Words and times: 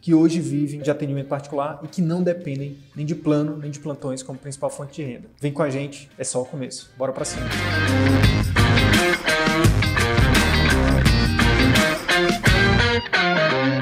que 0.00 0.14
hoje 0.14 0.40
vivem 0.40 0.80
de 0.80 0.90
atendimento 0.90 1.28
particular 1.28 1.80
e 1.82 1.88
que 1.88 2.00
não 2.00 2.22
dependem 2.22 2.76
nem 2.96 3.04
de 3.04 3.14
plano 3.14 3.56
nem 3.56 3.70
de 3.70 3.78
plantões 3.78 4.22
como 4.22 4.38
principal 4.38 4.70
fonte 4.70 4.94
de 4.94 5.02
renda. 5.02 5.28
Vem 5.40 5.52
com 5.52 5.62
a 5.62 5.70
gente, 5.70 6.10
é 6.18 6.24
só 6.24 6.42
o 6.42 6.44
começo. 6.44 6.90
Bora 6.96 7.12
para 7.12 7.24
cima. 7.24 7.46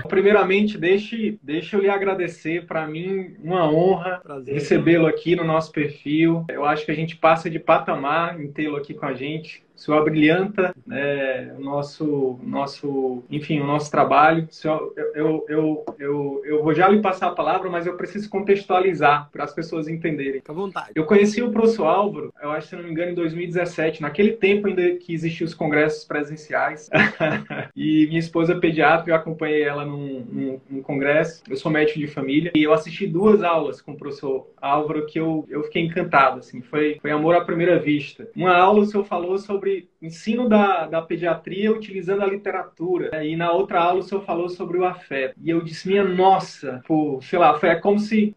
Primeiramente, 0.08 0.76
deixe, 0.76 1.38
deixe 1.42 1.76
eu 1.76 1.80
lhe 1.80 1.88
agradecer. 1.88 2.66
Para 2.66 2.86
mim, 2.86 3.36
uma 3.42 3.70
honra 3.70 4.20
recebê-lo 4.46 5.06
aqui 5.06 5.36
no 5.36 5.44
nosso 5.44 5.70
perfil. 5.70 6.44
Eu 6.48 6.64
acho 6.64 6.84
que 6.84 6.90
a 6.90 6.94
gente 6.94 7.14
passa 7.16 7.48
de 7.48 7.58
patamar 7.58 8.40
em 8.40 8.50
tê-lo 8.50 8.76
aqui 8.76 8.94
com 8.94 9.06
a 9.06 9.14
gente 9.14 9.67
senhor 9.78 9.98
abrilhanta 9.98 10.74
é, 10.90 11.54
o 11.56 11.60
nosso, 11.60 12.38
nosso, 12.42 13.22
enfim, 13.30 13.60
o 13.60 13.66
nosso 13.66 13.88
trabalho. 13.90 14.48
Senhor, 14.50 14.92
eu, 15.14 15.46
eu, 15.48 15.84
eu, 15.98 16.42
eu, 16.44 16.62
vou 16.64 16.74
já 16.74 16.88
lhe 16.88 17.00
passar 17.00 17.28
a 17.28 17.34
palavra, 17.34 17.70
mas 17.70 17.86
eu 17.86 17.96
preciso 17.96 18.28
contextualizar 18.28 19.30
para 19.30 19.44
as 19.44 19.54
pessoas 19.54 19.86
entenderem. 19.86 20.40
Fica 20.40 20.50
à 20.50 20.54
vontade. 20.54 20.90
Eu 20.96 21.04
conheci 21.04 21.40
o 21.42 21.52
professor 21.52 21.86
Álvaro, 21.86 22.34
eu 22.42 22.50
acho, 22.50 22.68
se 22.68 22.76
não 22.76 22.82
me 22.82 22.90
engano, 22.90 23.12
em 23.12 23.14
2017, 23.14 24.02
naquele 24.02 24.32
tempo 24.32 24.66
ainda 24.66 24.96
que 24.96 25.14
existiam 25.14 25.46
os 25.46 25.54
congressos 25.54 26.04
presenciais. 26.04 26.90
e 27.76 28.06
minha 28.08 28.18
esposa 28.18 28.54
é 28.54 28.58
pediatra, 28.58 29.10
eu 29.10 29.14
acompanhei 29.14 29.62
ela 29.62 29.84
num, 29.84 30.26
num, 30.28 30.60
num, 30.68 30.82
congresso. 30.82 31.42
Eu 31.48 31.56
sou 31.56 31.70
médico 31.70 32.00
de 32.00 32.08
família 32.08 32.50
e 32.52 32.64
eu 32.64 32.72
assisti 32.72 33.06
duas 33.06 33.44
aulas 33.44 33.80
com 33.80 33.92
o 33.92 33.96
professor 33.96 34.48
Álvaro 34.60 35.06
que 35.06 35.20
eu, 35.20 35.46
eu 35.48 35.62
fiquei 35.64 35.82
encantado, 35.82 36.40
assim, 36.40 36.60
foi, 36.62 36.98
foi 37.00 37.12
amor 37.12 37.36
à 37.36 37.44
primeira 37.44 37.78
vista. 37.78 38.28
Uma 38.34 38.56
aula 38.56 38.80
o 38.80 38.86
senhor 38.86 39.04
falou 39.04 39.38
sobre 39.38 39.67
sobre 39.68 39.88
ensino 40.00 40.48
da, 40.48 40.86
da 40.86 41.02
pediatria 41.02 41.72
utilizando 41.72 42.22
a 42.22 42.26
literatura. 42.26 43.10
Né? 43.10 43.28
E 43.28 43.36
na 43.36 43.52
outra 43.52 43.80
aula 43.80 44.00
o 44.00 44.02
senhor 44.02 44.22
falou 44.22 44.48
sobre 44.48 44.78
o 44.78 44.84
afeto. 44.84 45.34
E 45.42 45.50
eu 45.50 45.60
disse, 45.60 45.88
minha 45.88 46.04
nossa, 46.04 46.82
pô, 46.86 47.20
sei 47.22 47.38
lá, 47.38 47.58
foi 47.58 47.74
como 47.76 47.98
se. 47.98 48.34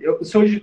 Eu, 0.00 0.24
senhor, 0.24 0.62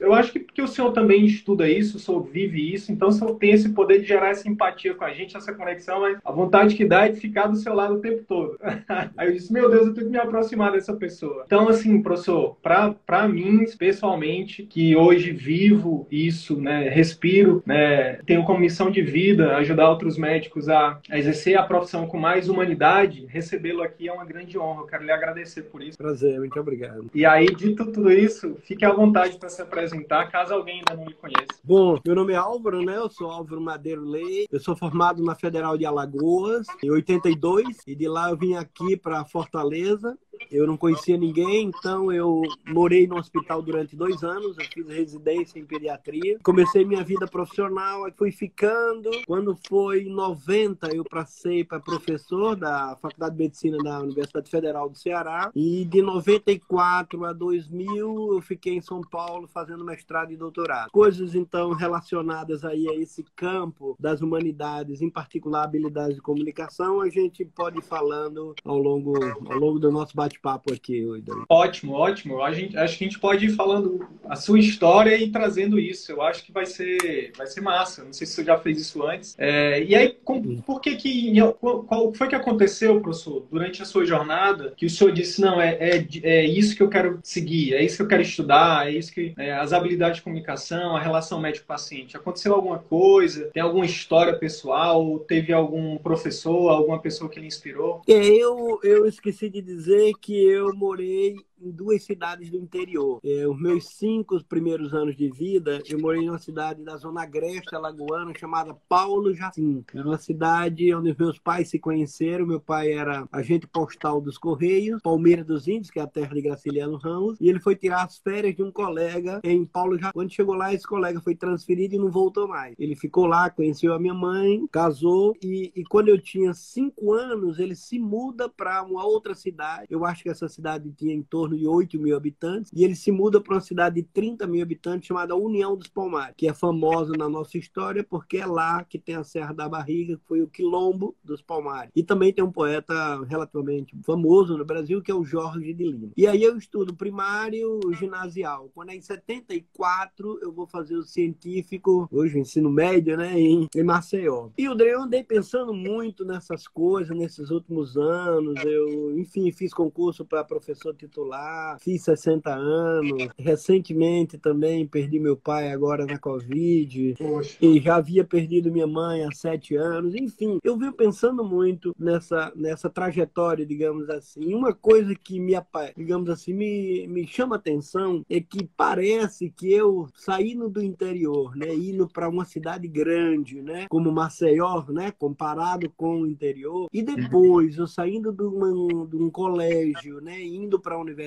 eu 0.00 0.12
acho 0.12 0.32
que 0.32 0.40
porque 0.40 0.62
o 0.62 0.68
senhor 0.68 0.92
também 0.92 1.24
estuda 1.24 1.68
isso, 1.68 1.96
o 1.96 2.00
senhor 2.00 2.22
vive 2.22 2.72
isso, 2.72 2.92
então 2.92 3.08
o 3.08 3.12
senhor 3.12 3.34
tem 3.36 3.52
esse 3.52 3.70
poder 3.70 4.00
de 4.00 4.06
gerar 4.06 4.30
essa 4.30 4.48
empatia 4.48 4.94
com 4.94 5.04
a 5.04 5.12
gente, 5.12 5.36
essa 5.36 5.52
conexão, 5.52 6.00
mas 6.00 6.18
a 6.24 6.32
vontade 6.32 6.74
que 6.74 6.84
dá 6.84 7.06
é 7.06 7.10
de 7.10 7.20
ficar 7.20 7.46
do 7.46 7.56
seu 7.56 7.74
lado 7.74 7.94
o 7.94 8.00
tempo 8.00 8.24
todo. 8.26 8.58
Aí 9.16 9.28
eu 9.28 9.32
disse, 9.32 9.52
meu 9.52 9.70
Deus, 9.70 9.86
eu 9.86 9.94
tenho 9.94 10.06
que 10.06 10.12
me 10.12 10.18
aproximar 10.18 10.72
dessa 10.72 10.94
pessoa. 10.94 11.44
Então, 11.46 11.68
assim, 11.68 12.02
professor, 12.02 12.56
para 12.62 13.28
mim, 13.28 13.64
pessoalmente, 13.78 14.64
que 14.64 14.94
hoje 14.96 15.32
vivo 15.32 16.06
isso, 16.10 16.60
né, 16.60 16.88
respiro, 16.88 17.62
né, 17.66 18.14
tenho 18.26 18.44
como 18.44 18.60
missão 18.60 18.90
de 18.90 19.02
vida 19.02 19.53
ajudar 19.58 19.90
outros 19.90 20.16
médicos 20.16 20.68
a, 20.68 20.98
a 21.10 21.18
exercer 21.18 21.58
a 21.58 21.62
profissão 21.62 22.06
com 22.06 22.18
mais 22.18 22.48
humanidade, 22.48 23.26
recebê-lo 23.26 23.82
aqui 23.82 24.08
é 24.08 24.12
uma 24.12 24.24
grande 24.24 24.58
honra. 24.58 24.82
Eu 24.82 24.86
quero 24.86 25.04
lhe 25.04 25.12
agradecer 25.12 25.62
por 25.62 25.82
isso. 25.82 25.98
Prazer, 25.98 26.38
muito 26.38 26.58
obrigado. 26.58 27.10
E 27.14 27.24
aí, 27.24 27.46
dito 27.46 27.86
tudo 27.92 28.10
isso, 28.10 28.56
fique 28.64 28.84
à 28.84 28.92
vontade 28.92 29.38
para 29.38 29.48
se 29.48 29.62
apresentar, 29.62 30.30
caso 30.30 30.54
alguém 30.54 30.78
ainda 30.78 30.94
não 30.94 31.06
me 31.06 31.14
conheça. 31.14 31.46
Bom, 31.62 31.98
meu 32.04 32.14
nome 32.14 32.32
é 32.32 32.36
Álvaro, 32.36 32.82
né? 32.82 32.96
Eu 32.96 33.08
sou 33.08 33.30
Álvaro 33.30 33.60
Madeiro 33.60 34.04
Lei. 34.04 34.46
Eu 34.50 34.60
sou 34.60 34.76
formado 34.76 35.22
na 35.22 35.34
Federal 35.34 35.76
de 35.78 35.86
Alagoas 35.86 36.66
em 36.82 36.90
82 36.90 37.78
e 37.86 37.94
de 37.94 38.08
lá 38.08 38.30
eu 38.30 38.36
vim 38.36 38.54
aqui 38.54 38.96
para 38.96 39.24
Fortaleza 39.24 40.16
eu 40.50 40.66
não 40.66 40.76
conhecia 40.76 41.16
ninguém, 41.16 41.66
então 41.66 42.12
eu 42.12 42.42
morei 42.66 43.06
no 43.06 43.16
hospital 43.16 43.62
durante 43.62 43.96
dois 43.96 44.22
anos, 44.22 44.56
eu 44.58 44.64
fiz 44.66 44.86
residência 44.88 45.58
em 45.58 45.64
pediatria. 45.64 46.38
Comecei 46.42 46.84
minha 46.84 47.04
vida 47.04 47.26
profissional, 47.26 48.04
fui 48.16 48.30
ficando. 48.30 49.10
Quando 49.26 49.58
foi 49.68 50.02
em 50.02 50.12
90, 50.12 50.94
eu 50.94 51.04
passei 51.04 51.64
para 51.64 51.80
professor 51.80 52.56
da 52.56 52.96
Faculdade 53.00 53.36
de 53.36 53.42
Medicina 53.42 53.78
da 53.78 54.00
Universidade 54.00 54.50
Federal 54.50 54.88
do 54.88 54.96
Ceará. 54.96 55.50
E 55.54 55.84
de 55.84 56.02
94 56.02 57.24
a 57.24 57.32
2000, 57.32 58.34
eu 58.34 58.40
fiquei 58.40 58.74
em 58.74 58.80
São 58.80 59.00
Paulo 59.02 59.46
fazendo 59.48 59.84
mestrado 59.84 60.32
e 60.32 60.36
doutorado. 60.36 60.90
Coisas, 60.90 61.34
então, 61.34 61.72
relacionadas 61.72 62.64
aí 62.64 62.88
a 62.88 62.94
esse 62.94 63.24
campo 63.36 63.96
das 63.98 64.20
humanidades, 64.20 65.00
em 65.00 65.10
particular 65.10 65.64
habilidades 65.64 66.16
de 66.16 66.22
comunicação, 66.22 67.00
a 67.00 67.08
gente 67.08 67.44
pode 67.44 67.78
ir 67.78 67.82
falando 67.82 68.54
ao 68.64 68.78
longo, 68.78 69.14
ao 69.50 69.58
longo 69.58 69.78
do 69.78 69.90
nosso 69.90 70.14
bate-papo 70.34 70.72
aqui 70.72 71.04
hoje. 71.04 71.24
Ótimo, 71.48 71.94
ótimo. 71.94 72.42
A 72.42 72.52
gente, 72.52 72.76
acho 72.76 72.98
que 72.98 73.04
a 73.04 73.08
gente 73.08 73.18
pode 73.18 73.46
ir 73.46 73.50
falando 73.50 74.06
a 74.28 74.36
sua 74.36 74.58
história 74.58 75.16
e 75.16 75.30
trazendo 75.30 75.78
isso. 75.78 76.10
Eu 76.10 76.22
acho 76.22 76.44
que 76.44 76.52
vai 76.52 76.66
ser, 76.66 77.32
vai 77.36 77.46
ser 77.46 77.60
massa. 77.60 78.04
Não 78.04 78.12
sei 78.12 78.26
se 78.26 78.34
você 78.34 78.44
já 78.44 78.58
fez 78.58 78.80
isso 78.80 79.02
antes. 79.02 79.34
É, 79.38 79.82
e 79.82 79.94
aí, 79.94 80.16
com, 80.24 80.56
por 80.58 80.80
que 80.80 80.96
que... 80.96 81.32
Qual 81.60 82.12
foi 82.14 82.28
que 82.28 82.34
aconteceu, 82.34 83.00
professor, 83.00 83.46
durante 83.50 83.82
a 83.82 83.84
sua 83.84 84.04
jornada, 84.04 84.72
que 84.76 84.86
o 84.86 84.90
senhor 84.90 85.12
disse, 85.12 85.40
não, 85.40 85.60
é, 85.60 85.76
é, 85.80 86.06
é 86.22 86.44
isso 86.44 86.76
que 86.76 86.82
eu 86.82 86.88
quero 86.88 87.18
seguir, 87.22 87.74
é 87.74 87.82
isso 87.82 87.96
que 87.96 88.02
eu 88.02 88.08
quero 88.08 88.22
estudar, 88.22 88.88
é 88.88 88.92
isso 88.92 89.12
que... 89.12 89.32
É, 89.38 89.52
as 89.52 89.72
habilidades 89.72 90.18
de 90.18 90.22
comunicação, 90.22 90.96
a 90.96 91.00
relação 91.00 91.40
médico-paciente. 91.40 92.16
Aconteceu 92.16 92.54
alguma 92.54 92.78
coisa? 92.78 93.50
Tem 93.52 93.62
alguma 93.62 93.84
história 93.84 94.34
pessoal? 94.34 95.18
Teve 95.20 95.52
algum 95.52 95.96
professor, 95.98 96.70
alguma 96.70 96.98
pessoa 96.98 97.30
que 97.30 97.40
lhe 97.40 97.46
inspirou? 97.46 98.02
É, 98.08 98.14
eu, 98.14 98.80
eu 98.82 99.06
esqueci 99.06 99.48
de 99.48 99.60
dizer 99.60 100.13
que 100.16 100.32
eu 100.46 100.74
morei 100.76 101.36
em 101.60 101.70
duas 101.70 102.04
cidades 102.04 102.50
do 102.50 102.56
interior. 102.56 103.20
É, 103.24 103.46
os 103.46 103.60
meus 103.60 103.86
cinco 103.88 104.42
primeiros 104.44 104.92
anos 104.92 105.16
de 105.16 105.30
vida, 105.30 105.82
eu 105.88 105.98
morei 105.98 106.24
numa 106.26 106.38
cidade 106.38 106.82
da 106.82 106.96
zona 106.96 107.22
agreste 107.22 107.74
alagoana 107.74 108.32
chamada 108.36 108.76
Paulo 108.88 109.34
Jacim. 109.34 109.84
Era 109.94 110.06
uma 110.06 110.18
cidade 110.18 110.94
onde 110.94 111.14
meus 111.18 111.38
pais 111.38 111.68
se 111.68 111.78
conheceram. 111.78 112.46
Meu 112.46 112.60
pai 112.60 112.92
era 112.92 113.26
agente 113.32 113.66
postal 113.66 114.20
dos 114.20 114.36
Correios, 114.36 115.00
Palmeiras 115.02 115.46
dos 115.46 115.68
Índios, 115.68 115.90
que 115.90 115.98
é 115.98 116.02
a 116.02 116.06
terra 116.06 116.34
de 116.34 116.42
Graciliano 116.42 116.96
Ramos, 116.96 117.38
e 117.40 117.48
ele 117.48 117.60
foi 117.60 117.76
tirar 117.76 118.04
as 118.04 118.18
férias 118.18 118.54
de 118.54 118.62
um 118.62 118.70
colega 118.70 119.40
em 119.42 119.64
Paulo 119.64 119.98
Jacim. 119.98 120.12
Quando 120.12 120.32
chegou 120.32 120.54
lá, 120.54 120.72
esse 120.72 120.86
colega 120.86 121.20
foi 121.20 121.34
transferido 121.34 121.94
e 121.94 121.98
não 121.98 122.10
voltou 122.10 122.48
mais. 122.48 122.74
Ele 122.78 122.94
ficou 122.94 123.26
lá, 123.26 123.48
conheceu 123.48 123.94
a 123.94 123.98
minha 123.98 124.14
mãe, 124.14 124.66
casou, 124.70 125.34
e, 125.42 125.72
e 125.74 125.84
quando 125.84 126.08
eu 126.08 126.20
tinha 126.20 126.52
cinco 126.52 127.12
anos, 127.12 127.58
ele 127.58 127.74
se 127.74 127.98
muda 127.98 128.48
para 128.48 128.82
uma 128.82 129.04
outra 129.04 129.34
cidade. 129.34 129.86
Eu 129.88 130.04
acho 130.04 130.22
que 130.22 130.28
essa 130.28 130.48
cidade 130.48 130.92
tinha 130.92 131.14
em 131.14 131.22
torno 131.22 131.43
torno 131.44 131.58
de 131.58 131.66
8 131.66 131.98
mil 131.98 132.16
habitantes, 132.16 132.70
e 132.74 132.84
ele 132.84 132.94
se 132.94 133.12
muda 133.12 133.40
para 133.40 133.54
uma 133.54 133.60
cidade 133.60 133.96
de 133.96 134.02
30 134.02 134.46
mil 134.46 134.62
habitantes 134.62 135.06
chamada 135.06 135.36
União 135.36 135.76
dos 135.76 135.88
Palmares, 135.88 136.34
que 136.36 136.48
é 136.48 136.54
famosa 136.54 137.12
na 137.16 137.28
nossa 137.28 137.58
história 137.58 138.02
porque 138.02 138.38
é 138.38 138.46
lá 138.46 138.82
que 138.84 138.98
tem 138.98 139.14
a 139.14 139.24
Serra 139.24 139.52
da 139.52 139.68
Barriga, 139.68 140.16
que 140.16 140.26
foi 140.26 140.40
o 140.40 140.48
quilombo 140.48 141.14
dos 141.22 141.42
Palmares. 141.42 141.90
E 141.94 142.02
também 142.02 142.32
tem 142.32 142.42
um 142.42 142.50
poeta 142.50 143.22
relativamente 143.24 143.94
famoso 144.04 144.56
no 144.56 144.64
Brasil, 144.64 145.02
que 145.02 145.10
é 145.10 145.14
o 145.14 145.24
Jorge 145.24 145.72
de 145.74 145.84
Lima. 145.84 146.10
E 146.16 146.26
aí 146.26 146.42
eu 146.42 146.56
estudo 146.56 146.94
primário 146.94 147.80
ginasial. 147.92 148.70
Quando 148.74 148.90
é 148.90 148.96
em 148.96 149.00
74, 149.00 150.38
eu 150.40 150.52
vou 150.52 150.66
fazer 150.66 150.96
o 150.96 151.02
científico, 151.02 152.08
hoje 152.10 152.36
o 152.36 152.40
ensino 152.40 152.70
médio, 152.70 153.16
né, 153.16 153.38
em, 153.38 153.68
Maceió. 153.84 154.48
E 154.56 154.68
o 154.68 154.74
eu 154.84 155.02
andei 155.02 155.22
pensando 155.22 155.72
muito 155.72 156.24
nessas 156.24 156.66
coisas 156.66 157.16
nesses 157.16 157.50
últimos 157.50 157.96
anos. 157.96 158.54
Eu, 158.64 159.18
enfim, 159.18 159.50
fiz 159.52 159.72
concurso 159.74 160.24
para 160.24 160.44
professor 160.44 160.94
titular 160.94 161.33
fiz 161.80 162.02
60 162.02 162.54
anos. 162.54 163.28
Recentemente 163.38 164.38
também 164.38 164.86
perdi 164.86 165.18
meu 165.18 165.36
pai 165.36 165.70
agora 165.70 166.06
na 166.06 166.18
Covid. 166.18 167.14
Poxa. 167.18 167.56
E 167.60 167.80
já 167.80 167.96
havia 167.96 168.24
perdido 168.24 168.70
minha 168.70 168.86
mãe 168.86 169.24
há 169.24 169.30
sete 169.32 169.76
anos. 169.76 170.14
Enfim, 170.14 170.58
eu 170.62 170.76
venho 170.76 170.92
pensando 170.92 171.44
muito 171.44 171.94
nessa, 171.98 172.52
nessa 172.54 172.90
trajetória, 172.90 173.64
digamos 173.64 174.08
assim. 174.10 174.54
Uma 174.54 174.72
coisa 174.72 175.14
que 175.14 175.40
me, 175.40 175.54
digamos 175.96 176.28
assim, 176.30 176.52
me, 176.52 177.06
me 177.06 177.26
chama 177.26 177.56
atenção 177.56 178.24
é 178.28 178.40
que 178.40 178.68
parece 178.76 179.50
que 179.50 179.72
eu 179.72 180.06
saindo 180.14 180.68
do 180.68 180.82
interior, 180.82 181.56
né, 181.56 181.74
indo 181.74 182.08
para 182.08 182.28
uma 182.28 182.44
cidade 182.44 182.88
grande, 182.88 183.62
né, 183.62 183.86
como 183.88 184.12
Maceió, 184.12 184.84
né, 184.88 185.12
comparado 185.12 185.90
com 185.96 186.22
o 186.22 186.26
interior, 186.26 186.88
e 186.92 187.02
depois 187.02 187.76
eu 187.76 187.86
saindo 187.86 188.32
de, 188.32 188.42
uma, 188.42 189.06
de 189.06 189.16
um 189.16 189.30
colégio 189.30 189.54
colégio, 189.54 190.20
né, 190.20 190.42
indo 190.42 190.78
para 190.80 190.94
a 190.94 190.98
universidade, 190.98 191.23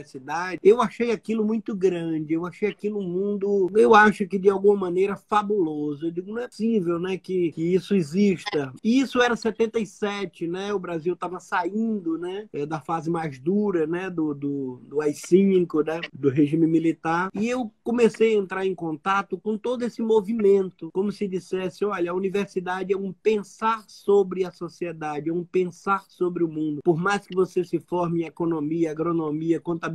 eu 0.64 0.82
achei 0.82 1.12
aquilo 1.12 1.44
muito 1.44 1.76
grande, 1.76 2.34
eu 2.34 2.46
achei 2.46 2.70
aquilo 2.70 3.00
um 3.00 3.08
mundo, 3.08 3.70
eu 3.76 3.94
acho 3.96 4.28
que 4.28 4.38
de 4.38 4.50
alguma 4.50 4.76
maneira 4.76 5.16
fabuloso. 5.16 6.08
Eu 6.08 6.12
digo, 6.12 6.32
não 6.32 6.42
é 6.42 6.48
possível, 6.48 7.00
né, 7.00 7.18
que, 7.18 7.52
que 7.52 7.74
isso 7.74 7.96
exista. 7.96 8.74
E 8.84 9.00
isso 9.00 9.22
era 9.22 9.36
77, 9.36 10.48
né? 10.48 10.74
O 10.74 10.80
Brasil 10.80 11.14
estava 11.14 11.40
saindo, 11.40 12.18
né, 12.18 12.48
é, 12.54 12.66
da 12.66 12.80
fase 12.80 13.10
mais 13.10 13.40
dura, 13.40 13.86
né, 13.88 14.10
do, 14.10 14.34
do, 14.34 14.82
do 14.84 15.02
AI-5, 15.02 15.86
né, 15.86 16.02
do 16.14 16.30
regime 16.30 16.68
militar. 16.68 17.30
E 17.34 17.48
eu 17.48 17.72
comecei 17.84 18.36
a 18.36 18.40
entrar 18.40 18.66
em 18.66 18.76
contato 18.76 19.38
com 19.38 19.58
todo 19.58 19.84
esse 19.84 20.02
movimento, 20.02 20.90
como 20.92 21.12
se 21.12 21.28
dissesse, 21.28 21.86
olha, 21.86 22.12
a 22.12 22.16
universidade 22.16 22.94
é 22.94 22.98
um 22.98 23.14
pensar 23.14 23.84
sobre 23.88 24.46
a 24.46 24.52
sociedade, 24.52 25.30
é 25.30 25.34
um 25.34 25.44
pensar 25.44 26.06
sobre 26.10 26.44
o 26.44 26.48
mundo. 26.48 26.82
Por 26.84 26.98
mais 26.98 27.26
que 27.26 27.36
você 27.36 27.64
se 27.64 27.80
forme 27.80 28.22
em 28.22 28.26
economia, 28.26 28.92
agronomia, 28.92 29.60
contabilidade, 29.60 29.87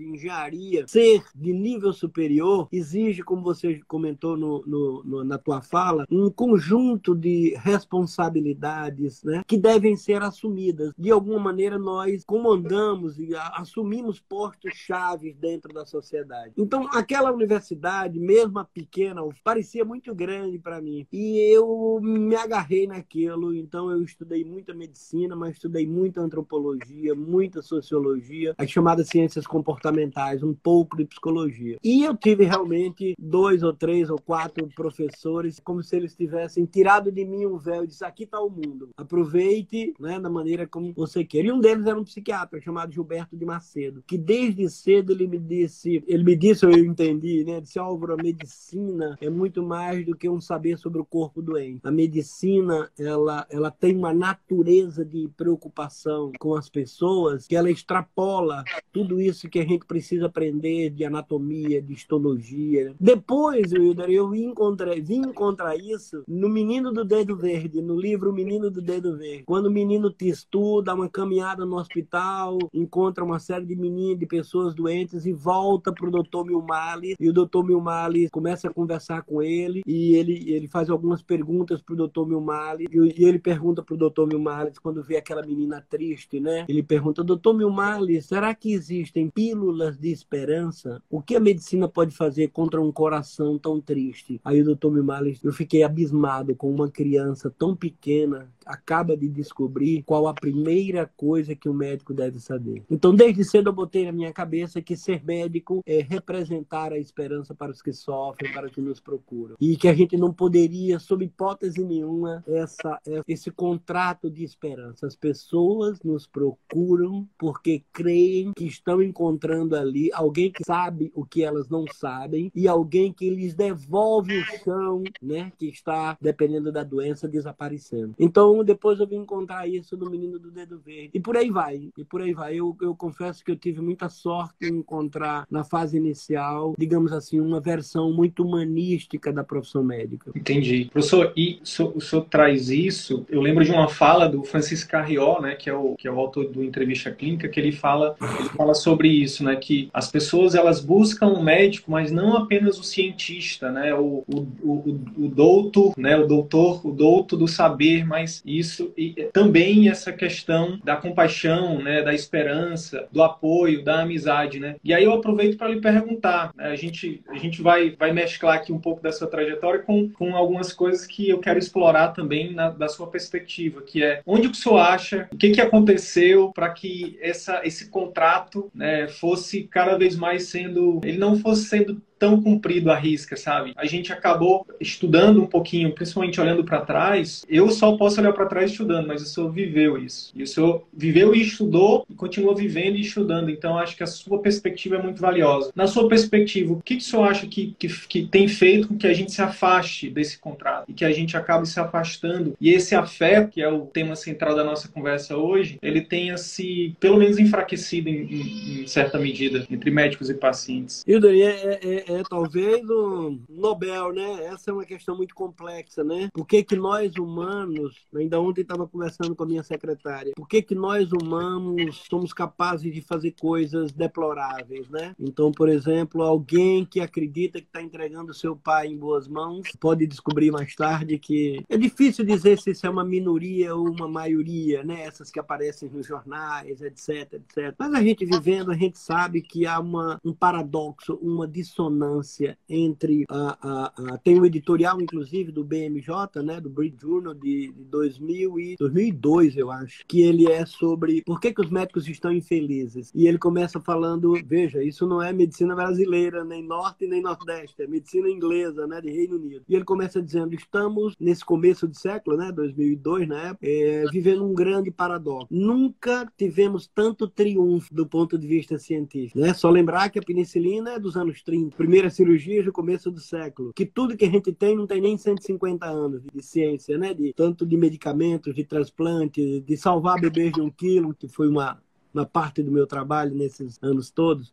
engenharia, 0.00 0.86
ser 0.86 1.22
de 1.34 1.52
nível 1.52 1.92
superior 1.92 2.68
exige, 2.72 3.22
como 3.22 3.42
você 3.42 3.80
comentou 3.86 4.36
no, 4.36 4.64
no, 4.66 5.02
no, 5.04 5.24
na 5.24 5.38
tua 5.38 5.60
fala, 5.60 6.04
um 6.10 6.30
conjunto 6.30 7.14
de 7.14 7.54
responsabilidades 7.56 9.22
né, 9.22 9.42
que 9.46 9.56
devem 9.56 9.96
ser 9.96 10.22
assumidas. 10.22 10.92
De 10.98 11.10
alguma 11.10 11.38
maneira, 11.38 11.78
nós 11.78 12.24
comandamos 12.24 13.18
e 13.18 13.34
assumimos 13.34 14.20
postos-chave 14.20 15.32
dentro 15.32 15.72
da 15.72 15.84
sociedade. 15.84 16.52
Então, 16.56 16.88
aquela 16.92 17.32
universidade, 17.32 18.18
mesmo 18.18 18.58
a 18.58 18.64
pequena, 18.64 19.22
parecia 19.42 19.84
muito 19.84 20.14
grande 20.14 20.58
para 20.58 20.80
mim. 20.80 21.06
E 21.12 21.38
eu 21.54 22.00
me 22.02 22.34
agarrei 22.36 22.86
naquilo. 22.86 23.54
Então, 23.54 23.90
eu 23.90 24.02
estudei 24.02 24.44
muita 24.44 24.74
medicina, 24.74 25.36
mas 25.36 25.52
estudei 25.52 25.86
muita 25.86 26.20
antropologia, 26.20 27.14
muita 27.14 27.62
sociologia, 27.62 28.54
as 28.58 28.70
chamadas 28.70 29.08
ciências 29.14 29.46
comportamentais, 29.46 30.42
um 30.42 30.52
pouco 30.52 30.96
de 30.96 31.04
psicologia. 31.04 31.78
E 31.84 32.02
eu 32.02 32.16
tive 32.16 32.44
realmente 32.44 33.14
dois 33.16 33.62
ou 33.62 33.72
três 33.72 34.10
ou 34.10 34.18
quatro 34.20 34.68
professores, 34.74 35.60
como 35.60 35.84
se 35.84 35.94
eles 35.94 36.16
tivessem 36.16 36.64
tirado 36.64 37.12
de 37.12 37.24
mim 37.24 37.46
um 37.46 37.56
véu 37.56 37.84
e 37.84 37.86
disse: 37.86 38.04
aqui 38.04 38.24
está 38.24 38.40
o 38.40 38.50
mundo. 38.50 38.88
Aproveite 38.96 39.94
né, 40.00 40.18
da 40.18 40.28
maneira 40.28 40.66
como 40.66 40.92
você 40.92 41.24
quer. 41.24 41.44
E 41.44 41.52
um 41.52 41.60
deles 41.60 41.86
era 41.86 41.98
um 41.98 42.02
psiquiatra 42.02 42.60
chamado 42.60 42.92
Gilberto 42.92 43.36
de 43.36 43.44
Macedo, 43.44 44.02
que 44.04 44.18
desde 44.18 44.68
cedo 44.68 45.12
ele 45.12 45.28
me 45.28 45.38
disse, 45.38 46.02
ele 46.08 46.24
me 46.24 46.34
disse, 46.34 46.64
eu 46.64 46.72
entendi, 46.72 47.44
né? 47.44 47.60
Disse, 47.60 47.78
Álvaro, 47.78 48.14
a 48.14 48.22
medicina 48.22 49.16
é 49.20 49.30
muito 49.30 49.62
mais 49.62 50.04
do 50.04 50.16
que 50.16 50.28
um 50.28 50.40
saber 50.40 50.76
sobre 50.76 51.00
o 51.00 51.04
corpo 51.04 51.40
doente. 51.40 51.80
A 51.84 51.90
medicina, 51.92 52.90
ela, 52.98 53.46
ela 53.48 53.70
tem 53.70 53.96
uma 53.96 54.12
natureza 54.12 55.04
de 55.04 55.28
preocupação 55.36 56.32
com 56.40 56.56
as 56.56 56.68
pessoas 56.68 57.46
que 57.46 57.54
ela 57.54 57.70
extrapola 57.70 58.64
tudo 58.92 59.03
isso 59.20 59.48
que 59.48 59.58
a 59.58 59.64
gente 59.64 59.84
precisa 59.86 60.26
aprender 60.26 60.90
de 60.90 61.04
anatomia, 61.04 61.80
de 61.80 61.92
histologia. 61.92 62.94
Depois, 62.98 63.72
Wilder, 63.72 64.10
eu 64.10 64.30
vim 64.30 64.46
encontrar, 64.46 65.00
vim 65.00 65.20
encontrar 65.20 65.76
isso 65.76 66.22
no 66.26 66.48
Menino 66.48 66.92
do 66.92 67.04
Dedo 67.04 67.36
Verde, 67.36 67.82
no 67.82 67.98
livro 67.98 68.32
Menino 68.32 68.70
do 68.70 68.80
Dedo 68.80 69.16
Verde. 69.16 69.44
Quando 69.44 69.66
o 69.66 69.70
menino 69.70 70.10
te 70.10 70.28
estuda, 70.28 70.94
uma 70.94 71.08
caminhada 71.08 71.64
no 71.64 71.76
hospital, 71.76 72.58
encontra 72.72 73.24
uma 73.24 73.38
série 73.38 73.66
de 73.66 73.76
meninos, 73.76 74.18
de 74.18 74.26
pessoas 74.26 74.74
doentes 74.74 75.26
e 75.26 75.32
volta 75.32 75.92
para 75.92 76.06
o 76.06 76.10
doutor 76.10 76.44
Milmali. 76.44 77.14
E 77.18 77.28
o 77.28 77.32
doutor 77.32 77.64
Milmali 77.64 78.28
começa 78.30 78.68
a 78.68 78.72
conversar 78.72 79.22
com 79.22 79.42
ele 79.42 79.82
e 79.86 80.14
ele, 80.14 80.52
ele 80.52 80.68
faz 80.68 80.88
algumas 80.90 81.22
perguntas 81.22 81.82
para 81.82 81.94
o 81.94 81.96
doutor 81.96 82.26
Milmali. 82.26 82.86
E, 82.90 83.24
ele 83.24 83.38
pergunta 83.38 83.82
para 83.82 83.94
o 83.94 83.98
doutor 83.98 84.26
Milmali 84.26 84.72
quando 84.82 85.02
vê 85.02 85.16
aquela 85.16 85.42
menina 85.42 85.84
triste, 85.88 86.40
né? 86.40 86.64
Ele 86.68 86.82
pergunta, 86.82 87.24
doutor 87.24 87.54
Milmali, 87.54 88.20
será 88.20 88.54
que 88.54 88.72
existem 88.94 89.28
pílulas 89.28 89.98
de 89.98 90.10
esperança? 90.10 91.02
O 91.10 91.20
que 91.20 91.36
a 91.36 91.40
medicina 91.40 91.88
pode 91.88 92.14
fazer 92.14 92.48
contra 92.48 92.80
um 92.80 92.92
coração 92.92 93.58
tão 93.58 93.80
triste? 93.80 94.40
Aí 94.44 94.60
o 94.60 94.64
doutor 94.64 94.92
Milmali, 94.92 95.38
eu 95.42 95.52
fiquei 95.52 95.82
abismado 95.82 96.54
com 96.54 96.72
uma 96.72 96.90
criança 96.90 97.50
tão 97.50 97.74
pequena 97.74 98.48
acaba 98.66 99.16
de 99.16 99.28
descobrir 99.28 100.02
qual 100.02 100.26
a 100.26 100.34
primeira 100.34 101.10
coisa 101.16 101.54
que 101.54 101.68
o 101.68 101.74
médico 101.74 102.12
deve 102.12 102.40
saber. 102.40 102.82
Então, 102.90 103.14
desde 103.14 103.44
cedo 103.44 103.70
eu 103.70 103.72
botei 103.72 104.04
na 104.06 104.12
minha 104.12 104.32
cabeça 104.32 104.80
que 104.80 104.96
ser 104.96 105.24
médico 105.24 105.82
é 105.86 106.00
representar 106.00 106.92
a 106.92 106.98
esperança 106.98 107.54
para 107.54 107.72
os 107.72 107.82
que 107.82 107.92
sofrem, 107.92 108.52
para 108.52 108.66
os 108.66 108.72
que 108.72 108.80
nos 108.80 109.00
procuram. 109.00 109.56
E 109.60 109.76
que 109.76 109.88
a 109.88 109.94
gente 109.94 110.16
não 110.16 110.32
poderia, 110.32 110.98
sob 110.98 111.24
hipótese 111.24 111.84
nenhuma, 111.84 112.42
essa, 112.46 113.00
esse 113.26 113.50
contrato 113.50 114.30
de 114.30 114.44
esperança. 114.44 115.06
As 115.06 115.16
pessoas 115.16 116.02
nos 116.02 116.26
procuram 116.26 117.28
porque 117.38 117.82
creem 117.92 118.52
que 118.56 118.66
estão 118.66 119.02
encontrando 119.02 119.76
ali 119.76 120.10
alguém 120.12 120.50
que 120.50 120.64
sabe 120.64 121.12
o 121.14 121.24
que 121.24 121.42
elas 121.42 121.68
não 121.68 121.84
sabem 121.92 122.50
e 122.54 122.68
alguém 122.68 123.12
que 123.12 123.30
lhes 123.30 123.54
devolve 123.54 124.38
o 124.38 124.44
chão, 124.64 125.02
né, 125.22 125.52
que 125.58 125.66
está, 125.66 126.16
dependendo 126.20 126.70
da 126.70 126.82
doença, 126.82 127.28
desaparecendo. 127.28 128.14
Então, 128.18 128.53
então, 128.54 128.64
depois 128.64 129.00
eu 129.00 129.06
vim 129.06 129.16
encontrar 129.16 129.66
isso 129.66 129.96
no 129.96 130.08
Menino 130.08 130.38
do 130.38 130.50
Dedo 130.50 130.78
Verde. 130.78 131.10
E 131.14 131.20
por 131.20 131.36
aí 131.36 131.50
vai, 131.50 131.90
e 131.96 132.04
por 132.04 132.20
aí 132.20 132.32
vai. 132.32 132.54
Eu, 132.54 132.76
eu 132.80 132.94
confesso 132.94 133.44
que 133.44 133.50
eu 133.50 133.56
tive 133.56 133.80
muita 133.80 134.08
sorte 134.08 134.66
em 134.66 134.78
encontrar, 134.78 135.46
na 135.50 135.64
fase 135.64 135.96
inicial, 135.96 136.74
digamos 136.78 137.12
assim, 137.12 137.40
uma 137.40 137.60
versão 137.60 138.12
muito 138.12 138.44
humanística 138.44 139.32
da 139.32 139.42
profissão 139.42 139.82
médica. 139.82 140.30
Entendi. 140.34 140.88
Professor, 140.92 141.32
e 141.36 141.58
o 141.62 141.66
senhor, 141.66 141.92
o 141.96 142.00
senhor 142.00 142.22
traz 142.26 142.68
isso, 142.70 143.24
eu 143.28 143.40
lembro 143.40 143.64
de 143.64 143.72
uma 143.72 143.88
fala 143.88 144.28
do 144.28 144.44
Francisco 144.44 144.90
Carrió, 144.90 145.40
né, 145.40 145.54
que 145.54 145.68
é 145.68 145.74
o, 145.74 145.94
que 145.96 146.06
é 146.06 146.12
o 146.12 146.18
autor 146.18 146.48
do 146.48 146.62
Entrevista 146.62 147.10
Clínica, 147.10 147.48
que 147.48 147.58
ele 147.58 147.72
fala, 147.72 148.16
ele 148.20 148.48
fala 148.50 148.74
sobre 148.74 149.08
isso, 149.08 149.42
né, 149.42 149.56
que 149.56 149.88
as 149.92 150.10
pessoas, 150.10 150.54
elas 150.54 150.80
buscam 150.80 151.28
um 151.28 151.42
médico, 151.42 151.90
mas 151.90 152.12
não 152.12 152.36
apenas 152.36 152.78
o 152.78 152.84
cientista, 152.84 153.70
né, 153.70 153.94
o, 153.94 154.24
o, 154.28 154.40
o, 154.62 155.00
o 155.24 155.28
doutor, 155.28 155.94
né, 155.96 156.16
o 156.16 156.26
doutor, 156.26 156.86
o 156.86 156.92
doutor 156.92 157.36
do 157.36 157.48
saber, 157.48 158.04
mas 158.06 158.43
isso 158.44 158.92
e 158.96 159.28
também 159.32 159.88
essa 159.88 160.12
questão 160.12 160.78
da 160.84 160.96
compaixão, 160.96 161.80
né, 161.82 162.02
da 162.02 162.12
esperança, 162.12 163.08
do 163.10 163.22
apoio, 163.22 163.82
da 163.82 164.02
amizade, 164.02 164.60
né? 164.60 164.76
E 164.84 164.92
aí 164.92 165.04
eu 165.04 165.12
aproveito 165.12 165.56
para 165.56 165.68
lhe 165.68 165.80
perguntar, 165.80 166.52
né, 166.54 166.66
a 166.66 166.76
gente 166.76 167.22
a 167.28 167.36
gente 167.36 167.62
vai 167.62 167.90
vai 167.90 168.12
mesclar 168.12 168.56
aqui 168.56 168.72
um 168.72 168.78
pouco 168.78 169.02
da 169.02 169.12
sua 169.12 169.26
trajetória 169.26 169.80
com, 169.80 170.10
com 170.10 170.36
algumas 170.36 170.72
coisas 170.72 171.06
que 171.06 171.28
eu 171.28 171.38
quero 171.38 171.58
explorar 171.58 172.08
também 172.08 172.52
na, 172.52 172.70
da 172.70 172.88
sua 172.88 173.06
perspectiva, 173.06 173.82
que 173.82 174.02
é 174.02 174.20
onde 174.26 174.48
o 174.48 174.54
senhor 174.54 174.78
acha, 174.78 175.28
o 175.32 175.36
que 175.36 175.50
que 175.50 175.60
aconteceu 175.60 176.52
para 176.52 176.70
que 176.70 177.18
essa 177.20 177.62
esse 177.64 177.88
contrato, 177.90 178.70
né, 178.74 179.08
fosse 179.08 179.64
cada 179.64 179.96
vez 179.96 180.16
mais 180.16 180.44
sendo, 180.44 181.00
ele 181.04 181.18
não 181.18 181.36
fosse 181.38 181.64
sendo 181.64 182.00
tão 182.18 182.40
cumprido 182.40 182.90
a 182.90 182.96
risca, 182.96 183.36
sabe? 183.36 183.72
A 183.76 183.86
gente 183.86 184.12
acabou 184.12 184.66
estudando 184.80 185.42
um 185.42 185.46
pouquinho, 185.46 185.92
principalmente 185.92 186.40
olhando 186.40 186.64
para 186.64 186.80
trás. 186.80 187.44
Eu 187.48 187.70
só 187.70 187.96
posso 187.96 188.20
olhar 188.20 188.32
para 188.32 188.46
trás 188.46 188.70
estudando, 188.70 189.06
mas 189.06 189.22
o 189.22 189.26
senhor 189.26 189.50
viveu 189.50 189.98
isso. 189.98 190.32
E 190.34 190.42
o 190.42 190.46
senhor 190.46 190.84
viveu 190.92 191.34
e 191.34 191.42
estudou 191.42 192.06
e 192.08 192.14
continua 192.14 192.54
vivendo 192.54 192.96
e 192.96 193.00
estudando. 193.00 193.50
Então, 193.50 193.78
acho 193.78 193.96
que 193.96 194.02
a 194.02 194.06
sua 194.06 194.38
perspectiva 194.38 194.96
é 194.96 195.02
muito 195.02 195.20
valiosa. 195.20 195.70
Na 195.74 195.86
sua 195.86 196.08
perspectiva, 196.08 196.72
o 196.72 196.82
que, 196.82 196.96
que 196.96 197.02
o 197.02 197.04
senhor 197.04 197.28
acha 197.28 197.46
que, 197.46 197.74
que, 197.78 197.88
que 197.88 198.26
tem 198.26 198.48
feito 198.48 198.88
com 198.88 198.96
que 198.96 199.06
a 199.06 199.12
gente 199.12 199.32
se 199.32 199.42
afaste 199.42 200.08
desse 200.08 200.38
contrato 200.38 200.84
e 200.88 200.92
que 200.92 201.04
a 201.04 201.12
gente 201.12 201.36
acabe 201.36 201.68
se 201.68 201.78
afastando? 201.78 202.54
E 202.60 202.70
esse 202.70 202.94
afeto, 202.94 203.50
que 203.50 203.62
é 203.62 203.68
o 203.68 203.86
tema 203.86 204.16
central 204.16 204.54
da 204.54 204.64
nossa 204.64 204.88
conversa 204.88 205.36
hoje, 205.36 205.78
ele 205.82 206.00
tenha 206.00 206.36
se, 206.36 206.94
pelo 207.00 207.18
menos, 207.18 207.38
enfraquecido 207.38 208.08
em, 208.08 208.22
em, 208.22 208.82
em 208.82 208.86
certa 208.86 209.18
medida 209.18 209.66
entre 209.70 209.90
médicos 209.90 210.30
e 210.30 210.34
pacientes. 210.34 211.04
Hilda, 211.06 211.34
é, 211.34 211.80
é 211.82 212.03
é 212.06 212.22
talvez 212.22 212.88
o 212.88 213.38
Nobel, 213.48 214.12
né? 214.12 214.44
Essa 214.44 214.70
é 214.70 214.74
uma 214.74 214.84
questão 214.84 215.16
muito 215.16 215.34
complexa, 215.34 216.04
né? 216.04 216.28
Por 216.32 216.46
que, 216.46 216.62
que 216.62 216.76
nós 216.76 217.16
humanos, 217.16 218.06
ainda 218.14 218.40
ontem 218.40 218.62
estava 218.62 218.86
conversando 218.86 219.34
com 219.34 219.42
a 219.44 219.46
minha 219.46 219.62
secretária, 219.62 220.32
por 220.36 220.46
que, 220.46 220.62
que 220.62 220.74
nós 220.74 221.10
humanos 221.12 222.04
somos 222.08 222.32
capazes 222.32 222.92
de 222.92 223.00
fazer 223.00 223.32
coisas 223.32 223.92
deploráveis, 223.92 224.88
né? 224.90 225.14
Então, 225.18 225.50
por 225.50 225.68
exemplo, 225.68 226.22
alguém 226.22 226.84
que 226.84 227.00
acredita 227.00 227.60
que 227.60 227.66
está 227.66 227.82
entregando 227.82 228.34
seu 228.34 228.56
pai 228.56 228.88
em 228.88 228.96
boas 228.96 229.26
mãos 229.26 229.68
pode 229.80 230.06
descobrir 230.06 230.50
mais 230.50 230.74
tarde 230.74 231.18
que 231.18 231.62
é 231.68 231.76
difícil 231.76 232.24
dizer 232.24 232.58
se 232.58 232.70
isso 232.70 232.86
é 232.86 232.90
uma 232.90 233.04
minoria 233.04 233.74
ou 233.74 233.88
uma 233.88 234.08
maioria, 234.08 234.82
né? 234.82 235.02
Essas 235.02 235.30
que 235.30 235.40
aparecem 235.40 235.88
nos 235.88 236.06
jornais, 236.06 236.80
etc, 236.80 237.34
etc. 237.34 237.74
Mas 237.78 237.94
a 237.94 238.02
gente 238.02 238.24
vivendo, 238.24 238.70
a 238.70 238.76
gente 238.76 238.98
sabe 238.98 239.40
que 239.40 239.66
há 239.66 239.78
uma, 239.78 240.18
um 240.24 240.32
paradoxo, 240.32 241.18
uma 241.22 241.46
dissonância 241.46 241.93
ressonância 241.94 242.58
entre 242.68 243.24
a, 243.28 243.58
a, 243.60 244.14
a, 244.14 244.18
tem 244.18 244.40
um 244.40 244.44
editorial 244.44 245.00
inclusive 245.00 245.52
do 245.52 245.64
BMJ, 245.64 246.42
né, 246.44 246.60
do 246.60 246.68
British 246.68 247.00
Journal 247.00 247.34
de, 247.34 247.72
de 247.72 247.84
2000 247.84 248.60
e 248.60 248.76
2002, 248.78 249.56
eu 249.56 249.70
acho, 249.70 250.04
que 250.06 250.22
ele 250.22 250.50
é 250.50 250.66
sobre 250.66 251.22
por 251.22 251.40
que, 251.40 251.52
que 251.52 251.60
os 251.60 251.70
médicos 251.70 252.08
estão 252.08 252.32
infelizes. 252.32 253.10
E 253.14 253.26
ele 253.26 253.38
começa 253.38 253.80
falando, 253.80 254.34
veja, 254.44 254.82
isso 254.82 255.06
não 255.06 255.22
é 255.22 255.32
medicina 255.32 255.74
brasileira, 255.74 256.44
nem 256.44 256.62
norte 256.62 257.06
nem 257.06 257.22
nordeste, 257.22 257.82
é 257.82 257.86
medicina 257.86 258.28
inglesa, 258.28 258.86
né, 258.86 259.00
de 259.00 259.10
Reino 259.10 259.36
Unido. 259.36 259.64
E 259.68 259.74
ele 259.74 259.84
começa 259.84 260.20
dizendo, 260.20 260.54
estamos 260.54 261.14
nesse 261.20 261.44
começo 261.44 261.86
de 261.86 261.98
século, 261.98 262.36
né, 262.36 262.50
2002, 262.52 263.28
na 263.28 263.48
época, 263.48 263.66
é, 263.66 264.04
vivendo 264.10 264.44
um 264.44 264.54
grande 264.54 264.90
paradoxo. 264.90 265.48
Nunca 265.50 266.30
tivemos 266.36 266.88
tanto 266.92 267.28
triunfo 267.28 267.94
do 267.94 268.06
ponto 268.06 268.38
de 268.38 268.46
vista 268.46 268.78
científico, 268.78 269.38
né? 269.38 269.52
Só 269.54 269.70
lembrar 269.70 270.08
que 270.08 270.18
a 270.18 270.22
penicilina 270.22 270.92
é 270.92 270.98
dos 270.98 271.16
anos 271.16 271.42
30, 271.42 271.76
primeira 271.84 272.08
cirurgia 272.08 272.62
do 272.62 272.72
começo 272.72 273.10
do 273.10 273.20
século, 273.20 273.70
que 273.74 273.84
tudo 273.84 274.16
que 274.16 274.24
a 274.24 274.30
gente 274.30 274.50
tem 274.52 274.74
não 274.74 274.86
tem 274.86 275.02
nem 275.02 275.18
150 275.18 275.84
anos 275.84 276.22
de 276.32 276.42
ciência, 276.42 276.96
né? 276.96 277.12
De 277.12 277.34
tanto 277.34 277.66
de 277.66 277.76
medicamentos, 277.76 278.54
de 278.54 278.64
transplante, 278.64 279.60
de 279.60 279.76
salvar 279.76 280.18
bebês 280.18 280.50
de 280.50 280.62
um 280.62 280.70
quilo, 280.70 281.14
que 281.14 281.28
foi 281.28 281.46
uma 281.46 281.78
uma 282.12 282.24
parte 282.24 282.62
do 282.62 282.70
meu 282.70 282.86
trabalho 282.86 283.34
nesses 283.34 283.76
anos 283.82 284.08
todos. 284.08 284.52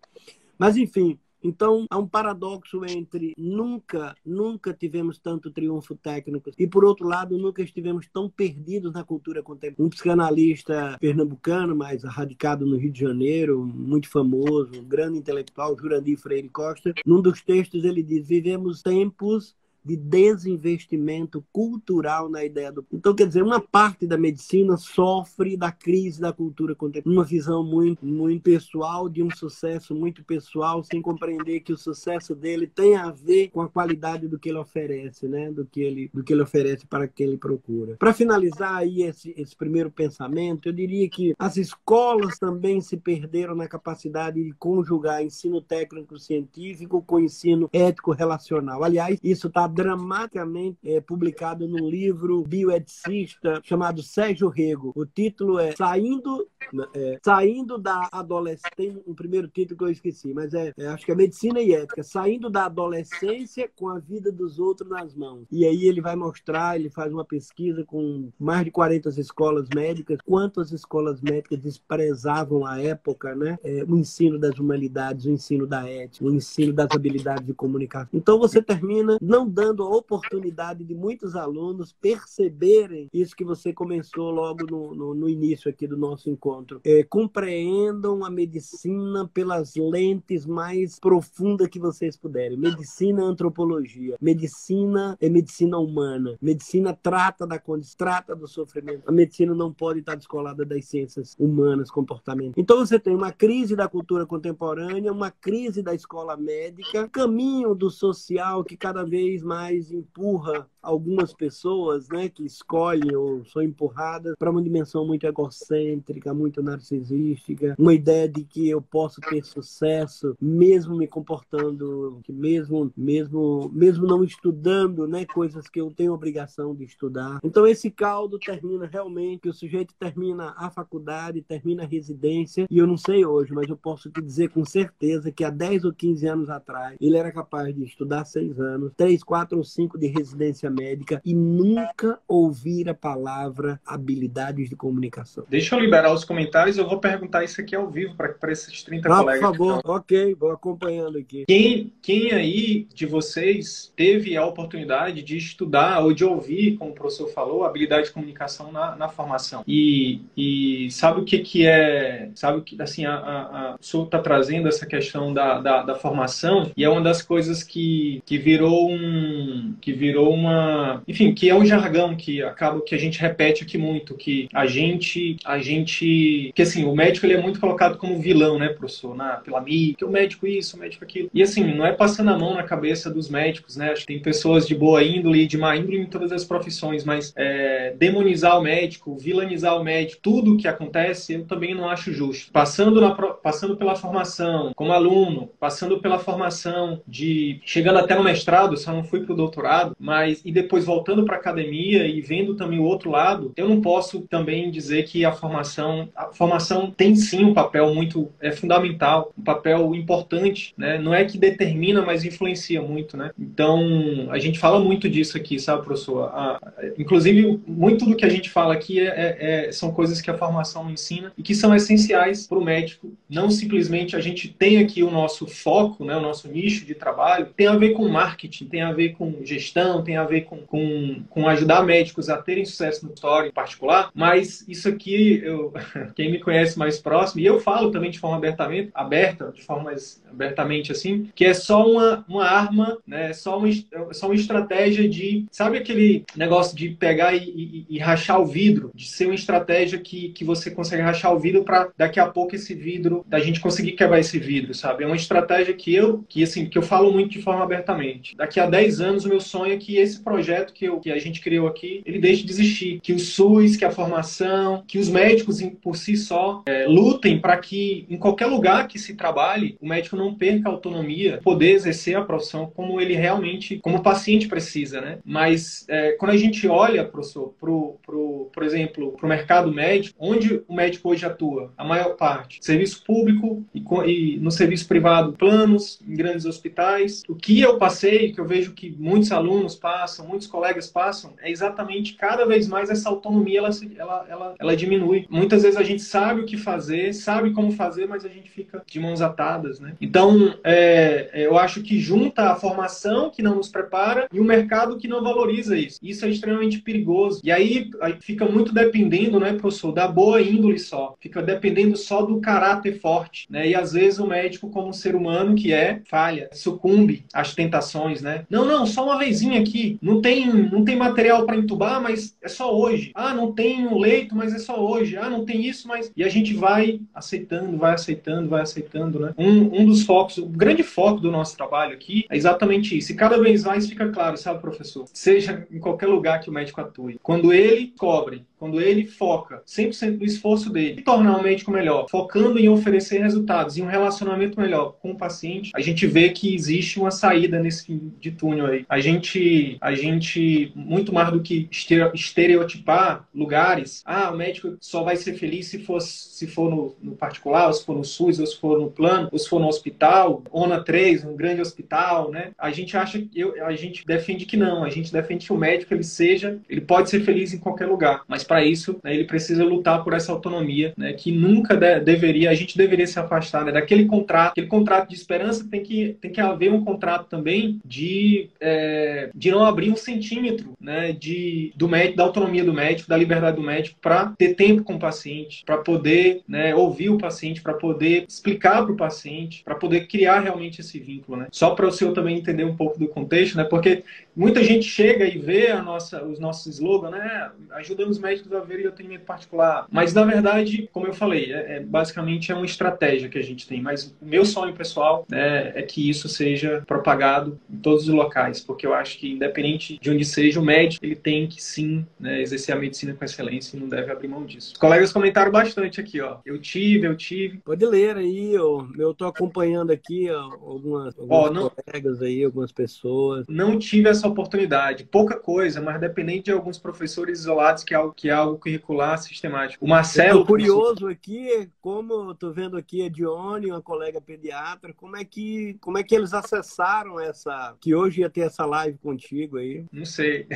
Mas 0.57 0.75
enfim, 0.75 1.17
então, 1.43 1.85
há 1.89 1.97
um 1.97 2.07
paradoxo 2.07 2.83
entre 2.85 3.33
nunca, 3.37 4.15
nunca 4.25 4.73
tivemos 4.73 5.17
tanto 5.17 5.51
triunfo 5.51 5.95
técnico 5.95 6.51
e, 6.57 6.67
por 6.67 6.85
outro 6.85 7.07
lado, 7.07 7.37
nunca 7.37 7.61
estivemos 7.61 8.07
tão 8.07 8.29
perdidos 8.29 8.93
na 8.93 9.03
cultura 9.03 9.41
contemporânea. 9.41 9.87
Um 9.87 9.89
psicanalista 9.89 10.97
pernambucano, 10.99 11.75
mas 11.75 12.03
radicado 12.03 12.65
no 12.65 12.77
Rio 12.77 12.91
de 12.91 12.99
Janeiro, 12.99 13.65
muito 13.65 14.09
famoso, 14.09 14.71
um 14.79 14.83
grande 14.83 15.17
intelectual, 15.17 15.77
Jurandir 15.77 16.17
Freire 16.17 16.49
Costa, 16.49 16.93
num 17.05 17.21
dos 17.21 17.41
textos 17.41 17.83
ele 17.83 18.03
diz: 18.03 18.27
vivemos 18.27 18.81
tempos 18.81 19.55
de 19.83 19.95
desinvestimento 19.95 21.43
cultural 21.51 22.29
na 22.29 22.43
ideia 22.43 22.71
do. 22.71 22.85
Então, 22.91 23.15
quer 23.15 23.27
dizer, 23.27 23.43
uma 23.43 23.59
parte 23.59 24.05
da 24.05 24.17
medicina 24.17 24.77
sofre 24.77 25.57
da 25.57 25.71
crise 25.71 26.21
da 26.21 26.31
cultura 26.31 26.75
contemporânea, 26.75 27.19
uma 27.19 27.25
visão 27.25 27.63
muito, 27.63 28.05
muito 28.05 28.43
pessoal, 28.43 29.09
de 29.09 29.23
um 29.23 29.31
sucesso 29.31 29.95
muito 29.95 30.23
pessoal, 30.23 30.83
sem 30.83 31.01
compreender 31.01 31.61
que 31.61 31.73
o 31.73 31.77
sucesso 31.77 32.35
dele 32.35 32.67
tem 32.67 32.95
a 32.95 33.11
ver 33.11 33.49
com 33.49 33.61
a 33.61 33.69
qualidade 33.69 34.27
do 34.27 34.37
que 34.37 34.49
ele 34.49 34.59
oferece, 34.59 35.27
né? 35.27 35.51
do, 35.51 35.65
que 35.65 35.81
ele, 35.81 36.09
do 36.13 36.23
que 36.23 36.33
ele 36.33 36.41
oferece 36.41 36.85
para 36.85 37.07
quem 37.07 37.27
ele 37.27 37.37
procura. 37.37 37.95
Para 37.97 38.13
finalizar 38.13 38.75
aí 38.75 39.01
esse, 39.03 39.33
esse 39.37 39.55
primeiro 39.55 39.89
pensamento, 39.89 40.69
eu 40.69 40.73
diria 40.73 41.09
que 41.09 41.33
as 41.37 41.57
escolas 41.57 42.37
também 42.37 42.81
se 42.81 42.97
perderam 42.97 43.55
na 43.55 43.67
capacidade 43.67 44.43
de 44.43 44.53
conjugar 44.53 45.23
ensino 45.23 45.61
técnico 45.61 46.17
científico 46.19 47.01
com 47.01 47.19
ensino 47.19 47.69
ético 47.73 48.11
relacional. 48.11 48.83
Aliás, 48.83 49.19
isso 49.23 49.47
está 49.47 49.67
dramaticamente 49.71 50.77
é, 50.83 51.01
publicado 51.01 51.67
num 51.67 51.89
livro 51.89 52.43
bioeticista 52.43 53.61
chamado 53.63 54.01
Sérgio 54.01 54.49
Rego. 54.49 54.91
O 54.95 55.05
título 55.05 55.59
é 55.59 55.73
Saindo, 55.75 56.47
é, 56.95 57.19
Saindo 57.23 57.77
da 57.77 58.09
Adolescência. 58.11 58.71
Tem 58.75 59.01
um 59.05 59.13
primeiro 59.13 59.47
título 59.47 59.77
que 59.77 59.83
eu 59.83 59.89
esqueci, 59.89 60.33
mas 60.33 60.53
é, 60.53 60.73
é, 60.77 60.87
acho 60.87 61.05
que 61.05 61.11
é 61.11 61.15
Medicina 61.15 61.61
e 61.61 61.73
Ética. 61.73 62.03
Saindo 62.03 62.49
da 62.49 62.65
Adolescência 62.65 63.69
com 63.75 63.89
a 63.89 63.99
vida 63.99 64.31
dos 64.31 64.59
outros 64.59 64.89
nas 64.89 65.15
mãos. 65.15 65.45
E 65.51 65.65
aí 65.65 65.85
ele 65.85 66.01
vai 66.01 66.15
mostrar, 66.15 66.79
ele 66.79 66.89
faz 66.89 67.11
uma 67.11 67.25
pesquisa 67.25 67.83
com 67.85 68.29
mais 68.39 68.65
de 68.65 68.71
40 68.71 69.09
escolas 69.19 69.67
médicas, 69.73 70.19
quantas 70.25 70.71
escolas 70.71 71.21
médicas 71.21 71.59
desprezavam 71.59 72.65
à 72.65 72.81
época 72.81 73.35
né, 73.35 73.57
é, 73.63 73.83
o 73.87 73.97
ensino 73.97 74.37
das 74.39 74.57
humanidades, 74.59 75.25
o 75.25 75.31
ensino 75.31 75.65
da 75.65 75.87
ética, 75.87 76.25
o 76.25 76.33
ensino 76.33 76.73
das 76.73 76.91
habilidades 76.91 77.45
de 77.45 77.53
comunicação. 77.53 78.09
Então 78.13 78.39
você 78.39 78.61
termina 78.61 79.17
não 79.21 79.47
dando 79.47 79.60
dando 79.61 79.83
a 79.83 79.95
oportunidade 79.95 80.83
de 80.83 80.95
muitos 80.95 81.35
alunos 81.35 81.93
perceberem 81.93 83.07
isso 83.13 83.35
que 83.35 83.45
você 83.45 83.71
começou 83.71 84.31
logo 84.31 84.65
no, 84.65 84.95
no, 84.95 85.13
no 85.13 85.29
início 85.29 85.69
aqui 85.69 85.85
do 85.85 85.95
nosso 85.95 86.31
encontro. 86.31 86.81
É, 86.83 87.03
compreendam 87.03 88.25
a 88.25 88.29
medicina 88.29 89.29
pelas 89.31 89.75
lentes 89.75 90.47
mais 90.47 90.99
profundas 90.99 91.67
que 91.67 91.79
vocês 91.79 92.17
puderem. 92.17 92.57
Medicina, 92.57 93.23
antropologia. 93.23 94.17
Medicina 94.19 95.15
é 95.21 95.29
medicina 95.29 95.77
humana. 95.77 96.37
Medicina 96.41 96.97
trata 96.99 97.45
da 97.45 97.59
condição, 97.59 97.95
trata 97.97 98.35
do 98.35 98.47
sofrimento. 98.47 99.03
A 99.05 99.11
medicina 99.11 99.53
não 99.53 99.71
pode 99.71 99.99
estar 99.99 100.15
descolada 100.15 100.65
das 100.65 100.85
ciências 100.85 101.35
humanas, 101.37 101.91
comportamento. 101.91 102.53
Então 102.57 102.77
você 102.77 102.99
tem 102.99 103.15
uma 103.15 103.31
crise 103.31 103.75
da 103.75 103.87
cultura 103.87 104.25
contemporânea, 104.25 105.11
uma 105.11 105.29
crise 105.29 105.83
da 105.83 105.93
escola 105.93 106.35
médica, 106.35 107.07
caminho 107.09 107.75
do 107.75 107.91
social 107.91 108.63
que 108.63 108.75
cada 108.75 109.03
vez 109.03 109.43
mais 109.43 109.50
empurra 109.91 110.67
algumas 110.81 111.33
pessoas, 111.33 112.07
né, 112.09 112.29
que 112.29 112.45
escolhem 112.45 113.15
ou 113.15 113.45
são 113.45 113.61
empurradas 113.61 114.35
para 114.37 114.49
uma 114.49 114.61
dimensão 114.61 115.05
muito 115.05 115.25
egocêntrica, 115.25 116.33
muito 116.33 116.61
narcisística, 116.63 117.75
uma 117.77 117.93
ideia 117.93 118.27
de 118.27 118.43
que 118.43 118.69
eu 118.69 118.81
posso 118.81 119.21
ter 119.21 119.43
sucesso 119.43 120.35
mesmo 120.41 120.95
me 120.95 121.07
comportando, 121.07 122.19
que 122.23 122.31
mesmo 122.31 122.91
mesmo 122.95 123.69
mesmo 123.73 124.05
não 124.07 124.23
estudando, 124.23 125.07
né, 125.07 125.25
coisas 125.25 125.67
que 125.67 125.79
eu 125.79 125.91
tenho 125.91 126.13
obrigação 126.13 126.73
de 126.73 126.83
estudar. 126.83 127.39
Então 127.43 127.67
esse 127.67 127.91
caldo 127.91 128.39
termina 128.39 128.85
realmente, 128.85 129.47
o 129.47 129.53
sujeito 129.53 129.93
termina 129.99 130.53
a 130.57 130.69
faculdade, 130.69 131.41
termina 131.41 131.83
a 131.83 131.87
residência, 131.87 132.67
e 132.69 132.77
eu 132.77 132.87
não 132.87 132.97
sei 132.97 133.25
hoje, 133.25 133.53
mas 133.53 133.69
eu 133.69 133.77
posso 133.77 134.09
te 134.09 134.21
dizer 134.21 134.49
com 134.49 134.65
certeza 134.65 135.31
que 135.31 135.43
há 135.43 135.49
10 135.49 135.85
ou 135.85 135.93
15 135.93 136.27
anos 136.27 136.49
atrás, 136.49 136.97
ele 136.99 137.17
era 137.17 137.31
capaz 137.31 137.73
de 137.75 137.83
estudar 137.83 138.25
seis 138.25 138.59
anos, 138.59 138.91
três, 138.95 139.23
quatro 139.23 139.57
ou 139.57 139.63
cinco 139.63 139.97
de 139.97 140.07
residência 140.07 140.70
médica 140.71 141.21
e 141.23 141.33
nunca 141.33 142.19
ouvir 142.27 142.89
a 142.89 142.93
palavra 142.93 143.79
habilidades 143.85 144.69
de 144.69 144.75
comunicação. 144.75 145.43
Deixa 145.49 145.75
eu 145.75 145.79
liberar 145.79 146.13
os 146.13 146.23
comentários, 146.23 146.77
eu 146.77 146.87
vou 146.87 146.99
perguntar 146.99 147.43
isso 147.43 147.61
aqui 147.61 147.75
ao 147.75 147.89
vivo 147.89 148.15
para 148.15 148.51
esses 148.51 148.83
30 148.83 149.07
ah, 149.07 149.17
colegas. 149.17 149.41
Por 149.41 149.57
favor, 149.57 149.81
ok, 149.83 150.35
vou 150.35 150.51
acompanhando 150.51 151.17
aqui. 151.17 151.45
Quem, 151.47 151.93
quem 152.01 152.31
aí 152.31 152.87
de 152.93 153.05
vocês 153.05 153.91
teve 153.95 154.35
a 154.35 154.45
oportunidade 154.45 155.21
de 155.21 155.37
estudar 155.37 156.03
ou 156.03 156.13
de 156.13 156.25
ouvir, 156.25 156.77
como 156.77 156.91
o 156.91 156.95
professor 156.95 157.27
falou, 157.29 157.63
habilidade 157.63 158.05
de 158.05 158.11
comunicação 158.11 158.71
na, 158.71 158.95
na 158.95 159.09
formação? 159.09 159.63
E, 159.67 160.21
e 160.35 160.89
sabe 160.91 161.21
o 161.21 161.25
que, 161.25 161.39
que 161.39 161.67
é, 161.67 162.29
sabe 162.33 162.59
o 162.59 162.61
que, 162.61 162.81
assim, 162.81 163.05
a, 163.05 163.13
a, 163.13 163.73
a 163.73 163.77
senhor 163.91 164.05
está 164.05 164.19
trazendo 164.19 164.67
essa 164.67 164.85
questão 164.85 165.33
da, 165.33 165.59
da, 165.59 165.83
da 165.83 165.95
formação 165.95 166.71
e 166.75 166.83
é 166.83 166.89
uma 166.89 167.01
das 167.01 167.21
coisas 167.21 167.63
que, 167.63 168.21
que 168.25 168.37
virou 168.37 168.89
um, 168.89 169.75
que 169.81 169.91
virou 169.91 170.33
uma 170.33 170.60
enfim, 171.07 171.33
que 171.33 171.49
é 171.49 171.55
um 171.55 171.65
jargão 171.65 172.15
que 172.15 172.41
acaba 172.41 172.81
que 172.81 172.95
a 172.95 172.97
gente 172.97 173.19
repete 173.19 173.63
aqui 173.63 173.77
muito, 173.77 174.15
que 174.15 174.47
a 174.53 174.65
gente, 174.65 175.37
a 175.45 175.59
gente, 175.59 176.51
que 176.55 176.61
assim, 176.61 176.85
o 176.85 176.95
médico 176.95 177.25
ele 177.25 177.33
é 177.33 177.41
muito 177.41 177.59
colocado 177.59 177.97
como 177.97 178.19
vilão, 178.19 178.57
né, 178.57 178.69
professor, 178.69 179.15
na, 179.15 179.37
pela 179.37 179.61
mídia, 179.61 179.95
que 179.97 180.05
o 180.05 180.09
médico 180.09 180.47
isso, 180.47 180.77
o 180.77 180.79
médico 180.79 181.03
aquilo. 181.03 181.29
E 181.33 181.41
assim, 181.41 181.63
não 181.63 181.85
é 181.85 181.91
passando 181.91 182.31
a 182.31 182.37
mão 182.37 182.53
na 182.53 182.63
cabeça 182.63 183.09
dos 183.09 183.29
médicos, 183.29 183.77
né? 183.77 183.91
Acho 183.91 184.01
que 184.01 184.13
tem 184.13 184.21
pessoas 184.21 184.67
de 184.67 184.75
boa 184.75 185.03
índole 185.03 185.43
e 185.43 185.47
de 185.47 185.57
má 185.57 185.75
índole 185.75 185.97
em 185.97 186.05
todas 186.05 186.31
as 186.31 186.43
profissões, 186.43 187.03
mas 187.03 187.33
é, 187.35 187.93
demonizar 187.97 188.57
o 188.57 188.61
médico, 188.61 189.15
vilanizar 189.17 189.79
o 189.79 189.83
médico, 189.83 190.21
tudo 190.21 190.57
que 190.57 190.67
acontece, 190.67 191.33
eu 191.33 191.45
também 191.45 191.73
não 191.73 191.89
acho 191.89 192.11
justo. 192.11 192.51
Passando, 192.51 192.99
na, 192.99 193.11
passando 193.13 193.77
pela 193.77 193.95
formação 193.95 194.71
como 194.75 194.91
aluno, 194.91 195.49
passando 195.59 195.99
pela 195.99 196.19
formação 196.19 197.01
de 197.07 197.59
chegando 197.65 197.99
até 197.99 198.15
no 198.15 198.23
mestrado, 198.23 198.77
só 198.77 198.91
não 198.91 199.03
fui 199.03 199.21
para 199.21 199.33
o 199.33 199.35
doutorado, 199.35 199.95
mas 199.99 200.41
e 200.51 200.53
depois 200.53 200.83
voltando 200.83 201.23
para 201.23 201.35
a 201.35 201.39
academia 201.39 202.05
e 202.05 202.19
vendo 202.19 202.55
também 202.55 202.77
o 202.77 202.83
outro 202.83 203.09
lado, 203.09 203.53
eu 203.55 203.69
não 203.69 203.79
posso 203.79 204.21
também 204.29 204.69
dizer 204.69 205.03
que 205.03 205.23
a 205.23 205.31
formação, 205.31 206.09
a 206.13 206.25
formação 206.25 206.91
tem 206.91 207.15
sim 207.15 207.45
um 207.45 207.53
papel 207.53 207.95
muito 207.95 208.29
é 208.41 208.51
fundamental, 208.51 209.31
um 209.37 209.41
papel 209.41 209.95
importante, 209.95 210.73
né? 210.77 210.97
Não 210.97 211.13
é 211.13 211.23
que 211.23 211.37
determina, 211.37 212.01
mas 212.01 212.25
influencia 212.25 212.81
muito, 212.81 213.15
né? 213.15 213.31
Então 213.39 214.27
a 214.29 214.37
gente 214.37 214.59
fala 214.59 214.79
muito 214.79 215.09
disso 215.09 215.37
aqui, 215.37 215.57
sabe, 215.57 215.85
professor? 215.85 216.25
A, 216.33 216.59
inclusive 216.97 217.61
muito 217.65 218.05
do 218.05 218.15
que 218.15 218.25
a 218.25 218.29
gente 218.29 218.49
fala 218.49 218.73
aqui 218.73 218.99
é, 218.99 219.05
é, 219.05 219.67
é, 219.67 219.71
são 219.71 219.93
coisas 219.93 220.19
que 220.19 220.29
a 220.29 220.37
formação 220.37 220.91
ensina 220.91 221.31
e 221.37 221.41
que 221.41 221.55
são 221.55 221.73
essenciais 221.73 222.45
para 222.45 222.59
o 222.59 222.63
médico. 222.63 223.13
Não 223.29 223.49
simplesmente 223.49 224.17
a 224.17 224.19
gente 224.19 224.49
tem 224.49 224.79
aqui 224.79 225.01
o 225.01 225.11
nosso 225.11 225.47
foco, 225.47 226.03
né? 226.03 226.17
O 226.17 226.21
nosso 226.21 226.49
nicho 226.49 226.85
de 226.85 226.93
trabalho 226.93 227.47
tem 227.55 227.67
a 227.67 227.77
ver 227.77 227.91
com 227.91 228.09
marketing, 228.09 228.65
tem 228.65 228.81
a 228.81 228.91
ver 228.91 229.13
com 229.13 229.45
gestão, 229.45 230.03
tem 230.03 230.17
a 230.17 230.25
ver 230.25 230.40
com, 230.43 230.57
com, 230.57 231.23
com 231.29 231.47
ajudar 231.47 231.83
médicos 231.83 232.29
a 232.29 232.37
terem 232.37 232.65
sucesso 232.65 233.05
no 233.05 233.13
história 233.13 233.47
em 233.47 233.51
particular, 233.51 234.09
mas 234.13 234.67
isso 234.67 234.89
aqui, 234.89 235.41
eu, 235.43 235.73
quem 236.15 236.31
me 236.31 236.39
conhece 236.39 236.77
mais 236.77 236.99
próximo, 236.99 237.41
e 237.41 237.45
eu 237.45 237.59
falo 237.59 237.91
também 237.91 238.09
de 238.09 238.19
forma 238.19 238.37
abertamente, 238.37 238.89
aberta, 238.93 239.51
de 239.53 239.61
forma 239.61 239.83
mais 239.85 240.21
abertamente 240.29 240.91
assim, 240.91 241.29
que 241.35 241.45
é 241.45 241.53
só 241.53 241.85
uma, 241.87 242.25
uma 242.27 242.45
arma, 242.45 242.97
né? 243.05 243.33
Só 243.33 243.59
uma, 243.59 243.69
só 244.11 244.27
uma 244.27 244.35
estratégia 244.35 245.07
de, 245.07 245.45
sabe 245.51 245.77
aquele 245.77 246.23
negócio 246.35 246.75
de 246.75 246.89
pegar 246.89 247.35
e, 247.35 247.43
e, 247.43 247.85
e 247.89 247.99
rachar 247.99 248.41
o 248.41 248.45
vidro, 248.45 248.91
de 248.95 249.07
ser 249.07 249.25
uma 249.25 249.35
estratégia 249.35 249.99
que, 249.99 250.29
que 250.29 250.43
você 250.43 250.71
consegue 250.71 251.03
rachar 251.03 251.33
o 251.33 251.39
vidro 251.39 251.63
para 251.63 251.89
daqui 251.97 252.19
a 252.19 252.27
pouco 252.27 252.55
esse 252.55 252.73
vidro, 252.73 253.23
da 253.27 253.39
gente 253.39 253.59
conseguir 253.59 253.91
quebrar 253.93 254.19
esse 254.19 254.39
vidro, 254.39 254.73
sabe? 254.73 255.03
É 255.03 255.07
uma 255.07 255.15
estratégia 255.15 255.73
que 255.73 255.93
eu, 255.93 256.23
que 256.27 256.43
assim, 256.43 256.67
que 256.67 256.77
eu 256.77 256.81
falo 256.81 257.11
muito 257.11 257.31
de 257.31 257.41
forma 257.41 257.63
abertamente. 257.63 258.35
Daqui 258.35 258.59
a 258.59 258.65
10 258.65 259.01
anos 259.01 259.25
o 259.25 259.29
meu 259.29 259.39
sonho 259.39 259.73
é 259.73 259.77
que 259.77 259.97
esse 259.97 260.21
projeto 260.31 260.73
que, 260.73 260.85
eu, 260.85 260.99
que 260.99 261.11
a 261.11 261.19
gente 261.19 261.41
criou 261.41 261.67
aqui, 261.67 262.01
ele 262.05 262.19
deixe 262.19 262.43
de 262.43 262.51
existir, 262.51 262.99
que 263.01 263.11
o 263.11 263.19
SUS, 263.19 263.75
que 263.75 263.83
a 263.83 263.91
formação, 263.91 264.83
que 264.87 264.97
os 264.97 265.09
médicos 265.09 265.61
por 265.81 265.97
si 265.97 266.15
só 266.15 266.63
é, 266.65 266.85
lutem 266.85 267.39
para 267.39 267.57
que 267.57 268.05
em 268.09 268.17
qualquer 268.17 268.45
lugar 268.45 268.87
que 268.87 268.97
se 268.97 269.15
trabalhe, 269.15 269.77
o 269.81 269.87
médico 269.87 270.15
não 270.15 270.33
perca 270.33 270.69
a 270.69 270.71
autonomia, 270.71 271.39
poder 271.43 271.71
exercer 271.71 272.15
a 272.15 272.23
profissão 272.23 272.71
como 272.73 273.01
ele 273.01 273.13
realmente, 273.13 273.79
como 273.79 273.97
o 273.97 274.03
paciente 274.03 274.47
precisa, 274.47 275.01
né? 275.01 275.19
Mas 275.25 275.85
é, 275.89 276.13
quando 276.13 276.31
a 276.31 276.37
gente 276.37 276.67
olha, 276.67 277.03
professor, 277.03 277.53
pro, 277.59 277.97
pro, 278.05 278.49
por 278.53 278.63
exemplo, 278.63 279.11
para 279.11 279.25
o 279.25 279.29
mercado 279.29 279.73
médico, 279.73 280.15
onde 280.19 280.61
o 280.67 280.73
médico 280.73 281.09
hoje 281.09 281.25
atua, 281.25 281.73
a 281.77 281.83
maior 281.83 282.15
parte, 282.15 282.59
serviço 282.61 283.03
público 283.03 283.63
e, 283.73 283.83
e 284.07 284.37
no 284.37 284.51
serviço 284.51 284.87
privado, 284.87 285.33
planos 285.33 285.99
em 286.07 286.15
grandes 286.15 286.45
hospitais. 286.45 287.23
O 287.27 287.35
que 287.35 287.59
eu 287.59 287.77
passei, 287.77 288.31
que 288.31 288.39
eu 288.39 288.45
vejo 288.45 288.73
que 288.73 288.95
muitos 288.97 289.31
alunos 289.31 289.75
passam, 289.75 290.20
muitos 290.23 290.47
colegas 290.47 290.87
passam, 290.87 291.33
é 291.41 291.49
exatamente 291.49 292.13
cada 292.13 292.45
vez 292.45 292.67
mais 292.67 292.89
essa 292.89 293.09
autonomia 293.09 293.59
ela, 293.59 293.69
ela, 293.97 294.25
ela, 294.29 294.55
ela 294.59 294.75
diminui. 294.75 295.25
Muitas 295.29 295.63
vezes 295.63 295.77
a 295.77 295.83
gente 295.83 296.01
sabe 296.01 296.41
o 296.41 296.45
que 296.45 296.57
fazer, 296.57 297.13
sabe 297.13 297.51
como 297.51 297.71
fazer, 297.71 298.07
mas 298.07 298.25
a 298.25 298.29
gente 298.29 298.49
fica 298.49 298.83
de 298.85 298.99
mãos 298.99 299.21
atadas, 299.21 299.79
né? 299.79 299.93
Então, 299.99 300.55
é, 300.63 301.29
eu 301.33 301.57
acho 301.57 301.81
que 301.81 301.99
junta 301.99 302.51
a 302.51 302.55
formação 302.55 303.29
que 303.29 303.41
não 303.41 303.55
nos 303.55 303.69
prepara 303.69 304.27
e 304.31 304.39
o 304.39 304.43
mercado 304.43 304.97
que 304.97 305.07
não 305.07 305.23
valoriza 305.23 305.77
isso. 305.77 305.99
Isso 306.01 306.25
é 306.25 306.29
extremamente 306.29 306.79
perigoso. 306.79 307.41
E 307.43 307.51
aí, 307.51 307.89
aí 308.01 308.17
fica 308.19 308.45
muito 308.45 308.73
dependendo, 308.73 309.39
né, 309.39 309.53
professor, 309.53 309.91
da 309.91 310.07
boa 310.07 310.41
índole 310.41 310.79
só. 310.79 311.15
Fica 311.19 311.41
dependendo 311.41 311.95
só 311.97 312.21
do 312.21 312.39
caráter 312.39 312.99
forte, 312.99 313.47
né? 313.49 313.67
E 313.69 313.75
às 313.75 313.93
vezes 313.93 314.19
o 314.19 314.27
médico, 314.27 314.69
como 314.69 314.93
ser 314.93 315.15
humano 315.15 315.55
que 315.55 315.73
é, 315.73 316.01
falha, 316.05 316.49
sucumbe 316.53 317.25
às 317.33 317.53
tentações, 317.53 318.21
né? 318.21 318.45
Não, 318.49 318.65
não, 318.65 318.85
só 318.85 319.05
uma 319.05 319.17
vezinha 319.17 319.59
aqui. 319.59 319.97
Não 320.11 320.21
tem, 320.21 320.45
não 320.45 320.83
tem 320.83 320.97
material 320.97 321.45
para 321.45 321.55
entubar, 321.55 322.01
mas 322.01 322.35
é 322.41 322.49
só 322.49 322.75
hoje. 322.75 323.11
Ah, 323.15 323.33
não 323.33 323.53
tem 323.53 323.87
um 323.87 323.97
leito, 323.97 324.35
mas 324.35 324.53
é 324.53 324.59
só 324.59 324.77
hoje. 324.85 325.15
Ah, 325.15 325.29
não 325.29 325.45
tem 325.45 325.65
isso, 325.65 325.87
mas. 325.87 326.11
E 326.17 326.23
a 326.23 326.27
gente 326.27 326.53
vai 326.53 326.99
aceitando, 327.13 327.77
vai 327.77 327.93
aceitando, 327.93 328.49
vai 328.49 328.61
aceitando, 328.61 329.19
né? 329.19 329.33
Um, 329.37 329.81
um 329.81 329.85
dos 329.85 330.03
focos, 330.03 330.37
o 330.37 330.45
grande 330.45 330.83
foco 330.83 331.21
do 331.21 331.31
nosso 331.31 331.55
trabalho 331.55 331.93
aqui 331.93 332.25
é 332.29 332.35
exatamente 332.35 332.97
isso. 332.97 333.13
E 333.13 333.15
cada 333.15 333.39
vez 333.39 333.63
mais 333.63 333.87
fica 333.87 334.09
claro, 334.09 334.35
sabe, 334.35 334.59
professor? 334.59 335.05
Seja 335.13 335.65
em 335.71 335.79
qualquer 335.79 336.07
lugar 336.07 336.41
que 336.41 336.49
o 336.49 336.53
médico 336.53 336.81
atue. 336.81 337.17
Quando 337.23 337.53
ele 337.53 337.93
cobre 337.97 338.45
quando 338.61 338.79
ele 338.79 339.07
foca 339.07 339.63
100% 339.65 340.19
do 340.19 340.23
esforço 340.23 340.69
dele 340.69 341.01
em 341.01 341.03
tornar 341.03 341.35
um 341.35 341.41
médico 341.41 341.71
melhor, 341.71 342.05
focando 342.07 342.59
em 342.59 342.69
oferecer 342.69 343.19
resultados 343.19 343.75
e 343.75 343.81
um 343.81 343.87
relacionamento 343.87 344.59
melhor 344.59 344.97
com 345.01 345.13
o 345.13 345.17
paciente, 345.17 345.71
a 345.73 345.81
gente 345.81 346.05
vê 346.05 346.29
que 346.29 346.53
existe 346.53 346.99
uma 346.99 347.09
saída 347.09 347.59
nesse 347.59 347.87
fim 347.87 348.13
de 348.19 348.29
túnel 348.29 348.67
aí. 348.67 348.85
A 348.87 348.99
gente, 348.99 349.77
a 349.81 349.95
gente 349.95 350.71
muito 350.75 351.11
mais 351.11 351.31
do 351.31 351.41
que 351.41 351.67
estereotipar 352.13 353.27
lugares, 353.33 354.03
ah, 354.05 354.29
o 354.29 354.37
médico 354.37 354.77
só 354.79 355.01
vai 355.01 355.15
ser 355.15 355.33
feliz 355.33 355.65
se 355.65 355.79
for, 355.79 355.99
se 355.99 356.45
for 356.45 356.69
no, 356.69 356.95
no 357.01 357.15
particular, 357.15 357.65
ou 357.65 357.73
se 357.73 357.83
for 357.83 357.97
no 357.97 358.03
SUS, 358.03 358.39
ou 358.39 358.45
se 358.45 358.59
for 358.59 358.79
no 358.79 358.91
plano, 358.91 359.27
ou 359.31 359.39
se 359.39 359.49
for 359.49 359.59
no 359.59 359.67
hospital, 359.67 360.43
ONA 360.51 360.83
3, 360.83 361.25
um 361.25 361.35
grande 361.35 361.61
hospital, 361.61 362.29
né? 362.29 362.51
A 362.59 362.69
gente 362.69 362.95
acha, 362.95 363.27
eu, 363.35 363.65
a 363.65 363.75
gente 363.75 364.05
defende 364.05 364.45
que 364.45 364.55
não, 364.55 364.83
a 364.83 364.89
gente 364.91 365.11
defende 365.11 365.47
que 365.47 365.53
o 365.53 365.57
médico 365.57 365.95
ele 365.95 366.03
seja, 366.03 366.59
ele 366.69 366.81
pode 366.81 367.09
ser 367.09 367.21
feliz 367.21 367.55
em 367.55 367.57
qualquer 367.57 367.87
lugar, 367.87 368.21
mas 368.27 368.43
para 368.51 368.65
isso, 368.65 368.99
né, 369.01 369.13
ele 369.13 369.23
precisa 369.23 369.63
lutar 369.63 370.03
por 370.03 370.11
essa 370.11 370.29
autonomia, 370.29 370.93
né, 370.97 371.13
que 371.13 371.31
nunca 371.31 371.73
de, 371.73 372.01
deveria, 372.01 372.49
a 372.49 372.53
gente 372.53 372.77
deveria 372.77 373.07
se 373.07 373.17
afastar 373.17 373.63
né, 373.63 373.71
daquele 373.71 374.03
contrato, 374.03 374.51
aquele 374.51 374.67
contrato 374.67 375.07
de 375.07 375.15
esperança 375.15 375.65
tem 375.71 375.81
que, 375.81 376.17
tem 376.19 376.33
que 376.33 376.41
haver 376.41 376.69
um 376.69 376.83
contrato 376.83 377.29
também 377.29 377.79
de, 377.85 378.49
é, 378.59 379.29
de 379.33 379.51
não 379.51 379.63
abrir 379.63 379.89
um 379.89 379.95
centímetro 379.95 380.73
né, 380.81 381.13
de, 381.13 381.71
do 381.77 381.87
médico, 381.87 382.17
da 382.17 382.23
autonomia 382.23 382.61
do 382.61 382.73
médico, 382.73 383.07
da 383.07 383.15
liberdade 383.15 383.55
do 383.55 383.63
médico, 383.63 383.97
para 384.01 384.33
ter 384.37 384.53
tempo 384.53 384.83
com 384.83 384.95
o 384.95 384.99
paciente, 384.99 385.63
para 385.65 385.77
poder 385.77 386.41
né, 386.45 386.75
ouvir 386.75 387.09
o 387.09 387.17
paciente, 387.17 387.61
para 387.61 387.75
poder 387.75 388.25
explicar 388.27 388.83
para 388.83 388.91
o 388.91 388.97
paciente, 388.97 389.63
para 389.63 389.75
poder 389.75 390.07
criar 390.07 390.41
realmente 390.41 390.81
esse 390.81 390.99
vínculo. 390.99 391.37
Né? 391.37 391.47
Só 391.53 391.69
para 391.69 391.87
o 391.87 391.91
senhor 391.91 392.11
também 392.11 392.37
entender 392.37 392.65
um 392.65 392.75
pouco 392.75 392.99
do 392.99 393.07
contexto, 393.07 393.55
né, 393.55 393.63
porque 393.63 394.03
muita 394.35 394.63
gente 394.63 394.85
chega 394.85 395.25
e 395.25 395.37
vê 395.37 395.67
a 395.67 395.81
nossa, 395.81 396.23
os 396.23 396.39
nossos 396.39 396.75
slogans, 396.75 397.11
né, 397.11 397.51
ajudando 397.71 398.09
os 398.09 398.19
médicos 398.19 398.31
médicos 398.31 398.53
haverem 398.53 398.87
atendimento 398.87 399.23
particular. 399.23 399.85
Mas, 399.91 400.13
na 400.13 400.23
verdade, 400.23 400.89
como 400.91 401.07
eu 401.07 401.13
falei, 401.13 401.53
é, 401.53 401.77
é, 401.77 401.79
basicamente 401.79 402.51
é 402.51 402.55
uma 402.55 402.65
estratégia 402.65 403.29
que 403.29 403.37
a 403.37 403.43
gente 403.43 403.67
tem. 403.67 403.81
Mas 403.81 404.15
o 404.21 404.25
meu 404.25 404.45
sonho 404.45 404.73
pessoal 404.73 405.25
é, 405.31 405.73
é 405.75 405.81
que 405.81 406.09
isso 406.09 406.29
seja 406.29 406.83
propagado 406.87 407.59
em 407.69 407.77
todos 407.77 408.07
os 408.07 408.13
locais, 408.13 408.61
porque 408.61 408.85
eu 408.85 408.93
acho 408.93 409.17
que, 409.19 409.31
independente 409.31 409.99
de 409.99 410.09
onde 410.09 410.25
seja, 410.25 410.59
o 410.59 410.63
médico 410.63 411.05
ele 411.05 411.15
tem 411.15 411.47
que 411.47 411.61
sim 411.61 412.05
né, 412.19 412.41
exercer 412.41 412.75
a 412.75 412.79
medicina 412.79 413.13
com 413.13 413.25
excelência 413.25 413.75
e 413.75 413.79
não 413.79 413.87
deve 413.87 414.11
abrir 414.11 414.27
mão 414.27 414.45
disso. 414.45 414.73
Os 414.73 414.79
colegas 414.79 415.11
comentaram 415.11 415.51
bastante 415.51 415.99
aqui, 415.99 416.21
ó. 416.21 416.37
Eu 416.45 416.59
tive, 416.59 417.07
eu 417.07 417.15
tive. 417.15 417.59
Pode 417.59 417.85
ler 417.85 418.17
aí, 418.17 418.57
ó. 418.57 418.85
eu 418.97 419.11
estou 419.11 419.27
acompanhando 419.27 419.91
aqui 419.91 420.29
ó, 420.29 420.39
algumas, 420.39 421.17
algumas 421.17 421.49
ó, 421.49 421.51
não, 421.51 421.69
colegas 421.69 422.21
aí, 422.21 422.43
algumas 422.43 422.71
pessoas. 422.71 423.45
Não 423.47 423.77
tive 423.77 424.09
essa 424.09 424.20
oportunidade. 424.27 425.05
Pouca 425.05 425.39
coisa, 425.39 425.81
mas 425.81 425.99
dependente 425.99 426.45
de 426.45 426.51
alguns 426.51 426.77
professores 426.77 427.39
isolados, 427.39 427.83
que 427.83 427.93
é 427.93 427.97
algo 427.97 428.13
que 428.13 428.29
é 428.29 428.33
algo 428.33 428.57
curricular 428.57 429.17
sistemático. 429.17 429.83
O 429.83 429.89
Marcelo. 429.89 430.41
Eu 430.41 430.45
curioso 430.45 431.07
aqui, 431.07 431.69
como 431.81 432.31
estou 432.31 432.51
vendo 432.51 432.77
aqui 432.77 433.05
a 433.05 433.09
Dione, 433.09 433.71
uma 433.71 433.81
colega 433.81 434.21
pediatra, 434.21 434.93
como 434.93 435.17
é 435.17 435.23
que 435.23 435.77
como 435.81 435.97
é 435.97 436.03
que 436.03 436.15
eles 436.15 436.33
acessaram 436.33 437.19
essa 437.19 437.75
que 437.79 437.93
hoje 437.95 438.21
ia 438.21 438.29
ter 438.29 438.41
essa 438.41 438.65
live 438.65 438.97
contigo 438.97 439.57
aí? 439.57 439.85
Não 439.91 440.05
sei. 440.05 440.47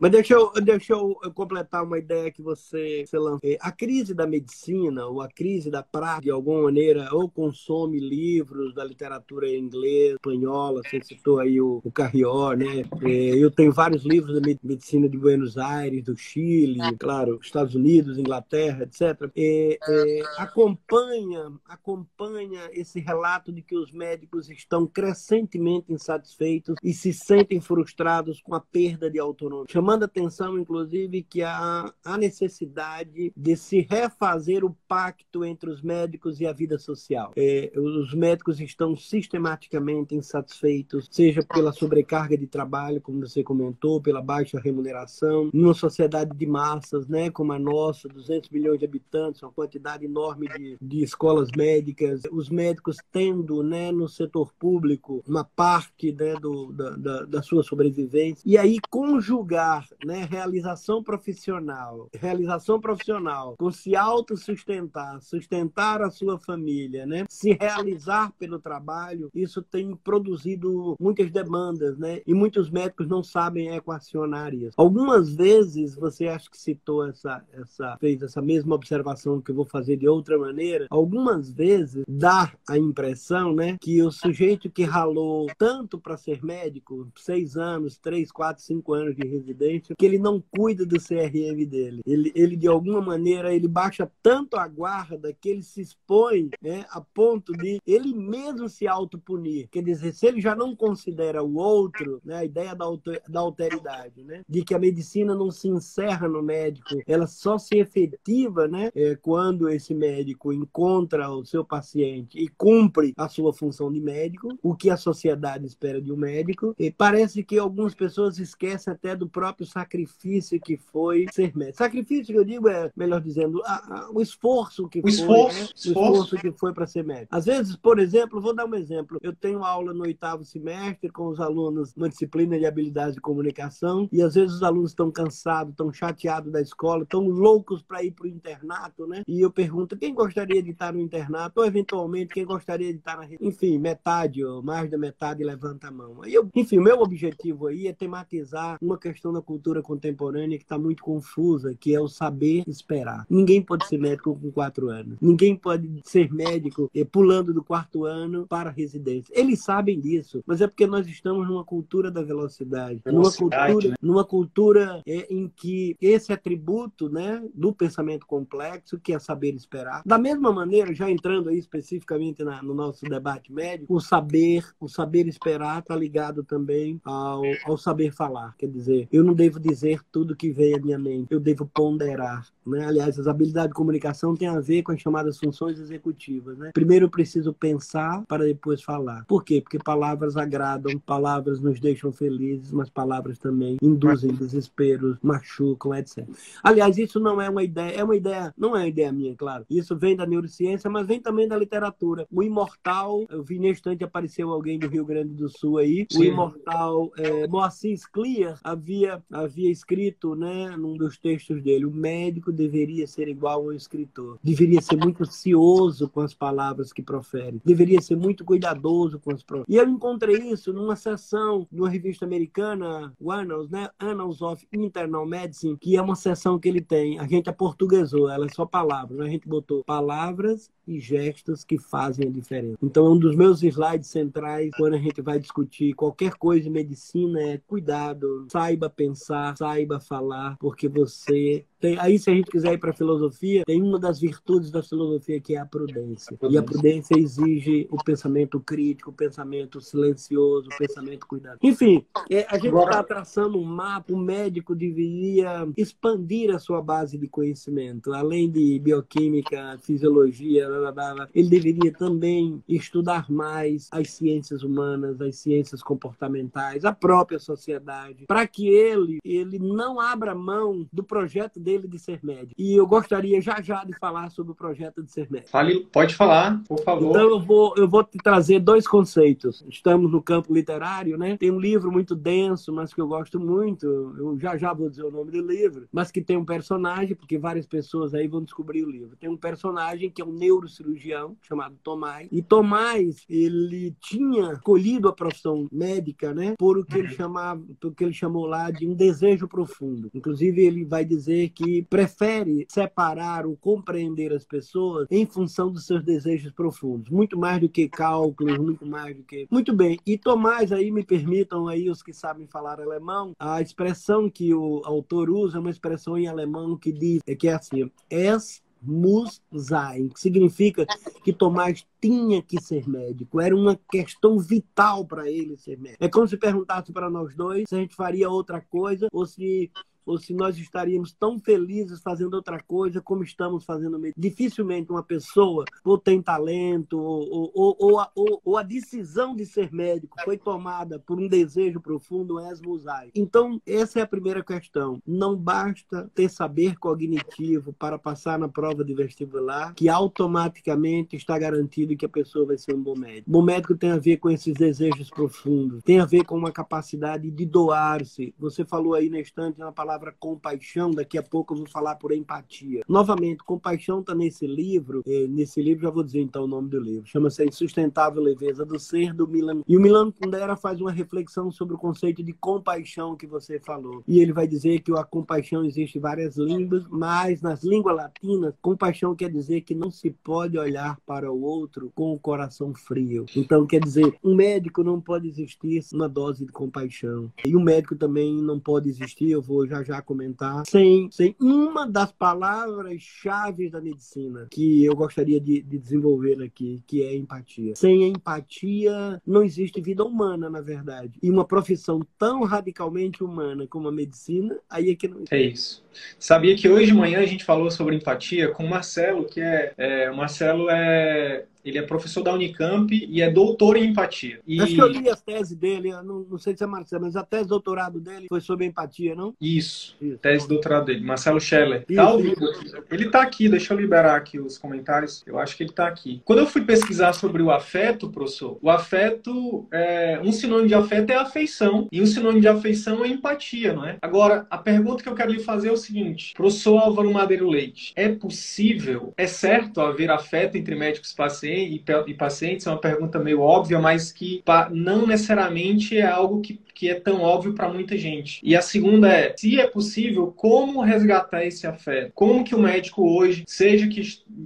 Mas 0.00 0.10
deixa 0.10 0.34
eu, 0.34 0.52
deixa 0.62 0.92
eu 0.92 1.16
completar 1.34 1.84
uma 1.84 1.98
ideia 1.98 2.30
que 2.30 2.42
você, 2.42 3.04
você 3.06 3.18
lançou. 3.18 3.40
É, 3.44 3.56
a 3.60 3.70
crise 3.70 4.14
da 4.14 4.26
medicina, 4.26 5.06
ou 5.06 5.20
a 5.20 5.28
crise 5.28 5.70
da 5.70 5.82
prática, 5.82 6.22
de 6.22 6.30
alguma 6.30 6.62
maneira, 6.62 7.08
ou 7.12 7.28
consome 7.28 7.98
livros 8.00 8.74
da 8.74 8.84
literatura 8.84 9.48
inglesa, 9.48 10.16
espanhola, 10.16 10.82
você 10.84 11.00
citou 11.02 11.38
aí 11.38 11.60
o, 11.60 11.80
o 11.84 11.90
Carrió, 12.06 12.52
né? 12.52 12.84
É, 13.02 13.10
eu 13.36 13.50
tenho 13.50 13.72
vários 13.72 14.04
livros 14.04 14.40
da 14.40 14.56
medicina 14.62 15.08
de 15.08 15.16
Buenos 15.16 15.56
Aires, 15.56 16.04
do 16.04 16.16
Chile, 16.16 16.78
claro, 16.98 17.38
Estados 17.42 17.74
Unidos, 17.74 18.18
Inglaterra, 18.18 18.82
etc. 18.82 19.30
É, 19.36 19.78
é, 19.88 20.22
acompanha, 20.38 21.52
acompanha 21.66 22.70
esse 22.72 23.00
relato 23.00 23.52
de 23.52 23.62
que 23.62 23.76
os 23.76 23.92
médicos 23.92 24.50
estão 24.50 24.86
crescentemente 24.86 25.92
insatisfeitos 25.92 26.76
e 26.82 26.92
se 26.92 27.12
sentem 27.12 27.60
frustrados 27.60 28.40
com 28.40 28.54
a 28.54 28.60
perda 28.60 29.10
de 29.10 29.18
autonomia 29.18 29.66
chamando 29.68 30.02
a 30.02 30.06
atenção, 30.06 30.58
inclusive, 30.58 31.22
que 31.22 31.42
há 31.42 31.92
a 32.04 32.18
necessidade 32.18 33.32
de 33.36 33.56
se 33.56 33.86
refazer 33.88 34.64
o 34.64 34.76
pacto 34.88 35.44
entre 35.44 35.70
os 35.70 35.82
médicos 35.82 36.40
e 36.40 36.46
a 36.46 36.52
vida 36.52 36.78
social. 36.78 37.32
É, 37.36 37.72
os 37.76 38.14
médicos 38.14 38.60
estão 38.60 38.96
sistematicamente 38.96 40.14
insatisfeitos, 40.14 41.08
seja 41.10 41.42
pela 41.42 41.72
sobrecarga 41.96 42.36
de 42.36 42.46
trabalho, 42.46 43.00
como 43.00 43.20
você 43.20 43.42
comentou, 43.42 44.00
pela 44.00 44.20
baixa 44.20 44.60
remuneração, 44.60 45.50
numa 45.52 45.72
sociedade 45.72 46.36
de 46.36 46.46
massas, 46.46 47.08
né, 47.08 47.30
como 47.30 47.52
a 47.52 47.58
nossa, 47.58 48.08
200 48.08 48.50
milhões 48.50 48.78
de 48.78 48.84
habitantes, 48.84 49.42
uma 49.42 49.52
quantidade 49.52 50.04
enorme 50.04 50.48
de, 50.48 50.76
de 50.80 51.02
escolas 51.02 51.48
médicas, 51.56 52.22
os 52.30 52.50
médicos 52.50 52.98
tendo, 53.10 53.62
né, 53.62 53.90
no 53.90 54.08
setor 54.08 54.52
público, 54.58 55.22
uma 55.26 55.44
parte 55.44 56.12
né, 56.12 56.34
do, 56.34 56.72
da, 56.72 56.90
da, 56.90 57.22
da 57.24 57.42
sua 57.42 57.62
sobrevivência, 57.62 58.42
e 58.44 58.58
aí 58.58 58.78
conjugar 58.90 59.86
né, 60.04 60.26
realização 60.30 61.02
profissional, 61.02 62.08
realização 62.12 62.78
profissional 62.78 63.56
com 63.58 63.70
se 63.70 63.96
autossustentar, 63.96 65.20
sustentar 65.22 66.02
a 66.02 66.10
sua 66.10 66.38
família, 66.38 67.06
né, 67.06 67.24
se 67.28 67.52
realizar 67.52 68.32
pelo 68.38 68.58
trabalho, 68.58 69.30
isso 69.34 69.62
tem 69.62 69.94
produzido 69.96 70.94
muitas 71.00 71.30
demandas 71.30 71.85
dúvidas, 71.86 71.98
né? 71.98 72.20
E 72.26 72.34
muitos 72.34 72.70
médicos 72.70 73.06
não 73.06 73.22
sabem 73.22 73.74
equacionar 73.74 74.54
isso. 74.54 74.72
Algumas 74.76 75.34
vezes, 75.34 75.94
você 75.94 76.26
acha 76.26 76.50
que 76.50 76.58
citou 76.58 77.06
essa, 77.06 77.44
essa, 77.52 77.96
fez 78.00 78.22
essa 78.22 78.42
mesma 78.42 78.74
observação 78.74 79.40
que 79.40 79.50
eu 79.50 79.54
vou 79.54 79.64
fazer 79.64 79.96
de 79.96 80.08
outra 80.08 80.38
maneira, 80.38 80.86
algumas 80.90 81.50
vezes 81.50 82.04
dá 82.08 82.52
a 82.68 82.78
impressão, 82.78 83.54
né, 83.54 83.76
que 83.80 84.02
o 84.02 84.10
sujeito 84.10 84.70
que 84.70 84.82
ralou 84.82 85.46
tanto 85.58 85.98
para 85.98 86.16
ser 86.16 86.44
médico, 86.44 87.08
seis 87.16 87.56
anos, 87.56 87.98
três, 87.98 88.32
quatro, 88.32 88.62
cinco 88.62 88.92
anos 88.92 89.14
de 89.14 89.26
residência, 89.26 89.94
que 89.96 90.06
ele 90.06 90.18
não 90.18 90.42
cuida 90.56 90.84
do 90.84 90.96
CRM 90.96 91.64
dele. 91.66 92.00
Ele, 92.06 92.32
ele 92.34 92.56
de 92.56 92.66
alguma 92.66 93.00
maneira, 93.00 93.54
ele 93.54 93.68
baixa 93.68 94.10
tanto 94.22 94.56
a 94.56 94.66
guarda 94.66 95.32
que 95.32 95.48
ele 95.48 95.62
se 95.62 95.80
expõe 95.80 96.50
né, 96.60 96.84
a 96.90 97.00
ponto 97.00 97.52
de 97.52 97.80
ele 97.86 98.14
mesmo 98.14 98.68
se 98.68 98.86
autopunir. 98.86 99.68
Quer 99.70 99.82
dizer, 99.82 100.12
se 100.12 100.26
ele 100.26 100.40
já 100.40 100.54
não 100.54 100.74
considera 100.74 101.42
o 101.42 101.56
outro, 101.56 101.75
né, 102.24 102.36
a 102.36 102.44
ideia 102.44 102.74
da, 102.74 102.86
da 103.28 103.40
alteridade, 103.40 104.24
né, 104.24 104.42
de 104.48 104.64
que 104.64 104.74
a 104.74 104.78
medicina 104.78 105.34
não 105.34 105.50
se 105.50 105.68
encerra 105.68 106.28
no 106.28 106.42
médico, 106.42 107.00
ela 107.06 107.26
só 107.26 107.58
se 107.58 107.78
efetiva 107.78 108.66
né, 108.68 108.90
é, 108.94 109.16
quando 109.16 109.68
esse 109.68 109.94
médico 109.94 110.52
encontra 110.52 111.30
o 111.30 111.44
seu 111.44 111.64
paciente 111.64 112.38
e 112.38 112.48
cumpre 112.48 113.12
a 113.16 113.28
sua 113.28 113.52
função 113.52 113.92
de 113.92 114.00
médico, 114.00 114.48
o 114.62 114.74
que 114.74 114.90
a 114.90 114.96
sociedade 114.96 115.66
espera 115.66 116.00
de 116.00 116.12
um 116.12 116.16
médico. 116.16 116.74
E 116.78 116.90
parece 116.90 117.42
que 117.42 117.58
algumas 117.58 117.94
pessoas 117.94 118.38
esquecem 118.38 118.92
até 118.92 119.14
do 119.14 119.28
próprio 119.28 119.66
sacrifício 119.66 120.60
que 120.60 120.76
foi 120.76 121.26
ser 121.32 121.56
médico. 121.56 121.78
Sacrifício 121.78 122.32
que 122.34 122.38
eu 122.38 122.44
digo 122.44 122.68
é, 122.68 122.90
melhor 122.96 123.20
dizendo, 123.20 123.62
a, 123.64 123.74
a, 123.74 124.10
o 124.10 124.20
esforço 124.20 124.88
que 124.88 125.00
o 125.00 125.02
foi, 125.02 125.10
esforço, 125.10 125.58
né? 125.58 125.64
o 125.64 125.74
esforço 125.74 126.36
que 126.36 126.52
foi 126.52 126.72
para 126.72 126.86
ser 126.86 127.04
médico. 127.04 127.34
Às 127.34 127.46
vezes, 127.46 127.76
por 127.76 127.98
exemplo, 127.98 128.40
vou 128.40 128.54
dar 128.54 128.66
um 128.66 128.74
exemplo. 128.74 129.18
Eu 129.22 129.34
tenho 129.34 129.64
aula 129.64 129.92
no 129.92 130.02
oitavo 130.02 130.44
semestre 130.44 131.10
com 131.10 131.28
os 131.28 131.40
alunos 131.40 131.65
numa 131.70 132.08
disciplina 132.08 132.58
de 132.58 132.66
habilidades 132.66 133.14
de 133.14 133.20
comunicação 133.20 134.08
e 134.12 134.22
às 134.22 134.34
vezes 134.34 134.56
os 134.56 134.62
alunos 134.62 134.90
estão 134.90 135.10
cansados, 135.10 135.72
estão 135.72 135.92
chateados 135.92 136.52
da 136.52 136.60
escola, 136.60 137.02
estão 137.02 137.28
loucos 137.28 137.82
para 137.82 138.02
ir 138.02 138.12
para 138.12 138.24
o 138.24 138.28
internato, 138.28 139.06
né? 139.06 139.22
E 139.26 139.40
eu 139.40 139.50
pergunto 139.50 139.96
quem 139.96 140.14
gostaria 140.14 140.62
de 140.62 140.70
estar 140.70 140.92
no 140.92 141.00
internato 141.00 141.60
ou 141.60 141.66
eventualmente 141.66 142.34
quem 142.34 142.44
gostaria 142.44 142.92
de 142.92 142.98
estar 142.98 143.16
na 143.16 143.26
enfim 143.40 143.78
metade 143.78 144.44
ou 144.44 144.62
mais 144.62 144.90
da 144.90 144.98
metade 144.98 145.44
levanta 145.44 145.88
a 145.88 145.90
mão. 145.90 146.22
Aí 146.22 146.34
eu, 146.34 146.48
enfim, 146.54 146.78
meu 146.78 147.00
objetivo 147.00 147.66
aí 147.66 147.86
é 147.86 147.92
tematizar 147.92 148.78
uma 148.80 148.98
questão 148.98 149.32
da 149.32 149.42
cultura 149.42 149.82
contemporânea 149.82 150.58
que 150.58 150.64
está 150.64 150.78
muito 150.78 151.02
confusa, 151.02 151.74
que 151.78 151.94
é 151.94 152.00
o 152.00 152.08
saber 152.08 152.64
esperar. 152.66 153.26
Ninguém 153.28 153.62
pode 153.62 153.86
ser 153.86 153.98
médico 153.98 154.38
com 154.38 154.50
quatro 154.50 154.88
anos. 154.88 155.18
Ninguém 155.20 155.56
pode 155.56 156.00
ser 156.04 156.32
médico 156.32 156.90
eh, 156.94 157.04
pulando 157.04 157.52
do 157.52 157.62
quarto 157.62 158.04
ano 158.04 158.46
para 158.46 158.70
a 158.70 158.72
residência. 158.72 159.32
Eles 159.34 159.62
sabem 159.62 160.00
disso, 160.00 160.42
mas 160.46 160.60
é 160.60 160.66
porque 160.66 160.86
nós 160.86 161.06
estamos 161.06 161.46
numa 161.46 161.55
cultura 161.64 162.10
da 162.10 162.22
velocidade, 162.22 163.00
velocidade 163.04 163.72
numa 163.72 163.74
cultura, 163.74 163.88
né? 163.88 163.96
numa 164.00 164.24
cultura 164.24 165.02
é, 165.06 165.32
em 165.32 165.48
que 165.48 165.96
esse 166.00 166.32
atributo, 166.32 167.08
né, 167.08 167.42
do 167.54 167.72
pensamento 167.72 168.26
complexo, 168.26 168.98
que 168.98 169.12
é 169.12 169.18
saber 169.18 169.54
esperar. 169.54 170.02
Da 170.04 170.18
mesma 170.18 170.52
maneira, 170.52 170.94
já 170.94 171.10
entrando 171.10 171.48
aí 171.48 171.58
especificamente 171.58 172.42
na, 172.44 172.62
no 172.62 172.74
nosso 172.74 173.04
debate 173.04 173.52
médico, 173.52 173.94
o 173.94 174.00
saber, 174.00 174.64
o 174.80 174.88
saber 174.88 175.26
esperar 175.26 175.80
está 175.80 175.94
ligado 175.94 176.42
também 176.42 177.00
ao, 177.04 177.42
ao 177.64 177.76
saber 177.76 178.12
falar. 178.12 178.54
Quer 178.56 178.68
dizer, 178.68 179.08
eu 179.12 179.22
não 179.22 179.34
devo 179.34 179.60
dizer 179.60 180.00
tudo 180.10 180.36
que 180.36 180.50
veio 180.50 180.76
à 180.76 180.80
minha 180.80 180.98
mente, 180.98 181.28
eu 181.30 181.40
devo 181.40 181.66
ponderar. 181.66 182.46
Né? 182.66 182.84
Aliás, 182.84 183.18
as 183.18 183.26
habilidades 183.26 183.70
de 183.70 183.74
comunicação 183.74 184.34
têm 184.34 184.48
a 184.48 184.60
ver 184.60 184.82
com 184.82 184.92
as 184.92 185.00
chamadas 185.00 185.38
funções 185.38 185.78
executivas. 185.78 186.58
Né? 186.58 186.70
Primeiro 186.74 187.06
eu 187.06 187.10
preciso 187.10 187.52
pensar 187.52 188.24
para 188.26 188.44
depois 188.44 188.82
falar. 188.82 189.24
Por 189.26 189.44
quê? 189.44 189.60
Porque 189.60 189.78
palavras 189.78 190.36
agradam, 190.36 190.98
palavras 190.98 191.45
nos 191.60 191.80
deixam 191.80 192.12
felizes, 192.12 192.72
mas 192.72 192.90
palavras 192.90 193.38
também 193.38 193.76
induzem 193.82 194.32
desesperos, 194.32 195.16
machucam, 195.22 195.94
etc. 195.94 196.26
Aliás, 196.62 196.98
isso 196.98 197.18
não 197.18 197.40
é 197.40 197.48
uma 197.48 197.62
ideia, 197.62 197.92
é 197.92 198.04
uma 198.04 198.16
ideia, 198.16 198.54
não 198.56 198.76
é 198.76 198.80
uma 198.80 198.88
ideia 198.88 199.12
minha, 199.12 199.34
claro. 199.34 199.64
Isso 199.70 199.96
vem 199.96 200.16
da 200.16 200.26
neurociência, 200.26 200.90
mas 200.90 201.06
vem 201.06 201.20
também 201.20 201.48
da 201.48 201.56
literatura. 201.56 202.26
O 202.30 202.42
imortal, 202.42 203.24
eu 203.30 203.42
vi 203.42 203.58
neste 203.58 203.86
instante 203.86 204.02
apareceu 204.02 204.50
alguém 204.50 204.78
do 204.78 204.88
Rio 204.88 205.04
Grande 205.04 205.34
do 205.34 205.48
Sul 205.48 205.78
aí, 205.78 206.06
Sim. 206.10 206.18
o 206.18 206.24
imortal 206.24 207.12
é, 207.16 207.46
Moacir 207.46 207.96
Clear 208.12 208.58
havia, 208.64 209.22
havia 209.30 209.70
escrito, 209.70 210.34
né, 210.34 210.76
num 210.76 210.96
dos 210.96 211.16
textos 211.18 211.62
dele, 211.62 211.84
o 211.84 211.90
médico 211.90 212.50
deveria 212.50 213.06
ser 213.06 213.28
igual 213.28 213.62
ao 213.62 213.72
escritor, 213.72 214.38
deveria 214.42 214.80
ser 214.80 214.96
muito 214.96 215.24
cioso 215.24 216.08
com 216.08 216.20
as 216.20 216.34
palavras 216.34 216.92
que 216.92 217.02
profere, 217.02 217.60
deveria 217.64 218.00
ser 218.00 218.16
muito 218.16 218.44
cuidadoso 218.44 219.20
com 219.20 219.30
as 219.30 219.42
palavras. 219.42 219.72
E 219.72 219.76
eu 219.76 219.88
encontrei 219.88 220.50
isso 220.50 220.72
numa 220.72 220.96
sessão 220.96 221.25
de 221.70 221.80
uma 221.80 221.88
revista 221.88 222.24
americana, 222.24 223.12
o 223.18 223.32
Annals, 223.32 223.70
né, 223.70 223.88
Annals 223.98 224.42
of 224.42 224.66
Internal 224.72 225.26
Medicine, 225.26 225.76
que 225.76 225.96
é 225.96 226.02
uma 226.02 226.14
sessão 226.14 226.58
que 226.58 226.68
ele 226.68 226.80
tem. 226.80 227.18
A 227.18 227.26
gente 227.26 227.48
aportuguesou, 227.48 228.30
ela 228.30 228.46
é 228.46 228.48
só 228.48 228.64
palavras, 228.64 229.18
né? 229.18 229.26
a 229.26 229.28
gente 229.28 229.48
botou 229.48 229.84
palavras 229.84 230.70
e 230.86 231.00
gestos 231.00 231.64
que 231.64 231.78
fazem 231.78 232.28
a 232.28 232.30
diferença. 232.30 232.78
Então, 232.82 233.12
um 233.12 233.18
dos 233.18 233.34
meus 233.34 233.62
slides 233.62 234.08
centrais, 234.08 234.70
quando 234.76 234.94
a 234.94 234.98
gente 234.98 235.20
vai 235.20 235.38
discutir 235.38 235.94
qualquer 235.94 236.34
coisa 236.34 236.68
em 236.68 236.72
medicina, 236.72 237.40
é 237.40 237.58
cuidado, 237.66 238.46
saiba 238.50 238.88
pensar, 238.88 239.56
saiba 239.56 239.98
falar, 239.98 240.56
porque 240.58 240.88
você 240.88 241.64
tem, 241.78 241.98
aí, 241.98 242.18
se 242.18 242.30
a 242.30 242.34
gente 242.34 242.50
quiser 242.50 242.72
ir 242.72 242.78
para 242.78 242.90
a 242.90 242.94
filosofia, 242.94 243.62
tem 243.66 243.82
uma 243.82 243.98
das 243.98 244.18
virtudes 244.18 244.70
da 244.70 244.82
filosofia 244.82 245.40
que 245.40 245.54
é 245.54 245.58
a 245.58 245.66
prudência. 245.66 246.34
a 246.34 246.38
prudência. 246.38 246.54
E 246.54 246.58
a 246.58 246.62
prudência 246.62 247.18
exige 247.18 247.86
o 247.90 248.02
pensamento 248.02 248.58
crítico, 248.60 249.10
o 249.10 249.12
pensamento 249.12 249.80
silencioso, 249.80 250.68
o 250.72 250.78
pensamento 250.78 251.26
cuidado. 251.26 251.58
Enfim, 251.62 252.04
é, 252.30 252.46
a 252.48 252.58
gente 252.58 252.74
está 252.74 253.02
traçando 253.02 253.58
um 253.58 253.64
mapa. 253.64 254.12
O 254.12 254.16
médico 254.16 254.74
deveria 254.74 255.68
expandir 255.76 256.54
a 256.54 256.58
sua 256.58 256.80
base 256.80 257.18
de 257.18 257.28
conhecimento. 257.28 258.12
Além 258.12 258.50
de 258.50 258.78
bioquímica, 258.78 259.78
fisiologia, 259.82 260.68
blá, 260.68 260.92
blá, 260.92 261.14
blá, 261.14 261.28
ele 261.34 261.48
deveria 261.48 261.92
também 261.92 262.62
estudar 262.68 263.30
mais 263.30 263.88
as 263.90 264.10
ciências 264.10 264.62
humanas, 264.62 265.20
as 265.20 265.36
ciências 265.36 265.82
comportamentais, 265.82 266.84
a 266.84 266.92
própria 266.92 267.38
sociedade, 267.38 268.26
para 268.26 268.46
que 268.46 268.68
ele, 268.68 269.18
ele 269.24 269.58
não 269.58 270.00
abra 270.00 270.34
mão 270.34 270.86
do 270.92 271.02
projeto 271.02 271.60
dele 271.66 271.88
de 271.88 271.98
ser 271.98 272.20
médico. 272.22 272.54
E 272.56 272.76
eu 272.76 272.86
gostaria 272.86 273.40
já 273.40 273.60
já 273.60 273.82
de 273.82 273.92
falar 273.98 274.30
sobre 274.30 274.52
o 274.52 274.54
projeto 274.54 275.02
de 275.02 275.10
ser 275.10 275.28
médico. 275.28 275.50
Fale, 275.50 275.84
pode 275.92 276.14
falar, 276.14 276.62
por 276.68 276.80
favor. 276.84 277.10
Então 277.10 277.28
eu 277.28 277.40
vou, 277.40 277.74
eu 277.76 277.88
vou 277.88 278.04
te 278.04 278.18
trazer 278.18 278.60
dois 278.60 278.86
conceitos. 278.86 279.64
Estamos 279.68 280.12
no 280.12 280.22
campo 280.22 280.54
literário, 280.54 281.18
né? 281.18 281.36
Tem 281.36 281.50
um 281.50 281.58
livro 281.58 281.90
muito 281.90 282.14
denso, 282.14 282.72
mas 282.72 282.94
que 282.94 283.00
eu 283.00 283.08
gosto 283.08 283.40
muito. 283.40 283.84
Eu 283.84 284.38
já 284.38 284.56
já 284.56 284.72
vou 284.72 284.88
dizer 284.88 285.02
o 285.02 285.10
nome 285.10 285.32
do 285.32 285.42
livro, 285.42 285.88
mas 285.92 286.12
que 286.12 286.22
tem 286.22 286.36
um 286.36 286.44
personagem, 286.44 287.16
porque 287.16 287.36
várias 287.36 287.66
pessoas 287.66 288.14
aí 288.14 288.28
vão 288.28 288.42
descobrir 288.44 288.84
o 288.84 288.90
livro. 288.90 289.16
Tem 289.16 289.28
um 289.28 289.36
personagem 289.36 290.08
que 290.08 290.22
é 290.22 290.24
um 290.24 290.32
neurocirurgião 290.32 291.36
chamado 291.42 291.74
Tomás. 291.82 292.28
E 292.30 292.42
Tomás, 292.42 293.24
ele 293.28 293.96
tinha 294.00 294.56
colhido 294.60 295.08
a 295.08 295.12
profissão 295.12 295.66
médica, 295.72 296.32
né? 296.32 296.54
Por 296.56 296.78
o 296.78 296.84
que 296.84 296.96
ele 296.96 297.08
chamava, 297.08 297.60
por 297.80 297.90
o 297.90 297.94
que 297.94 298.04
ele 298.04 298.12
chamou 298.12 298.46
lá 298.46 298.70
de 298.70 298.86
um 298.86 298.94
desejo 298.94 299.48
profundo. 299.48 300.10
Inclusive 300.14 300.64
ele 300.64 300.84
vai 300.84 301.04
dizer 301.04 301.50
que 301.56 301.82
prefere 301.84 302.66
separar 302.68 303.46
ou 303.46 303.56
compreender 303.56 304.30
as 304.30 304.44
pessoas 304.44 305.08
em 305.10 305.24
função 305.24 305.72
dos 305.72 305.86
seus 305.86 306.04
desejos 306.04 306.52
profundos, 306.52 307.10
muito 307.10 307.38
mais 307.38 307.58
do 307.58 307.68
que 307.68 307.88
cálculos, 307.88 308.58
muito 308.58 308.84
mais 308.84 309.16
do 309.16 309.22
que. 309.22 309.48
Muito 309.50 309.74
bem. 309.74 309.98
E 310.06 310.18
Tomás, 310.18 310.70
aí 310.70 310.90
me 310.90 311.02
permitam 311.02 311.66
aí 311.66 311.88
os 311.88 312.02
que 312.02 312.12
sabem 312.12 312.46
falar 312.46 312.78
alemão, 312.78 313.32
a 313.38 313.62
expressão 313.62 314.28
que 314.28 314.52
o 314.52 314.82
autor 314.84 315.30
usa 315.30 315.56
é 315.56 315.60
uma 315.60 315.70
expressão 315.70 316.18
em 316.18 316.28
alemão 316.28 316.76
que 316.76 316.92
diz 316.92 317.22
é 317.26 317.34
que 317.34 317.48
é 317.48 317.54
assim: 317.54 317.90
es 318.10 318.62
muss 318.82 319.42
sein, 319.52 320.08
que 320.08 320.20
significa 320.20 320.86
que 321.24 321.32
Tomás 321.32 321.86
tinha 322.00 322.42
que 322.42 322.60
ser 322.60 322.88
médico, 322.88 323.40
era 323.40 323.56
uma 323.56 323.78
questão 323.90 324.38
vital 324.38 325.04
para 325.04 325.30
ele 325.30 325.56
ser 325.56 325.78
médico. 325.78 326.04
É 326.04 326.08
como 326.08 326.28
se 326.28 326.36
perguntasse 326.36 326.92
para 326.92 327.10
nós 327.10 327.34
dois 327.34 327.64
se 327.68 327.74
a 327.74 327.78
gente 327.78 327.96
faria 327.96 328.30
outra 328.30 328.60
coisa 328.60 329.08
ou 329.12 329.26
se 329.26 329.70
ou 330.06 330.18
se 330.18 330.32
nós 330.32 330.56
estaríamos 330.56 331.12
tão 331.12 331.38
felizes 331.38 332.00
fazendo 332.00 332.34
outra 332.34 332.62
coisa 332.62 333.00
como 333.00 333.24
estamos 333.24 333.64
fazendo. 333.64 333.96
Dificilmente 334.16 334.90
uma 334.90 335.02
pessoa, 335.02 335.64
ou 335.84 335.98
tem 335.98 336.22
talento, 336.22 336.98
ou, 336.98 337.50
ou, 337.54 337.76
ou, 337.78 338.00
a, 338.00 338.10
ou, 338.14 338.56
a 338.56 338.62
decisão 338.62 339.34
de 339.34 339.44
ser 339.44 339.72
médico 339.72 340.16
foi 340.24 340.36
tomada 340.36 340.98
por 340.98 341.18
um 341.18 341.26
desejo 341.26 341.80
profundo, 341.80 342.38
é 342.38 342.52
esmusai. 342.52 343.10
Então, 343.14 343.60
essa 343.66 343.98
é 343.98 344.02
a 344.02 344.06
primeira 344.06 344.44
questão. 344.44 345.00
Não 345.06 345.34
basta 345.34 346.10
ter 346.14 346.28
saber 346.28 346.76
cognitivo 346.78 347.72
para 347.72 347.98
passar 347.98 348.38
na 348.38 348.48
prova 348.48 348.84
de 348.84 348.94
vestibular, 348.94 349.74
que 349.74 349.88
automaticamente 349.88 351.16
está 351.16 351.38
garantido 351.38 351.96
que 351.96 352.06
a 352.06 352.08
pessoa 352.08 352.46
vai 352.46 352.58
ser 352.58 352.74
um 352.74 352.82
bom 352.82 352.96
médico. 352.96 353.30
Bom 353.30 353.42
médico 353.42 353.76
tem 353.76 353.90
a 353.90 353.98
ver 353.98 354.18
com 354.18 354.30
esses 354.30 354.54
desejos 354.54 355.10
profundos, 355.10 355.82
tem 355.82 356.00
a 356.00 356.04
ver 356.04 356.24
com 356.24 356.36
uma 356.36 356.52
capacidade 356.52 357.30
de 357.30 357.46
doar-se. 357.46 358.34
Você 358.38 358.64
falou 358.64 358.94
aí 358.94 359.08
na 359.08 359.20
estante 359.20 359.60
uma 359.60 359.72
palavra 359.72 359.95
palavra 359.96 360.14
compaixão, 360.18 360.90
daqui 360.90 361.16
a 361.16 361.22
pouco 361.22 361.54
eu 361.54 361.58
vou 361.58 361.66
falar 361.66 361.96
por 361.96 362.12
empatia. 362.12 362.82
Novamente, 362.86 363.42
compaixão 363.42 364.00
está 364.00 364.14
nesse 364.14 364.46
livro, 364.46 365.02
eh, 365.06 365.26
nesse 365.26 365.62
livro 365.62 365.84
já 365.84 365.90
vou 365.90 366.04
dizer 366.04 366.20
então 366.20 366.44
o 366.44 366.46
nome 366.46 366.68
do 366.68 366.78
livro, 366.78 367.06
chama-se 367.06 367.44
Insustentável 367.44 368.22
Leveza 368.22 368.64
do 368.64 368.78
Ser, 368.78 369.14
do 369.14 369.26
Milan. 369.26 369.62
E 369.66 369.76
o 369.76 369.80
Milan 369.80 370.10
Kundera 370.10 370.54
faz 370.56 370.80
uma 370.80 370.92
reflexão 370.92 371.50
sobre 371.50 371.74
o 371.74 371.78
conceito 371.78 372.22
de 372.22 372.32
compaixão 372.34 373.16
que 373.16 373.26
você 373.26 373.58
falou. 373.58 374.02
E 374.06 374.20
ele 374.20 374.32
vai 374.32 374.46
dizer 374.46 374.80
que 374.80 374.92
a 374.92 375.04
compaixão 375.04 375.64
existe 375.64 375.96
em 375.96 376.00
várias 376.00 376.36
línguas, 376.36 376.84
mas 376.88 377.40
nas 377.40 377.64
línguas 377.64 377.96
latinas, 377.96 378.54
compaixão 378.60 379.14
quer 379.14 379.30
dizer 379.30 379.62
que 379.62 379.74
não 379.74 379.90
se 379.90 380.10
pode 380.10 380.58
olhar 380.58 380.98
para 381.06 381.32
o 381.32 381.42
outro 381.42 381.90
com 381.94 382.12
o 382.12 382.18
coração 382.18 382.74
frio. 382.74 383.24
Então, 383.34 383.66
quer 383.66 383.80
dizer, 383.80 384.14
um 384.22 384.34
médico 384.34 384.82
não 384.84 385.00
pode 385.00 385.28
existir 385.28 385.82
uma 385.92 386.08
dose 386.08 386.44
de 386.44 386.52
compaixão. 386.52 387.32
E 387.44 387.56
um 387.56 387.62
médico 387.62 387.96
também 387.96 388.34
não 388.42 388.60
pode 388.60 388.88
existir, 388.88 389.30
eu 389.30 389.40
vou 389.46 389.66
já 389.66 389.85
já 389.86 390.02
comentar, 390.02 390.64
sem, 390.66 391.10
sem 391.10 391.36
uma 391.40 391.86
das 391.86 392.12
palavras-chave 392.12 393.70
da 393.70 393.80
medicina 393.80 394.48
que 394.50 394.84
eu 394.84 394.94
gostaria 394.94 395.40
de, 395.40 395.62
de 395.62 395.78
desenvolver 395.78 396.42
aqui, 396.42 396.82
que 396.86 397.02
é 397.02 397.14
empatia. 397.14 397.74
Sem 397.76 398.04
empatia, 398.04 399.20
não 399.26 399.42
existe 399.42 399.80
vida 399.80 400.04
humana, 400.04 400.50
na 400.50 400.60
verdade. 400.60 401.18
E 401.22 401.30
uma 401.30 401.44
profissão 401.44 402.00
tão 402.18 402.42
radicalmente 402.44 403.22
humana 403.22 403.66
como 403.66 403.88
a 403.88 403.92
medicina, 403.92 404.58
aí 404.68 404.90
é 404.90 404.94
que 404.94 405.08
não 405.08 405.18
existe. 405.18 405.34
É 405.34 405.40
isso. 405.40 405.84
Sabia 406.18 406.56
que 406.56 406.68
hoje 406.68 406.86
de 406.86 406.94
manhã 406.94 407.20
a 407.20 407.26
gente 407.26 407.44
falou 407.44 407.70
sobre 407.70 407.96
empatia 407.96 408.50
com 408.50 408.64
o 408.64 408.68
Marcelo, 408.68 409.24
que 409.24 409.40
é, 409.40 409.72
é 409.76 410.10
o 410.10 410.16
Marcelo 410.16 410.68
é 410.68 411.46
ele 411.66 411.78
é 411.78 411.82
professor 411.82 412.22
da 412.22 412.32
Unicamp 412.32 412.92
e 412.92 413.20
é 413.20 413.30
doutor 413.30 413.76
em 413.76 413.90
empatia. 413.90 414.40
E... 414.46 414.60
Acho 414.60 414.74
que 414.74 414.80
eu 414.80 414.86
li 414.86 415.10
a 415.10 415.16
tese 415.16 415.56
dele, 415.56 415.90
não, 416.02 416.20
não, 416.20 416.38
sei 416.38 416.56
se 416.56 416.62
é 416.62 416.66
Marcelo, 416.66 417.04
mas 417.04 417.16
a 417.16 417.24
tese 417.24 417.44
de 417.44 417.48
doutorado 417.48 417.98
dele 417.98 418.26
foi 418.28 418.40
sobre 418.40 418.66
empatia, 418.66 419.14
não? 419.14 419.34
Isso, 419.40 419.96
isso. 420.00 420.18
tese 420.18 420.42
de 420.42 420.48
doutorado 420.48 420.86
dele, 420.86 421.04
Marcelo 421.04 421.40
Scheller. 421.40 421.84
Isso, 421.88 421.96
tá 421.96 422.02
ao 422.04 422.18
vivo 422.18 422.44
aqui. 422.44 422.72
Ele 422.90 423.10
tá 423.10 423.22
aqui, 423.22 423.48
deixa 423.48 423.74
eu 423.74 423.80
liberar 423.80 424.16
aqui 424.16 424.38
os 424.38 424.56
comentários. 424.56 425.24
Eu 425.26 425.38
acho 425.38 425.56
que 425.56 425.64
ele 425.64 425.72
tá 425.72 425.88
aqui. 425.88 426.22
Quando 426.24 426.38
eu 426.38 426.46
fui 426.46 426.62
pesquisar 426.62 427.12
sobre 427.12 427.42
o 427.42 427.50
afeto, 427.50 428.10
professor, 428.10 428.58
o 428.62 428.70
afeto, 428.70 429.66
é, 429.72 430.20
um 430.22 430.30
sinônimo 430.30 430.68
de 430.68 430.74
afeto 430.74 431.10
é 431.10 431.16
afeição, 431.16 431.88
e 431.90 432.00
um 432.00 432.06
sinônimo 432.06 432.40
de 432.40 432.48
afeição 432.48 433.04
é 433.04 433.08
empatia, 433.08 433.72
não 433.72 433.84
é? 433.84 433.96
Agora, 434.00 434.46
a 434.50 434.58
pergunta 434.58 435.02
que 435.02 435.08
eu 435.08 435.14
quero 435.14 435.32
lhe 435.32 435.40
fazer 435.40 435.68
é 435.68 435.72
o 435.72 435.76
seguinte, 435.76 436.32
professor 436.34 436.78
Álvaro 436.78 437.12
Madeiro 437.12 437.48
Leite, 437.48 437.92
é 437.96 438.08
possível, 438.08 439.12
é 439.16 439.26
certo 439.26 439.80
haver 439.80 440.10
afeto 440.10 440.56
entre 440.56 440.74
médicos 440.74 441.10
e 441.10 441.16
pacientes 441.16 441.55
e, 441.58 441.84
e 442.06 442.14
pacientes 442.14 442.66
é 442.66 442.70
uma 442.70 442.80
pergunta 442.80 443.18
meio 443.18 443.40
óbvia, 443.40 443.78
mas 443.78 444.12
que 444.12 444.42
não 444.70 445.06
necessariamente 445.06 445.96
é 445.96 446.06
algo 446.06 446.40
que 446.40 446.60
que 446.76 446.90
é 446.90 446.94
tão 446.94 447.22
óbvio 447.22 447.54
para 447.54 447.72
muita 447.72 447.96
gente. 447.96 448.38
E 448.44 448.54
a 448.54 448.60
segunda 448.60 449.08
é, 449.08 449.34
se 449.34 449.58
é 449.58 449.66
possível, 449.66 450.26
como 450.36 450.82
resgatar 450.82 451.42
esse 451.42 451.66
afeto? 451.66 452.12
Como 452.14 452.44
que 452.44 452.54
o 452.54 452.60
médico 452.60 453.02
hoje, 453.02 453.44
seja 453.46 453.88
que 453.88 454.02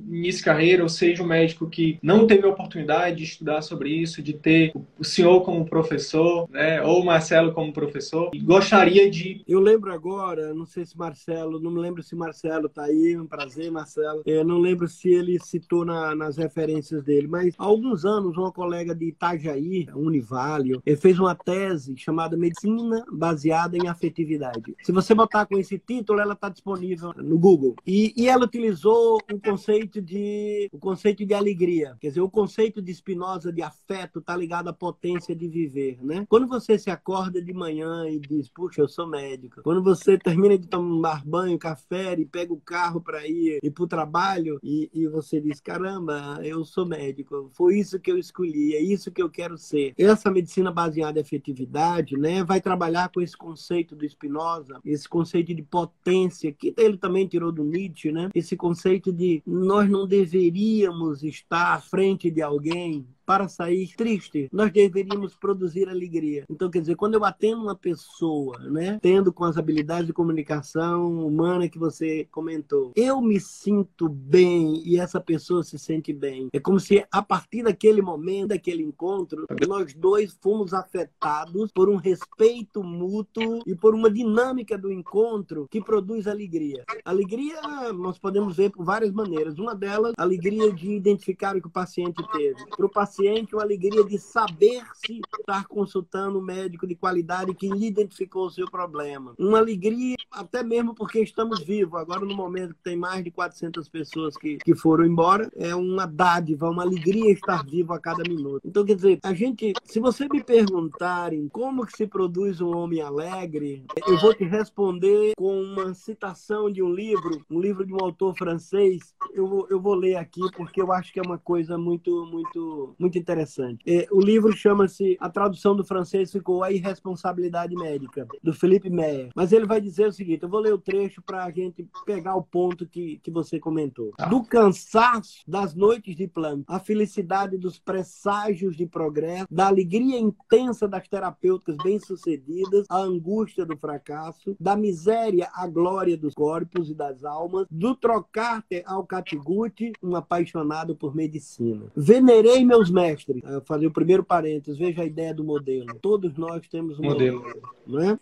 inicie 0.09 0.45
carreira, 0.45 0.85
ou 0.85 0.89
seja 0.89 1.25
o 1.25 1.27
médico 1.27 1.69
que 1.69 1.99
não 2.01 2.29
teve 2.29 2.47
a 2.47 2.51
oportunidade 2.51 3.17
de 3.17 3.25
estudar 3.25 3.63
sobre 3.63 3.91
isso, 3.91 4.23
de 4.23 4.33
ter 4.33 4.73
o 4.97 5.05
senhor 5.05 5.41
como 5.41 5.65
professor, 5.65 6.49
né, 6.49 6.81
ou 6.83 7.03
o 7.03 7.05
Marcelo 7.05 7.53
como 7.53 7.73
professor, 7.73 8.31
gostaria 8.45 9.11
de... 9.11 9.43
Eu 9.49 9.59
lembro 9.59 9.93
agora, 9.93 10.55
não 10.55 10.67
sei 10.67 10.85
se 10.85 10.97
Marcelo, 10.97 11.59
não 11.59 11.73
me 11.73 11.81
lembro 11.81 12.01
se 12.01 12.15
Marcelo 12.15 12.69
tá 12.69 12.85
aí, 12.85 13.19
um 13.19 13.27
prazer, 13.27 13.73
Marcelo. 13.73 14.23
Eu 14.25 14.45
não 14.45 14.59
lembro 14.59 14.87
se 14.87 15.09
ele 15.09 15.37
citou 15.41 15.85
na, 15.85 16.15
nas 16.15 16.37
referências 16.37 17.03
dele, 17.03 17.27
mas 17.27 17.55
há 17.59 17.65
alguns 17.65 18.05
anos, 18.05 18.37
uma 18.37 18.53
colega 18.53 18.95
de 18.95 19.07
Itajaí, 19.07 19.89
Univale, 19.97 20.81
ele 20.87 20.97
fez 20.97 21.19
uma 21.19 21.35
tese 21.35 21.95
chamada 21.97 22.20
chamada 22.21 22.37
Medicina 22.37 23.05
Baseada 23.11 23.79
em 23.79 23.89
Afetividade. 23.89 24.77
Se 24.83 24.93
você 24.93 25.15
botar 25.15 25.47
com 25.47 25.57
esse 25.57 25.79
título, 25.79 26.21
ela 26.21 26.35
está 26.35 26.51
disponível 26.51 27.15
no 27.17 27.39
Google. 27.39 27.77
E, 27.87 28.13
e, 28.17 28.29
ela 28.29 28.45
utilizou 28.45 29.17
o 29.17 29.41
conceito 29.41 30.03
de 30.03 30.69
o 30.73 30.79
conceito 30.79 31.25
de 31.25 31.33
alegria. 31.33 31.97
Quer 31.99 32.09
dizer, 32.09 32.21
o 32.21 32.31
conceito 32.31 32.83
de 32.83 32.93
Spinoza 32.93 33.51
de 33.53 33.63
afeto 33.63 34.19
está 34.19 34.37
ligado 34.37 34.69
à 34.69 34.73
potência 34.73 35.35
de 35.35 35.49
viver, 35.49 35.99
né? 36.03 36.27
Quando 36.29 36.47
você 36.47 36.79
se 36.79 36.91
acorda 36.91 37.41
de 37.41 37.53
manhã 37.55 38.07
e 38.09 38.19
diz, 38.19 38.49
puxa, 38.51 38.83
eu 38.83 38.89
sou 38.89 39.07
médico. 39.07 39.63
Quando 39.63 39.83
você 39.83 40.19
termina 40.19 40.59
de 40.59 40.67
tomar 40.67 41.25
banho, 41.25 41.59
café 41.59 42.15
e 42.19 42.27
pega 42.27 42.53
o 42.53 42.61
carro 42.61 43.01
para 43.01 43.27
ir, 43.27 43.61
para 43.73 43.85
o 43.85 43.89
trabalho 43.89 44.59
e, 44.63 44.91
e 44.93 45.07
você 45.07 45.41
diz, 45.41 45.61
caramba, 45.61 46.39
eu 46.43 46.65
sou 46.65 46.85
médico. 46.85 47.51
Foi 47.55 47.79
isso 47.79 47.99
que 47.99 48.11
eu 48.11 48.19
escolhi, 48.19 48.75
é 48.75 48.83
isso 48.83 49.11
que 49.11 49.23
eu 49.23 49.31
quero 49.31 49.57
ser. 49.57 49.95
Essa 49.97 50.31
medicina 50.31 50.71
baseada 50.71 51.19
em 51.19 51.23
afetividade 51.23 52.10
né, 52.17 52.45
vai 52.45 52.61
trabalhar 52.61 53.11
com 53.11 53.21
esse 53.21 53.37
conceito 53.37 53.95
do 53.95 54.09
Spinoza, 54.09 54.81
esse 54.85 55.09
conceito 55.09 55.55
de 55.55 55.63
potência, 55.63 56.53
que 56.53 56.75
ele 56.77 56.97
também 56.97 57.27
tirou 57.27 57.53
do 57.53 57.65
Nietzsche, 57.65 58.13
né? 58.13 58.31
esse 58.35 58.57
conceito 58.57 59.13
de 59.13 59.43
nós 59.47 59.89
não 59.89 60.07
deveríamos 60.07 61.23
estar 61.23 61.75
à 61.75 61.81
frente 61.81 62.31
de 62.31 62.43
alguém 62.43 63.07
para 63.25 63.49
sair 63.49 63.95
triste, 63.97 64.49
nós 64.53 64.73
deveríamos 64.73 65.37
produzir 65.37 65.89
alegria. 65.89 66.45
Então, 66.51 66.69
quer 66.69 66.81
dizer, 66.81 66.97
quando 66.97 67.15
eu 67.15 67.25
atendo 67.25 67.63
uma 67.63 67.77
pessoa, 67.77 68.59
né, 68.59 68.99
tendo 69.01 69.33
com 69.33 69.45
as 69.45 69.57
habilidades 69.57 70.07
de 70.07 70.13
comunicação 70.13 71.27
humana 71.27 71.69
que 71.69 71.79
você 71.79 72.27
comentou, 72.31 72.93
eu 72.97 73.21
me 73.21 73.39
sinto 73.39 74.09
bem 74.09 74.83
e 74.85 74.99
essa 74.99 75.21
pessoa 75.21 75.63
se 75.63 75.79
sente 75.79 76.13
bem. 76.13 76.49
É 76.53 76.59
como 76.59 76.81
se 76.81 77.07
a 77.11 77.23
partir 77.23 77.63
daquele 77.63 78.03
momento, 78.03 78.49
daquele 78.49 78.83
encontro, 78.83 79.47
nós 79.69 79.95
dois 79.95 80.37
fomos 80.41 80.75
afetados 80.75 81.71
por 81.73 81.89
um 81.89 81.97
respeito 81.97 82.83
mútuo 82.83 83.63
e 83.65 83.77
por 83.77 83.95
uma 83.95 84.11
dinâmica 84.11 84.77
do 84.77 84.91
encontro 84.91 85.69
que 85.71 85.81
produz 85.81 86.27
alegria. 86.27 86.85
Alegria 87.05 87.61
nós 87.93 88.19
podemos 88.19 88.57
ver 88.57 88.71
por 88.71 88.85
várias 88.85 89.13
maneiras. 89.13 89.59
Uma 89.59 89.75
delas, 89.75 90.15
alegria 90.19 90.73
de 90.73 90.91
identificar 90.91 91.57
o 91.57 91.61
que 91.61 91.69
o 91.69 91.71
paciente 91.71 92.23
teve. 92.33 92.67
Para 92.77 92.87
o 92.87 92.91
paciente 92.91 93.20
paciente 93.21 93.55
uma 93.55 93.63
alegria 93.63 94.03
de 94.05 94.19
saber 94.19 94.83
se 94.95 95.21
estar 95.39 95.67
consultando 95.67 96.39
um 96.39 96.43
médico 96.43 96.87
de 96.87 96.95
qualidade 96.95 97.55
que 97.55 97.67
identificou 97.67 98.47
o 98.47 98.51
seu 98.51 98.71
problema. 98.71 99.35
Uma 99.39 99.59
alegria, 99.59 100.17
até 100.31 100.63
mesmo 100.63 100.95
porque 100.95 101.21
estamos 101.21 101.63
vivos. 101.63 102.01
Agora, 102.01 102.21
no 102.21 102.35
momento 102.35 102.75
que 102.75 102.83
tem 102.83 102.97
mais 102.97 103.23
de 103.23 103.31
400 103.31 103.89
pessoas 103.89 104.37
que, 104.37 104.57
que 104.59 104.75
foram 104.75 105.05
embora, 105.05 105.51
é 105.55 105.75
uma 105.75 106.07
dádiva, 106.07 106.71
uma 106.71 106.83
alegria 106.83 107.33
estar 107.33 107.65
vivo 107.65 107.93
a 107.93 108.01
cada 108.01 108.23
minuto. 108.23 108.63
Então, 108.65 108.85
quer 108.85 108.97
dizer, 108.97 109.19
a 109.23 109.35
gente, 109.35 109.73
se 109.85 110.01
você 110.01 110.27
me 110.29 110.43
perguntarem 110.43 111.49
como 111.49 111.85
que 111.85 111.97
se 111.97 112.07
produz 112.07 112.61
um 112.61 112.75
homem 112.75 113.03
alegre, 113.03 113.85
eu 114.07 114.19
vou 114.19 114.35
te 114.35 114.45
responder 114.45 115.33
com 115.37 115.61
uma 115.61 115.93
citação 115.95 116.71
de 116.71 116.83
um 116.83 116.93
livro, 116.93 117.45
um 117.51 117.61
livro 117.61 117.85
de 117.85 117.93
um 117.93 118.03
autor 118.03 118.35
francês. 118.37 119.15
Eu 119.35 119.47
vou, 119.47 119.67
eu 119.71 119.81
vou 119.81 119.95
ler 119.95 120.17
aqui 120.17 120.41
porque 120.57 120.81
eu 120.81 120.93
acho 120.93 121.13
que 121.13 121.21
é 121.21 121.23
uma 121.23 121.39
coisa 121.39 121.79
muito, 121.79 122.27
muito, 122.27 122.95
muito 122.99 123.19
interessante. 123.19 123.83
É, 123.87 124.07
o 124.11 124.21
livro 124.21 124.53
chama-se, 124.53 125.17
a 125.21 125.29
tradução 125.29 125.75
do 125.75 125.85
francês 125.85 126.31
ficou 126.31 126.63
A 126.63 126.73
Irresponsabilidade 126.73 127.75
Médica, 127.75 128.27
do 128.43 128.53
Felipe 128.53 128.91
Meyer. 128.91 129.31
Mas 129.35 129.53
ele 129.53 129.67
vai 129.67 129.81
dizer 129.81 130.09
o 130.09 130.13
seguinte: 130.13 130.43
eu 130.43 130.49
vou 130.49 130.61
ler 130.61 130.75
o 130.75 130.79
trecho 130.79 131.23
para 131.23 131.45
a 131.45 131.51
gente 131.51 131.87
pegar 132.05 132.35
o 132.35 132.43
ponto 132.43 132.87
que, 132.87 133.19
que 133.23 133.31
você 133.31 133.59
comentou. 133.59 134.13
Ah. 134.19 134.27
Do 134.27 134.43
cansaço 134.43 135.41
das 135.47 135.75
noites 135.75 136.17
de 136.17 136.27
plano, 136.27 136.65
a 136.67 136.79
felicidade 136.79 137.57
dos 137.57 137.79
presságios 137.79 138.77
de 138.77 138.87
progresso, 138.87 139.47
da 139.51 139.67
alegria 139.67 140.19
intensa 140.19 140.89
das 140.89 141.09
terapêuticas 141.09 141.77
bem-sucedidas, 141.83 142.87
a 142.89 142.99
angústia 142.99 143.65
do 143.65 143.77
fracasso, 143.77 144.57
da 144.59 144.77
miséria 144.77 145.49
à 145.55 145.67
glória 145.67 146.17
dos 146.17 146.35
corpos 146.35 146.91
e 146.91 146.95
das 146.95 147.25
almas, 147.25 147.67
do 147.71 147.95
trocar-te 147.95 148.83
ao 148.87 149.07
catigute, 149.21 149.93
um 150.03 150.17
apaixonado 150.17 150.97
por 150.97 151.15
medicina. 151.15 151.87
Venerei 151.95 152.65
meus 152.65 152.91
mestre, 152.91 153.43
eu 153.47 153.61
falei 153.61 153.87
o 153.87 153.93
primeiro 153.93 154.25
parênteses, 154.25 154.79
veja 154.79 155.03
a 155.03 155.07
ideia 155.07 155.35
do 155.35 155.45
modelo. 155.45 155.87
Todos 156.01 156.37
nós 156.37 156.67
temos 156.67 156.99
um 156.99 157.03
modelo. 157.03 157.43
modelo 157.43 157.71
né? 157.87 158.19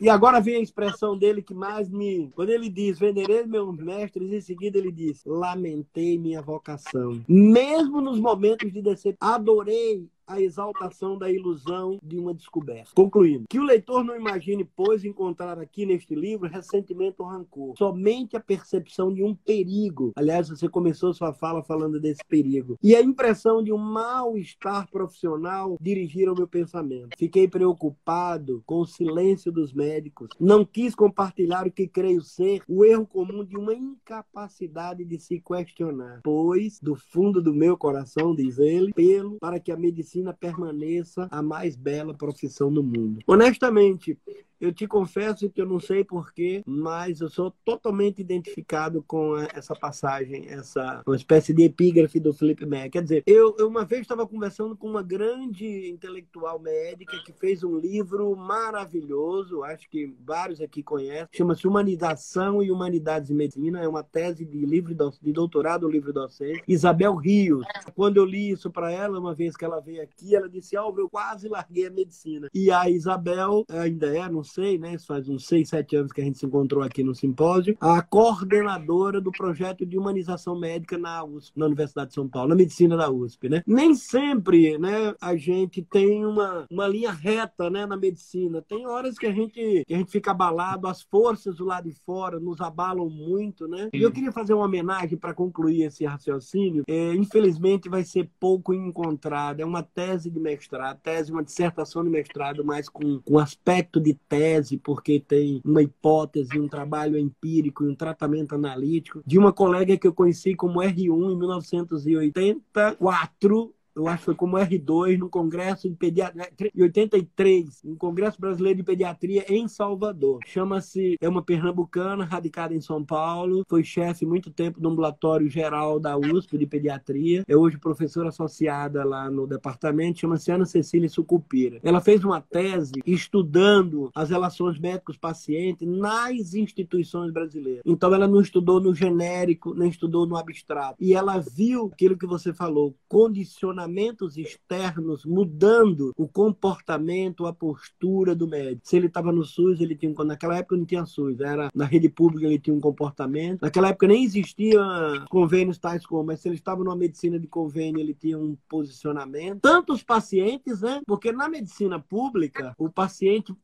E 0.00 0.08
agora 0.08 0.40
vem 0.40 0.56
a 0.56 0.60
expressão 0.60 1.16
dele 1.16 1.42
que 1.42 1.54
mais 1.54 1.88
me. 1.88 2.30
Quando 2.34 2.50
ele 2.50 2.68
diz, 2.68 2.98
venerei 2.98 3.44
meus 3.46 3.76
mestres, 3.76 4.32
em 4.32 4.40
seguida 4.40 4.78
ele 4.78 4.90
diz, 4.90 5.22
lamentei 5.24 6.18
minha 6.18 6.42
vocação. 6.42 7.20
Mesmo 7.28 8.00
nos 8.00 8.18
momentos 8.18 8.72
de 8.72 8.82
decepção, 8.82 9.28
adorei 9.28 10.08
a 10.30 10.40
exaltação 10.40 11.18
da 11.18 11.30
ilusão 11.30 11.98
de 12.02 12.18
uma 12.18 12.32
descoberta. 12.32 12.90
Concluindo, 12.94 13.46
que 13.48 13.58
o 13.58 13.64
leitor 13.64 14.04
não 14.04 14.16
imagine, 14.16 14.64
pois, 14.64 15.04
encontrar 15.04 15.58
aqui 15.58 15.84
neste 15.84 16.14
livro 16.14 16.48
ressentimento 16.48 17.22
ou 17.22 17.28
rancor, 17.28 17.74
somente 17.76 18.36
a 18.36 18.40
percepção 18.40 19.12
de 19.12 19.24
um 19.24 19.34
perigo. 19.34 20.12
Aliás, 20.14 20.48
você 20.48 20.68
começou 20.68 21.12
sua 21.12 21.32
fala 21.32 21.62
falando 21.62 22.00
desse 22.00 22.20
perigo. 22.28 22.78
E 22.82 22.94
a 22.94 23.02
impressão 23.02 23.62
de 23.62 23.72
um 23.72 23.78
mal-estar 23.78 24.88
profissional 24.90 25.76
dirigiram 25.80 26.34
meu 26.34 26.46
pensamento. 26.46 27.16
Fiquei 27.18 27.48
preocupado 27.48 28.62
com 28.64 28.80
o 28.80 28.86
silêncio 28.86 29.50
dos 29.50 29.72
médicos. 29.72 30.28
Não 30.38 30.64
quis 30.64 30.94
compartilhar 30.94 31.66
o 31.66 31.72
que 31.72 31.88
creio 31.88 32.22
ser 32.22 32.62
o 32.68 32.84
erro 32.84 33.06
comum 33.06 33.44
de 33.44 33.56
uma 33.56 33.74
incapacidade 33.74 35.04
de 35.04 35.18
se 35.18 35.40
questionar. 35.40 36.20
Pois, 36.22 36.78
do 36.80 36.94
fundo 36.94 37.42
do 37.42 37.52
meu 37.52 37.76
coração, 37.76 38.34
diz 38.34 38.58
ele, 38.58 38.92
pelo 38.92 39.38
para 39.40 39.58
que 39.58 39.72
a 39.72 39.76
medicina 39.76 40.19
medicina 40.20 40.32
permaneça 40.32 41.28
a 41.30 41.42
mais 41.42 41.76
bela 41.76 42.14
profissão 42.14 42.72
do 42.72 42.82
mundo. 42.82 43.20
Honestamente, 43.26 44.18
eu 44.60 44.72
te 44.72 44.86
confesso 44.86 45.48
que 45.48 45.60
eu 45.60 45.66
não 45.66 45.80
sei 45.80 46.04
porquê, 46.04 46.62
mas 46.66 47.20
eu 47.20 47.28
sou 47.28 47.50
totalmente 47.64 48.20
identificado 48.20 49.02
com 49.02 49.36
essa 49.54 49.74
passagem, 49.74 50.46
essa 50.48 51.02
uma 51.06 51.16
espécie 51.16 51.54
de 51.54 51.62
epígrafe 51.62 52.20
do 52.20 52.34
Felipe 52.34 52.66
Mac. 52.66 52.90
Quer 52.90 53.02
dizer, 53.02 53.22
eu, 53.26 53.56
eu 53.58 53.68
uma 53.68 53.84
vez 53.84 54.02
estava 54.02 54.26
conversando 54.26 54.76
com 54.76 54.88
uma 54.88 55.02
grande 55.02 55.88
intelectual 55.88 56.58
médica 56.58 57.16
que 57.24 57.32
fez 57.32 57.64
um 57.64 57.78
livro 57.78 58.36
maravilhoso, 58.36 59.62
acho 59.62 59.88
que 59.88 60.14
vários 60.24 60.60
aqui 60.60 60.82
conhecem, 60.82 61.28
chama-se 61.32 61.66
Humanização 61.66 62.62
e 62.62 62.70
Humanidades 62.70 63.30
em 63.30 63.34
Medicina, 63.34 63.80
é 63.80 63.88
uma 63.88 64.02
tese 64.02 64.44
de 64.44 64.66
livro 64.66 64.94
de 65.22 65.32
doutorado, 65.32 65.88
livro 65.88 66.12
docente. 66.12 66.62
Isabel 66.68 67.14
Rios. 67.14 67.64
Quando 67.94 68.18
eu 68.18 68.24
li 68.24 68.50
isso 68.50 68.70
para 68.70 68.90
ela, 68.90 69.18
uma 69.18 69.34
vez 69.34 69.56
que 69.56 69.64
ela 69.64 69.80
veio 69.80 70.02
aqui, 70.02 70.34
ela 70.34 70.48
disse: 70.48 70.76
Alvo, 70.76 71.00
eu 71.00 71.08
quase 71.08 71.48
larguei 71.48 71.86
a 71.86 71.90
medicina. 71.90 72.48
E 72.52 72.70
a 72.70 72.88
Isabel, 72.90 73.64
ainda 73.68 74.14
é, 74.14 74.28
não 74.28 74.42
sei, 74.50 74.78
né? 74.78 74.98
Faz 74.98 75.28
uns 75.28 75.46
seis, 75.46 75.68
sete 75.68 75.96
anos 75.96 76.12
que 76.12 76.20
a 76.20 76.24
gente 76.24 76.38
se 76.38 76.46
encontrou 76.46 76.82
aqui 76.82 77.02
no 77.02 77.14
simpósio, 77.14 77.76
a 77.80 78.02
coordenadora 78.02 79.20
do 79.20 79.30
projeto 79.30 79.86
de 79.86 79.98
humanização 79.98 80.58
médica 80.58 80.98
na 80.98 81.24
USP, 81.24 81.58
na 81.58 81.66
Universidade 81.66 82.08
de 82.08 82.14
São 82.14 82.28
Paulo, 82.28 82.50
na 82.50 82.54
medicina 82.54 82.96
da 82.96 83.10
USP, 83.10 83.48
né? 83.48 83.62
Nem 83.66 83.94
sempre, 83.94 84.78
né, 84.78 85.14
a 85.20 85.36
gente 85.36 85.82
tem 85.82 86.24
uma, 86.24 86.66
uma 86.70 86.86
linha 86.86 87.10
reta, 87.10 87.70
né, 87.70 87.86
na 87.86 87.96
medicina. 87.96 88.62
Tem 88.62 88.86
horas 88.86 89.18
que 89.18 89.26
a 89.26 89.32
gente 89.32 89.84
que 89.86 89.94
a 89.94 89.98
gente 89.98 90.10
fica 90.10 90.30
abalado, 90.30 90.86
as 90.86 91.02
forças 91.02 91.56
do 91.56 91.64
lado 91.64 91.88
de 91.88 91.94
fora 91.94 92.38
nos 92.38 92.60
abalam 92.60 93.08
muito, 93.08 93.66
né? 93.68 93.88
E 93.92 94.02
eu 94.02 94.10
queria 94.10 94.32
fazer 94.32 94.54
uma 94.54 94.64
homenagem 94.64 95.18
para 95.18 95.34
concluir 95.34 95.82
esse 95.82 96.04
raciocínio. 96.04 96.84
É, 96.88 97.14
infelizmente 97.14 97.88
vai 97.88 98.04
ser 98.04 98.28
pouco 98.38 98.72
encontrado. 98.72 99.60
É 99.60 99.64
uma 99.64 99.82
tese 99.82 100.30
de 100.30 100.40
mestrado, 100.40 100.98
tese, 101.00 101.32
uma 101.32 101.42
dissertação 101.42 102.02
de 102.02 102.10
mestrado, 102.10 102.64
mas 102.64 102.88
com, 102.88 103.20
com 103.20 103.38
aspecto 103.38 104.00
de 104.00 104.14
tese, 104.14 104.39
porque 104.82 105.20
tem 105.20 105.60
uma 105.64 105.82
hipótese, 105.82 106.58
um 106.58 106.68
trabalho 106.68 107.18
empírico 107.18 107.84
e 107.84 107.88
um 107.88 107.94
tratamento 107.94 108.54
analítico 108.54 109.22
de 109.26 109.38
uma 109.38 109.52
colega 109.52 109.96
que 109.96 110.06
eu 110.06 110.14
conheci 110.14 110.54
como 110.54 110.80
R1 110.80 111.32
em 111.32 111.38
1984 111.38 113.74
eu 114.00 114.08
acho 114.08 114.20
que 114.20 114.24
foi 114.24 114.34
como 114.34 114.56
R2, 114.56 115.18
no 115.18 115.28
Congresso 115.28 115.88
de 115.88 115.94
Pediatria, 115.94 116.50
em 116.74 116.82
83, 116.82 117.82
no 117.84 117.96
Congresso 117.96 118.40
Brasileiro 118.40 118.78
de 118.78 118.82
Pediatria 118.82 119.44
em 119.48 119.68
Salvador. 119.68 120.40
Chama-se, 120.46 121.16
é 121.20 121.28
uma 121.28 121.42
pernambucana, 121.42 122.24
radicada 122.24 122.74
em 122.74 122.80
São 122.80 123.04
Paulo, 123.04 123.62
foi 123.68 123.84
chefe 123.84 124.24
muito 124.24 124.50
tempo 124.50 124.80
do 124.80 124.88
ambulatório 124.88 125.48
geral 125.50 126.00
da 126.00 126.16
USP 126.16 126.56
de 126.56 126.66
Pediatria, 126.66 127.44
é 127.46 127.56
hoje 127.56 127.78
professora 127.78 128.30
associada 128.30 129.04
lá 129.04 129.30
no 129.30 129.46
departamento, 129.46 130.20
chama-se 130.20 130.50
Ana 130.50 130.64
Cecília 130.64 131.08
Sucupira. 131.08 131.78
Ela 131.82 132.00
fez 132.00 132.24
uma 132.24 132.40
tese 132.40 132.92
estudando 133.06 134.10
as 134.14 134.30
relações 134.30 134.78
médicos-pacientes 134.78 135.86
nas 135.86 136.54
instituições 136.54 137.30
brasileiras. 137.30 137.82
Então 137.84 138.14
ela 138.14 138.26
não 138.26 138.40
estudou 138.40 138.80
no 138.80 138.94
genérico, 138.94 139.74
nem 139.74 139.90
estudou 139.90 140.26
no 140.26 140.36
abstrato. 140.36 140.96
E 140.98 141.12
ela 141.12 141.38
viu 141.38 141.90
aquilo 141.92 142.16
que 142.16 142.26
você 142.26 142.54
falou, 142.54 142.94
condicionamento 143.06 143.89
condicionamentos 143.90 144.36
externos 144.36 145.24
mudando 145.24 146.12
o 146.16 146.28
comportamento, 146.28 147.46
a 147.46 147.52
postura 147.52 148.34
do 148.34 148.46
médico. 148.46 148.82
Se 148.84 148.96
ele 148.96 149.08
estava 149.08 149.32
no 149.32 149.44
SUS, 149.44 149.80
ele 149.80 149.96
tinha 149.96 150.12
naquela 150.24 150.56
época 150.56 150.76
não 150.76 150.84
tinha 150.84 151.04
SUS, 151.04 151.40
era 151.40 151.70
na 151.74 151.84
rede 151.84 152.08
pública 152.08 152.46
ele 152.46 152.58
tinha 152.58 152.74
um 152.74 152.80
comportamento. 152.80 153.62
Naquela 153.62 153.88
época 153.88 154.06
nem 154.06 154.24
existia 154.24 154.80
convênios 155.28 155.78
tais 155.78 156.06
como, 156.06 156.24
mas 156.24 156.40
se 156.40 156.48
ele 156.48 156.56
estava 156.56 156.84
numa 156.84 156.96
medicina 156.96 157.38
de 157.38 157.46
convênio, 157.46 158.00
ele 158.00 158.14
tinha 158.14 158.38
um 158.38 158.56
posicionamento. 158.68 159.60
Tanto 159.60 159.92
os 159.92 160.02
pacientes, 160.02 160.80
né? 160.80 161.00
Porque 161.06 161.32
na 161.32 161.48
medicina 161.48 161.98
pública, 161.98 162.74
o 162.78 162.88
paciente 162.88 163.54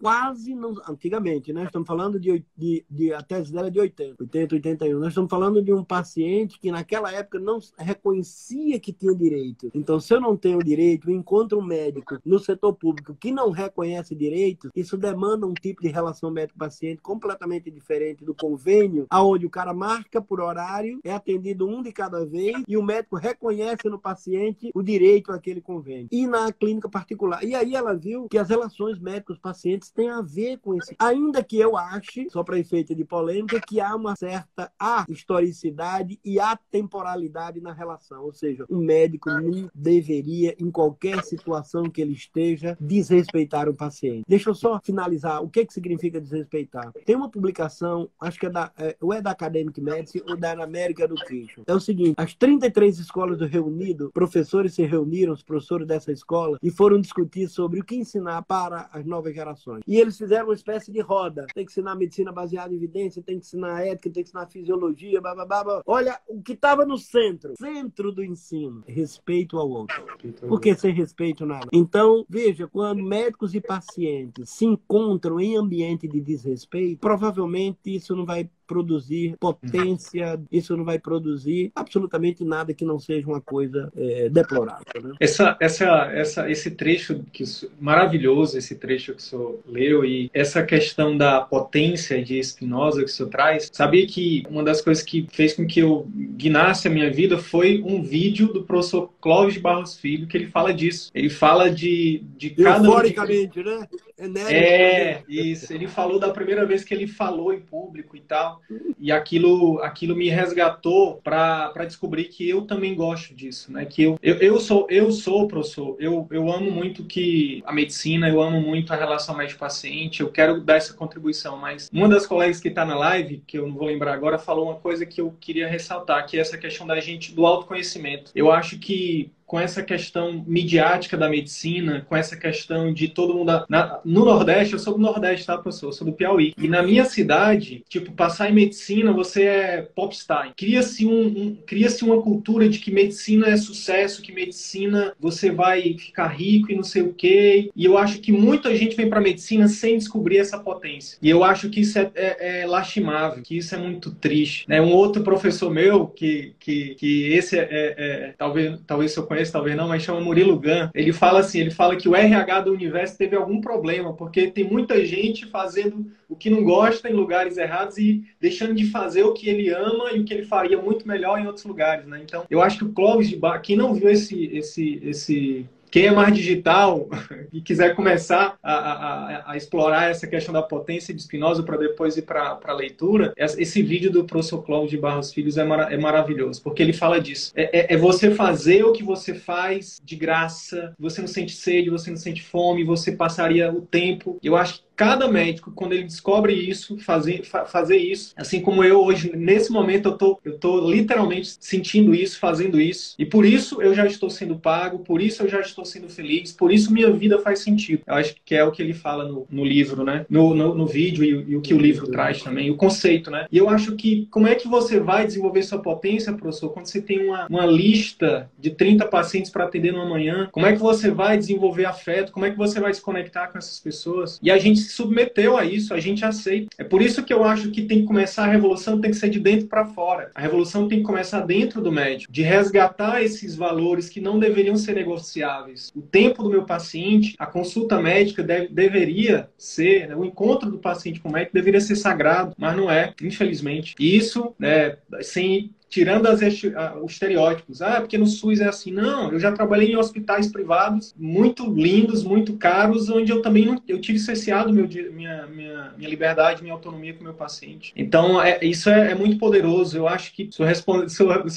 quase 0.00 0.54
não. 0.54 0.74
Antigamente, 0.88 1.52
né? 1.52 1.64
Estamos 1.64 1.86
falando 1.86 2.18
de, 2.18 2.44
de, 2.56 2.84
de, 2.88 3.12
A 3.12 3.22
tese 3.22 3.52
dela 3.52 3.68
é 3.68 3.70
de 3.70 3.80
80, 3.80 4.16
80, 4.20 4.54
81. 4.54 4.98
Nós 4.98 5.08
estamos 5.08 5.30
falando 5.30 5.60
de 5.60 5.72
um 5.72 5.84
paciente 5.84 6.58
que 6.58 6.70
naquela 6.70 7.12
época 7.12 7.38
não 7.38 7.58
reconhecia 7.76 8.78
que 8.78 8.92
tinha 8.92 9.14
direito. 9.14 9.70
Então, 9.74 9.98
se 9.98 10.14
eu 10.14 10.20
não 10.20 10.36
tenho 10.36 10.58
direito, 10.60 11.10
encontro 11.10 11.58
um 11.58 11.64
médico 11.64 12.18
no 12.24 12.38
setor 12.38 12.74
público 12.74 13.16
que 13.18 13.32
não 13.32 13.50
reconhece 13.50 14.14
direito, 14.14 14.70
isso 14.74 14.96
demanda 14.96 15.46
um 15.46 15.54
tipo 15.54 15.82
de 15.82 15.88
relação 15.88 16.30
médico-paciente 16.30 17.02
completamente 17.02 17.70
diferente 17.70 18.24
do 18.24 18.34
convênio, 18.34 19.06
aonde 19.10 19.46
o 19.46 19.50
cara 19.50 19.74
marca 19.74 20.22
por 20.22 20.40
horário, 20.40 21.00
é 21.02 21.12
atendido 21.12 21.66
um 21.66 21.82
de 21.82 21.92
cada 21.92 22.24
vez 22.24 22.62
e 22.66 22.76
o 22.76 22.82
médico 22.82 23.16
reconhece 23.16 23.88
no 23.88 23.98
paciente 23.98 24.70
o 24.74 24.82
direito 24.82 25.32
àquele 25.32 25.60
convênio. 25.60 26.08
E 26.12 26.26
na 26.26 26.52
clínica 26.52 26.88
particular. 26.88 27.42
E 27.42 27.54
aí 27.54 27.74
ela 27.74 27.94
viu 27.94 28.28
que 28.28 28.38
as 28.38 28.48
relações 28.48 28.98
médicos-pacientes 28.98 29.87
tem 29.92 30.08
a 30.08 30.20
ver 30.20 30.58
com 30.58 30.74
isso. 30.74 30.94
Ainda 30.98 31.42
que 31.42 31.58
eu 31.58 31.76
ache, 31.76 32.28
só 32.30 32.42
para 32.42 32.58
efeito 32.58 32.94
de 32.94 33.04
polêmica, 33.04 33.60
que 33.60 33.80
há 33.80 33.94
uma 33.94 34.16
certa 34.16 34.70
historicidade 35.08 36.18
e 36.24 36.38
atemporalidade 36.40 37.60
na 37.60 37.72
relação. 37.72 38.24
Ou 38.24 38.32
seja, 38.32 38.64
um 38.68 38.78
médico 38.78 39.30
não 39.30 39.70
deveria, 39.74 40.54
em 40.58 40.70
qualquer 40.70 41.22
situação 41.24 41.84
que 41.84 42.00
ele 42.00 42.12
esteja, 42.12 42.76
desrespeitar 42.80 43.68
o 43.68 43.74
paciente. 43.74 44.24
Deixa 44.28 44.50
eu 44.50 44.54
só 44.54 44.80
finalizar. 44.82 45.42
O 45.42 45.48
que, 45.48 45.64
que 45.64 45.72
significa 45.72 46.20
desrespeitar? 46.20 46.92
Tem 47.04 47.16
uma 47.16 47.30
publicação, 47.30 48.08
acho 48.20 48.38
que 48.38 48.46
é 48.46 48.50
da, 48.50 48.72
é, 48.78 48.96
ou 49.00 49.12
é 49.12 49.20
da 49.20 49.30
Academic 49.30 49.80
Medicine 49.80 50.24
ou 50.28 50.36
da 50.36 50.52
American 50.52 51.06
Education. 51.06 51.62
É 51.66 51.74
o 51.74 51.80
seguinte: 51.80 52.14
as 52.16 52.34
33 52.34 52.98
escolas 52.98 53.38
do 53.38 53.46
Reino 53.46 53.66
Unido, 53.66 54.10
professores 54.12 54.74
se 54.74 54.82
reuniram, 54.84 55.32
os 55.32 55.42
professores 55.42 55.86
dessa 55.86 56.12
escola, 56.12 56.58
e 56.62 56.70
foram 56.70 57.00
discutir 57.00 57.48
sobre 57.48 57.80
o 57.80 57.84
que 57.84 57.96
ensinar 57.96 58.42
para 58.42 58.88
as 58.92 59.04
novas 59.04 59.34
gerações. 59.34 59.77
E 59.86 59.96
eles 59.96 60.16
fizeram 60.16 60.46
uma 60.46 60.54
espécie 60.54 60.92
de 60.92 61.00
roda. 61.00 61.46
Tem 61.54 61.64
que 61.64 61.70
ensinar 61.70 61.94
medicina 61.94 62.32
baseada 62.32 62.72
em 62.72 62.76
evidência, 62.76 63.22
tem 63.22 63.38
que 63.38 63.46
ensinar 63.46 63.82
ética, 63.82 64.10
tem 64.10 64.22
que 64.22 64.30
ensinar 64.30 64.46
fisiologia, 64.46 65.20
blá, 65.20 65.34
blá, 65.34 65.46
blá, 65.46 65.64
blá. 65.64 65.82
Olha, 65.86 66.18
o 66.26 66.42
que 66.42 66.52
estava 66.52 66.84
no 66.84 66.98
centro, 66.98 67.54
centro 67.56 68.12
do 68.12 68.24
ensino, 68.24 68.82
respeito 68.86 69.58
ao 69.58 69.68
outro. 69.68 70.04
Porque 70.48 70.74
sem 70.74 70.92
respeito 70.92 71.46
nada. 71.46 71.68
Então, 71.72 72.24
veja, 72.28 72.66
quando 72.68 73.02
médicos 73.02 73.54
e 73.54 73.60
pacientes 73.60 74.50
se 74.50 74.64
encontram 74.64 75.40
em 75.40 75.56
ambiente 75.56 76.06
de 76.08 76.20
desrespeito, 76.20 77.00
provavelmente 77.00 77.78
isso 77.94 78.14
não 78.14 78.24
vai 78.24 78.50
produzir 78.68 79.34
potência, 79.40 80.38
isso 80.52 80.76
não 80.76 80.84
vai 80.84 80.98
produzir 80.98 81.72
absolutamente 81.74 82.44
nada 82.44 82.74
que 82.74 82.84
não 82.84 83.00
seja 83.00 83.26
uma 83.26 83.40
coisa 83.40 83.90
é, 83.96 84.28
deplorável. 84.28 84.84
Né? 85.02 85.14
Essa, 85.18 85.56
essa, 85.58 85.86
essa, 86.12 86.50
esse 86.50 86.70
trecho 86.72 87.24
que 87.32 87.42
maravilhoso, 87.80 88.58
esse 88.58 88.74
trecho 88.74 89.14
que 89.14 89.22
o 89.22 89.24
senhor 89.24 89.58
leu 89.66 90.04
e 90.04 90.30
essa 90.34 90.62
questão 90.62 91.16
da 91.16 91.40
potência 91.40 92.22
de 92.22 92.38
Spinoza 92.44 93.02
que 93.02 93.10
o 93.10 93.12
senhor 93.12 93.30
traz, 93.30 93.70
sabia 93.72 94.06
que 94.06 94.44
uma 94.50 94.62
das 94.62 94.82
coisas 94.82 95.02
que 95.02 95.26
fez 95.32 95.54
com 95.54 95.66
que 95.66 95.80
eu 95.80 96.06
guinasse 96.36 96.86
a 96.86 96.90
minha 96.90 97.10
vida 97.10 97.38
foi 97.38 97.82
um 97.82 98.02
vídeo 98.02 98.52
do 98.52 98.62
professor 98.64 99.10
Clóvis 99.20 99.56
Barros 99.56 99.96
Filho 99.96 100.26
que 100.26 100.36
ele 100.36 100.46
fala 100.46 100.74
disso. 100.74 101.10
Ele 101.14 101.30
fala 101.30 101.70
de, 101.70 102.22
de 102.36 102.50
cada... 102.50 102.84
Euforicamente, 102.86 103.62
né? 103.62 103.88
É, 104.18 105.22
isso. 105.28 105.72
Ele 105.72 105.86
falou 105.86 106.18
da 106.18 106.30
primeira 106.30 106.66
vez 106.66 106.82
que 106.82 106.92
ele 106.92 107.06
falou 107.06 107.52
em 107.52 107.60
público 107.60 108.16
e 108.16 108.20
tal. 108.20 108.60
E 108.98 109.12
aquilo, 109.12 109.80
aquilo 109.82 110.16
me 110.16 110.28
resgatou 110.28 111.20
para 111.22 111.84
descobrir 111.86 112.24
que 112.24 112.48
eu 112.48 112.62
também 112.62 112.94
gosto 112.94 113.34
disso, 113.34 113.72
né? 113.72 113.84
Que 113.84 114.02
eu, 114.02 114.18
eu, 114.22 114.36
eu 114.36 114.58
sou, 114.58 114.86
eu 114.90 115.12
sou 115.12 115.46
professor. 115.46 115.96
Eu, 116.00 116.26
eu 116.30 116.50
amo 116.50 116.70
muito 116.70 117.04
que 117.04 117.62
a 117.64 117.72
medicina, 117.72 118.28
eu 118.28 118.42
amo 118.42 118.60
muito 118.60 118.92
a 118.92 118.96
relação 118.96 119.36
médico-paciente. 119.36 120.20
Eu 120.20 120.30
quero 120.30 120.60
dar 120.60 120.76
essa 120.76 120.94
contribuição. 120.94 121.56
Mas 121.56 121.88
uma 121.92 122.08
das 122.08 122.26
colegas 122.26 122.60
que 122.60 122.68
está 122.68 122.84
na 122.84 122.96
live, 122.96 123.42
que 123.46 123.58
eu 123.58 123.66
não 123.66 123.74
vou 123.74 123.86
lembrar 123.86 124.12
agora, 124.14 124.38
falou 124.38 124.66
uma 124.66 124.76
coisa 124.76 125.06
que 125.06 125.20
eu 125.20 125.34
queria 125.40 125.68
ressaltar, 125.68 126.26
que 126.26 126.36
é 126.36 126.40
essa 126.40 126.58
questão 126.58 126.86
da 126.86 126.98
gente 127.00 127.34
do 127.34 127.46
autoconhecimento. 127.46 128.32
Eu 128.34 128.50
acho 128.50 128.78
que 128.78 129.30
com 129.48 129.58
essa 129.58 129.82
questão 129.82 130.44
midiática 130.46 131.16
da 131.16 131.28
medicina, 131.28 132.04
com 132.06 132.14
essa 132.14 132.36
questão 132.36 132.92
de 132.92 133.08
todo 133.08 133.34
mundo. 133.34 133.64
Na, 133.66 133.98
no 134.04 134.24
Nordeste, 134.26 134.74
eu 134.74 134.78
sou 134.78 134.92
do 134.92 135.00
Nordeste, 135.00 135.46
tá, 135.46 135.56
professor? 135.56 135.86
Eu 135.86 135.92
sou 135.92 136.06
do 136.06 136.12
Piauí. 136.12 136.52
E 136.58 136.68
na 136.68 136.82
minha 136.82 137.06
cidade, 137.06 137.82
tipo, 137.88 138.12
passar 138.12 138.50
em 138.50 138.54
medicina, 138.54 139.10
você 139.10 139.44
é 139.44 139.82
popstar. 139.82 140.52
Cria-se 140.54 141.06
um, 141.06 141.26
um 141.26 141.56
cria 141.66 141.88
uma 142.02 142.20
cultura 142.20 142.68
de 142.68 142.78
que 142.78 142.90
medicina 142.90 143.48
é 143.48 143.56
sucesso, 143.56 144.20
que 144.20 144.30
medicina 144.30 145.14
você 145.18 145.50
vai 145.50 145.96
ficar 145.98 146.28
rico 146.28 146.70
e 146.70 146.76
não 146.76 146.82
sei 146.82 147.00
o 147.00 147.14
quê. 147.14 147.70
E 147.74 147.86
eu 147.86 147.96
acho 147.96 148.20
que 148.20 148.30
muita 148.30 148.76
gente 148.76 148.94
vem 148.94 149.08
para 149.08 149.18
medicina 149.18 149.66
sem 149.66 149.96
descobrir 149.96 150.36
essa 150.36 150.58
potência. 150.58 151.16
E 151.22 151.30
eu 151.30 151.42
acho 151.42 151.70
que 151.70 151.80
isso 151.80 151.98
é, 151.98 152.10
é, 152.14 152.60
é 152.60 152.66
lastimável, 152.66 153.42
que 153.42 153.56
isso 153.56 153.74
é 153.74 153.78
muito 153.78 154.10
triste. 154.10 154.66
Né? 154.68 154.78
Um 154.78 154.92
outro 154.92 155.22
professor 155.22 155.72
meu, 155.72 156.06
que, 156.06 156.52
que, 156.60 156.94
que 156.96 157.32
esse 157.32 157.58
é, 157.58 157.62
é, 157.62 157.94
é 157.98 158.34
talvez, 158.36 158.78
talvez 158.86 159.16
eu 159.16 159.22
conheça 159.22 159.37
conhece, 159.38 159.52
talvez 159.52 159.76
não, 159.76 159.88
mas 159.88 160.02
chama 160.02 160.20
Murilo 160.20 160.58
Gun. 160.58 160.90
Ele 160.94 161.12
fala 161.12 161.40
assim, 161.40 161.60
ele 161.60 161.70
fala 161.70 161.96
que 161.96 162.08
o 162.08 162.16
RH 162.16 162.62
do 162.62 162.72
universo 162.72 163.16
teve 163.16 163.36
algum 163.36 163.60
problema, 163.60 164.12
porque 164.12 164.50
tem 164.50 164.64
muita 164.64 165.04
gente 165.04 165.46
fazendo 165.46 166.06
o 166.28 166.36
que 166.36 166.50
não 166.50 166.62
gosta 166.64 167.08
em 167.08 167.14
lugares 167.14 167.56
errados 167.56 167.96
e 167.98 168.24
deixando 168.40 168.74
de 168.74 168.86
fazer 168.86 169.22
o 169.22 169.32
que 169.32 169.48
ele 169.48 169.70
ama 169.70 170.12
e 170.12 170.20
o 170.20 170.24
que 170.24 170.34
ele 170.34 170.44
faria 170.44 170.80
muito 170.80 171.06
melhor 171.06 171.40
em 171.40 171.46
outros 171.46 171.64
lugares, 171.64 172.06
né? 172.06 172.20
Então, 172.22 172.44
eu 172.50 172.60
acho 172.60 172.78
que 172.78 172.84
o 172.84 172.92
Clóvis 172.92 173.28
de 173.28 173.36
Bar, 173.36 173.60
quem 173.60 173.76
não 173.76 173.94
viu 173.94 174.10
esse 174.10 174.44
esse 174.46 175.00
esse 175.02 175.66
quem 175.90 176.06
é 176.06 176.10
mais 176.10 176.34
digital 176.34 177.08
e 177.52 177.60
quiser 177.60 177.94
começar 177.94 178.58
a, 178.62 178.74
a, 178.74 179.52
a, 179.52 179.56
explorar 179.56 180.10
essa 180.10 180.26
questão 180.26 180.52
da 180.52 180.62
potência 180.62 181.14
de 181.14 181.22
Spinoza 181.22 181.62
para 181.62 181.76
depois 181.76 182.16
ir 182.16 182.22
para 182.22 182.58
a 182.62 182.72
leitura, 182.72 183.32
esse 183.36 183.82
vídeo 183.82 184.10
do 184.10 184.24
professor 184.24 184.62
Cláudio 184.62 184.90
de 184.90 184.98
Barros 184.98 185.32
Filhos 185.32 185.56
é, 185.56 185.62
é 185.62 185.96
maravilhoso, 185.96 186.62
porque 186.62 186.82
ele 186.82 186.92
fala 186.92 187.20
disso. 187.20 187.52
É, 187.54 187.80
é, 187.80 187.94
é, 187.94 187.96
você 187.96 188.30
fazer 188.30 188.84
o 188.84 188.92
que 188.92 189.02
você 189.02 189.34
faz 189.34 190.00
de 190.02 190.16
graça, 190.16 190.94
você 190.98 191.20
não 191.20 191.28
sente 191.28 191.52
sede, 191.52 191.90
você 191.90 192.10
não 192.10 192.16
sente 192.16 192.42
fome, 192.42 192.84
você 192.84 193.12
passaria 193.12 193.72
o 193.72 193.82
tempo. 193.82 194.38
Eu 194.42 194.56
acho 194.56 194.74
que 194.74 194.87
cada 194.98 195.28
médico, 195.28 195.70
quando 195.70 195.92
ele 195.92 196.02
descobre 196.02 196.52
isso, 196.52 196.98
fazer, 196.98 197.44
fazer 197.44 197.98
isso, 197.98 198.34
assim 198.36 198.60
como 198.60 198.82
eu 198.82 199.00
hoje, 199.00 199.30
nesse 199.32 199.70
momento, 199.70 200.08
eu 200.08 200.18
tô, 200.18 200.40
eu 200.44 200.58
tô 200.58 200.90
literalmente 200.90 201.56
sentindo 201.60 202.12
isso, 202.12 202.40
fazendo 202.40 202.80
isso, 202.80 203.14
e 203.16 203.24
por 203.24 203.46
isso 203.46 203.80
eu 203.80 203.94
já 203.94 204.04
estou 204.04 204.28
sendo 204.28 204.56
pago, 204.56 204.98
por 204.98 205.22
isso 205.22 205.44
eu 205.44 205.48
já 205.48 205.60
estou 205.60 205.84
sendo 205.84 206.08
feliz, 206.08 206.50
por 206.50 206.72
isso 206.72 206.92
minha 206.92 207.12
vida 207.12 207.38
faz 207.38 207.60
sentido. 207.60 208.02
Eu 208.08 208.14
acho 208.14 208.34
que 208.44 208.56
é 208.56 208.64
o 208.64 208.72
que 208.72 208.82
ele 208.82 208.92
fala 208.92 209.28
no, 209.28 209.46
no 209.48 209.64
livro, 209.64 210.02
né? 210.02 210.26
No, 210.28 210.52
no, 210.52 210.74
no 210.74 210.84
vídeo 210.84 211.22
e, 211.22 211.52
e, 211.52 211.56
o 211.56 211.60
que 211.60 211.74
o 211.74 211.78
livro 211.78 212.10
traz 212.10 212.42
também, 212.42 212.68
o 212.68 212.76
conceito, 212.76 213.30
né? 213.30 213.46
E 213.52 213.56
eu 213.56 213.68
acho 213.68 213.94
que 213.94 214.26
como 214.32 214.48
é 214.48 214.56
que 214.56 214.66
você 214.66 214.98
vai 214.98 215.24
desenvolver 215.24 215.62
sua 215.62 215.78
potência, 215.78 216.32
professor, 216.32 216.70
quando 216.70 216.86
você 216.86 217.00
tem 217.00 217.24
uma, 217.24 217.46
uma 217.46 217.66
lista 217.66 218.50
de 218.58 218.70
30 218.70 219.06
pacientes 219.06 219.48
para 219.48 219.62
atender 219.62 219.92
numa 219.92 220.08
manhã? 220.08 220.48
Como 220.50 220.66
é 220.66 220.72
que 220.72 220.80
você 220.80 221.08
vai 221.08 221.38
desenvolver 221.38 221.84
afeto? 221.84 222.32
Como 222.32 222.44
é 222.44 222.50
que 222.50 222.58
você 222.58 222.80
vai 222.80 222.92
se 222.92 223.00
conectar 223.00 223.46
com 223.46 223.58
essas 223.58 223.78
pessoas? 223.78 224.40
E 224.42 224.50
a 224.50 224.58
gente 224.58 224.87
se 224.88 224.94
submeteu 224.94 225.56
a 225.56 225.64
isso, 225.64 225.94
a 225.94 226.00
gente 226.00 226.24
aceita. 226.24 226.68
É 226.78 226.84
por 226.84 227.02
isso 227.02 227.24
que 227.24 227.32
eu 227.32 227.44
acho 227.44 227.70
que 227.70 227.82
tem 227.82 228.00
que 228.00 228.06
começar 228.06 228.44
a 228.44 228.50
revolução, 228.50 229.00
tem 229.00 229.10
que 229.10 229.16
ser 229.16 229.30
de 229.30 229.38
dentro 229.38 229.66
para 229.66 229.86
fora. 229.86 230.30
A 230.34 230.40
revolução 230.40 230.88
tem 230.88 230.98
que 230.98 231.04
começar 231.04 231.40
dentro 231.40 231.80
do 231.80 231.92
médico, 231.92 232.32
de 232.32 232.42
resgatar 232.42 233.22
esses 233.22 233.54
valores 233.54 234.08
que 234.08 234.20
não 234.20 234.38
deveriam 234.38 234.76
ser 234.76 234.94
negociáveis. 234.94 235.92
O 235.94 236.02
tempo 236.02 236.42
do 236.42 236.50
meu 236.50 236.64
paciente, 236.64 237.34
a 237.38 237.46
consulta 237.46 238.00
médica 238.00 238.42
deve, 238.42 238.68
deveria 238.68 239.48
ser, 239.56 240.08
né, 240.08 240.16
o 240.16 240.24
encontro 240.24 240.70
do 240.70 240.78
paciente 240.78 241.20
com 241.20 241.28
o 241.28 241.32
médico 241.32 241.54
deveria 241.54 241.80
ser 241.80 241.96
sagrado, 241.96 242.54
mas 242.58 242.76
não 242.76 242.90
é, 242.90 243.12
infelizmente. 243.22 243.94
E 243.98 244.16
isso, 244.16 244.54
né, 244.58 244.96
sem 245.22 245.70
tirando 245.88 246.26
as, 246.26 246.40
os 246.40 247.12
estereótipos. 247.12 247.82
Ah, 247.82 248.00
porque 248.00 248.18
no 248.18 248.26
SUS 248.26 248.60
é 248.60 248.68
assim. 248.68 248.92
Não, 248.92 249.32
eu 249.32 249.40
já 249.40 249.52
trabalhei 249.52 249.92
em 249.92 249.96
hospitais 249.96 250.46
privados 250.48 251.14
muito 251.16 251.72
lindos, 251.72 252.22
muito 252.22 252.56
caros, 252.56 253.08
onde 253.08 253.32
eu 253.32 253.42
também 253.42 253.64
não, 253.64 253.80
eu 253.88 254.00
tive 254.00 254.18
cesseado 254.18 254.72
meu, 254.72 254.86
minha, 255.12 255.46
minha, 255.46 255.92
minha 255.96 256.08
liberdade, 256.08 256.62
minha 256.62 256.74
autonomia 256.74 257.14
com 257.14 257.20
o 257.20 257.24
meu 257.24 257.34
paciente. 257.34 257.92
Então, 257.96 258.40
é, 258.42 258.58
isso 258.62 258.90
é, 258.90 259.12
é, 259.12 259.14
muito 259.14 259.38
poderoso. 259.38 259.96
Eu 259.96 260.08
acho 260.08 260.32
que 260.34 260.48
o 260.58 260.64
responde, 260.64 261.12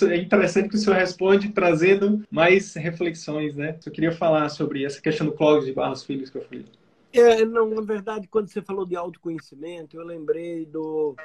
é 0.10 0.18
interessante 0.18 0.70
que 0.70 0.76
o 0.76 0.80
senhor 0.80 0.96
responde 0.96 1.50
trazendo 1.50 2.24
mais 2.32 2.74
reflexões, 2.76 3.56
né? 3.56 3.76
Eu 3.86 3.92
queria 3.92 4.12
falar 4.12 4.50
sobre 4.50 4.86
essa 4.86 5.02
questão 5.02 5.28
do 5.28 5.34
Clóvis 5.34 5.66
de 5.66 5.74
Barros 5.74 6.04
Filhos 6.04 6.30
que 6.30 6.38
eu 6.38 6.44
falei. 6.44 6.66
É, 7.14 7.46
não, 7.46 7.70
na 7.70 7.82
verdade, 7.82 8.28
quando 8.28 8.48
você 8.48 8.62
falou 8.62 8.86
de 8.86 8.96
autoconhecimento, 8.96 9.98
eu 9.98 10.06
lembrei 10.06 10.66
do 10.66 11.16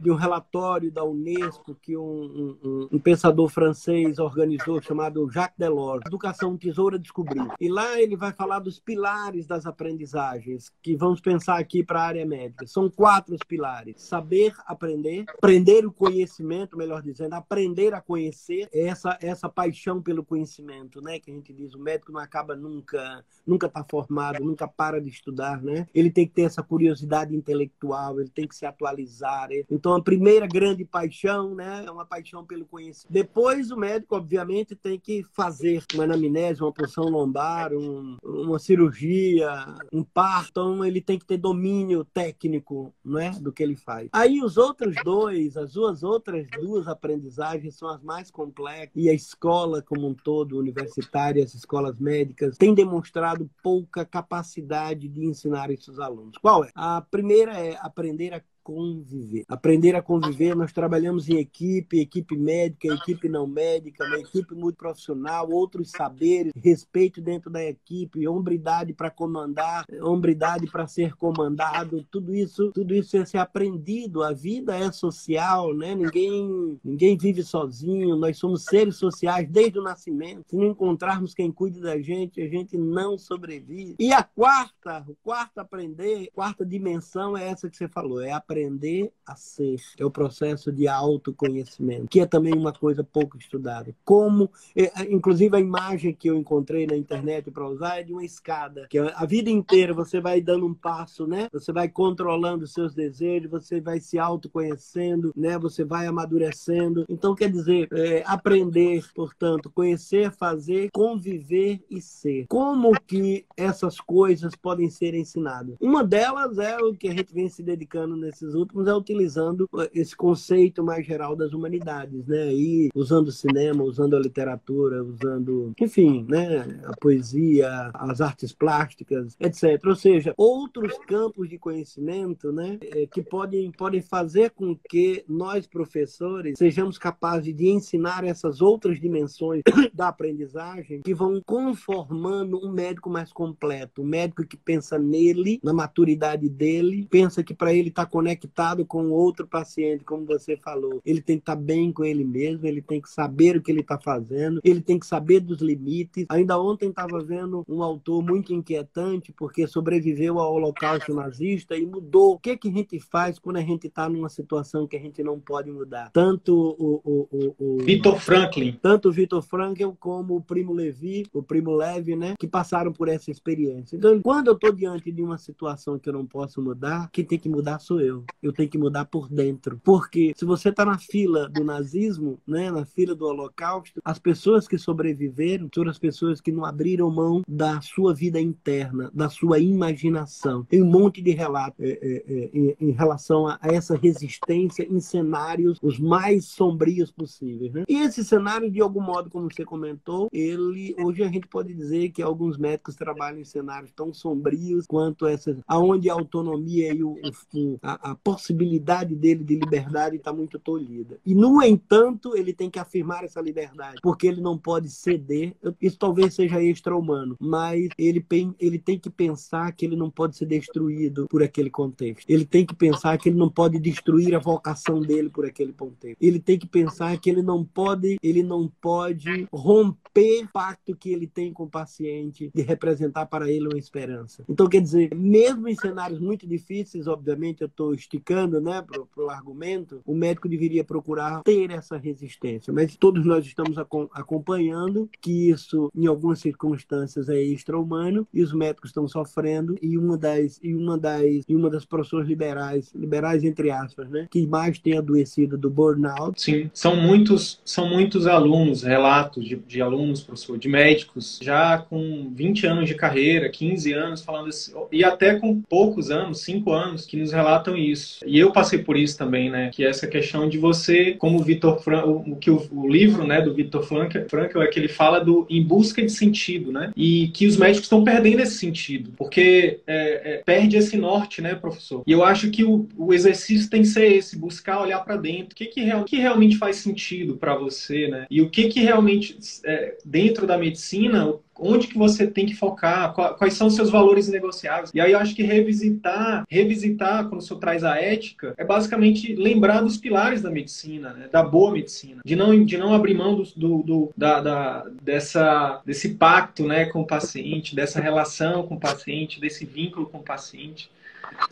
de 0.00 0.10
um 0.10 0.14
relatório 0.14 0.90
da 0.90 1.04
Unesco 1.04 1.74
que 1.74 1.96
um, 1.96 2.56
um, 2.62 2.88
um, 2.92 2.98
pensador 2.98 3.48
francês 3.48 4.18
organizou 4.18 4.80
chamado 4.80 5.28
Jacques 5.30 5.58
Delors, 5.58 6.02
Educação 6.06 6.56
Tesoura 6.56 6.98
Descobrir. 6.98 7.46
E 7.60 7.68
lá 7.68 8.00
ele 8.00 8.16
vai 8.16 8.32
falar 8.32 8.60
dos 8.60 8.80
pilares 8.80 9.46
das 9.46 9.66
aprendizagens, 9.66 10.72
que 10.82 10.96
vamos 10.96 11.20
pensar 11.20 11.58
aqui 11.58 11.84
para 11.84 12.00
a 12.00 12.06
área 12.06 12.26
médica. 12.26 12.66
São 12.66 12.88
quatro 12.88 13.34
os 13.34 13.42
pilares: 13.46 14.00
saber 14.00 14.54
aprender, 14.64 15.24
aprender 15.28 15.84
o 15.84 15.92
conhecimento, 15.92 16.78
melhor 16.78 17.02
dizendo, 17.02 17.34
aprender 17.34 17.92
a 17.92 18.00
conhecer, 18.00 18.68
essa 18.72 19.18
essa 19.20 19.48
paixão 19.48 20.00
pelo 20.00 20.24
conhecimento, 20.24 21.02
né, 21.02 21.18
que 21.18 21.30
a 21.30 21.34
gente 21.34 21.52
diz, 21.52 21.74
o 21.74 21.78
médico 21.78 22.12
não 22.12 22.20
acaba 22.20 22.56
nunca, 22.56 23.24
nunca 23.46 23.66
está 23.66 23.84
formado, 23.84 24.42
nunca 24.42 24.66
para 24.66 25.00
de 25.00 25.10
estudar, 25.20 25.62
né? 25.62 25.86
Ele 25.94 26.10
tem 26.10 26.26
que 26.26 26.32
ter 26.32 26.42
essa 26.42 26.62
curiosidade 26.62 27.36
intelectual, 27.36 28.18
ele 28.18 28.30
tem 28.30 28.48
que 28.48 28.56
se 28.56 28.64
atualizar. 28.64 29.48
Então 29.70 29.90
então, 29.90 29.98
a 29.98 30.02
primeira 30.04 30.46
grande 30.46 30.84
paixão, 30.84 31.52
né, 31.52 31.82
é 31.84 31.90
uma 31.90 32.06
paixão 32.06 32.46
pelo 32.46 32.64
conhecimento. 32.64 33.12
Depois, 33.12 33.72
o 33.72 33.76
médico, 33.76 34.14
obviamente, 34.14 34.76
tem 34.76 35.00
que 35.00 35.24
fazer 35.32 35.82
uma 35.92 36.04
anamnese, 36.04 36.62
uma 36.62 36.72
punção 36.72 37.06
lombar, 37.06 37.72
um, 37.72 38.16
uma 38.22 38.56
cirurgia, 38.60 39.50
um 39.92 40.04
parto. 40.04 40.50
Então, 40.50 40.84
ele 40.84 41.00
tem 41.00 41.18
que 41.18 41.26
ter 41.26 41.38
domínio 41.38 42.04
técnico, 42.04 42.94
né, 43.04 43.32
do 43.40 43.52
que 43.52 43.64
ele 43.64 43.74
faz. 43.74 44.08
Aí, 44.12 44.40
os 44.40 44.56
outros 44.56 44.94
dois, 45.02 45.56
as 45.56 45.72
duas 45.72 46.04
outras 46.04 46.46
duas 46.60 46.86
aprendizagens 46.86 47.74
são 47.74 47.88
as 47.88 48.00
mais 48.00 48.30
complexas 48.30 48.92
e 48.94 49.08
a 49.08 49.12
escola 49.12 49.82
como 49.82 50.06
um 50.06 50.14
todo, 50.14 50.56
universitária, 50.56 51.42
as 51.42 51.52
escolas 51.52 51.98
médicas, 51.98 52.56
têm 52.56 52.72
demonstrado 52.72 53.50
pouca 53.60 54.04
capacidade 54.04 55.08
de 55.10 55.24
ensinar 55.24 55.70
esses 55.70 55.98
alunos. 55.98 56.38
Qual 56.38 56.64
é? 56.64 56.70
A 56.74 57.00
primeira 57.00 57.52
é 57.52 57.76
aprender 57.80 58.34
a 58.34 58.42
conviver. 58.70 59.44
Aprender 59.48 59.96
a 59.96 60.02
conviver, 60.02 60.54
nós 60.54 60.72
trabalhamos 60.72 61.28
em 61.28 61.38
equipe, 61.38 61.98
equipe 61.98 62.36
médica, 62.36 62.94
equipe 62.94 63.28
não 63.28 63.44
médica, 63.44 64.06
uma 64.06 64.18
equipe 64.18 64.54
muito 64.54 64.76
profissional, 64.76 65.50
outros 65.50 65.90
saberes, 65.90 66.52
respeito 66.54 67.20
dentro 67.20 67.50
da 67.50 67.64
equipe, 67.64 68.28
hombridade 68.28 68.92
para 68.92 69.10
comandar, 69.10 69.84
hombridade 70.00 70.68
para 70.70 70.86
ser 70.86 71.16
comandado, 71.16 72.06
tudo 72.12 72.32
isso, 72.32 72.70
tudo 72.70 72.94
isso 72.94 73.16
é 73.16 73.24
ser 73.24 73.38
aprendido. 73.38 74.22
A 74.22 74.32
vida 74.32 74.76
é 74.76 74.92
social, 74.92 75.74
né? 75.74 75.96
Ninguém, 75.96 76.78
ninguém 76.84 77.18
vive 77.18 77.42
sozinho, 77.42 78.14
nós 78.14 78.38
somos 78.38 78.64
seres 78.64 78.94
sociais 78.96 79.48
desde 79.48 79.80
o 79.80 79.82
nascimento. 79.82 80.44
Se 80.48 80.56
não 80.56 80.68
encontrarmos 80.68 81.34
quem 81.34 81.50
cuide 81.50 81.80
da 81.80 82.00
gente, 82.00 82.40
a 82.40 82.48
gente 82.48 82.78
não 82.78 83.18
sobrevive. 83.18 83.96
E 83.98 84.12
a 84.12 84.22
quarta, 84.22 85.04
o 85.08 85.16
quarto 85.24 85.58
aprender, 85.58 86.30
quarta 86.32 86.64
dimensão 86.64 87.36
é 87.36 87.48
essa 87.48 87.68
que 87.68 87.76
você 87.76 87.88
falou, 87.88 88.20
é 88.20 88.30
aprender 88.30 88.59
aprender 88.60 89.12
a 89.26 89.34
ser. 89.36 89.80
É 89.98 90.04
o 90.04 90.10
processo 90.10 90.72
de 90.72 90.86
autoconhecimento, 90.86 92.08
que 92.08 92.20
é 92.20 92.26
também 92.26 92.52
uma 92.52 92.72
coisa 92.72 93.02
pouco 93.02 93.38
estudada. 93.38 93.94
Como, 94.04 94.50
é, 94.76 95.02
é, 95.02 95.12
inclusive, 95.12 95.56
a 95.56 95.60
imagem 95.60 96.12
que 96.12 96.28
eu 96.28 96.36
encontrei 96.36 96.86
na 96.86 96.96
internet 96.96 97.50
para 97.50 97.68
usar 97.68 98.00
é 98.00 98.02
de 98.02 98.12
uma 98.12 98.24
escada, 98.24 98.86
que 98.90 98.98
a 98.98 99.24
vida 99.24 99.48
inteira 99.48 99.94
você 99.94 100.20
vai 100.20 100.40
dando 100.40 100.66
um 100.66 100.74
passo, 100.74 101.26
né? 101.26 101.48
Você 101.52 101.72
vai 101.72 101.88
controlando 101.88 102.64
os 102.64 102.72
seus 102.72 102.94
desejos, 102.94 103.50
você 103.50 103.80
vai 103.80 104.00
se 104.00 104.18
autoconhecendo, 104.18 105.32
né? 105.36 105.58
Você 105.58 105.84
vai 105.84 106.06
amadurecendo. 106.06 107.04
Então, 107.08 107.34
quer 107.34 107.50
dizer, 107.50 107.88
é, 107.92 108.22
aprender, 108.26 109.04
portanto, 109.14 109.70
conhecer, 109.70 110.32
fazer, 110.32 110.90
conviver 110.92 111.82
e 111.88 112.00
ser. 112.00 112.46
Como 112.48 112.92
que 113.06 113.46
essas 113.56 114.00
coisas 114.00 114.54
podem 114.56 114.90
ser 114.90 115.14
ensinadas? 115.14 115.76
Uma 115.80 116.04
delas 116.04 116.58
é 116.58 116.76
o 116.78 116.94
que 116.94 117.08
a 117.08 117.12
gente 117.12 117.32
vem 117.32 117.48
se 117.48 117.62
dedicando 117.62 118.16
nesses 118.16 118.39
esses 118.40 118.54
últimos 118.54 118.88
é 118.88 118.94
utilizando 118.94 119.68
eh, 119.78 119.90
esse 119.94 120.16
conceito 120.16 120.82
mais 120.82 121.06
geral 121.06 121.36
das 121.36 121.52
humanidades, 121.52 122.26
né? 122.26 122.52
E 122.52 122.88
usando 122.94 123.28
o 123.28 123.32
cinema, 123.32 123.84
usando 123.84 124.16
a 124.16 124.18
literatura, 124.18 125.04
usando, 125.04 125.72
enfim, 125.78 126.24
né? 126.28 126.80
A 126.84 126.96
poesia, 126.98 127.90
as 127.92 128.20
artes 128.20 128.52
plásticas, 128.52 129.36
etc. 129.38 129.80
Ou 129.84 129.94
seja, 129.94 130.34
outros 130.36 130.96
campos 131.06 131.48
de 131.48 131.58
conhecimento, 131.58 132.50
né? 132.50 132.78
Eh, 132.80 133.06
que 133.06 133.22
podem, 133.22 133.70
podem 133.70 134.00
fazer 134.00 134.50
com 134.50 134.74
que 134.88 135.22
nós, 135.28 135.66
professores, 135.66 136.58
sejamos 136.58 136.96
capazes 136.96 137.54
de 137.54 137.68
ensinar 137.68 138.24
essas 138.24 138.62
outras 138.62 138.98
dimensões 138.98 139.62
da 139.92 140.08
aprendizagem 140.08 141.02
que 141.02 141.14
vão 141.14 141.42
conformando 141.44 142.58
um 142.58 142.72
médico 142.72 143.10
mais 143.10 143.32
completo, 143.32 144.02
um 144.02 144.06
médico 144.06 144.46
que 144.46 144.56
pensa 144.56 144.98
nele, 144.98 145.60
na 145.62 145.72
maturidade 145.72 146.48
dele, 146.48 147.06
pensa 147.10 147.42
que 147.42 147.52
para 147.52 147.72
ele 147.74 147.88
estar 147.88 148.06
tá 148.06 148.10
conectado 148.10 148.29
conectado 148.30 148.84
com 148.84 149.10
outro 149.10 149.46
paciente, 149.46 150.04
como 150.04 150.24
você 150.24 150.56
falou. 150.56 151.00
Ele 151.04 151.20
tem 151.20 151.36
que 151.36 151.42
estar 151.42 151.56
bem 151.56 151.92
com 151.92 152.04
ele 152.04 152.24
mesmo, 152.24 152.66
ele 152.66 152.80
tem 152.80 153.00
que 153.00 153.08
saber 153.08 153.56
o 153.56 153.62
que 153.62 153.70
ele 153.70 153.80
está 153.80 153.98
fazendo, 153.98 154.60
ele 154.62 154.80
tem 154.80 154.98
que 154.98 155.06
saber 155.06 155.40
dos 155.40 155.60
limites. 155.60 156.26
Ainda 156.28 156.60
ontem 156.60 156.88
estava 156.88 157.22
vendo 157.22 157.64
um 157.68 157.82
autor 157.82 158.22
muito 158.22 158.52
inquietante, 158.52 159.32
porque 159.32 159.66
sobreviveu 159.66 160.38
ao 160.38 160.54
holocausto 160.54 161.14
nazista 161.14 161.76
e 161.76 161.84
mudou. 161.86 162.34
O 162.34 162.38
que, 162.38 162.56
que 162.56 162.68
a 162.68 162.72
gente 162.72 163.00
faz 163.00 163.38
quando 163.38 163.56
a 163.56 163.62
gente 163.62 163.86
está 163.86 164.08
numa 164.08 164.28
situação 164.28 164.86
que 164.86 164.96
a 164.96 165.00
gente 165.00 165.22
não 165.22 165.38
pode 165.40 165.70
mudar? 165.70 166.10
Tanto 166.12 166.54
o. 166.78 167.00
o, 167.04 167.28
o, 167.30 167.54
o 167.58 167.78
Vitor 167.78 168.18
Franklin. 168.18 168.78
Tanto 168.80 169.08
o 169.08 169.12
Vitor 169.12 169.42
Franklin 169.42 169.94
como 169.98 170.36
o 170.36 170.40
primo 170.40 170.72
Levi, 170.72 171.26
o 171.32 171.42
primo 171.42 171.74
Levi, 171.74 172.14
né? 172.14 172.34
Que 172.38 172.46
passaram 172.46 172.92
por 172.92 173.08
essa 173.08 173.30
experiência. 173.30 173.96
Então, 173.96 174.20
quando 174.20 174.48
eu 174.48 174.54
estou 174.54 174.72
diante 174.72 175.10
de 175.10 175.22
uma 175.22 175.38
situação 175.38 175.98
que 175.98 176.08
eu 176.08 176.12
não 176.12 176.26
posso 176.26 176.62
mudar, 176.62 177.08
quem 177.12 177.24
tem 177.24 177.38
que 177.38 177.48
mudar 177.48 177.78
sou 177.78 178.00
eu. 178.00 178.19
Eu 178.42 178.52
tenho 178.52 178.68
que 178.68 178.78
mudar 178.78 179.04
por 179.04 179.28
dentro. 179.28 179.80
Porque 179.82 180.32
se 180.36 180.44
você 180.44 180.70
está 180.70 180.84
na 180.84 180.98
fila 180.98 181.48
do 181.48 181.64
nazismo, 181.64 182.38
né, 182.46 182.70
na 182.70 182.84
fila 182.84 183.14
do 183.14 183.26
holocausto, 183.26 184.00
as 184.04 184.18
pessoas 184.18 184.66
que 184.66 184.78
sobreviveram 184.78 185.68
foram 185.74 185.90
as 185.90 185.98
pessoas 185.98 186.40
que 186.40 186.52
não 186.52 186.64
abriram 186.64 187.10
mão 187.10 187.42
da 187.48 187.80
sua 187.80 188.14
vida 188.14 188.40
interna, 188.40 189.10
da 189.12 189.28
sua 189.28 189.58
imaginação. 189.58 190.64
Tem 190.64 190.82
um 190.82 190.90
monte 190.90 191.20
de 191.22 191.30
relatos 191.30 191.80
é, 191.80 191.90
é, 191.90 192.22
é, 192.26 192.76
em, 192.80 192.90
relação 192.92 193.46
a, 193.46 193.58
a, 193.60 193.68
essa 193.68 193.96
resistência 193.96 194.86
em 194.88 195.00
cenários 195.00 195.78
os 195.82 195.98
mais 195.98 196.46
sombrios 196.46 197.10
possíveis. 197.10 197.72
Né? 197.72 197.84
E 197.88 197.98
esse 198.02 198.24
cenário, 198.24 198.70
de 198.70 198.80
algum 198.80 199.00
modo, 199.00 199.30
como 199.30 199.50
você 199.50 199.64
comentou, 199.64 200.28
ele 200.32 200.94
hoje 200.98 201.22
a 201.22 201.28
gente 201.28 201.46
pode 201.46 201.72
dizer 201.74 202.10
que 202.10 202.22
alguns 202.22 202.56
médicos 202.56 202.94
trabalham 202.94 203.40
em 203.40 203.44
cenários 203.44 203.92
tão 203.92 204.12
sombrios 204.12 204.86
quanto 204.86 205.26
essas, 205.26 205.56
aonde 205.66 206.10
a 206.10 206.14
autonomia 206.14 206.92
e 206.92 207.02
o, 207.02 207.12
o, 207.54 207.78
a, 207.82 208.09
a, 208.09 208.09
possibilidade 208.14 209.14
dele 209.14 209.44
de 209.44 209.56
liberdade 209.56 210.16
está 210.16 210.32
muito 210.32 210.58
tolhida. 210.58 211.18
E, 211.24 211.34
no 211.34 211.62
entanto, 211.62 212.36
ele 212.36 212.52
tem 212.52 212.70
que 212.70 212.78
afirmar 212.78 213.24
essa 213.24 213.40
liberdade, 213.40 213.98
porque 214.02 214.26
ele 214.26 214.40
não 214.40 214.56
pode 214.56 214.88
ceder. 214.90 215.54
Isso 215.80 215.98
talvez 215.98 216.34
seja 216.34 216.62
extra-humano, 216.62 217.36
mas 217.40 217.88
ele, 217.98 218.24
ele 218.58 218.78
tem 218.78 218.98
que 218.98 219.10
pensar 219.10 219.72
que 219.72 219.84
ele 219.84 219.96
não 219.96 220.10
pode 220.10 220.36
ser 220.36 220.46
destruído 220.46 221.26
por 221.28 221.42
aquele 221.42 221.70
contexto. 221.70 222.28
Ele 222.28 222.44
tem 222.44 222.64
que 222.64 222.74
pensar 222.74 223.18
que 223.18 223.28
ele 223.28 223.38
não 223.38 223.48
pode 223.48 223.78
destruir 223.78 224.34
a 224.34 224.38
vocação 224.38 225.00
dele 225.00 225.30
por 225.30 225.44
aquele 225.44 225.72
contexto. 225.72 226.18
Ele 226.20 226.38
tem 226.38 226.58
que 226.58 226.66
pensar 226.66 227.18
que 227.18 227.30
ele 227.30 227.42
não 227.42 227.64
pode, 227.64 228.18
ele 228.22 228.42
não 228.42 228.68
pode 228.80 229.48
romper 229.52 230.44
o 230.44 230.48
pacto 230.52 230.96
que 230.96 231.10
ele 231.12 231.26
tem 231.26 231.52
com 231.52 231.64
o 231.64 231.70
paciente 231.70 232.50
de 232.54 232.62
representar 232.62 233.26
para 233.26 233.50
ele 233.50 233.68
uma 233.68 233.78
esperança. 233.78 234.44
Então, 234.48 234.68
quer 234.68 234.80
dizer, 234.80 235.14
mesmo 235.14 235.68
em 235.68 235.74
cenários 235.74 236.20
muito 236.20 236.46
difíceis, 236.46 237.06
obviamente, 237.06 237.62
eu 237.62 237.66
estou 237.66 237.94
esticando 238.00 238.60
né, 238.60 238.82
para 238.82 239.24
o 239.24 239.30
argumento, 239.30 240.00
o 240.04 240.14
médico 240.14 240.48
deveria 240.48 240.82
procurar 240.82 241.42
ter 241.42 241.70
essa 241.70 241.96
resistência. 241.96 242.72
Mas 242.72 242.96
todos 242.96 243.24
nós 243.24 243.46
estamos 243.46 243.76
acompanhando 243.78 245.08
que 245.20 245.50
isso, 245.50 245.90
em 245.94 246.06
algumas 246.06 246.40
circunstâncias, 246.40 247.28
é 247.28 247.40
extra-humano 247.40 248.26
e 248.32 248.42
os 248.42 248.52
médicos 248.52 248.90
estão 248.90 249.06
sofrendo. 249.06 249.76
E 249.80 249.96
uma 249.96 250.16
das, 250.16 250.58
e 250.62 250.74
uma 250.74 250.98
das, 250.98 251.44
e 251.48 251.54
uma 251.54 251.70
das 251.70 251.84
profissões 251.84 252.26
liberais, 252.26 252.92
liberais 252.94 253.44
entre 253.44 253.70
aspas, 253.70 254.08
né, 254.08 254.26
que 254.30 254.46
mais 254.46 254.78
tem 254.78 254.96
adoecido 254.96 255.56
do 255.58 255.70
burnout. 255.70 256.40
Sim, 256.40 256.70
são 256.72 256.96
muitos, 256.96 257.60
são 257.64 257.88
muitos 257.88 258.26
alunos, 258.26 258.82
relatos 258.82 259.44
de, 259.44 259.56
de 259.56 259.82
alunos, 259.82 260.22
professor, 260.22 260.58
de 260.58 260.68
médicos, 260.68 261.38
já 261.42 261.78
com 261.78 262.30
20 262.34 262.66
anos 262.66 262.88
de 262.88 262.94
carreira, 262.94 263.50
15 263.50 263.92
anos, 263.92 264.22
falando 264.22 264.48
assim, 264.48 264.72
e 264.90 265.04
até 265.04 265.34
com 265.34 265.60
poucos 265.60 266.10
anos, 266.10 266.40
5 266.40 266.72
anos, 266.72 267.06
que 267.06 267.16
nos 267.16 267.32
relatam 267.32 267.76
isso. 267.76 267.89
E 268.26 268.38
eu 268.38 268.52
passei 268.52 268.78
por 268.78 268.96
isso 268.96 269.16
também, 269.16 269.50
né? 269.50 269.70
Que 269.72 269.84
é 269.84 269.88
essa 269.88 270.06
questão 270.06 270.48
de 270.48 270.58
você, 270.58 271.14
como 271.18 271.38
o 271.38 271.42
Vitor 271.42 271.80
Frankl, 271.80 272.10
o, 272.10 272.36
que 272.36 272.50
o, 272.50 272.66
o, 272.72 272.88
livro, 272.88 273.26
né, 273.26 273.40
do 273.40 273.54
Vitor 273.54 273.82
Frankl 273.82 274.60
é 274.62 274.66
que 274.66 274.78
ele 274.78 274.88
fala 274.88 275.20
do 275.20 275.46
em 275.48 275.62
busca 275.62 276.02
de 276.02 276.10
sentido, 276.10 276.72
né? 276.72 276.92
E 276.96 277.28
que 277.28 277.46
os 277.46 277.56
médicos 277.56 277.84
estão 277.84 278.04
perdendo 278.04 278.40
esse 278.40 278.56
sentido, 278.56 279.12
porque 279.16 279.80
é, 279.86 280.32
é, 280.32 280.42
perde 280.44 280.76
esse 280.76 280.96
norte, 280.96 281.40
né, 281.40 281.54
professor? 281.54 282.02
E 282.06 282.12
eu 282.12 282.24
acho 282.24 282.50
que 282.50 282.64
o, 282.64 282.88
o 282.96 283.12
exercício 283.12 283.70
tem 283.70 283.82
que 283.82 283.88
ser 283.88 284.12
esse, 284.12 284.38
buscar 284.38 284.80
olhar 284.80 285.00
para 285.00 285.16
dentro, 285.16 285.52
o 285.52 285.54
que 285.54 285.66
que, 285.66 285.82
real, 285.82 286.04
que 286.04 286.16
realmente 286.16 286.56
faz 286.56 286.76
sentido 286.76 287.36
para 287.36 287.54
você, 287.54 288.08
né? 288.08 288.26
E 288.30 288.40
o 288.40 288.48
que 288.48 288.68
que 288.68 288.80
realmente 288.80 289.38
é, 289.64 289.96
dentro 290.04 290.46
da 290.46 290.58
medicina 290.58 291.32
onde 291.60 291.86
que 291.86 291.98
você 291.98 292.26
tem 292.26 292.46
que 292.46 292.54
focar, 292.54 293.12
quais 293.12 293.54
são 293.54 293.66
os 293.66 293.74
seus 293.74 293.90
valores 293.90 294.28
negociáveis. 294.28 294.90
E 294.94 295.00
aí 295.00 295.12
eu 295.12 295.18
acho 295.18 295.34
que 295.34 295.42
revisitar, 295.42 296.44
revisitar, 296.48 297.28
quando 297.28 297.42
senhor 297.42 297.60
traz 297.60 297.84
a 297.84 297.96
ética, 297.96 298.54
é 298.56 298.64
basicamente 298.64 299.34
lembrar 299.34 299.82
dos 299.82 299.96
pilares 299.96 300.42
da 300.42 300.50
medicina, 300.50 301.12
né? 301.12 301.28
da 301.30 301.42
boa 301.42 301.72
medicina, 301.72 302.22
de 302.24 302.34
não, 302.34 302.64
de 302.64 302.78
não 302.78 302.94
abrir 302.94 303.14
mão 303.14 303.36
do, 303.36 303.42
do, 303.56 303.82
do 303.82 304.10
da, 304.16 304.40
da, 304.40 304.86
dessa, 305.02 305.80
desse 305.84 306.10
pacto 306.10 306.66
né, 306.66 306.86
com 306.86 307.02
o 307.02 307.06
paciente, 307.06 307.76
dessa 307.76 308.00
relação 308.00 308.66
com 308.66 308.74
o 308.74 308.80
paciente, 308.80 309.40
desse 309.40 309.64
vínculo 309.64 310.06
com 310.06 310.18
o 310.18 310.22
paciente. 310.22 310.90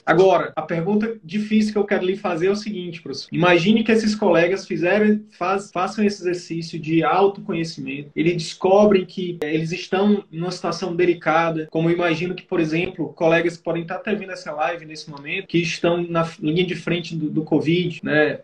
Agora, 0.05 0.53
a 0.57 0.62
pergunta 0.62 1.18
difícil 1.22 1.72
que 1.72 1.79
eu 1.79 1.85
quero 1.85 2.05
lhe 2.05 2.16
fazer 2.16 2.47
é 2.47 2.51
o 2.51 2.57
seguinte, 2.57 3.03
professor. 3.03 3.29
Imagine 3.33 3.85
que 3.85 3.93
esses 3.93 4.14
colegas 4.14 4.66
fizeram, 4.66 5.20
faz, 5.31 5.70
façam 5.70 6.05
esse 6.05 6.22
exercício 6.22 6.79
de 6.79 7.03
autoconhecimento. 7.03 8.11
Eles 8.14 8.35
descobrem 8.35 9.05
que 9.05 9.39
é, 9.43 9.55
eles 9.55 9.72
estão 9.72 10.24
em 10.33 10.39
uma 10.39 10.51
situação 10.51 10.95
delicada, 10.97 11.68
como 11.70 11.91
eu 11.91 11.95
imagino 11.95 12.35
que, 12.35 12.43
por 12.43 12.61
exemplo, 12.61 13.12
colegas 13.12 13.57
podem 13.57 13.83
estar 13.83 13.97
até 13.97 14.14
vendo 14.14 14.33
essa 14.33 14.53
live 14.53 14.87
nesse 14.87 15.11
momento, 15.11 15.47
que 15.47 15.59
estão 15.59 16.03
na 16.03 16.29
linha 16.41 16.64
de 16.64 16.74
frente 16.74 17.14
do, 17.14 17.29
do 17.29 17.43
Covid, 17.43 18.01
né? 18.03 18.41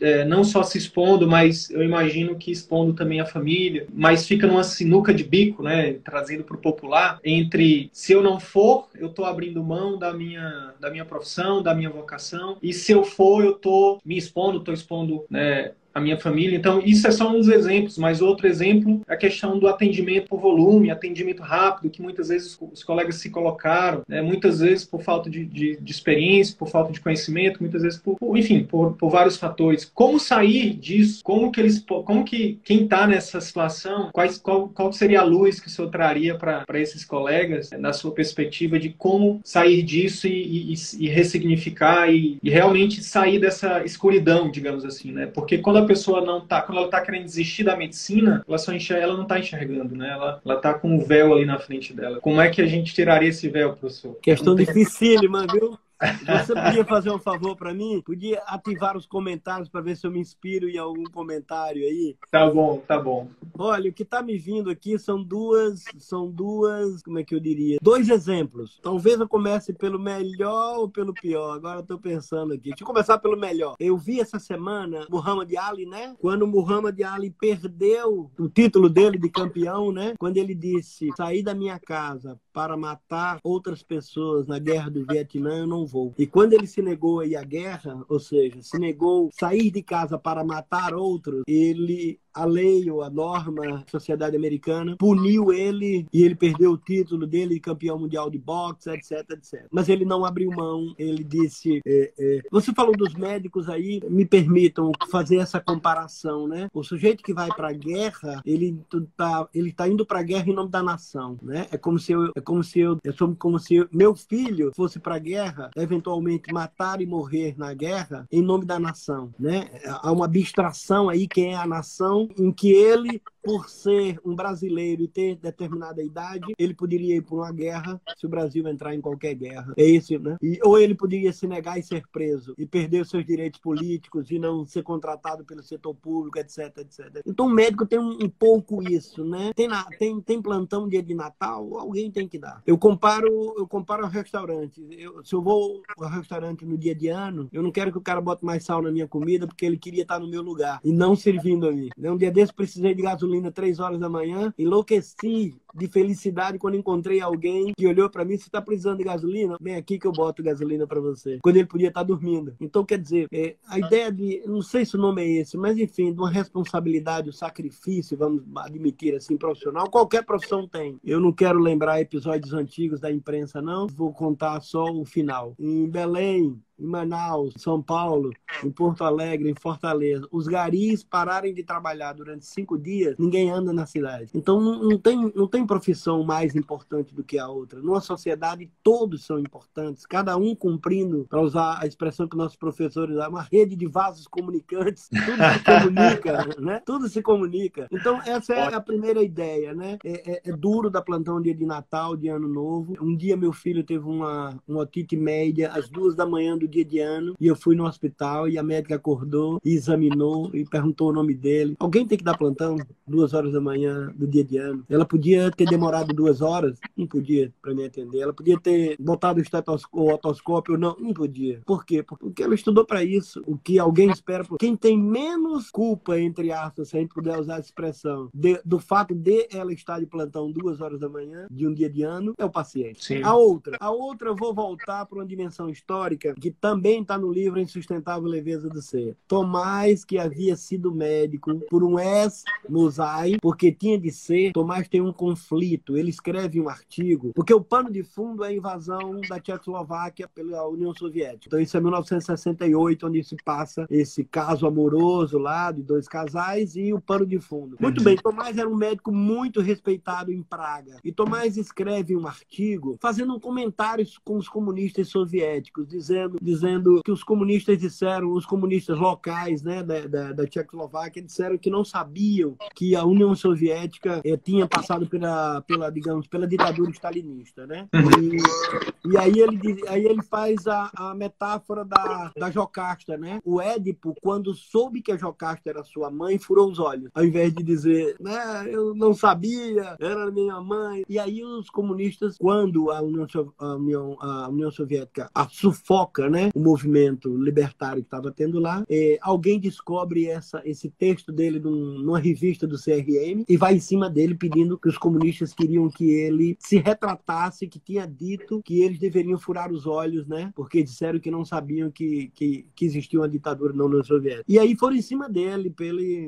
É, 0.00 0.24
não 0.24 0.42
só 0.44 0.62
se 0.62 0.78
expondo, 0.78 1.28
mas 1.28 1.70
eu 1.70 1.82
imagino 1.82 2.36
que 2.36 2.50
expondo 2.50 2.94
também 2.94 3.20
a 3.20 3.26
família, 3.26 3.86
mas 3.92 4.26
fica 4.26 4.46
numa 4.46 4.64
sinuca 4.64 5.12
de 5.12 5.24
bico, 5.24 5.62
né, 5.62 5.94
trazendo 6.04 6.44
para 6.44 6.56
o 6.56 6.60
popular, 6.60 7.20
entre 7.24 7.90
se 7.92 8.12
eu 8.12 8.22
não 8.22 8.40
for, 8.40 8.88
eu 8.94 9.08
estou 9.08 9.24
abrindo 9.24 9.62
mão 9.62 9.98
da 9.98 10.12
minha, 10.12 10.74
da 10.80 10.90
minha 10.90 11.04
profissão, 11.04 11.62
da 11.62 11.74
minha 11.74 11.90
vocação, 11.90 12.56
e 12.62 12.72
se 12.72 12.92
eu 12.92 13.04
for, 13.04 13.44
eu 13.44 13.52
estou 13.52 14.00
me 14.04 14.16
expondo, 14.16 14.58
estou 14.58 14.74
expondo 14.74 15.24
né, 15.30 15.72
a 15.92 16.00
minha 16.00 16.18
família. 16.18 16.56
Então, 16.56 16.80
isso 16.84 17.06
é 17.06 17.10
só 17.10 17.28
um 17.30 17.38
dos 17.38 17.48
exemplos, 17.48 17.98
mas 17.98 18.20
outro 18.20 18.46
exemplo 18.46 19.00
é 19.08 19.14
a 19.14 19.16
questão 19.16 19.58
do 19.58 19.66
atendimento 19.66 20.28
por 20.28 20.40
volume, 20.40 20.90
atendimento 20.90 21.42
rápido, 21.42 21.90
que 21.90 22.02
muitas 22.02 22.28
vezes 22.28 22.58
os 22.60 22.82
colegas 22.82 23.16
se 23.16 23.30
colocaram, 23.30 24.02
né? 24.08 24.22
muitas 24.22 24.60
vezes 24.60 24.84
por 24.84 25.02
falta 25.02 25.28
de, 25.28 25.44
de, 25.44 25.78
de, 25.80 25.92
experiência, 25.92 26.54
por 26.56 26.68
falta 26.68 26.92
de 26.92 27.00
conhecimento, 27.00 27.60
muitas 27.60 27.82
vezes 27.82 27.98
por, 27.98 28.16
por 28.16 28.36
enfim, 28.36 28.64
por, 28.64 28.92
por, 28.96 29.10
vários 29.10 29.36
fatores. 29.36 29.84
Como 29.84 30.18
sair 30.18 30.74
disso? 30.74 31.20
Como 31.24 31.50
que 31.50 31.60
eles, 31.60 31.84
como 32.04 32.24
que 32.24 32.58
quem 32.64 32.84
está 32.84 33.06
nessa 33.06 33.40
situação, 33.40 34.10
quais, 34.12 34.38
qual, 34.38 34.68
qual 34.68 34.92
seria 34.92 35.20
a 35.20 35.24
luz 35.24 35.58
que 35.58 35.66
o 35.66 35.70
senhor 35.70 35.90
traria 35.90 36.36
para 36.36 36.64
esses 36.74 37.04
colegas, 37.04 37.70
né? 37.70 37.78
na 37.78 37.92
sua 37.92 38.12
perspectiva 38.12 38.78
de 38.78 38.90
como 38.90 39.40
sair 39.44 39.82
disso 39.82 40.26
e, 40.28 40.72
e, 40.72 40.74
e 40.98 41.08
ressignificar 41.08 42.12
e, 42.12 42.38
e 42.42 42.50
realmente 42.50 43.02
sair 43.02 43.38
dessa 43.38 43.84
escuridão, 43.84 44.50
digamos 44.50 44.84
assim, 44.84 45.12
né? 45.12 45.26
Porque 45.26 45.58
quando 45.58 45.79
a 45.80 45.86
pessoa 45.86 46.20
não 46.20 46.40
tá, 46.40 46.62
quando 46.62 46.78
ela 46.78 46.88
tá 46.88 47.00
querendo 47.00 47.24
desistir 47.24 47.64
da 47.64 47.76
medicina, 47.76 48.44
ela 48.46 48.58
só 48.58 48.72
enxerga, 48.72 49.04
ela 49.04 49.16
não 49.16 49.24
tá 49.24 49.38
enxergando, 49.38 49.96
né? 49.96 50.10
Ela, 50.10 50.40
ela 50.44 50.56
tá 50.56 50.74
com 50.74 50.96
o 50.96 51.04
véu 51.04 51.32
ali 51.32 51.44
na 51.44 51.58
frente 51.58 51.92
dela. 51.92 52.20
Como 52.20 52.40
é 52.40 52.48
que 52.50 52.62
a 52.62 52.66
gente 52.66 52.94
tiraria 52.94 53.28
esse 53.28 53.48
véu, 53.48 53.72
professor? 53.72 54.16
Questão 54.22 54.54
dificílima, 54.54 55.46
viu? 55.50 55.78
Você 56.00 56.54
podia 56.54 56.84
fazer 56.84 57.10
um 57.10 57.18
favor 57.18 57.54
para 57.56 57.74
mim? 57.74 58.02
Podia 58.04 58.40
ativar 58.46 58.96
os 58.96 59.06
comentários 59.06 59.68
para 59.68 59.80
ver 59.80 59.96
se 59.96 60.06
eu 60.06 60.10
me 60.10 60.18
inspiro 60.18 60.68
em 60.68 60.78
algum 60.78 61.04
comentário 61.04 61.82
aí? 61.82 62.16
Tá 62.30 62.50
bom, 62.50 62.82
tá 62.86 62.98
bom. 62.98 63.28
Olha, 63.58 63.90
o 63.90 63.92
que 63.92 64.02
está 64.02 64.22
me 64.22 64.38
vindo 64.38 64.70
aqui 64.70 64.98
são 64.98 65.22
duas, 65.22 65.84
são 65.98 66.30
duas, 66.30 67.02
como 67.02 67.18
é 67.18 67.24
que 67.24 67.34
eu 67.34 67.40
diria? 67.40 67.78
Dois 67.82 68.08
exemplos. 68.08 68.80
Talvez 68.82 69.20
eu 69.20 69.28
comece 69.28 69.72
pelo 69.72 69.98
melhor 69.98 70.78
ou 70.78 70.88
pelo 70.88 71.12
pior. 71.12 71.54
Agora 71.54 71.80
eu 71.80 71.86
tô 71.86 71.98
pensando 71.98 72.54
aqui. 72.54 72.70
Deixa 72.70 72.82
eu 72.82 72.86
começar 72.86 73.18
pelo 73.18 73.36
melhor. 73.36 73.74
Eu 73.78 73.98
vi 73.98 74.20
essa 74.20 74.38
semana 74.38 75.06
Muhammad 75.10 75.52
Ali, 75.56 75.84
né? 75.84 76.14
Quando 76.18 76.46
Muhammad 76.46 76.98
Ali 77.02 77.30
perdeu 77.30 78.30
o 78.38 78.48
título 78.48 78.88
dele 78.88 79.18
de 79.18 79.28
campeão, 79.28 79.92
né? 79.92 80.14
Quando 80.18 80.38
ele 80.38 80.54
disse: 80.54 81.10
"Sair 81.16 81.42
da 81.42 81.54
minha 81.54 81.78
casa 81.78 82.40
para 82.52 82.76
matar 82.76 83.38
outras 83.44 83.82
pessoas 83.82 84.46
na 84.46 84.58
guerra 84.58 84.90
do 84.90 85.04
Vietnã, 85.04 85.58
eu 85.58 85.66
não 85.66 85.86
vou. 85.90 86.14
E 86.16 86.26
quando 86.26 86.52
ele 86.52 86.66
se 86.66 86.80
negou 86.80 87.20
aí 87.20 87.36
à 87.36 87.42
guerra, 87.42 88.04
ou 88.08 88.20
seja, 88.20 88.62
se 88.62 88.78
negou 88.78 89.30
sair 89.32 89.70
de 89.70 89.82
casa 89.82 90.18
para 90.18 90.44
matar 90.44 90.94
outros, 90.94 91.42
ele 91.46 92.18
a 92.34 92.44
lei 92.44 92.90
ou 92.90 93.02
a 93.02 93.10
norma, 93.10 93.84
a 93.86 93.90
sociedade 93.90 94.36
americana, 94.36 94.96
puniu 94.96 95.52
ele 95.52 96.06
e 96.12 96.22
ele 96.22 96.34
perdeu 96.34 96.72
o 96.72 96.78
título 96.78 97.26
dele 97.26 97.54
de 97.54 97.60
campeão 97.60 97.98
mundial 97.98 98.30
de 98.30 98.38
boxe, 98.38 98.90
etc, 98.90 99.30
etc. 99.30 99.66
Mas 99.70 99.88
ele 99.88 100.04
não 100.04 100.24
abriu 100.24 100.50
mão, 100.50 100.94
ele 100.98 101.24
disse... 101.24 101.80
É, 101.86 102.12
é... 102.18 102.40
Você 102.50 102.72
falou 102.72 102.96
dos 102.96 103.14
médicos 103.14 103.68
aí, 103.68 104.00
me 104.08 104.24
permitam 104.24 104.92
fazer 105.10 105.36
essa 105.36 105.60
comparação, 105.60 106.46
né? 106.46 106.68
O 106.72 106.82
sujeito 106.82 107.22
que 107.22 107.34
vai 107.34 107.48
para 107.48 107.68
a 107.68 107.72
guerra, 107.72 108.42
ele 108.44 108.82
tá, 109.16 109.48
ele 109.54 109.72
tá 109.72 109.88
indo 109.88 110.04
para 110.06 110.20
a 110.20 110.22
guerra 110.22 110.48
em 110.48 110.54
nome 110.54 110.70
da 110.70 110.82
nação, 110.82 111.38
né? 111.42 111.66
É 111.70 111.78
como 111.78 111.98
se 111.98 112.12
eu, 112.12 112.30
é 112.34 112.40
como 112.40 112.62
se 112.62 112.80
eu, 112.80 112.98
é 113.04 113.12
como 113.38 113.58
se 113.58 113.76
eu, 113.76 113.88
meu 113.92 114.14
filho 114.14 114.72
fosse 114.74 114.98
para 114.98 115.16
a 115.16 115.18
guerra, 115.18 115.70
eventualmente 115.76 116.52
matar 116.52 117.00
e 117.00 117.06
morrer 117.06 117.54
na 117.56 117.72
guerra 117.74 118.26
em 118.30 118.42
nome 118.42 118.64
da 118.64 118.78
nação, 118.78 119.32
né? 119.38 119.68
Há 119.86 120.12
uma 120.12 120.24
abstração 120.24 121.08
aí 121.08 121.26
quem 121.26 121.54
é 121.54 121.56
a 121.56 121.66
nação 121.66 122.19
situação 122.20 122.28
em 122.38 122.52
que 122.52 122.72
ele 122.72 123.22
por 123.42 123.68
ser 123.68 124.20
um 124.24 124.34
brasileiro 124.34 125.02
e 125.02 125.08
ter 125.08 125.36
determinada 125.36 126.02
idade, 126.02 126.52
ele 126.58 126.74
poderia 126.74 127.16
ir 127.16 127.22
para 127.22 127.34
uma 127.34 127.52
guerra 127.52 128.00
se 128.16 128.26
o 128.26 128.28
Brasil 128.28 128.66
entrar 128.68 128.94
em 128.94 129.00
qualquer 129.00 129.34
guerra. 129.34 129.72
É 129.76 129.84
isso, 129.84 130.18
né? 130.18 130.36
E, 130.42 130.58
ou 130.62 130.78
ele 130.78 130.94
poderia 130.94 131.32
se 131.32 131.46
negar 131.46 131.78
e 131.78 131.82
ser 131.82 132.06
preso 132.12 132.54
e 132.58 132.66
perder 132.66 133.06
seus 133.06 133.24
direitos 133.24 133.60
políticos 133.60 134.30
e 134.30 134.38
não 134.38 134.66
ser 134.66 134.82
contratado 134.82 135.44
pelo 135.44 135.62
setor 135.62 135.94
público, 135.94 136.38
etc, 136.38 136.78
etc. 136.78 137.22
Então 137.26 137.46
o 137.46 137.50
médico 137.50 137.86
tem 137.86 137.98
um, 137.98 138.18
um 138.22 138.28
pouco 138.28 138.82
isso, 138.82 139.24
né? 139.24 139.52
Tem, 139.54 139.66
na, 139.66 139.84
tem, 139.98 140.20
tem 140.20 140.42
plantão 140.42 140.88
dia 140.88 141.02
de 141.02 141.14
Natal, 141.14 141.78
alguém 141.78 142.10
tem 142.10 142.28
que 142.28 142.38
dar. 142.38 142.62
Eu 142.66 142.76
comparo, 142.76 143.54
eu 143.56 143.66
comparo 143.66 144.04
ao 144.04 144.10
restaurante. 144.10 144.86
Eu, 144.90 145.24
se 145.24 145.34
eu 145.34 145.42
vou 145.42 145.82
ao 145.98 146.10
restaurante 146.10 146.64
no 146.64 146.76
dia 146.76 146.94
de 146.94 147.08
ano, 147.08 147.48
eu 147.52 147.62
não 147.62 147.72
quero 147.72 147.90
que 147.90 147.98
o 147.98 148.02
cara 148.02 148.20
bote 148.20 148.44
mais 148.44 148.64
sal 148.64 148.82
na 148.82 148.90
minha 148.90 149.08
comida 149.08 149.46
porque 149.46 149.64
ele 149.64 149.78
queria 149.78 150.02
estar 150.02 150.18
no 150.18 150.28
meu 150.28 150.42
lugar 150.42 150.80
e 150.84 150.92
não 150.92 151.16
servindo 151.16 151.66
a 151.66 151.72
mim. 151.72 151.88
Um 152.10 152.16
dia 152.16 152.30
desse 152.30 152.52
precisei 152.52 152.94
de 152.94 153.02
gasolina 153.02 153.50
três 153.50 153.80
horas 153.80 153.98
da 153.98 154.08
manhã, 154.08 154.52
enlouqueci 154.58 155.54
de 155.74 155.86
felicidade 155.88 156.58
quando 156.58 156.76
encontrei 156.76 157.20
alguém 157.20 157.72
que 157.76 157.86
olhou 157.86 158.10
para 158.10 158.24
mim, 158.24 158.36
você 158.36 158.44
está 158.44 158.60
precisando 158.60 158.98
de 158.98 159.04
gasolina? 159.04 159.56
Vem 159.60 159.76
aqui 159.76 159.98
que 159.98 160.06
eu 160.06 160.12
boto 160.12 160.42
gasolina 160.42 160.86
para 160.86 161.00
você. 161.00 161.38
Quando 161.42 161.56
ele 161.56 161.66
podia 161.66 161.88
estar 161.88 162.00
tá 162.00 162.06
dormindo. 162.06 162.54
Então, 162.60 162.84
quer 162.84 162.98
dizer, 162.98 163.28
é, 163.32 163.56
a 163.66 163.78
ideia 163.78 164.10
de, 164.10 164.42
não 164.46 164.62
sei 164.62 164.84
se 164.84 164.96
o 164.96 165.00
nome 165.00 165.22
é 165.22 165.40
esse, 165.40 165.56
mas 165.56 165.78
enfim, 165.78 166.12
de 166.12 166.18
uma 166.18 166.30
responsabilidade, 166.30 167.28
um 167.28 167.32
sacrifício, 167.32 168.16
vamos 168.16 168.42
admitir 168.56 169.14
assim, 169.14 169.36
profissional, 169.36 169.88
qualquer 169.90 170.24
profissão 170.24 170.66
tem. 170.66 170.98
Eu 171.04 171.20
não 171.20 171.32
quero 171.32 171.58
lembrar 171.58 172.00
episódios 172.00 172.52
antigos 172.52 173.00
da 173.00 173.10
imprensa, 173.10 173.62
não. 173.62 173.86
Vou 173.86 174.12
contar 174.12 174.60
só 174.60 174.84
o 174.84 175.04
final. 175.04 175.54
Em 175.58 175.88
Belém, 175.88 176.60
em 176.80 176.86
Manaus, 176.86 177.54
São 177.56 177.82
Paulo, 177.82 178.32
em 178.64 178.70
Porto 178.70 179.04
Alegre, 179.04 179.50
em 179.50 179.54
Fortaleza, 179.54 180.26
os 180.30 180.46
garis 180.46 181.02
pararem 181.02 181.52
de 181.52 181.62
trabalhar 181.62 182.12
durante 182.12 182.46
cinco 182.46 182.78
dias, 182.78 183.16
ninguém 183.18 183.50
anda 183.50 183.72
na 183.72 183.86
cidade. 183.86 184.30
Então 184.34 184.60
não, 184.60 184.98
tem, 184.98 185.32
não 185.34 185.46
tem 185.46 185.66
profissão 185.66 186.22
mais 186.22 186.54
importante 186.54 187.14
do 187.14 187.22
que 187.22 187.38
a 187.38 187.48
outra. 187.48 187.80
Numa 187.80 188.00
sociedade, 188.00 188.70
todos 188.82 189.24
são 189.24 189.38
importantes, 189.38 190.06
cada 190.06 190.36
um 190.36 190.54
cumprindo, 190.54 191.26
para 191.28 191.40
usar 191.40 191.78
a 191.80 191.86
expressão 191.86 192.28
que 192.28 192.36
nossos 192.36 192.56
professores 192.56 193.14
usam, 193.14 193.30
uma 193.30 193.42
rede 193.42 193.76
de 193.76 193.86
vasos 193.86 194.26
comunicantes, 194.26 195.08
tudo 195.24 195.42
se 195.52 195.64
comunica, 195.64 196.60
né? 196.60 196.82
Tudo 196.84 197.08
se 197.08 197.22
comunica. 197.22 197.88
Então, 197.90 198.20
essa 198.24 198.54
é 198.54 198.74
a 198.74 198.80
primeira 198.80 199.22
ideia, 199.22 199.74
né? 199.74 199.98
É, 200.04 200.32
é, 200.32 200.50
é 200.50 200.56
duro 200.56 200.90
da 200.90 201.02
plantão 201.02 201.40
dia 201.40 201.54
de 201.54 201.64
Natal, 201.64 202.16
de 202.16 202.28
Ano 202.28 202.48
Novo. 202.48 202.94
Um 203.00 203.16
dia 203.16 203.36
meu 203.36 203.52
filho 203.52 203.84
teve 203.84 204.04
uma, 204.04 204.58
uma 204.66 204.80
otite 204.80 205.16
média 205.16 205.70
às 205.72 205.88
duas 205.88 206.14
da 206.14 206.26
manhã 206.26 206.56
do 206.56 206.68
dia 206.70 206.84
de 206.84 206.98
ano 206.98 207.34
e 207.38 207.46
eu 207.46 207.56
fui 207.56 207.74
no 207.74 207.84
hospital 207.84 208.48
e 208.48 208.56
a 208.56 208.62
médica 208.62 208.94
acordou 208.94 209.60
e 209.64 209.74
examinou 209.74 210.50
e 210.54 210.64
perguntou 210.64 211.10
o 211.10 211.12
nome 211.12 211.34
dele. 211.34 211.76
Alguém 211.78 212.06
tem 212.06 212.16
que 212.16 212.24
dar 212.24 212.38
plantão 212.38 212.76
duas 213.06 213.34
horas 213.34 213.52
da 213.52 213.60
manhã 213.60 214.12
do 214.14 214.26
dia 214.26 214.44
de 214.44 214.56
ano. 214.56 214.84
Ela 214.88 215.04
podia 215.04 215.50
ter 215.50 215.66
demorado 215.66 216.14
duas 216.14 216.40
horas, 216.40 216.78
não 216.96 217.06
podia 217.06 217.52
para 217.60 217.74
me 217.74 217.84
atender. 217.84 218.20
Ela 218.20 218.32
podia 218.32 218.58
ter 218.58 218.96
botado 218.98 219.38
o 219.38 219.42
estetoscópio, 219.42 220.00
o 220.00 220.14
otoscópio, 220.14 220.78
não, 220.78 220.96
não 220.98 221.12
podia. 221.12 221.60
Por 221.66 221.84
quê? 221.84 222.02
Porque 222.02 222.42
ela 222.42 222.54
estudou 222.54 222.84
para 222.84 223.02
isso. 223.02 223.42
O 223.46 223.58
que 223.58 223.78
alguém 223.78 224.10
espera, 224.10 224.44
quem 224.58 224.76
tem 224.76 224.98
menos 224.98 225.70
culpa 225.70 226.20
entre 226.20 226.52
aspas, 226.52 226.88
se 226.88 226.96
a 226.96 227.00
gente 227.00 227.14
puder 227.14 227.38
usar 227.38 227.54
essa 227.54 227.68
expressão, 227.68 228.28
de, 228.32 228.60
do 228.64 228.78
fato 228.78 229.14
de 229.14 229.48
ela 229.50 229.72
estar 229.72 229.98
de 229.98 230.06
plantão 230.06 230.50
duas 230.50 230.80
horas 230.80 231.00
da 231.00 231.08
manhã 231.08 231.46
de 231.50 231.66
um 231.66 231.74
dia 231.74 231.90
de 231.90 232.02
ano 232.02 232.34
é 232.38 232.44
o 232.44 232.50
paciente. 232.50 233.04
Sim. 233.04 233.22
A 233.22 233.34
outra, 233.34 233.76
a 233.80 233.90
outra 233.90 234.28
eu 234.28 234.36
vou 234.36 234.54
voltar 234.54 235.06
para 235.06 235.18
uma 235.18 235.26
dimensão 235.26 235.68
histórica 235.68 236.34
que 236.40 236.50
também 236.60 237.02
está 237.02 237.16
no 237.18 237.32
livro 237.32 237.58
Insustentável 237.58 238.28
Leveza 238.28 238.68
do 238.68 238.82
Ser. 238.82 239.16
Tomás, 239.26 240.04
que 240.04 240.18
havia 240.18 240.56
sido 240.56 240.92
médico 240.92 241.60
por 241.70 241.82
um 241.82 241.98
ex-Musai, 241.98 243.38
porque 243.40 243.72
tinha 243.72 243.98
de 243.98 244.10
ser, 244.10 244.52
Tomás 244.52 244.88
tem 244.88 245.00
um 245.00 245.12
conflito. 245.12 245.96
Ele 245.96 246.10
escreve 246.10 246.60
um 246.60 246.68
artigo, 246.68 247.32
porque 247.34 247.54
o 247.54 247.60
pano 247.60 247.90
de 247.90 248.02
fundo 248.02 248.44
é 248.44 248.48
a 248.48 248.52
invasão 248.52 249.20
da 249.28 249.40
Tchecoslováquia 249.40 250.28
pela 250.28 250.68
União 250.68 250.94
Soviética. 250.94 251.46
Então, 251.46 251.60
isso 251.60 251.76
é 251.76 251.80
1968, 251.80 253.06
onde 253.06 253.24
se 253.24 253.36
passa 253.44 253.86
esse 253.90 254.24
caso 254.24 254.66
amoroso 254.66 255.38
lá 255.38 255.72
de 255.72 255.82
dois 255.82 256.06
casais 256.06 256.76
e 256.76 256.92
o 256.92 257.00
pano 257.00 257.26
de 257.26 257.40
fundo. 257.40 257.76
Muito 257.80 258.02
bem, 258.02 258.16
Tomás 258.16 258.58
era 258.58 258.68
um 258.68 258.76
médico 258.76 259.12
muito 259.12 259.60
respeitado 259.60 260.32
em 260.32 260.42
Praga. 260.42 260.98
E 261.04 261.12
Tomás 261.12 261.56
escreve 261.56 262.16
um 262.16 262.26
artigo 262.26 262.98
fazendo 263.00 263.34
um 263.34 263.40
comentário 263.40 264.06
com 264.24 264.36
os 264.36 264.48
comunistas 264.48 265.08
soviéticos, 265.08 265.86
dizendo 265.86 266.38
dizendo 266.50 267.00
que 267.04 267.12
os 267.12 267.22
comunistas 267.22 267.78
disseram, 267.78 268.32
os 268.32 268.44
comunistas 268.44 268.98
locais 268.98 269.62
né, 269.62 269.82
da, 269.82 270.06
da, 270.06 270.32
da 270.32 270.46
Tchecoslováquia 270.46 271.22
disseram 271.22 271.56
que 271.56 271.70
não 271.70 271.84
sabiam 271.84 272.56
que 272.74 272.96
a 272.96 273.04
União 273.04 273.34
Soviética 273.34 274.20
eh, 274.24 274.36
tinha 274.36 274.66
passado 274.66 275.06
pela, 275.06 275.60
pela, 275.62 275.90
digamos, 275.90 276.26
pela 276.26 276.46
ditadura 276.46 276.90
stalinista. 276.90 277.66
Né? 277.66 277.88
E, 278.20 279.10
e 279.12 279.16
aí, 279.16 279.38
ele, 279.38 279.88
aí 279.88 280.04
ele 280.04 280.22
faz 280.22 280.66
a, 280.66 280.90
a 280.96 281.14
metáfora 281.14 281.84
da, 281.84 282.32
da 282.36 282.50
Jocasta. 282.50 283.16
Né? 283.16 283.40
O 283.44 283.60
Édipo, 283.60 284.14
quando 284.20 284.52
soube 284.54 285.02
que 285.02 285.12
a 285.12 285.16
Jocasta 285.16 285.70
era 285.70 285.84
sua 285.84 286.10
mãe, 286.10 286.38
furou 286.38 286.70
os 286.70 286.78
olhos, 286.78 287.10
ao 287.14 287.24
invés 287.24 287.54
de 287.54 287.62
dizer, 287.62 288.16
né, 288.18 288.66
eu 288.68 288.94
não 288.94 289.14
sabia, 289.14 289.96
era 290.00 290.30
minha 290.30 290.60
mãe. 290.60 291.04
E 291.08 291.18
aí 291.18 291.44
os 291.44 291.70
comunistas, 291.70 292.36
quando 292.38 292.90
a 292.90 293.00
União, 293.00 293.26
a 293.58 293.74
União, 293.74 294.16
a 294.20 294.48
União 294.48 294.70
Soviética 294.70 295.30
a 295.34 295.48
sufoca, 295.48 296.28
né? 296.28 296.39
Né, 296.40 296.50
o 296.54 296.60
movimento 296.60 297.36
libertário 297.36 298.02
que 298.02 298.06
estava 298.06 298.30
tendo 298.30 298.58
lá, 298.58 298.84
é, 298.88 299.18
alguém 299.20 299.58
descobre 299.58 300.26
essa, 300.26 300.62
esse 300.64 300.88
texto 300.88 301.32
dele 301.32 301.58
num, 301.58 301.98
numa 301.98 302.18
revista 302.18 302.66
do 302.66 302.76
CRM 302.76 303.44
e 303.48 303.56
vai 303.56 303.74
em 303.74 303.80
cima 303.80 304.08
dele 304.08 304.34
pedindo 304.34 304.78
que 304.78 304.88
os 304.88 304.98
comunistas 304.98 305.52
queriam 305.52 305.88
que 305.88 306.10
ele 306.10 306.56
se 306.58 306.78
retratasse, 306.78 307.68
que 307.68 307.78
tinha 307.78 308.06
dito 308.06 308.62
que 308.64 308.80
eles 308.80 308.98
deveriam 308.98 309.38
furar 309.38 309.72
os 309.72 309.86
olhos, 309.86 310.26
né, 310.26 310.52
porque 310.54 310.82
disseram 310.82 311.18
que 311.18 311.30
não 311.30 311.44
sabiam 311.44 311.90
que, 311.90 312.30
que, 312.34 312.66
que 312.74 312.84
existia 312.84 313.20
uma 313.20 313.28
ditadura 313.28 313.72
na 313.72 313.84
União 313.84 314.02
Soviética. 314.02 314.44
E 314.48 314.58
aí 314.58 314.76
foram 314.76 314.96
em 314.96 315.02
cima 315.02 315.28
dele 315.28 315.74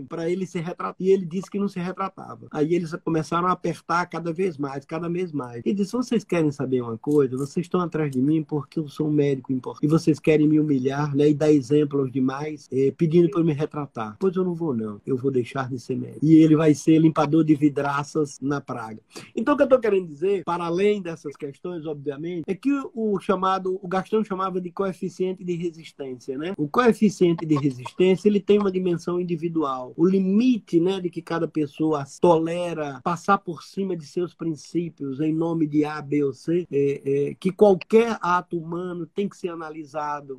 para 0.09 0.31
ele 0.31 0.47
se 0.47 0.59
retratar. 0.61 0.97
E 0.99 1.11
ele 1.11 1.25
disse 1.25 1.51
que 1.51 1.59
não 1.59 1.69
se 1.69 1.79
retratava. 1.79 2.47
Aí 2.51 2.75
eles 2.75 2.93
começaram 3.05 3.49
a 3.49 3.53
apertar 3.53 4.07
cada 4.07 4.33
vez 4.33 4.59
mais, 4.59 4.85
cada 4.85 5.09
vez 5.09 5.33
mais. 5.33 5.63
E 5.65 5.73
disse: 5.73 5.93
vocês 5.93 6.25
querem 6.25 6.51
saber 6.51 6.83
uma 6.83 6.99
coisa? 6.99 7.37
Vocês 7.37 7.67
estão 7.67 7.81
atrás 7.81 8.11
de 8.11 8.21
mim 8.21 8.43
porque 8.43 8.79
eu 8.79 8.89
sou 8.89 9.09
um 9.09 9.13
médico 9.13 9.53
importante. 9.53 9.87
Vocês 9.93 10.19
querem 10.19 10.49
me 10.49 10.59
humilhar 10.59 11.15
né, 11.15 11.29
e 11.29 11.35
dar 11.35 11.53
exemplo 11.53 12.01
aos 12.01 12.11
demais, 12.11 12.67
é, 12.73 12.91
pedindo 12.97 13.29
para 13.29 13.45
me 13.45 13.53
retratar. 13.53 14.17
Pois 14.19 14.35
eu 14.35 14.43
não 14.43 14.55
vou, 14.55 14.75
não. 14.75 14.99
Eu 15.07 15.19
vou 15.19 15.31
deixar 15.31 15.69
de 15.69 15.79
ser 15.79 15.97
médico. 15.97 16.25
E 16.25 16.35
ele 16.37 16.57
vai 16.57 16.75
ser 16.75 16.99
limpador 16.99 17.45
de 17.45 17.55
vidraças 17.55 18.39
na 18.41 18.59
praga. 18.59 19.01
Então, 19.37 19.53
o 19.53 19.57
que 19.57 19.63
eu 19.63 19.67
estou 19.67 19.79
querendo 19.79 20.07
dizer, 20.07 20.45
para 20.45 20.65
além 20.65 21.03
dessas 21.03 21.37
questões, 21.37 21.85
obviamente, 21.85 22.45
é 22.47 22.55
que 22.55 22.71
o 22.95 23.21
chamado, 23.21 23.79
o 23.83 23.87
Gastão 23.87 24.25
chamava 24.25 24.63
de 24.63 24.71
coeficiente 24.71 25.45
de 25.45 25.55
resistência. 25.57 26.39
Né? 26.39 26.55
O 26.57 26.67
coeficiente 26.67 27.45
de 27.45 27.55
resistência 27.55 28.29
ele 28.29 28.41
tem 28.41 28.59
uma 28.59 28.73
dimensão 28.73 29.21
individual. 29.21 29.93
O 29.95 30.07
limite 30.07 30.81
né, 30.81 31.01
de 31.01 31.11
que 31.11 31.21
cada 31.21 31.47
pessoa 31.47 32.03
tolera 32.19 32.99
passar 33.05 33.37
por 33.37 33.63
cima 33.63 33.95
de 33.95 34.07
seus 34.07 34.35
princípios 34.35 35.21
em 35.21 35.35
nome 35.35 35.67
de 35.67 35.85
A, 35.85 36.01
B 36.01 36.25
ou 36.25 36.33
C, 36.33 36.67
é, 36.73 37.03
é, 37.05 37.35
que 37.35 37.53
qualquer 37.53 38.17
ato 38.23 38.59
humano 38.59 39.07
tem 39.07 39.29
que 39.29 39.37
ser 39.37 39.49
analisado 39.49 39.82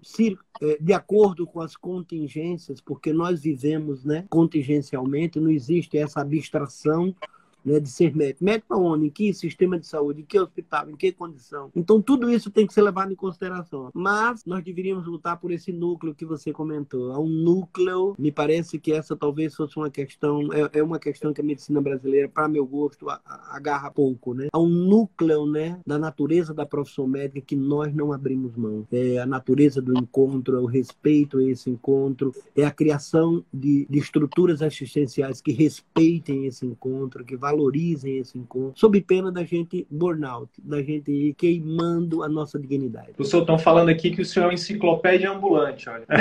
se, 0.02 0.38
é, 0.62 0.78
de 0.80 0.94
acordo 0.94 1.46
com 1.46 1.62
as 1.62 1.76
contingências, 1.76 2.82
porque 2.82 3.12
nós 3.14 3.42
vivemos 3.42 4.04
né, 4.04 4.26
contingencialmente, 4.30 5.40
não 5.40 5.50
existe 5.50 5.98
essa 5.98 6.22
abstração 6.22 7.14
né, 7.66 7.84
ser 7.86 8.16
médico. 8.16 8.44
Para 8.68 8.78
onde? 8.78 9.08
Em 9.08 9.10
que 9.10 9.34
sistema 9.34 9.80
de 9.80 9.88
saúde? 9.88 10.22
Em 10.22 10.26
que 10.26 10.40
hospital? 10.40 10.90
Em 10.90 10.96
que 10.96 11.12
condição? 11.12 11.70
Então, 11.76 12.02
tudo 12.02 12.30
isso 12.30 12.50
tem 12.50 12.68
que 12.68 12.74
ser 12.74 12.82
levado 12.82 13.12
em 13.12 13.16
consideração. 13.16 13.90
Mas 13.94 14.46
nós 14.46 14.64
deveríamos 14.64 15.06
lutar 15.06 15.40
por 15.40 15.52
esse 15.52 15.72
núcleo 15.72 16.16
que 16.16 16.26
você 16.26 16.52
comentou. 16.52 17.12
Há 17.12 17.20
um 17.20 17.28
núcleo, 17.28 18.16
me 18.18 18.32
parece 18.32 18.80
que 18.80 18.92
essa 18.92 19.16
talvez 19.16 19.56
fosse 19.56 19.78
uma 19.78 19.90
questão, 19.90 20.52
é, 20.54 20.80
é 20.80 20.84
uma 20.84 21.00
questão 21.00 21.34
que 21.34 21.42
a 21.42 21.44
medicina 21.44 21.82
brasileira, 21.82 22.28
para 22.28 22.48
meu 22.48 22.66
gosto, 22.66 23.08
agarra 23.50 23.92
pouco. 23.92 24.34
Né? 24.34 24.48
Há 24.52 24.60
um 24.60 24.70
núcleo 24.70 25.46
né, 25.46 25.80
da 25.86 25.98
natureza 25.98 26.54
da 26.54 26.66
profissão 26.66 27.08
médica 27.08 27.42
que 27.42 27.56
nós 27.56 27.94
não 27.94 28.12
abrimos 28.12 28.56
mão. 28.56 28.86
É 28.92 29.20
a 29.20 29.26
natureza 29.26 29.82
do 29.82 29.98
encontro, 29.98 30.58
é 30.58 30.60
o 30.60 30.66
respeito 30.66 31.38
a 31.38 31.44
esse 31.44 31.70
encontro, 31.70 32.34
é 32.56 32.66
a 32.66 32.72
criação 32.72 33.44
de, 33.54 33.86
de 33.90 34.00
estruturas 34.00 34.62
assistenciais 34.62 35.42
que 35.42 35.52
respeitem 35.52 36.46
esse 36.46 36.66
encontro, 36.66 37.24
que 37.24 37.36
vá 37.36 37.53
valorizem 37.54 38.18
esse 38.18 38.38
encontro, 38.38 38.74
sob 38.76 39.00
pena 39.02 39.32
da 39.32 39.44
gente 39.44 39.88
burnout, 39.90 40.50
da 40.58 40.82
gente 40.82 41.12
ir 41.12 41.34
queimando 41.36 42.24
a 42.24 42.30
nossa 42.30 42.60
dignidade. 42.60 43.12
O 43.18 43.24
senhor 43.24 43.44
estão 43.44 43.60
falando 43.60 43.90
aqui 43.90 44.12
que 44.12 44.22
o 44.22 44.26
senhor 44.26 44.46
é 44.46 44.48
uma 44.48 44.54
enciclopédia 44.54 45.32
ambulante, 45.32 45.88
olha. 45.90 46.06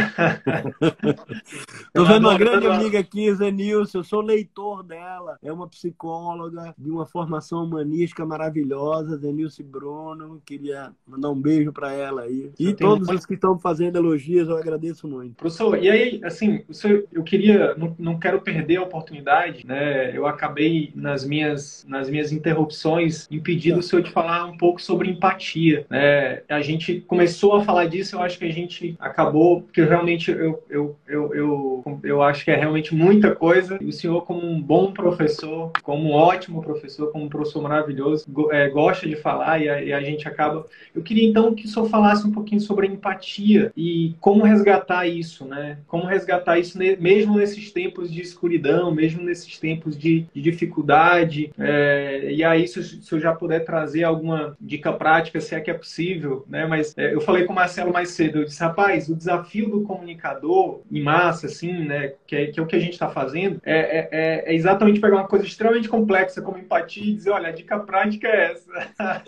Estou 1.86 2.06
vendo 2.06 2.28
uma 2.28 2.38
grande 2.38 2.66
amiga 2.66 2.98
aqui, 2.98 3.32
Zenilson, 3.34 3.98
eu 3.98 4.04
sou 4.04 4.20
leitor 4.20 4.82
dela, 4.82 5.38
é 5.42 5.52
uma 5.52 5.66
psicóloga 5.68 6.74
de 6.76 6.90
uma 6.90 7.06
formação 7.06 7.64
humanística 7.64 8.24
maravilhosa, 8.26 9.16
Zenilson 9.16 9.62
Bruno, 9.64 10.42
queria 10.44 10.92
mandar 11.06 11.30
um 11.30 11.40
beijo 11.40 11.72
para 11.72 11.92
ela 11.92 12.22
aí. 12.22 12.50
E 12.58 12.74
todos 12.74 13.08
os 13.08 13.24
que 13.24 13.34
estão 13.34 13.58
fazendo 13.58 13.96
elogios, 13.96 14.48
eu 14.48 14.56
agradeço 14.56 15.08
muito. 15.08 15.36
Professor, 15.36 15.82
e 15.82 15.90
aí, 15.90 16.20
assim, 16.24 16.64
eu 17.12 17.22
queria, 17.22 17.74
não, 17.76 17.94
não 17.98 18.18
quero 18.18 18.40
perder 18.40 18.76
a 18.76 18.82
oportunidade, 18.82 19.66
né? 19.66 20.16
Eu 20.16 20.26
acabei 20.26 20.92
nas 20.94 21.21
minhas, 21.24 21.84
nas 21.88 22.08
minhas 22.08 22.32
interrupções 22.32 23.26
impedindo 23.30 23.78
o 23.78 23.82
senhor 23.82 24.02
de 24.02 24.10
falar 24.10 24.44
um 24.46 24.56
pouco 24.56 24.80
sobre 24.80 25.10
empatia, 25.10 25.86
né? 25.88 26.42
A 26.48 26.60
gente 26.60 27.00
começou 27.00 27.56
a 27.56 27.64
falar 27.64 27.86
disso, 27.86 28.16
eu 28.16 28.22
acho 28.22 28.38
que 28.38 28.44
a 28.44 28.52
gente 28.52 28.96
acabou, 28.98 29.62
porque 29.62 29.82
realmente 29.82 30.30
eu, 30.30 30.62
eu, 30.68 30.96
eu, 31.06 31.34
eu, 31.34 32.00
eu 32.02 32.22
acho 32.22 32.44
que 32.44 32.50
é 32.50 32.56
realmente 32.56 32.94
muita 32.94 33.34
coisa. 33.34 33.78
E 33.80 33.86
o 33.86 33.92
senhor, 33.92 34.22
como 34.22 34.46
um 34.46 34.60
bom 34.60 34.92
professor, 34.92 35.72
como 35.82 36.10
um 36.10 36.12
ótimo 36.12 36.62
professor, 36.62 37.10
como 37.10 37.24
um 37.24 37.28
professor 37.28 37.62
maravilhoso, 37.62 38.26
é, 38.50 38.68
gosta 38.68 39.08
de 39.08 39.16
falar 39.16 39.60
e 39.60 39.68
a, 39.68 39.82
e 39.82 39.92
a 39.92 40.00
gente 40.00 40.26
acaba. 40.26 40.66
Eu 40.94 41.02
queria 41.02 41.28
então 41.28 41.54
que 41.54 41.66
o 41.66 41.68
senhor 41.68 41.88
falasse 41.88 42.26
um 42.26 42.32
pouquinho 42.32 42.60
sobre 42.60 42.86
empatia 42.86 43.72
e 43.76 44.14
como 44.20 44.44
resgatar 44.44 45.06
isso, 45.06 45.44
né? 45.44 45.78
Como 45.86 46.04
resgatar 46.04 46.58
isso 46.58 46.78
mesmo 46.78 47.36
nesses 47.36 47.70
tempos 47.70 48.12
de 48.12 48.20
escuridão, 48.20 48.92
mesmo 48.94 49.22
nesses 49.22 49.58
tempos 49.58 49.96
de, 49.96 50.26
de 50.34 50.42
dificuldade. 50.42 51.11
É, 51.58 52.32
e 52.32 52.44
aí, 52.44 52.66
se, 52.66 52.82
se, 52.82 53.12
eu 53.12 53.20
já 53.20 53.34
puder 53.34 53.64
trazer 53.64 54.04
alguma 54.04 54.56
dica 54.60 54.92
prática, 54.92 55.40
se 55.40 55.54
é 55.54 55.60
que 55.60 55.70
é 55.70 55.74
possível, 55.74 56.44
né? 56.48 56.66
Mas 56.66 56.96
é, 56.96 57.14
eu 57.14 57.20
falei 57.20 57.44
com 57.44 57.52
o 57.52 57.56
Marcelo 57.56 57.92
mais 57.92 58.10
cedo, 58.10 58.38
eu 58.38 58.44
disse, 58.44 58.60
rapaz, 58.60 59.08
o 59.08 59.16
desafio 59.16 59.68
do 59.68 59.82
comunicador 59.82 60.80
em 60.90 61.02
massa, 61.02 61.46
assim, 61.46 61.84
né? 61.84 62.14
Que 62.26 62.36
é, 62.36 62.46
que 62.46 62.60
é 62.60 62.62
o 62.62 62.66
que 62.66 62.76
a 62.76 62.80
gente 62.80 62.92
está 62.92 63.08
fazendo, 63.08 63.60
é, 63.64 63.78
é, 63.78 64.08
é, 64.10 64.52
é, 64.52 64.54
exatamente 64.54 65.00
pegar 65.00 65.16
uma 65.16 65.28
coisa 65.28 65.44
extremamente 65.44 65.88
complexa 65.88 66.42
como 66.42 66.58
empatia 66.58 67.04
e 67.04 67.14
dizer, 67.14 67.30
olha, 67.30 67.48
a 67.48 67.52
dica 67.52 67.78
prática 67.78 68.28
é 68.28 68.52
essa. 68.52 69.22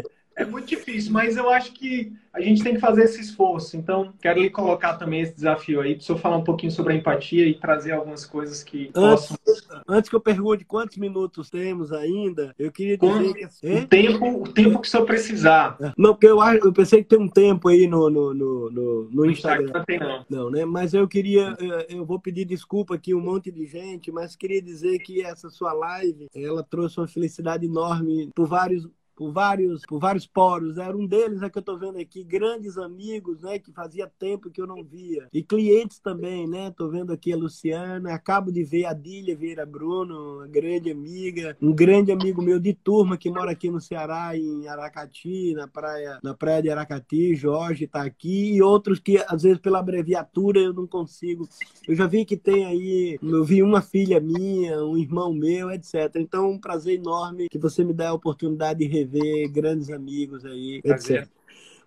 É 0.40 0.44
muito 0.46 0.66
difícil, 0.66 1.12
mas 1.12 1.36
eu 1.36 1.50
acho 1.50 1.70
que 1.72 2.14
a 2.32 2.40
gente 2.40 2.62
tem 2.62 2.74
que 2.74 2.80
fazer 2.80 3.02
esse 3.02 3.20
esforço. 3.20 3.76
Então, 3.76 4.14
quero 4.22 4.40
lhe 4.40 4.48
colocar 4.48 4.94
também 4.94 5.20
esse 5.20 5.34
desafio 5.34 5.82
aí, 5.82 5.96
para 5.96 6.14
o 6.14 6.18
falar 6.18 6.38
um 6.38 6.44
pouquinho 6.44 6.72
sobre 6.72 6.94
a 6.94 6.96
empatia 6.96 7.46
e 7.46 7.54
trazer 7.54 7.92
algumas 7.92 8.24
coisas 8.24 8.62
que 8.62 8.90
antes, 8.94 9.26
possam. 9.26 9.82
Antes 9.86 10.08
que 10.08 10.16
eu 10.16 10.20
pergunte 10.20 10.64
quantos 10.64 10.96
minutos 10.96 11.50
temos 11.50 11.92
ainda, 11.92 12.54
eu 12.58 12.72
queria 12.72 12.96
dizer 12.96 13.34
que. 13.34 13.76
O 13.76 13.86
tempo, 13.86 14.42
o 14.42 14.48
tempo 14.48 14.80
que 14.80 14.88
o 14.88 14.90
senhor 14.90 15.04
precisar. 15.04 15.76
Não, 15.94 16.14
porque 16.14 16.28
eu, 16.28 16.40
eu 16.40 16.72
pensei 16.72 17.02
que 17.02 17.08
tem 17.10 17.18
um 17.18 17.28
tempo 17.28 17.68
aí 17.68 17.86
no, 17.86 18.08
no, 18.08 18.32
no, 18.32 18.70
no, 18.70 19.10
no 19.10 19.26
Instagram. 19.26 19.64
Instagram 19.64 19.84
tem, 19.84 20.00
não. 20.00 20.24
não, 20.30 20.50
né? 20.50 20.64
Mas 20.64 20.94
eu 20.94 21.06
queria, 21.06 21.54
eu 21.90 22.06
vou 22.06 22.18
pedir 22.18 22.46
desculpa 22.46 22.94
aqui 22.94 23.14
um 23.14 23.20
monte 23.20 23.50
de 23.50 23.66
gente, 23.66 24.10
mas 24.10 24.34
queria 24.34 24.62
dizer 24.62 25.00
que 25.00 25.20
essa 25.20 25.50
sua 25.50 25.74
live, 25.74 26.28
ela 26.34 26.62
trouxe 26.62 26.98
uma 26.98 27.08
felicidade 27.08 27.66
enorme 27.66 28.30
por 28.34 28.46
vários 28.46 28.88
por 29.20 29.32
vários, 29.32 29.82
por 29.82 30.00
vários 30.00 30.26
poros. 30.26 30.78
Era 30.78 30.96
um 30.96 31.06
deles 31.06 31.42
é 31.42 31.50
que 31.50 31.58
eu 31.58 31.60
estou 31.60 31.78
vendo 31.78 31.98
aqui, 31.98 32.24
grandes 32.24 32.78
amigos, 32.78 33.42
né, 33.42 33.58
que 33.58 33.70
fazia 33.70 34.10
tempo 34.18 34.48
que 34.48 34.62
eu 34.62 34.66
não 34.66 34.82
via. 34.82 35.28
E 35.30 35.42
clientes 35.42 35.98
também, 35.98 36.48
né? 36.48 36.68
Estou 36.68 36.88
vendo 36.88 37.12
aqui 37.12 37.30
a 37.30 37.36
Luciana, 37.36 38.14
acabo 38.14 38.50
de 38.50 38.64
ver 38.64 38.86
a 38.86 38.94
Dília 38.94 39.36
Vieira 39.36 39.66
Bruno, 39.66 40.38
uma 40.38 40.46
grande 40.46 40.90
amiga, 40.90 41.54
um 41.60 41.70
grande 41.70 42.10
amigo 42.10 42.40
meu 42.40 42.58
de 42.58 42.72
turma 42.72 43.18
que 43.18 43.30
mora 43.30 43.50
aqui 43.50 43.70
no 43.70 43.78
Ceará, 43.78 44.34
em 44.34 44.66
Aracati, 44.66 45.52
na 45.52 45.68
praia, 45.68 46.18
na 46.22 46.32
praia 46.32 46.62
de 46.62 46.70
Aracati, 46.70 47.34
Jorge 47.34 47.84
está 47.84 48.02
aqui, 48.02 48.54
e 48.54 48.62
outros 48.62 48.98
que 49.00 49.22
às 49.28 49.42
vezes 49.42 49.58
pela 49.58 49.80
abreviatura 49.80 50.60
eu 50.60 50.72
não 50.72 50.86
consigo. 50.86 51.46
Eu 51.86 51.94
já 51.94 52.06
vi 52.06 52.24
que 52.24 52.38
tem 52.38 52.64
aí, 52.64 53.18
eu 53.22 53.44
vi 53.44 53.62
uma 53.62 53.82
filha 53.82 54.18
minha, 54.18 54.82
um 54.82 54.96
irmão 54.96 55.34
meu, 55.34 55.70
etc. 55.70 56.16
Então, 56.16 56.52
um 56.52 56.58
prazer 56.58 56.98
enorme 56.98 57.50
que 57.50 57.58
você 57.58 57.84
me 57.84 57.92
dá 57.92 58.08
a 58.08 58.14
oportunidade 58.14 58.78
de 58.78 58.86
rever 58.86 59.09
ver 59.10 59.48
grandes 59.48 59.90
amigos 59.90 60.44
aí, 60.44 60.80
etc. 60.84 61.28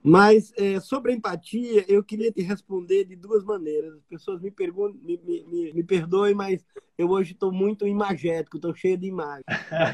Mas 0.04 0.52
é, 0.58 0.82
sobre 0.82 1.14
a 1.14 1.16
empatia, 1.16 1.86
eu 1.88 2.04
queria 2.04 2.30
te 2.30 2.42
responder 2.42 3.06
de 3.06 3.16
duas 3.16 3.44
maneiras. 3.46 3.94
As 3.94 4.04
pessoas 4.04 4.42
me 4.42 4.52
perguntam, 4.52 5.00
me, 5.02 5.18
me, 5.24 5.44
me, 5.46 5.74
me 5.74 5.84
perdoem, 5.84 6.36
mas 6.36 6.66
eu 6.98 7.10
hoje 7.10 7.34
estou 7.34 7.52
muito 7.52 7.88
imagético, 7.88 8.58
estou 8.58 8.74
cheio 8.74 8.98
de 8.98 9.08
imagens. 9.08 9.44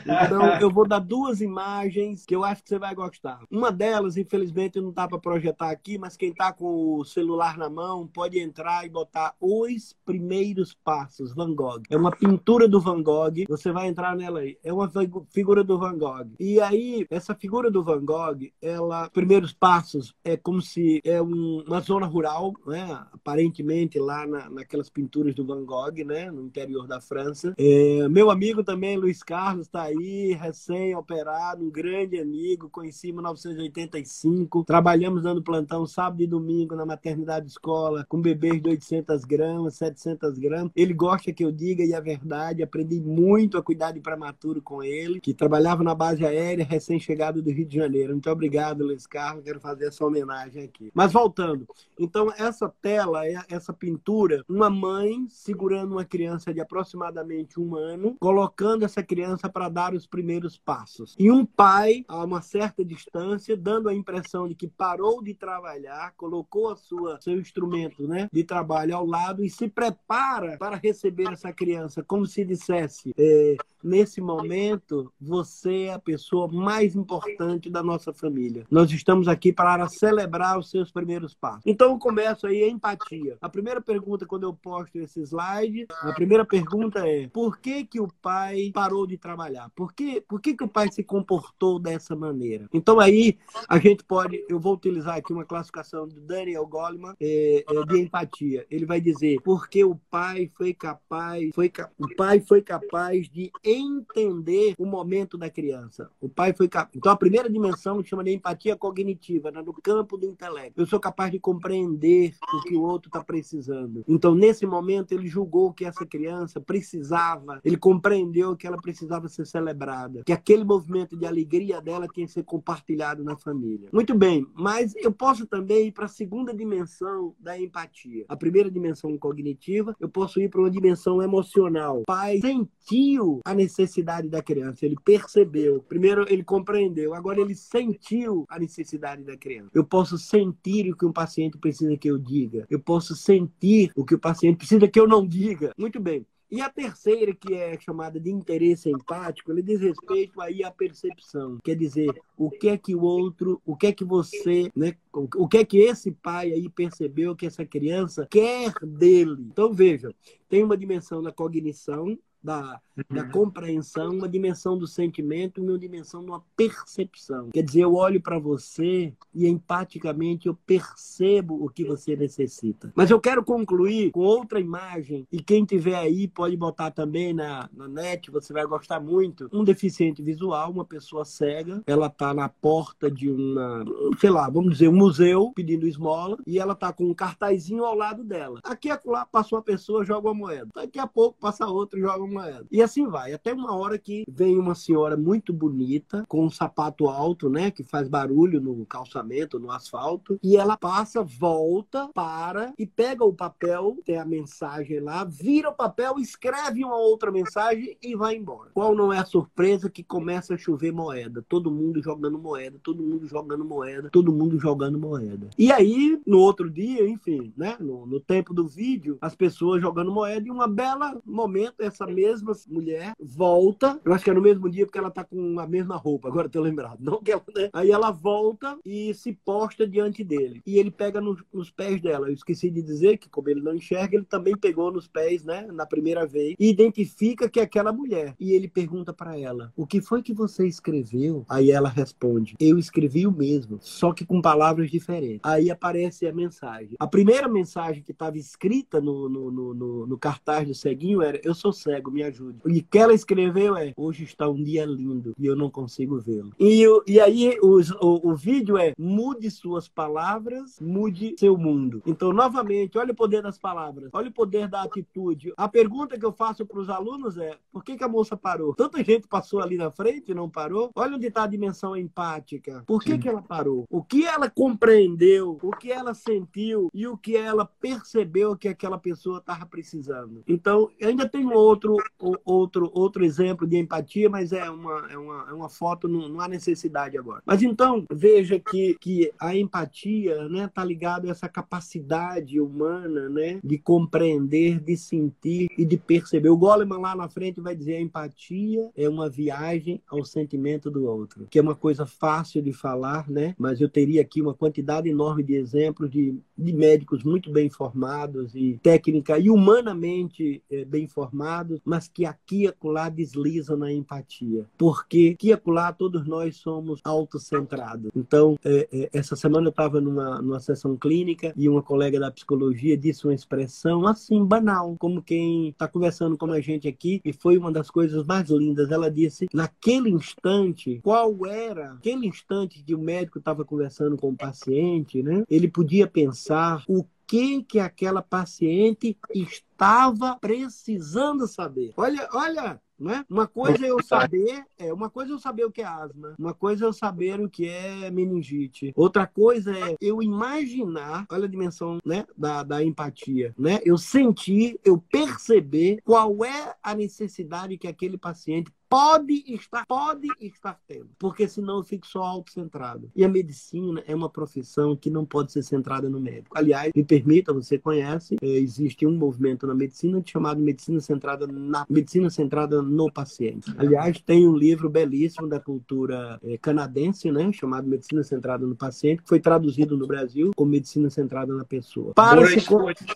Então, 0.06 0.60
eu 0.60 0.70
vou 0.70 0.88
dar 0.88 1.00
duas 1.00 1.42
imagens 1.42 2.26
que 2.26 2.36
eu 2.36 2.44
acho 2.44 2.64
que 2.64 2.70
você 2.70 2.80
vai 2.80 2.94
gostar. 2.94 3.42
Uma 3.50 3.72
delas, 3.72 4.18
infelizmente, 4.18 4.80
não 4.80 4.92
dá 4.92 5.08
para 5.08 5.18
projetar 5.18 5.70
aqui, 5.70 5.98
mas 5.98 6.18
quem 6.18 6.32
está 6.32 6.52
com 6.52 6.98
o 6.98 7.06
celular 7.06 7.58
na 7.58 7.70
mão 7.70 8.08
pode 8.08 8.40
entrar 8.40 8.86
e 8.86 8.90
botar 8.90 9.36
Os 9.40 9.96
Primeiros 10.06 10.74
Passos, 10.74 11.34
Van 11.34 11.54
Gogh. 11.54 11.84
É 11.90 11.98
uma 11.98 12.12
pintura 12.12 12.68
do 12.68 12.82
Van 12.82 13.02
Gogh, 13.02 13.46
você 13.48 13.72
vai 13.72 13.88
entrar 13.88 14.16
nela 14.16 14.40
aí. 14.40 14.58
É 14.64 14.74
uma 14.74 14.92
figura 15.32 15.64
do 15.64 15.78
Van 15.78 15.98
Gogh. 15.98 16.32
E 16.40 16.60
aí, 16.60 17.06
essa 17.10 17.34
figura 17.34 17.72
do 17.72 17.84
Van 17.84 18.04
Gogh, 18.04 18.40
ela, 18.62 19.10
Primeiros 19.10 19.54
Passos, 19.54 20.14
é 20.24 20.36
como 20.36 20.62
se 20.62 21.00
é 21.04 21.22
um, 21.22 21.64
uma 21.66 21.80
zona 21.80 22.06
rural, 22.06 22.54
né? 22.66 23.06
aparentemente 23.14 24.00
lá 24.00 24.26
na, 24.26 24.50
naquelas 24.50 24.90
pinturas 24.90 25.36
do 25.36 25.46
Van 25.46 25.64
Gogh, 25.64 26.04
né? 26.06 26.32
no 26.32 26.42
interior 26.42 26.88
da 26.90 27.00
França. 27.00 27.54
É, 27.58 28.10
meu 28.10 28.30
amigo 28.30 28.64
também, 28.64 28.98
Luiz 28.98 29.24
Carlos, 29.24 29.68
está 29.68 29.84
aí, 29.84 30.34
recém-operado, 30.34 31.64
um 31.64 31.70
grande 31.70 32.20
amigo, 32.20 32.70
conheci 32.70 33.10
em 33.10 33.14
1985. 33.14 34.66
Trabalhamos 34.66 35.24
dando 35.24 35.42
plantão 35.42 35.86
sábado 35.86 36.22
e 36.22 36.28
domingo 36.28 36.76
na 36.76 36.86
maternidade 36.86 37.48
escola, 37.48 38.06
com 38.10 38.22
bebês 38.22 38.62
de 38.62 38.70
800 38.70 39.24
gramas, 39.24 39.76
700 39.76 40.38
gramas. 40.38 40.72
Ele 40.76 40.94
gosta 40.94 41.32
que 41.32 41.46
eu 41.46 41.52
diga 41.52 41.84
e 41.84 41.94
é 41.94 42.02
verdade. 42.02 42.64
Aprendi 42.64 43.00
muito 43.00 43.58
a 43.58 43.64
cuidar 43.64 43.92
de 43.92 44.00
prematuro 44.00 44.62
com 44.62 44.84
ele, 44.84 45.22
que 45.22 45.34
trabalhava 45.34 45.84
na 45.84 45.94
base 45.94 46.26
aérea, 46.26 46.66
recém-chegado 46.66 47.42
do 47.42 47.52
Rio 47.52 47.66
de 47.66 47.78
Janeiro. 47.78 48.14
Muito 48.14 48.30
obrigado, 48.30 48.84
Luiz 48.84 49.06
Carlos. 49.06 49.44
Quero 49.44 49.60
fazer 49.60 49.88
essa 49.88 50.04
homenagem 50.04 50.64
aqui. 50.64 50.92
Mas 50.94 51.14
voltando. 51.14 51.68
Então, 51.98 52.34
essa 52.38 52.68
tela, 52.82 53.26
é 53.28 53.40
essa 53.50 53.72
pintura, 53.72 54.44
uma 54.50 54.70
mãe 54.70 55.28
segurando 55.30 55.92
uma 55.92 56.06
criança 56.06 56.54
de 56.54 56.60
aproximadamente 56.60 56.79
aproximadamente 56.80 57.60
um 57.60 57.76
ano, 57.76 58.16
colocando 58.20 58.84
essa 58.84 59.04
criança 59.04 59.50
para 59.50 59.68
dar 59.70 59.94
os 59.94 60.08
primeiros 60.08 60.58
passos. 60.58 61.16
E 61.20 61.30
um 61.30 61.46
pai, 61.46 62.06
a 62.08 62.24
uma 62.24 62.42
certa 62.42 62.84
distância, 62.84 63.56
dando 63.56 63.90
a 63.90 63.94
impressão 63.94 64.48
de 64.48 64.56
que 64.56 64.68
parou 64.68 65.22
de 65.22 65.34
trabalhar, 65.34 66.14
colocou 66.16 66.70
a 66.70 66.76
sua 66.76 67.20
seu 67.22 67.40
instrumento, 67.40 68.08
né, 68.08 68.30
de 68.32 68.44
trabalho 68.44 68.96
ao 68.96 69.06
lado 69.06 69.44
e 69.44 69.50
se 69.50 69.68
prepara 69.68 70.58
para 70.58 70.78
receber 70.78 71.32
essa 71.32 71.52
criança, 71.52 72.04
como 72.04 72.26
se 72.26 72.46
dissesse: 72.46 73.14
é, 73.18 73.58
nesse 73.84 74.22
momento, 74.22 75.12
você 75.20 75.84
é 75.84 75.94
a 75.94 76.00
pessoa 76.00 76.48
mais 76.48 76.96
importante 76.96 77.70
da 77.70 77.82
nossa 77.82 78.14
família. 78.14 78.66
Nós 78.70 78.92
estamos 78.92 79.28
aqui 79.28 79.52
para 79.52 79.88
celebrar 79.88 80.58
os 80.58 80.70
seus 80.70 80.92
primeiros 80.92 81.34
passos. 81.34 81.64
Então, 81.66 81.92
eu 81.92 81.98
começo 81.98 82.48
aí 82.48 82.64
a 82.64 82.68
empatia. 82.68 83.38
A 83.42 83.50
primeira 83.50 83.82
pergunta, 83.82 84.26
quando 84.26 84.44
eu 84.44 84.54
posto 84.54 84.98
esse 84.98 85.22
slide, 85.22 85.88
a 86.02 86.14
primeira 86.14 86.46
pergunta 86.46 87.08
é: 87.08 87.28
por 87.28 87.58
que, 87.60 87.86
que 87.86 88.00
o 88.00 88.08
pai 88.22 88.72
parou 88.74 89.06
de 89.08 89.18
trabalhar? 89.18 89.70
Por 89.76 89.94
que, 89.94 90.22
por 90.22 90.42
que, 90.42 90.54
que 90.54 90.64
o 90.64 90.68
pai 90.68 90.92
se 90.92 91.04
comportou 91.04 91.80
dessa 91.80 92.16
maneira? 92.16 92.68
Então, 92.74 93.00
aí, 93.00 93.38
a 93.68 93.80
gente 93.80 94.04
pode, 94.04 94.44
eu 94.50 94.60
vou 94.60 94.74
utilizar 94.74 95.18
aqui 95.18 95.34
uma 95.34 95.46
classificação 95.46 96.08
do 96.08 96.20
Daniel 96.22 96.66
Goleman 96.68 97.14
é, 97.20 97.64
é, 97.68 97.86
de 97.86 98.00
empatia. 98.00 98.66
Ele 98.70 98.86
vai 98.86 99.00
dizer: 99.00 99.40
porque 99.44 99.84
o 99.84 99.96
pai 100.10 100.52
foi 100.56 100.74
capaz, 100.74 101.50
foi, 101.54 101.72
o 101.98 102.16
pai 102.16 102.40
foi 102.40 102.62
capaz 102.62 103.30
de 103.30 103.52
entender 103.72 104.76
o 104.78 104.86
momento 104.86 105.38
da 105.38 105.50
criança. 105.50 106.10
O 106.20 106.30
pai 106.30 106.54
foi. 106.54 106.70
Então, 106.96 107.12
a 107.12 107.16
primeira 107.16 107.50
dimensão 107.50 108.04
chama 108.04 108.24
de 108.24 108.34
empatia 108.34 108.76
cognitiva, 108.76 109.52
né? 109.52 109.62
no 109.62 109.74
campo 109.74 110.18
do 110.18 110.26
intelecto. 110.26 110.80
Eu 110.80 110.86
sou 110.86 111.00
capaz 111.00 111.32
de 111.32 111.40
compreender 111.40 112.34
o 112.54 112.62
que 112.64 112.76
o 112.76 112.82
outro 112.82 113.10
está 113.10 113.24
precisando. 113.24 114.04
Então, 114.08 114.36
nesse 114.36 114.66
momento, 114.66 115.12
ele 115.12 115.28
julgou 115.28 115.74
que 115.74 115.86
essa 115.86 116.06
criança 116.06 116.60
precisava, 116.60 117.60
ele 117.64 117.78
compreendeu 117.78 118.56
que 118.56 118.68
ela 118.68 118.78
precisava 118.78 119.28
ser 119.28 119.46
celebrada, 119.46 120.24
que 120.26 120.34
aquele 120.34 120.64
movimento 120.64 121.18
de 121.18 121.26
alegria 121.26 121.82
dela 121.82 122.08
tinha 122.08 122.26
que 122.26 122.32
ser 122.32 122.44
compartilhado 122.44 123.24
na 123.24 123.36
família. 123.36 123.90
Muito 123.92 124.16
bem, 124.16 124.46
mas 124.54 124.94
eu 124.96 125.12
posso 125.12 125.46
também 125.46 125.88
ir 125.88 125.92
para 125.92 126.06
a 126.06 126.10
segunda 126.10 126.54
dimensão 126.54 127.36
da 127.40 127.60
empatia. 127.60 128.26
A 128.28 128.36
primeira 128.36 128.70
dimensão 128.70 129.18
cognitiva, 129.18 129.96
eu 130.00 130.10
posso 130.10 130.40
ir 130.40 130.50
para 130.50 130.62
uma 130.62 130.72
dimensão 130.72 131.22
emocional. 131.22 132.02
O 132.02 132.06
pai 132.06 132.40
sentiu 132.40 133.42
a 133.46 133.54
necessidade 133.60 134.30
da 134.30 134.42
criança. 134.42 134.86
Ele 134.86 134.96
percebeu. 135.04 135.84
Primeiro, 135.88 136.26
ele 136.32 136.44
compreendeu. 136.44 137.14
Agora, 137.14 137.40
ele 137.40 137.56
sentiu 137.56 138.46
a 138.50 138.58
necessidade 138.58 139.24
da 139.24 139.38
criança. 139.38 139.72
Eu 139.74 139.84
posso 139.84 140.18
sentir 140.18 140.92
o 140.92 140.98
que 140.98 141.06
um 141.06 141.14
paciente 141.14 141.58
precisa 141.58 141.96
que 141.98 142.10
eu 142.10 142.18
diga. 142.18 142.66
Eu 142.70 142.80
posso 142.80 143.16
sentir 143.16 143.92
o 143.96 144.06
que 144.06 144.16
o 144.16 144.20
paciente 144.20 144.58
precisa 144.58 144.88
que 144.88 145.00
eu 145.00 145.08
não 145.08 145.28
diga. 145.28 145.74
Muito 145.78 146.00
bem. 146.00 146.26
E 146.52 146.62
a 146.62 146.70
terceira, 146.70 147.32
que 147.36 147.54
é 147.54 147.80
chamada 147.80 148.20
de 148.20 148.32
interesse 148.32 148.90
empático, 148.90 149.52
ele 149.52 149.62
diz 149.62 149.80
respeito 149.80 150.42
aí 150.42 150.64
à 150.64 150.72
percepção. 150.72 151.60
Quer 151.64 151.76
dizer, 151.76 152.10
o 152.36 152.50
que 152.50 152.70
é 152.70 152.78
que 152.78 152.96
o 152.96 153.02
outro, 153.02 153.62
o 153.64 153.76
que 153.76 153.86
é 153.86 153.94
que 153.94 154.04
você, 154.04 154.72
né, 154.76 154.96
o 155.14 155.48
que 155.48 155.60
é 155.60 155.66
que 155.66 155.78
esse 155.78 156.12
pai 156.12 156.52
aí 156.52 156.68
percebeu 156.68 157.36
que 157.36 157.46
essa 157.46 157.64
criança 157.64 158.28
quer 158.28 158.74
dele. 158.82 159.38
Então, 159.52 159.72
veja, 159.72 160.12
tem 160.50 160.64
uma 160.64 160.76
dimensão 160.76 161.22
da 161.22 161.32
cognição, 161.32 162.18
da, 162.42 162.80
uhum. 162.98 163.04
da 163.16 163.26
compreensão, 163.26 164.12
uma 164.12 164.30
dimensão 164.30 164.78
do 164.78 164.88
sentimento 164.88 165.60
e 165.60 165.64
uma 165.64 165.78
dimensão 165.78 166.22
de 166.22 166.30
uma 166.30 166.44
percepção. 166.56 167.50
Quer 167.52 167.64
dizer, 167.64 167.82
eu 167.82 167.94
olho 167.94 168.22
para 168.22 168.40
você 168.40 169.14
e 169.34 169.48
empaticamente 169.48 170.48
eu 170.48 170.56
percebo 170.66 171.64
o 171.64 171.70
que 171.70 171.84
você 171.84 172.16
necessita. 172.16 172.92
Mas 172.96 173.10
eu 173.10 173.20
quero 173.20 173.44
concluir 173.44 174.12
com 174.12 174.22
outra 174.22 174.60
imagem, 174.60 175.28
e 175.32 175.42
quem 175.42 175.66
tiver 175.66 175.96
aí 175.96 176.28
pode 176.28 176.56
botar 176.56 176.92
também 176.92 177.34
na, 177.34 177.70
na 177.74 177.88
net, 177.88 178.32
você 178.32 178.54
vai 178.54 178.66
gostar 178.66 179.00
muito. 179.00 179.50
Um 179.52 179.64
deficiente 179.64 180.22
visual, 180.22 180.72
uma 180.72 180.86
pessoa 180.86 181.26
cega, 181.26 181.82
ela 181.86 182.08
está 182.08 182.34
na 182.34 182.50
porta 182.50 183.10
de 183.10 183.30
uma, 183.30 183.84
sei 184.20 184.30
lá, 184.30 184.50
vamos 184.50 184.74
dizer, 184.74 184.88
um 184.88 184.96
museu 184.96 185.52
pedindo 185.56 185.88
esmola, 185.88 186.38
e 186.46 186.60
ela 186.60 186.74
está 186.74 186.92
com 186.92 187.06
um 187.06 187.14
cartazinho 187.14 187.84
ao 187.84 187.96
lado 187.96 188.24
dela. 188.24 188.60
Aqui 188.64 188.90
acolá 188.90 189.26
passa 189.26 189.56
uma 189.56 189.62
pessoa, 189.62 190.06
joga 190.06 190.28
uma 190.28 190.34
moeda. 190.34 190.70
Daqui 190.74 191.00
a 191.00 191.08
pouco 191.08 191.38
passa 191.40 191.68
outra 191.68 192.00
e 192.00 192.02
joga 192.02 192.24
uma 192.24 192.29
moeda. 192.30 192.66
E 192.72 192.82
assim 192.82 193.08
vai, 193.08 193.34
até 193.34 193.54
uma 193.54 193.76
hora 193.76 193.98
que 193.98 194.24
vem 194.28 194.58
uma 194.58 194.76
senhora 194.76 195.18
muito 195.18 195.52
bonita, 195.52 196.26
com 196.28 196.46
um 196.46 196.50
sapato 196.50 197.08
alto, 197.08 197.50
né, 197.50 197.72
que 197.72 197.84
faz 197.84 198.08
barulho 198.08 198.62
no 198.62 198.86
calçamento, 198.86 199.60
no 199.60 199.72
asfalto, 199.72 200.40
e 200.44 200.58
ela 200.58 200.78
passa, 200.78 201.24
volta, 201.24 202.10
para 202.14 202.74
e 202.78 202.86
pega 202.86 203.24
o 203.24 203.34
papel, 203.34 203.98
tem 204.06 204.18
a 204.18 204.26
mensagem 204.26 205.00
lá, 205.00 205.24
vira 205.24 205.70
o 205.70 205.76
papel, 205.76 206.20
escreve 206.20 206.84
uma 206.84 206.98
outra 206.98 207.32
mensagem 207.32 207.98
e 208.02 208.16
vai 208.16 208.36
embora. 208.36 208.72
Qual 208.74 208.96
não 208.96 209.12
é 209.12 209.20
a 209.20 209.26
surpresa 209.26 209.90
que 209.90 210.04
começa 210.04 210.54
a 210.54 210.58
chover 210.58 210.92
moeda? 210.92 211.44
Todo 211.48 211.72
mundo 211.72 212.02
jogando 212.02 212.38
moeda, 212.38 212.80
todo 212.84 213.04
mundo 213.04 213.28
jogando 213.28 213.66
moeda, 213.66 214.10
todo 214.10 214.32
mundo 214.32 214.60
jogando 214.60 215.00
moeda. 215.00 215.50
E 215.58 215.72
aí, 215.72 216.22
no 216.26 216.40
outro 216.40 216.70
dia, 216.70 217.08
enfim, 217.08 217.54
né, 217.56 217.78
no, 217.80 218.06
no 218.06 218.20
tempo 218.20 218.54
do 218.54 218.68
vídeo, 218.68 219.18
as 219.22 219.36
pessoas 219.36 219.82
jogando 219.82 220.12
moeda 220.12 220.48
e 220.48 220.52
uma 220.52 220.68
bela 220.68 221.20
momento 221.26 221.82
essa 221.82 222.06
mesma 222.20 222.54
mulher 222.68 223.14
volta, 223.20 224.00
eu 224.04 224.14
acho 224.14 224.24
que 224.24 224.30
é 224.30 224.34
no 224.34 224.42
mesmo 224.42 224.70
dia 224.70 224.86
porque 224.86 224.98
ela 224.98 225.10
tá 225.10 225.24
com 225.24 225.60
a 225.60 225.68
mesma 225.68 225.96
roupa, 225.96 226.28
agora 226.28 226.50
tô 226.50 226.62
lembrado. 226.62 227.00
Não 227.00 227.22
que 227.22 227.32
ela, 227.32 227.44
né? 227.56 227.70
Aí 227.74 227.92
ela 227.92 228.12
volta 228.12 228.78
e 228.86 229.14
se 229.14 229.34
posta 229.34 229.88
diante 229.88 230.24
dele. 230.24 230.62
E 230.66 230.78
ele 230.78 230.92
pega 230.92 231.22
nos, 231.22 231.42
nos, 231.54 231.72
pés 231.72 232.02
dela. 232.02 232.28
Eu 232.28 232.34
esqueci 232.34 232.70
de 232.70 232.82
dizer 232.82 233.18
que, 233.18 233.30
como 233.30 233.50
ele 233.50 233.62
não 233.62 233.74
enxerga, 233.74 234.16
ele 234.16 234.26
também 234.26 234.56
pegou 234.58 234.92
nos 234.92 235.08
pés, 235.08 235.44
né, 235.44 235.68
na 235.72 235.86
primeira 235.86 236.26
vez, 236.26 236.56
e 236.60 236.70
identifica 236.70 237.50
que 237.50 237.60
é 237.60 237.64
aquela 237.64 237.94
mulher. 237.94 238.36
E 238.40 238.52
ele 238.52 238.68
pergunta 238.68 239.14
para 239.14 239.38
ela: 239.38 239.72
O 239.76 239.88
que 239.88 240.02
foi 240.02 240.22
que 240.22 240.34
você 240.34 240.68
escreveu? 240.68 241.46
Aí 241.48 241.72
ela 241.72 241.90
responde: 241.90 242.56
Eu 242.60 242.78
escrevi 242.78 243.26
o 243.26 243.32
mesmo, 243.32 243.78
só 243.82 244.12
que 244.12 244.26
com 244.26 244.42
palavras 244.42 244.90
diferentes. 244.90 245.42
Aí 245.44 245.72
aparece 245.72 246.28
a 246.28 246.34
mensagem. 246.34 246.96
A 247.00 247.08
primeira 247.08 247.48
mensagem 247.48 248.04
que 248.04 248.12
estava 248.12 248.38
escrita 248.38 249.00
no, 249.00 249.30
no, 249.30 249.52
no, 249.52 249.74
no, 249.74 250.08
no 250.08 250.18
cartaz 250.18 250.68
do 250.68 250.76
ceguinho 250.76 251.22
era: 251.22 251.40
Eu 251.44 251.54
sou 251.54 251.72
cego, 251.72 252.09
me 252.12 252.24
ajude. 252.24 252.60
E 252.68 252.82
que 252.82 252.98
ela 252.98 253.14
escreveu 253.14 253.76
é: 253.76 253.94
Hoje 253.96 254.24
está 254.24 254.48
um 254.48 254.62
dia 254.62 254.86
lindo 254.86 255.34
e 255.38 255.46
eu 255.46 255.56
não 255.56 255.70
consigo 255.70 256.20
vê-lo. 256.20 256.52
E, 256.60 256.86
e 257.08 257.20
aí 257.20 257.58
os, 257.62 257.92
o, 257.92 258.30
o 258.30 258.36
vídeo 258.36 258.78
é: 258.78 258.94
Mude 258.98 259.50
suas 259.52 259.88
palavras, 259.88 260.80
mude 260.80 261.36
seu 261.38 261.58
mundo. 261.58 262.02
Então, 262.06 262.32
novamente, 262.34 262.98
olha 262.98 263.12
o 263.12 263.16
poder 263.16 263.42
das 263.42 263.58
palavras, 263.58 264.10
olha 264.14 264.30
o 264.30 264.34
poder 264.34 264.68
da 264.68 264.84
atitude. 264.84 265.54
A 265.58 265.68
pergunta 265.68 266.18
que 266.18 266.26
eu 266.26 266.32
faço 266.32 266.66
para 266.66 266.80
os 266.80 266.90
alunos 266.90 267.38
é: 267.38 267.58
Por 267.72 267.84
que, 267.84 267.98
que 267.98 268.04
a 268.04 268.08
moça 268.08 268.36
parou? 268.36 268.74
Tanta 268.76 269.04
gente 269.04 269.28
passou 269.28 269.62
ali 269.62 269.78
na 269.78 269.92
frente 269.92 270.32
e 270.32 270.36
não 270.36 270.50
parou. 270.50 270.92
Olha 270.96 271.16
onde 271.16 271.28
está 271.28 271.44
a 271.44 271.48
dimensão 271.48 271.96
empática. 271.96 272.84
Por 272.86 273.02
que, 273.02 273.18
que 273.18 273.28
ela 273.28 273.42
parou? 273.42 273.86
O 273.90 274.04
que 274.04 274.26
ela 274.26 274.50
compreendeu? 274.50 275.58
O 275.62 275.72
que 275.72 275.92
ela 275.92 276.14
sentiu? 276.14 276.90
E 276.94 277.08
o 277.08 277.18
que 277.18 277.36
ela 277.36 277.66
percebeu 277.66 278.56
que 278.56 278.68
aquela 278.68 278.98
pessoa 278.98 279.40
estava 279.40 279.66
precisando? 279.66 280.44
Então, 280.48 280.90
ainda 281.02 281.28
tem 281.28 281.46
outro 281.52 281.98
outro, 282.46 282.90
outro 282.94 283.24
exemplo 283.24 283.68
de 283.68 283.78
empatia, 283.78 284.30
mas 284.30 284.52
é 284.52 284.70
uma, 284.70 285.08
é 285.10 285.18
uma, 285.18 285.46
é 285.50 285.54
uma 285.54 285.70
foto, 285.70 286.08
não, 286.08 286.28
não 286.28 286.42
há 286.42 286.48
necessidade 286.48 287.18
agora. 287.18 287.42
Mas 287.46 287.62
então, 287.62 288.06
veja 288.12 288.60
que, 288.60 288.96
que 289.00 289.32
a 289.40 289.56
empatia 289.56 290.34
está 290.34 290.50
né, 290.50 290.68
tá 290.68 290.84
ligada 290.84 291.28
a 291.28 291.32
essa 291.32 291.48
capacidade 291.48 292.60
humana 292.60 293.30
né, 293.30 293.60
de 293.64 293.78
compreender, 293.78 294.80
de 294.80 294.98
sentir 294.98 295.70
e 295.78 295.86
de 295.86 295.98
perceber. 295.98 296.50
O 296.50 296.58
Goleman 296.58 297.00
lá 297.00 297.16
na 297.16 297.30
frente 297.30 297.62
vai 297.62 297.76
dizer 297.76 297.96
a 297.96 298.02
empatia 298.02 298.90
é 298.96 299.08
uma 299.08 299.30
viagem 299.30 300.02
ao 300.10 300.24
sentimento 300.26 300.90
do 300.90 301.06
outro, 301.06 301.48
que 301.50 301.60
é 301.60 301.62
uma 301.62 301.76
coisa 301.76 302.06
fácil 302.06 302.62
de 302.62 302.74
falar, 302.74 303.30
né? 303.30 303.56
mas 303.58 303.82
eu 303.82 303.90
teria 303.90 304.22
aqui 304.22 304.42
uma 304.42 304.54
quantidade 304.54 305.10
enorme 305.10 305.44
de 305.44 305.56
exemplos 305.56 306.10
de, 306.10 306.38
de 306.58 306.74
médicos 306.74 307.24
muito 307.24 307.52
bem 307.52 307.70
formados 307.70 308.56
e 308.56 308.80
técnica 308.82 309.38
e 309.38 309.50
humanamente 309.50 310.62
é, 310.72 310.86
bem 310.86 311.08
formados, 311.08 311.80
mas 311.90 312.08
que 312.08 312.26
aqui 312.26 312.64
e 312.64 312.68
acolá 312.68 313.10
deslizam 313.10 313.76
na 313.76 313.92
empatia. 313.92 314.66
Porque 314.78 315.34
aqui 315.34 315.48
e 315.48 315.54
acolá 315.54 315.92
todos 315.92 316.28
nós 316.28 316.58
somos 316.58 317.00
autocentrados. 317.04 318.12
Então, 318.16 318.58
é, 318.64 318.88
é, 318.92 319.10
essa 319.12 319.36
semana 319.36 319.68
eu 319.68 319.72
estava 319.72 320.00
numa, 320.00 320.40
numa 320.40 320.60
sessão 320.60 320.96
clínica 320.96 321.52
e 321.58 321.68
uma 321.68 321.82
colega 321.82 322.20
da 322.20 322.32
psicologia 322.32 322.96
disse 322.96 323.26
uma 323.26 323.34
expressão 323.34 324.06
assim, 324.08 324.46
banal, 324.46 324.96
como 325.00 325.22
quem 325.22 325.70
está 325.70 325.88
conversando 325.88 326.38
com 326.38 326.52
a 326.52 326.62
gente 326.62 326.88
aqui, 326.88 327.22
e 327.26 327.34
foi 327.34 327.58
uma 327.58 327.72
das 327.72 327.90
coisas 327.90 328.24
mais 328.26 328.50
lindas. 328.50 328.92
Ela 328.92 329.10
disse, 329.10 329.48
naquele 329.52 330.12
instante, 330.12 331.00
qual 331.02 331.46
era 331.46 331.94
aquele 331.94 332.28
instante 332.28 332.84
que 332.84 332.94
o 332.94 333.00
médico 333.00 333.40
estava 333.40 333.66
conversando 333.66 334.16
com 334.16 334.30
o 334.30 334.38
paciente, 334.38 335.24
né? 335.24 335.44
Ele 335.50 335.68
podia 335.68 336.06
pensar 336.06 336.84
o 336.88 337.04
que 337.30 337.62
que 337.62 337.80
aquela 337.80 338.24
paciente 338.24 339.16
estava 339.36 340.36
precisando 340.42 341.48
saber. 341.48 341.94
Olha, 341.96 342.28
olha, 342.34 342.82
né? 343.00 343.24
Uma 343.30 343.48
coisa 343.48 343.86
é 343.86 343.92
eu 343.92 344.04
saber, 344.04 344.66
é, 344.80 344.92
uma 344.92 345.12
coisa 345.12 345.32
é 345.32 345.36
eu 345.36 345.40
saber 345.40 345.64
o 345.64 345.72
que 345.72 345.82
é 345.82 345.86
asma, 345.86 346.36
uma 346.40 346.56
coisa 346.56 346.86
é 346.86 346.88
eu 346.88 346.92
saber 346.92 347.40
o 347.40 347.48
que 347.48 347.68
é 347.68 348.10
meningite. 348.10 348.92
Outra 348.96 349.28
coisa 349.28 349.72
é 349.78 349.96
eu 350.02 350.24
imaginar, 350.24 351.26
olha 351.30 351.46
a 351.46 351.50
dimensão, 351.50 352.00
né, 352.04 352.26
da, 352.36 352.64
da 352.64 352.84
empatia, 352.84 353.54
né? 353.58 353.80
Eu 353.86 353.98
sentir, 353.98 354.80
eu 354.84 354.98
perceber 354.98 356.02
qual 356.04 356.44
é 356.44 356.76
a 356.82 356.96
necessidade 356.96 357.78
que 357.78 357.88
aquele 357.88 358.18
paciente 358.18 358.72
pode 358.90 359.44
estar, 359.48 359.86
pode 359.86 360.28
estar 360.42 360.80
tendo, 360.88 361.10
porque 361.20 361.48
senão 361.48 361.78
eu 361.78 361.84
fico 361.84 362.08
só 362.08 362.24
autocentrado. 362.24 363.12
E 363.16 363.24
a 363.24 363.30
medicina 363.30 364.04
é 364.08 364.16
uma 364.16 364.30
profissão 364.30 364.96
que 364.96 365.10
não 365.10 365.24
pode 365.24 365.52
ser 365.52 365.64
centrada 365.64 366.10
no 366.10 366.20
médico. 366.20 366.58
Aliás, 366.58 366.92
me 366.96 367.04
permita, 367.04 367.54
você 367.54 367.78
conhece, 367.78 368.36
é, 368.42 368.48
existe 368.48 369.06
um 369.06 369.16
movimento 369.16 369.68
na 369.68 369.76
medicina 369.76 370.22
chamado 370.26 370.60
medicina 370.60 371.00
centrada 371.00 371.46
na 371.48 371.86
medicina 371.90 372.30
centrada 372.30 372.82
no 372.82 373.12
paciente. 373.12 373.74
Aliás, 373.78 374.20
tem 374.22 374.48
um 374.48 374.56
livro 374.56 374.90
belíssimo 374.90 375.48
da 375.48 375.60
cultura 375.60 376.40
é, 376.44 376.58
canadense, 376.58 377.32
né, 377.32 377.52
chamado 377.52 377.88
Medicina 377.88 378.24
Centrada 378.24 378.66
no 378.66 378.76
Paciente, 378.76 379.22
que 379.22 379.30
foi 379.30 379.40
traduzido 379.40 379.98
no 379.98 380.08
Brasil 380.08 380.52
como 380.56 380.72
Medicina 380.72 381.10
Centrada 381.10 381.54
na 381.54 381.64
Pessoa. 381.64 382.14
Para 382.14 382.46
se 382.48 382.60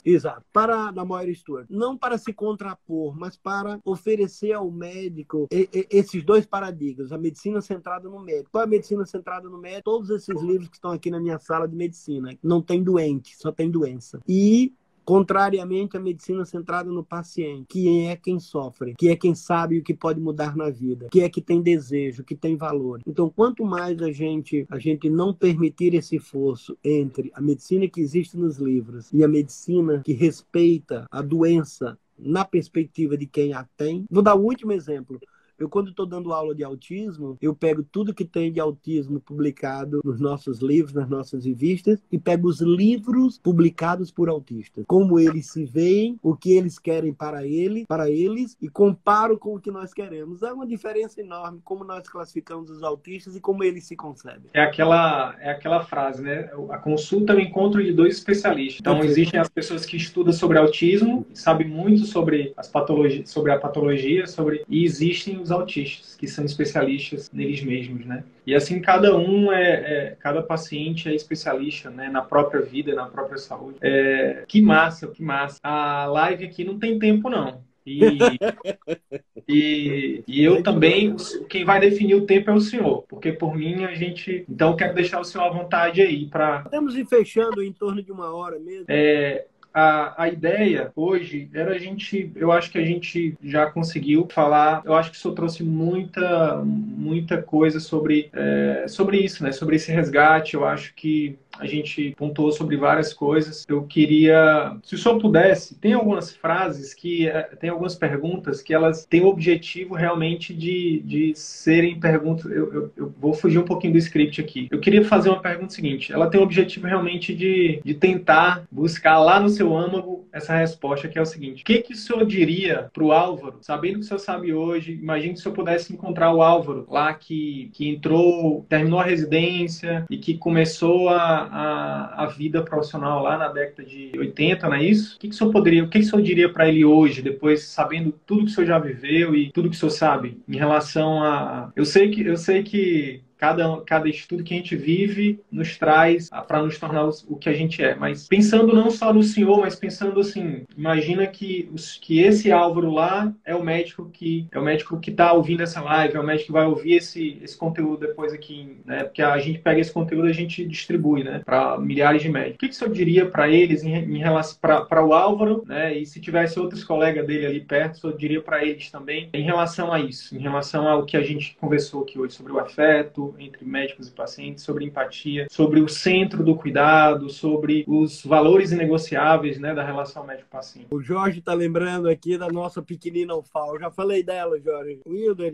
Exato. 0.06 0.44
Para 0.52 0.92
da 0.92 1.04
Moira 1.04 1.34
Stewart. 1.34 1.66
Não 1.70 1.98
para 1.98 2.18
se 2.18 2.34
contrapor, 2.34 3.18
mas 3.18 3.36
para 3.36 3.80
oferecer 3.84 4.52
ao 4.54 4.70
médico 4.70 5.48
esses 5.72 6.24
dois 6.24 6.46
paradigmas, 6.46 7.12
a 7.12 7.18
medicina 7.18 7.62
centrada 7.62 8.10
no 8.10 8.20
médico. 8.20 8.50
Qual 8.52 8.62
é 8.62 8.66
a 8.66 8.70
medicina 8.70 9.06
centrada 9.06 9.50
no 9.50 9.58
médico? 9.58 9.84
Todos 9.84 10.10
esses 10.10 10.42
livros 10.42 10.70
que 10.70 10.78
estão 10.78 10.92
aqui 10.92 11.10
na 11.10 11.20
minha 11.20 11.40
sala 11.40 11.68
de 11.68 11.76
medicina. 11.76 12.38
Não 12.42 12.62
tem 12.62 12.84
doente, 12.84 13.36
só 13.38 13.52
tem 13.52 13.70
doença. 13.70 14.22
E 14.28 14.74
contrariamente 15.06 15.98
à 15.98 16.00
medicina 16.00 16.46
centrada 16.46 16.90
no 16.90 17.04
paciente, 17.04 17.66
que 17.68 18.06
é 18.06 18.16
quem 18.16 18.40
sofre, 18.40 18.96
que 18.96 19.10
é 19.10 19.16
quem 19.16 19.36
sabe 19.36 19.80
o 19.80 19.84
que 19.84 19.94
pode 19.94 20.20
mudar 20.20 20.56
na 20.56 20.70
vida, 20.70 21.08
que 21.12 21.22
é 21.22 21.30
que 21.30 21.42
tem 21.42 21.62
desejo, 21.62 22.24
que 22.24 22.36
tem 22.36 22.56
valor. 22.56 23.02
Então, 23.06 23.30
quanto 23.30 23.66
mais 23.66 24.02
a 24.02 24.12
gente 24.12 24.66
a 24.70 24.80
gente 24.80 25.10
não 25.10 25.34
permitir 25.34 25.94
esse 25.94 26.16
esforço 26.16 26.78
entre 26.84 27.32
a 27.34 27.42
medicina 27.42 27.88
que 27.88 28.02
existe 28.02 28.38
nos 28.38 28.58
livros 28.58 29.12
e 29.12 29.24
a 29.24 29.28
medicina 29.28 30.02
que 30.04 30.14
respeita 30.14 31.06
a 31.12 31.22
doença 31.22 31.98
na 32.18 32.46
perspectiva 32.46 33.18
de 33.18 33.26
quem 33.26 33.54
a 33.54 33.68
tem. 33.76 34.06
Vou 34.10 34.24
dar 34.24 34.36
o 34.36 34.44
último 34.44 34.72
exemplo. 34.72 35.20
Eu, 35.58 35.70
quando 35.70 35.90
estou 35.90 36.06
dando 36.06 36.34
aula 36.34 36.56
de 36.56 36.64
autismo, 36.64 37.38
eu 37.42 37.54
pego 37.54 37.84
tudo 37.84 38.14
que 38.14 38.26
tem 38.26 38.52
de 38.52 38.60
autismo 38.60 39.20
publicado 39.20 40.02
nos 40.04 40.20
nossos 40.20 40.60
livros, 40.60 40.94
nas 40.94 41.10
nossas 41.10 41.46
revistas, 41.46 42.00
e 42.12 42.18
pego 42.18 42.48
os 42.48 42.60
livros 42.62 43.38
publicados 43.38 44.12
por 44.12 44.30
autistas. 44.30 44.84
Como 44.88 45.20
eles 45.20 45.52
se 45.52 45.66
veem, 45.66 46.20
o 46.22 46.36
que 46.36 46.54
eles 46.54 46.80
querem 46.80 47.14
para 47.14 47.46
ele, 47.46 47.86
para 47.88 48.10
eles, 48.10 48.58
e 48.62 48.68
comparo 48.68 49.38
com 49.38 49.56
o 49.56 49.60
que 49.60 49.72
nós 49.72 49.94
queremos. 49.94 50.42
É 50.42 50.52
uma 50.52 50.66
diferença 50.66 51.22
enorme 51.22 51.60
como 51.64 51.84
nós 51.84 52.08
classificamos 52.08 52.70
os 52.70 52.84
autistas 52.84 53.36
e 53.36 53.40
como 53.40 53.64
eles 53.64 53.86
se 53.86 53.96
concebem. 53.96 54.50
É 54.54 54.62
aquela, 54.62 55.36
é 55.40 55.52
aquela 55.52 55.84
frase, 55.84 56.22
né? 56.22 56.50
A 56.70 56.78
consulta 56.78 57.34
é 57.34 57.36
o 57.36 57.40
encontro 57.40 57.84
de 57.84 57.92
dois 57.92 58.18
especialistas. 58.18 58.80
Então, 58.80 59.04
existem 59.04 59.40
as 59.40 59.50
pessoas 59.50 59.86
que 59.86 59.98
estudam 59.98 60.34
sobre 60.34 60.58
autismo, 60.58 61.26
sabem 61.34 61.68
muito 61.68 62.06
sobre 62.06 62.54
as 62.58 62.68
patologias, 62.68 63.30
sobre 63.30 63.52
a 63.52 63.60
patologia, 63.60 64.26
sobre 64.28 64.64
e 64.68 64.84
existem 64.84 65.43
os 65.44 65.52
autistas 65.52 66.16
que 66.16 66.28
são 66.28 66.46
especialistas 66.46 67.32
neles 67.32 67.64
mesmos, 67.64 68.06
né? 68.06 68.24
E 68.46 68.56
assim 68.56 68.82
cada 68.82 69.16
um 69.16 69.52
é, 69.52 69.72
é 69.72 70.18
cada 70.20 70.42
paciente 70.42 71.10
é 71.10 71.14
especialista, 71.14 71.90
né? 71.90 72.10
Na 72.10 72.22
própria 72.22 72.62
vida, 72.62 72.96
na 72.96 73.06
própria 73.06 73.38
saúde. 73.38 73.78
É, 73.82 74.44
que 74.48 74.62
massa, 74.62 75.08
que 75.08 75.22
massa. 75.22 75.60
A 75.62 76.06
live 76.06 76.46
aqui 76.46 76.64
não 76.64 76.80
tem 76.80 76.98
tempo 76.98 77.30
não. 77.30 77.62
E, 77.86 78.00
e, 79.48 80.24
e, 80.26 80.44
eu 80.44 80.64
também, 80.64 81.16
quem 81.50 81.66
vai 81.66 81.80
definir 81.80 82.16
o 82.16 82.26
tempo 82.26 82.50
é 82.50 82.54
o 82.54 82.62
senhor, 82.62 83.04
porque 83.10 83.32
por 83.32 83.56
mim 83.56 83.84
a 83.84 83.94
gente. 83.94 84.46
Então 84.50 84.72
eu 84.72 84.76
quero 84.76 84.96
deixar 84.96 85.20
o 85.20 85.24
senhor 85.24 85.46
à 85.46 85.50
vontade 85.50 86.02
aí 86.02 86.26
para. 86.26 86.62
Estamos 86.66 86.96
fechando 87.10 87.62
em 87.62 87.74
torno 87.74 88.02
de 88.02 88.12
uma 88.12 88.34
hora 88.34 88.58
mesmo. 88.58 88.86
É, 88.88 89.46
a, 89.74 90.24
a 90.24 90.30
ideia 90.30 90.92
hoje 90.96 91.50
era 91.54 91.72
a 91.72 91.80
gente, 91.80 92.32
eu 92.36 92.52
acho 92.52 92.70
que 92.70 92.78
a 92.78 92.86
gente 92.86 93.36
já 93.44 93.66
conseguiu 93.66 94.28
falar, 94.32 94.84
eu 94.86 94.94
acho 94.94 95.10
que 95.10 95.18
isso 95.18 95.32
trouxe 95.32 95.64
muita, 95.64 96.64
muita 96.64 97.42
coisa 97.42 97.80
sobre, 97.80 98.30
é, 98.34 98.86
sobre 98.88 99.18
isso, 99.18 99.44
né? 99.44 99.52
Sobre 99.52 99.76
esse 99.78 99.92
resgate. 99.92 100.54
Eu 100.54 100.66
acho 100.66 100.94
que 100.94 101.38
a 101.60 101.66
gente 101.66 102.14
pontuou 102.18 102.52
sobre 102.52 102.76
várias 102.78 103.14
coisas. 103.14 103.66
Eu 103.68 103.84
queria, 103.84 104.76
se 104.84 104.96
o 104.96 104.98
senhor 104.98 105.20
pudesse, 105.20 105.76
tem 105.76 105.94
algumas 105.94 106.36
frases 106.36 106.94
que, 106.94 107.28
eh, 107.28 107.50
tem 107.60 107.70
algumas 107.70 107.96
perguntas 107.96 108.62
que 108.62 108.74
elas 108.74 109.06
têm 109.06 109.22
o 109.22 109.28
objetivo 109.28 109.94
realmente 109.94 110.54
de, 110.54 111.02
de 111.06 111.34
serem 111.36 112.00
perguntas. 112.00 112.46
Eu, 112.46 112.74
eu, 112.74 112.92
eu, 112.98 113.14
vou 113.20 113.34
fugir 113.34 113.60
um 113.60 113.66
pouquinho 113.66 113.94
do 113.94 114.00
script 114.00 114.42
aqui. 114.42 114.68
Eu 114.72 114.80
queria 114.80 115.04
fazer 115.06 115.30
uma 115.30 115.42
pergunta 115.42 115.74
seguinte: 115.74 116.12
ela 116.12 116.30
tem 116.30 116.40
o 116.40 116.44
objetivo 116.44 116.88
realmente 116.88 117.34
de, 117.34 117.82
de 117.84 117.94
tentar 117.94 118.64
buscar 118.72 119.20
lá 119.20 119.40
no 119.40 119.50
seu 119.50 119.76
âmago 119.76 120.28
essa 120.32 120.56
resposta, 120.56 121.08
que 121.08 121.20
é 121.20 121.22
o 121.22 121.26
seguinte: 121.26 121.62
o 121.62 121.66
que, 121.66 121.80
que 121.80 121.94
o 121.94 121.98
senhor 121.98 122.26
diria 122.26 122.90
para 122.92 123.04
o 123.04 123.12
Álvaro, 123.12 123.60
sabendo 123.62 124.00
que 124.00 124.00
o 124.00 124.04
senhor 124.04 124.20
sabe 124.20 124.54
hoje? 124.54 124.94
Imagine 124.94 125.38
se 125.38 125.46
eu 125.46 125.52
pudesse 125.52 125.94
encontrar 125.94 126.34
o 126.34 126.42
Álvaro 126.42 126.88
lá 126.90 127.14
que, 127.14 127.70
que 127.74 127.88
entrou, 127.88 128.66
terminou 128.68 129.00
a 129.00 129.04
residência 129.04 130.06
e 130.10 130.18
que 130.18 130.38
começou 130.38 131.10
a 131.10 131.43
a, 131.52 132.24
a 132.24 132.26
vida 132.28 132.62
profissional 132.64 133.22
lá 133.22 133.38
na 133.38 133.48
década 133.48 133.84
de 133.84 134.12
80, 134.18 134.68
não 134.68 134.76
é 134.76 134.84
isso? 134.84 135.16
O 135.16 135.20
que, 135.20 135.28
que 135.30 135.36
o 135.36 135.38
senhor 135.38 135.52
poderia, 135.52 135.84
o 135.84 135.90
que, 135.90 136.00
que 136.00 136.06
o 136.06 136.10
senhor 136.10 136.22
diria 136.22 136.52
para 136.52 136.68
ele 136.68 136.86
hoje, 136.86 137.22
depois 137.22 137.64
sabendo 137.64 138.14
tudo 138.26 138.46
que 138.46 138.52
o 138.52 138.54
senhor 138.54 138.68
já 138.68 138.80
viveu 138.80 139.36
e 139.36 139.52
tudo 139.52 139.70
que 139.70 139.76
o 139.76 139.80
senhor 139.80 139.92
sabe 139.92 140.42
em 140.48 140.58
relação 140.58 141.24
a. 141.24 141.72
Eu 141.76 141.86
sei 141.86 142.10
que 142.10 142.26
eu 142.26 142.38
sei 142.38 142.64
que 142.64 143.22
cada, 143.44 143.82
cada 143.82 144.08
estudo 144.08 144.42
que 144.42 144.54
a 144.54 144.58
gente 144.58 144.74
vive 144.74 145.42
nos 145.52 145.78
traz 145.78 146.30
para 146.48 146.64
nos 146.64 146.80
tornar 146.80 147.10
o 147.28 147.36
que 147.36 147.50
a 147.50 147.54
gente 147.54 147.84
é. 147.84 147.94
Mas 147.94 148.26
pensando 148.26 148.74
não 148.74 148.90
só 148.90 149.14
no 149.14 149.22
senhor, 149.22 149.60
mas 149.60 149.76
pensando 149.76 150.18
assim, 150.22 150.64
imagina 150.78 151.28
que, 151.28 151.70
que 152.00 152.22
esse 152.22 152.54
Álvaro 152.54 152.90
lá 152.90 153.34
é 153.44 153.54
o 153.54 153.62
médico 153.62 154.10
que 154.14 154.48
é 154.50 154.58
o 154.58 154.64
médico 154.64 154.98
que 154.98 155.10
está 155.10 155.34
ouvindo 155.34 155.62
essa 155.62 155.82
live, 155.82 156.16
é 156.16 156.20
o 156.22 156.24
médico 156.24 156.46
que 156.46 156.52
vai 156.54 156.66
ouvir 156.66 156.94
esse, 156.94 157.38
esse 157.44 157.58
conteúdo 157.58 158.08
depois 158.08 158.32
aqui, 158.32 158.78
né? 158.86 159.04
Porque 159.04 159.22
a 159.22 159.38
gente 159.40 159.60
pega 159.60 159.82
esse 159.82 159.92
conteúdo 159.92 160.28
e 160.28 160.32
a 160.32 160.34
gente 160.34 160.66
distribui, 160.66 161.26
né? 161.26 161.42
Para 161.44 161.78
milhares 161.78 162.22
de 162.22 162.30
médicos. 162.30 162.56
O 162.56 162.60
que, 162.60 162.70
que 162.70 162.76
o 162.76 162.78
senhor 162.78 162.94
diria 162.94 163.26
para 163.26 163.50
eles 163.50 163.84
em, 163.84 163.94
em 163.94 164.20
relação 164.20 164.58
para 164.88 165.06
o 165.06 165.14
Álvaro, 165.14 165.66
né? 165.68 165.98
E 165.98 166.06
se 166.06 166.22
tivesse 166.22 166.58
outros 166.58 166.82
colegas 166.82 167.28
dele 167.28 167.46
ali 167.46 167.60
perto, 167.60 167.98
senhor 167.98 168.18
diria 168.18 168.42
para 168.42 168.64
eles 168.64 168.90
também 168.90 169.30
em 169.34 169.44
relação 169.44 169.92
a 169.92 170.00
isso, 170.00 170.34
em 170.34 170.40
relação 170.40 170.88
ao 170.88 171.06
que 171.06 171.18
a 171.18 171.22
gente 171.22 171.58
conversou 171.60 172.04
aqui 172.04 172.18
hoje 172.18 172.36
sobre 172.36 172.54
o 172.54 172.60
afeto, 172.60 173.33
entre 173.40 173.66
médicos 173.66 174.08
e 174.08 174.12
pacientes, 174.12 174.64
sobre 174.64 174.86
empatia, 174.86 175.48
sobre 175.50 175.80
o 175.80 175.88
centro 175.88 176.44
do 176.44 176.56
cuidado, 176.56 177.30
sobre 177.30 177.84
os 177.88 178.24
valores 178.24 178.72
inegociáveis 178.72 179.60
né, 179.60 179.74
da 179.74 179.84
relação 179.84 180.26
médico-paciente. 180.26 180.88
O 180.92 181.02
Jorge 181.02 181.40
está 181.40 181.54
lembrando 181.54 182.10
aqui 182.10 182.38
da 182.38 182.48
nossa 182.48 182.82
pequenina 182.82 183.36
UFAL. 183.36 183.80
Já 183.80 183.92
falei 183.92 184.24
dela, 184.24 184.60
Jorge. 184.60 185.00
Wilder, 185.06 185.54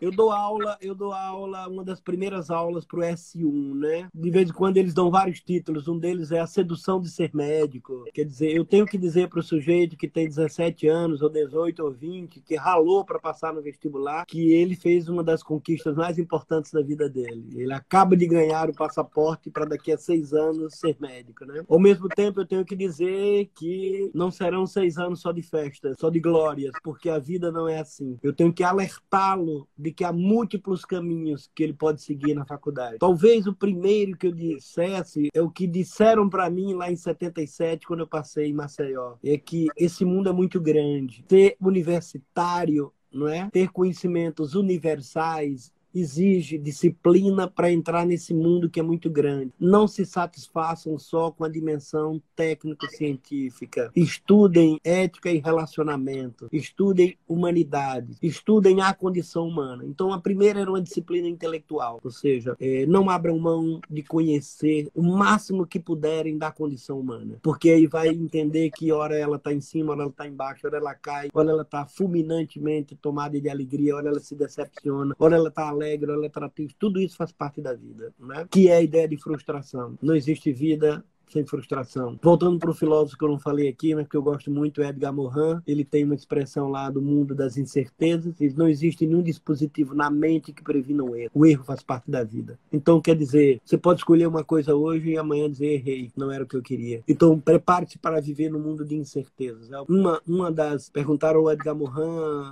eu 0.00 0.10
dou 0.10 0.30
aula, 0.30 0.78
eu 0.80 0.94
dou 0.94 1.12
aula, 1.12 1.68
uma 1.68 1.84
das 1.84 2.00
primeiras 2.00 2.50
aulas 2.50 2.84
para 2.84 3.00
o 3.00 3.02
S1, 3.02 3.74
né? 3.74 4.08
De 4.14 4.30
vez 4.30 4.48
em 4.48 4.52
quando 4.52 4.76
eles 4.78 4.94
dão 4.94 5.10
vários 5.10 5.40
títulos. 5.40 5.88
Um 5.88 5.98
deles 5.98 6.32
é 6.32 6.40
a 6.40 6.46
sedução 6.46 7.00
de 7.00 7.10
ser 7.10 7.30
médico. 7.34 8.04
Quer 8.14 8.24
dizer, 8.24 8.54
eu 8.54 8.64
tenho 8.64 8.86
que 8.86 8.96
dizer 8.96 9.28
para 9.28 9.40
o 9.40 9.42
sujeito 9.42 9.96
que 9.96 10.08
tem 10.08 10.26
17 10.26 10.88
anos, 10.88 11.22
ou 11.22 11.28
18 11.28 11.82
ou 11.82 11.92
20, 11.92 12.40
que 12.40 12.56
ralou 12.56 13.04
para 13.04 13.18
passar 13.18 13.52
no 13.52 13.62
vestibular, 13.62 14.24
que 14.26 14.52
ele 14.52 14.74
fez 14.74 15.08
uma 15.08 15.22
das 15.22 15.42
conquistas 15.42 15.94
mais 15.96 16.18
importantes 16.18 16.72
da 16.72 16.82
vida 16.82 17.08
dele. 17.08 17.48
Ele 17.54 17.72
acaba 17.72 18.16
de 18.16 18.26
ganhar 18.26 18.70
o 18.70 18.74
passaporte 18.74 19.50
para 19.50 19.66
daqui 19.66 19.92
a 19.92 19.98
seis 19.98 20.32
anos 20.32 20.78
ser 20.78 20.96
médico, 21.00 21.44
né? 21.44 21.62
Ao 21.68 21.78
mesmo 21.78 22.08
tempo, 22.08 22.40
eu 22.40 22.46
tenho 22.46 22.64
que 22.64 22.76
dizer 22.76 23.50
que 23.54 24.10
não 24.14 24.30
serão 24.30 24.66
seis 24.66 24.96
anos 24.98 25.20
só 25.20 25.32
de 25.32 25.42
festa, 25.42 25.94
só 25.98 26.08
de 26.08 26.20
glórias, 26.20 26.72
porque 26.82 27.08
a 27.08 27.18
vida 27.18 27.52
não 27.52 27.68
é 27.68 27.80
assim. 27.80 28.18
Eu 28.22 28.32
tenho 28.32 28.52
que 28.52 28.64
alertá-lo 28.64 29.68
de 29.76 29.89
de 29.90 29.94
que 29.94 30.04
há 30.04 30.12
múltiplos 30.12 30.84
caminhos 30.84 31.50
que 31.52 31.64
ele 31.64 31.74
pode 31.74 32.00
seguir 32.00 32.32
na 32.34 32.46
faculdade. 32.46 32.98
Talvez 32.98 33.46
o 33.46 33.54
primeiro 33.54 34.16
que 34.16 34.28
eu 34.28 34.32
dissesse 34.32 35.28
é 35.34 35.42
o 35.42 35.50
que 35.50 35.66
disseram 35.66 36.28
para 36.30 36.48
mim 36.48 36.74
lá 36.74 36.90
em 36.90 36.96
77, 36.96 37.86
quando 37.86 38.00
eu 38.00 38.06
passei 38.06 38.46
em 38.46 38.52
Maceió, 38.52 39.16
é 39.24 39.36
que 39.36 39.66
esse 39.76 40.04
mundo 40.04 40.28
é 40.28 40.32
muito 40.32 40.60
grande. 40.60 41.24
Ser 41.28 41.56
universitário 41.60 42.92
não 43.12 43.26
é? 43.26 43.50
Ter 43.50 43.68
conhecimentos 43.70 44.54
universais 44.54 45.72
exige 45.94 46.58
disciplina 46.58 47.48
para 47.48 47.72
entrar 47.72 48.06
nesse 48.06 48.32
mundo 48.34 48.70
que 48.70 48.80
é 48.80 48.82
muito 48.82 49.10
grande. 49.10 49.52
Não 49.58 49.86
se 49.86 50.04
satisfaçam 50.04 50.98
só 50.98 51.30
com 51.30 51.44
a 51.44 51.48
dimensão 51.48 52.20
técnico-científica. 52.36 53.90
Estudem 53.94 54.80
ética 54.84 55.30
e 55.30 55.38
relacionamento. 55.38 56.48
Estudem 56.52 57.16
humanidade. 57.26 58.16
Estudem 58.22 58.80
a 58.80 58.92
condição 58.94 59.46
humana. 59.46 59.84
Então, 59.84 60.12
a 60.12 60.20
primeira 60.20 60.60
era 60.60 60.70
uma 60.70 60.80
disciplina 60.80 61.28
intelectual, 61.28 62.00
ou 62.02 62.10
seja, 62.10 62.56
é, 62.60 62.86
não 62.86 63.08
abram 63.10 63.38
mão 63.38 63.80
de 63.88 64.02
conhecer 64.02 64.88
o 64.94 65.02
máximo 65.02 65.66
que 65.66 65.78
puderem 65.78 66.36
da 66.36 66.50
condição 66.50 66.98
humana, 66.98 67.38
porque 67.42 67.70
aí 67.70 67.86
vai 67.86 68.08
entender 68.08 68.70
que 68.70 68.92
hora 68.92 69.16
ela 69.16 69.36
está 69.36 69.52
em 69.52 69.60
cima, 69.60 69.92
hora 69.92 70.02
ela 70.02 70.10
está 70.10 70.26
embaixo, 70.26 70.66
hora 70.66 70.76
ela 70.76 70.94
cai, 70.94 71.28
hora 71.32 71.50
ela 71.50 71.62
está 71.62 71.86
fulminantemente 71.86 72.94
tomada 72.96 73.40
de 73.40 73.48
alegria, 73.48 73.96
hora 73.96 74.08
ela 74.08 74.20
se 74.20 74.34
decepciona, 74.34 75.14
hora 75.18 75.36
ela 75.36 75.48
está 75.48 75.70
alegre, 75.80 76.12
ela 76.12 76.26
atrativa, 76.26 76.72
tudo 76.78 77.00
isso 77.00 77.16
faz 77.16 77.32
parte 77.32 77.60
da 77.60 77.74
vida, 77.74 78.12
né? 78.18 78.46
Que 78.50 78.68
é 78.68 78.76
a 78.76 78.82
ideia 78.82 79.08
de 79.08 79.16
frustração. 79.16 79.98
Não 80.02 80.14
existe 80.14 80.52
vida 80.52 81.04
sem 81.30 81.44
frustração. 81.44 82.18
Voltando 82.22 82.58
para 82.58 82.70
o 82.70 82.74
filósofo 82.74 83.16
que 83.16 83.24
eu 83.24 83.28
não 83.28 83.38
falei 83.38 83.68
aqui, 83.68 83.94
mas 83.94 84.06
que 84.08 84.16
eu 84.16 84.22
gosto 84.22 84.50
muito, 84.50 84.82
Edgar 84.82 85.12
Morin, 85.12 85.60
ele 85.66 85.84
tem 85.84 86.04
uma 86.04 86.14
expressão 86.14 86.68
lá 86.68 86.90
do 86.90 87.00
mundo 87.00 87.34
das 87.34 87.56
incertezas, 87.56 88.40
e 88.40 88.48
não 88.50 88.68
existe 88.68 89.06
nenhum 89.06 89.22
dispositivo 89.22 89.94
na 89.94 90.10
mente 90.10 90.52
que 90.52 90.62
previna 90.62 91.02
o 91.04 91.14
erro. 91.14 91.30
O 91.34 91.46
erro 91.46 91.64
faz 91.64 91.82
parte 91.82 92.10
da 92.10 92.24
vida. 92.24 92.58
Então, 92.72 93.00
quer 93.00 93.16
dizer, 93.16 93.60
você 93.64 93.78
pode 93.78 94.00
escolher 94.00 94.26
uma 94.26 94.44
coisa 94.44 94.74
hoje 94.74 95.10
e 95.10 95.18
amanhã 95.18 95.50
dizer 95.50 95.66
errei, 95.66 96.10
não 96.16 96.30
era 96.30 96.44
o 96.44 96.46
que 96.46 96.56
eu 96.56 96.62
queria. 96.62 97.02
Então, 97.06 97.38
prepare-se 97.38 97.98
para 97.98 98.20
viver 98.20 98.50
no 98.50 98.58
mundo 98.58 98.84
de 98.84 98.96
incertezas. 98.96 99.70
É 99.70 99.80
uma, 99.88 100.20
uma 100.26 100.50
das... 100.50 100.90
Perguntaram 100.90 101.40
ao 101.40 101.50
Edgar 101.50 101.74
Morin 101.74 101.90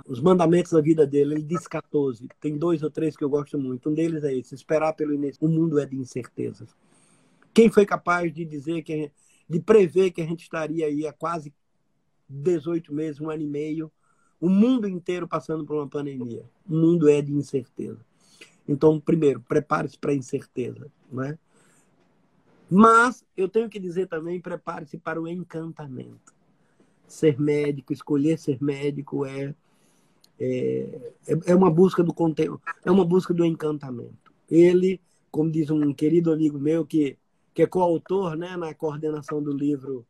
os 0.07 0.19
mandamentos 0.19 0.71
da 0.71 0.81
vida 0.81 1.05
dele, 1.05 1.35
ele 1.35 1.43
disse 1.43 1.67
14. 1.69 2.27
Tem 2.39 2.57
dois 2.57 2.83
ou 2.83 2.89
três 2.89 3.15
que 3.15 3.23
eu 3.23 3.29
gosto 3.29 3.57
muito. 3.57 3.89
Um 3.89 3.93
deles 3.93 4.23
é 4.23 4.33
esse, 4.33 4.55
esperar 4.55 4.93
pelo 4.93 5.13
início. 5.13 5.37
O 5.41 5.49
mundo 5.49 5.79
é 5.79 5.85
de 5.85 5.95
incertezas. 5.95 6.69
Quem 7.53 7.69
foi 7.69 7.85
capaz 7.85 8.33
de 8.33 8.45
dizer 8.45 8.81
que 8.83 9.11
de 9.47 9.59
prever 9.59 10.11
que 10.11 10.21
a 10.21 10.25
gente 10.25 10.43
estaria 10.43 10.85
aí 10.85 11.07
há 11.07 11.13
quase 11.13 11.53
18 12.29 12.93
meses, 12.93 13.19
um 13.19 13.29
ano 13.29 13.41
e 13.41 13.47
meio, 13.47 13.91
o 14.39 14.47
mundo 14.47 14.87
inteiro 14.87 15.27
passando 15.27 15.65
por 15.65 15.75
uma 15.75 15.87
pandemia. 15.87 16.45
O 16.69 16.75
mundo 16.75 17.09
é 17.09 17.21
de 17.21 17.33
incerteza. 17.33 17.99
Então, 18.67 18.99
primeiro, 18.99 19.41
prepare-se 19.41 19.97
para 19.97 20.11
a 20.11 20.15
incerteza, 20.15 20.91
né? 21.11 21.37
Mas 22.69 23.25
eu 23.35 23.49
tenho 23.49 23.67
que 23.67 23.79
dizer 23.79 24.07
também, 24.07 24.39
prepare-se 24.39 24.97
para 24.99 25.19
o 25.19 25.27
encantamento. 25.27 26.31
Ser 27.07 27.39
médico, 27.39 27.91
escolher 27.91 28.37
ser 28.37 28.61
médico 28.61 29.25
é 29.25 29.55
é, 30.39 31.11
é 31.47 31.55
uma 31.55 31.69
busca 31.69 32.01
do 32.01 32.13
conteúdo, 32.13 32.61
é 32.85 32.89
uma 32.89 33.03
busca 33.03 33.33
do 33.33 33.43
encantamento. 33.43 34.31
Ele, 34.49 35.01
como 35.29 35.51
diz 35.51 35.69
um 35.69 35.93
querido 35.93 36.31
amigo 36.31 36.57
meu 36.57 36.85
que 36.85 37.17
que 37.59 37.63
é 37.63 37.67
coautor 37.67 38.37
né, 38.37 38.55
na 38.55 38.73
coordenação 38.73 39.43
do 39.43 39.51
livro, 39.51 40.05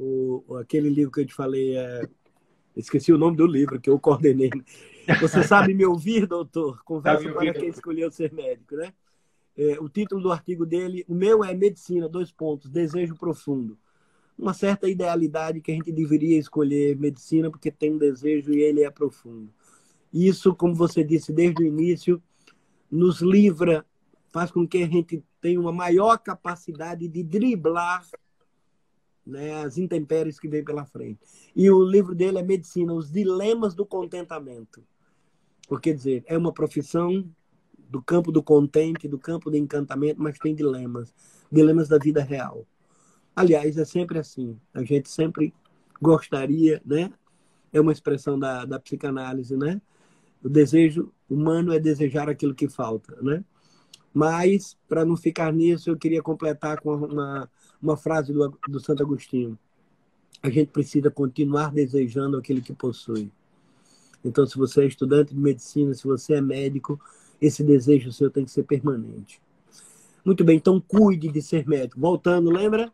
o, 0.00 0.56
aquele 0.56 0.88
livro 0.88 1.12
que 1.12 1.20
eu 1.20 1.26
te 1.26 1.34
falei, 1.34 1.76
é 1.76 2.08
Esqueci 2.74 3.12
o 3.12 3.18
nome 3.18 3.36
do 3.36 3.46
livro 3.46 3.78
que 3.78 3.90
eu 3.90 3.98
coordenei. 3.98 4.50
Você 5.20 5.42
sabe 5.44 5.74
me 5.74 5.84
ouvir, 5.84 6.26
doutor? 6.26 6.82
Conversa 6.84 7.30
para 7.30 7.52
quem 7.52 7.68
escolheu 7.68 8.10
ser 8.10 8.32
médico, 8.32 8.76
né? 8.76 8.94
É, 9.58 9.78
o 9.78 9.90
título 9.90 10.22
do 10.22 10.32
artigo 10.32 10.64
dele, 10.64 11.04
o 11.06 11.14
meu 11.14 11.44
é 11.44 11.52
Medicina, 11.52 12.08
dois 12.08 12.32
pontos, 12.32 12.70
Desejo 12.70 13.14
Profundo. 13.14 13.76
Uma 14.38 14.54
certa 14.54 14.88
idealidade 14.88 15.60
que 15.60 15.72
a 15.72 15.74
gente 15.74 15.92
deveria 15.92 16.38
escolher 16.38 16.96
medicina 16.96 17.50
porque 17.50 17.70
tem 17.70 17.92
um 17.92 17.98
desejo 17.98 18.54
e 18.54 18.62
ele 18.62 18.82
é 18.82 18.90
profundo. 18.90 19.50
Isso, 20.10 20.54
como 20.54 20.74
você 20.74 21.04
disse 21.04 21.30
desde 21.30 21.62
o 21.62 21.66
início, 21.66 22.22
nos 22.90 23.20
livra, 23.20 23.84
faz 24.36 24.50
com 24.50 24.68
que 24.68 24.82
a 24.82 24.86
gente 24.86 25.24
tenha 25.40 25.58
uma 25.58 25.72
maior 25.72 26.18
capacidade 26.18 27.08
de 27.08 27.22
driblar 27.22 28.06
né, 29.26 29.64
as 29.64 29.78
intempéries 29.78 30.38
que 30.38 30.46
vem 30.46 30.62
pela 30.62 30.84
frente. 30.84 31.20
E 31.56 31.70
o 31.70 31.82
livro 31.82 32.14
dele 32.14 32.36
é 32.36 32.42
Medicina, 32.42 32.92
os 32.92 33.10
dilemas 33.10 33.74
do 33.74 33.86
contentamento. 33.86 34.84
Porque 35.66 35.90
dizer, 35.90 36.22
é 36.26 36.36
uma 36.36 36.52
profissão 36.52 37.26
do 37.88 38.02
campo 38.02 38.30
do 38.30 38.42
contente, 38.42 39.08
do 39.08 39.18
campo 39.18 39.50
do 39.50 39.56
encantamento, 39.56 40.20
mas 40.20 40.38
tem 40.38 40.54
dilemas, 40.54 41.14
dilemas 41.50 41.88
da 41.88 41.96
vida 41.96 42.22
real. 42.22 42.66
Aliás, 43.34 43.78
é 43.78 43.86
sempre 43.86 44.18
assim. 44.18 44.60
A 44.74 44.84
gente 44.84 45.08
sempre 45.08 45.54
gostaria, 45.98 46.82
né? 46.84 47.10
É 47.72 47.80
uma 47.80 47.92
expressão 47.92 48.38
da, 48.38 48.66
da 48.66 48.78
psicanálise, 48.78 49.56
né? 49.56 49.80
O 50.44 50.48
desejo 50.50 51.10
humano 51.26 51.72
é 51.72 51.80
desejar 51.80 52.28
aquilo 52.28 52.54
que 52.54 52.68
falta, 52.68 53.16
né? 53.22 53.42
Mas, 54.16 54.78
para 54.88 55.04
não 55.04 55.14
ficar 55.14 55.52
nisso, 55.52 55.90
eu 55.90 55.96
queria 55.98 56.22
completar 56.22 56.80
com 56.80 56.94
uma, 56.94 57.50
uma 57.82 57.98
frase 57.98 58.32
do, 58.32 58.58
do 58.66 58.80
Santo 58.80 59.02
Agostinho. 59.02 59.58
A 60.42 60.48
gente 60.48 60.68
precisa 60.68 61.10
continuar 61.10 61.70
desejando 61.70 62.38
aquilo 62.38 62.62
que 62.62 62.72
possui. 62.72 63.30
Então, 64.24 64.46
se 64.46 64.56
você 64.56 64.84
é 64.84 64.86
estudante 64.86 65.34
de 65.34 65.38
medicina, 65.38 65.92
se 65.92 66.04
você 66.04 66.32
é 66.32 66.40
médico, 66.40 66.98
esse 67.38 67.62
desejo 67.62 68.10
seu 68.10 68.30
tem 68.30 68.46
que 68.46 68.50
ser 68.50 68.62
permanente. 68.62 69.38
Muito 70.24 70.42
bem, 70.44 70.56
então 70.56 70.80
cuide 70.80 71.28
de 71.28 71.42
ser 71.42 71.68
médico. 71.68 72.00
Voltando, 72.00 72.48
lembra? 72.50 72.90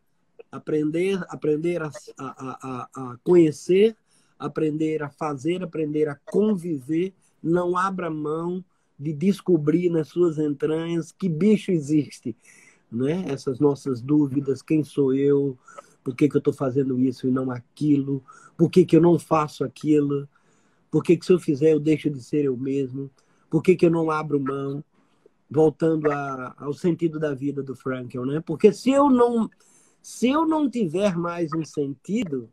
Aprender, 0.51 1.25
aprender 1.29 1.83
a, 1.83 1.91
a, 2.19 2.59
a, 2.61 2.89
a 2.97 3.19
conhecer, 3.23 3.97
aprender 4.37 5.05
a 5.05 5.09
fazer, 5.09 5.63
aprender 5.63 6.09
a 6.09 6.17
conviver. 6.17 7.15
Não 7.41 7.77
abra 7.77 8.11
mão 8.11 8.65
de 8.99 9.13
descobrir 9.13 9.91
nas 9.91 10.09
suas 10.09 10.39
entranhas 10.39 11.13
que 11.13 11.29
bicho 11.29 11.71
existe 11.71 12.37
né? 12.93 13.25
essas 13.29 13.59
nossas 13.59 14.03
dúvidas, 14.03 14.61
quem 14.61 14.85
sou 14.85 15.15
eu, 15.15 15.59
por 16.05 16.15
que, 16.15 16.29
que 16.29 16.37
eu 16.37 16.41
estou 16.41 16.53
fazendo 16.53 17.01
isso 17.01 17.27
e 17.27 17.31
não 17.31 17.51
aquilo, 17.51 18.23
por 18.57 18.71
que, 18.71 18.85
que 18.85 18.95
eu 18.95 19.01
não 19.01 19.19
faço 19.19 19.65
aquilo, 19.65 20.29
por 20.91 21.03
que, 21.03 21.17
que 21.17 21.25
se 21.25 21.33
eu 21.33 21.41
fizer 21.41 21.73
eu 21.73 21.81
deixo 21.81 22.11
de 22.11 22.23
ser 22.23 22.45
eu 22.45 22.57
mesmo, 22.57 23.11
por 23.49 23.63
que, 23.63 23.75
que 23.75 23.87
eu 23.87 23.91
não 23.91 24.11
abro 24.11 24.39
mão, 24.39 24.85
voltando 25.51 26.11
a, 26.11 26.55
ao 26.59 26.73
sentido 26.75 27.19
da 27.19 27.35
vida 27.35 27.63
do 27.63 27.75
Frankel, 27.75 28.27
né? 28.27 28.41
Porque 28.41 28.73
se 28.73 28.91
eu 28.91 29.09
não 29.09 29.49
se 30.01 30.29
eu 30.29 30.45
não 30.45 30.69
tiver 30.69 31.17
mais 31.17 31.51
um 31.55 31.65
sentido, 31.65 32.51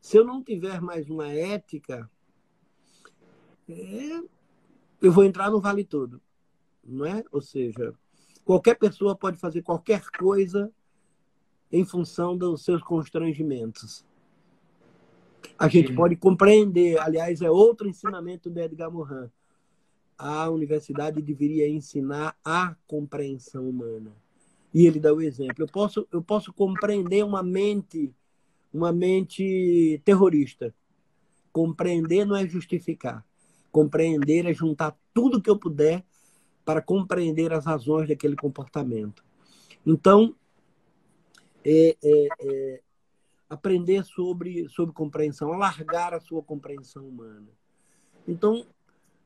se 0.00 0.16
eu 0.16 0.24
não 0.24 0.42
tiver 0.42 0.80
mais 0.80 1.10
uma 1.10 1.26
ética, 1.26 2.08
é, 3.68 4.20
eu 5.00 5.12
vou 5.12 5.24
entrar 5.24 5.50
no 5.50 5.60
vale 5.60 5.84
todo, 5.84 6.20
não 6.84 7.04
é? 7.04 7.22
Ou 7.30 7.40
seja, 7.40 7.94
Qualquer 8.46 8.78
pessoa 8.78 9.16
pode 9.16 9.38
fazer 9.38 9.62
qualquer 9.62 10.08
coisa 10.16 10.70
em 11.72 11.84
função 11.84 12.38
dos 12.38 12.64
seus 12.64 12.80
constrangimentos. 12.80 14.06
A 15.58 15.66
gente 15.66 15.88
Sim. 15.88 15.96
pode 15.96 16.14
compreender, 16.14 16.96
aliás, 17.00 17.42
é 17.42 17.50
outro 17.50 17.88
ensinamento 17.88 18.48
do 18.48 18.60
Edgar 18.60 18.88
Morin. 18.88 19.28
A 20.16 20.48
universidade 20.48 21.20
deveria 21.20 21.68
ensinar 21.68 22.36
a 22.44 22.76
compreensão 22.86 23.68
humana. 23.68 24.12
E 24.72 24.86
ele 24.86 25.00
dá 25.00 25.12
o 25.12 25.20
exemplo. 25.20 25.64
Eu 25.64 25.68
posso, 25.68 26.06
eu 26.12 26.22
posso 26.22 26.52
compreender 26.52 27.24
uma 27.24 27.42
mente, 27.42 28.14
uma 28.72 28.92
mente 28.92 30.00
terrorista. 30.04 30.72
Compreender 31.52 32.24
não 32.24 32.36
é 32.36 32.46
justificar. 32.46 33.26
Compreender 33.76 34.46
é 34.46 34.54
juntar 34.54 34.96
tudo 35.12 35.38
que 35.38 35.50
eu 35.50 35.58
puder 35.58 36.02
para 36.64 36.80
compreender 36.80 37.52
as 37.52 37.66
razões 37.66 38.08
daquele 38.08 38.34
comportamento. 38.34 39.22
Então, 39.84 40.34
é, 41.62 41.94
é, 42.02 42.28
é, 42.40 42.80
aprender 43.50 44.02
sobre, 44.02 44.66
sobre 44.70 44.94
compreensão, 44.94 45.52
alargar 45.52 46.14
a 46.14 46.20
sua 46.20 46.42
compreensão 46.42 47.06
humana. 47.06 47.48
Então, 48.26 48.64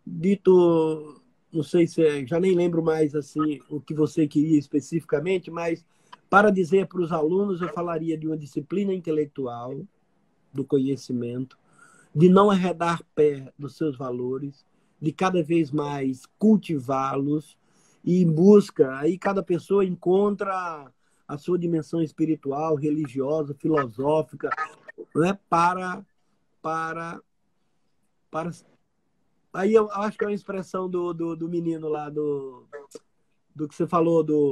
dito, 0.04 1.22
não 1.52 1.62
sei 1.62 1.86
se 1.86 2.02
é, 2.02 2.26
já 2.26 2.40
nem 2.40 2.56
lembro 2.56 2.82
mais 2.82 3.14
assim 3.14 3.60
o 3.70 3.80
que 3.80 3.94
você 3.94 4.26
queria 4.26 4.58
especificamente, 4.58 5.48
mas 5.48 5.86
para 6.28 6.50
dizer 6.50 6.88
para 6.88 7.00
os 7.00 7.12
alunos, 7.12 7.62
eu 7.62 7.68
falaria 7.68 8.18
de 8.18 8.26
uma 8.26 8.36
disciplina 8.36 8.92
intelectual, 8.92 9.80
do 10.52 10.64
conhecimento, 10.64 11.56
de 12.14 12.28
não 12.28 12.50
arredar 12.50 13.02
pé 13.14 13.52
dos 13.58 13.76
seus 13.76 13.96
valores, 13.96 14.64
de 15.00 15.12
cada 15.12 15.42
vez 15.42 15.70
mais 15.70 16.26
cultivá-los 16.38 17.56
e 18.04 18.22
em 18.22 18.30
busca, 18.30 18.96
aí 18.98 19.18
cada 19.18 19.42
pessoa 19.42 19.84
encontra 19.84 20.92
a 21.26 21.38
sua 21.38 21.58
dimensão 21.58 22.02
espiritual, 22.02 22.74
religiosa, 22.74 23.54
filosófica, 23.54 24.50
né, 25.14 25.38
para 25.48 26.04
para 26.60 27.20
para 28.30 28.50
aí 29.52 29.72
eu 29.72 29.90
acho 29.92 30.18
que 30.18 30.24
é 30.24 30.28
uma 30.28 30.34
expressão 30.34 30.88
do, 30.88 31.12
do, 31.12 31.36
do 31.36 31.48
menino 31.48 31.88
lá 31.88 32.10
do 32.10 32.66
do 33.54 33.68
que 33.68 33.74
você 33.74 33.86
falou 33.86 34.22
do 34.22 34.50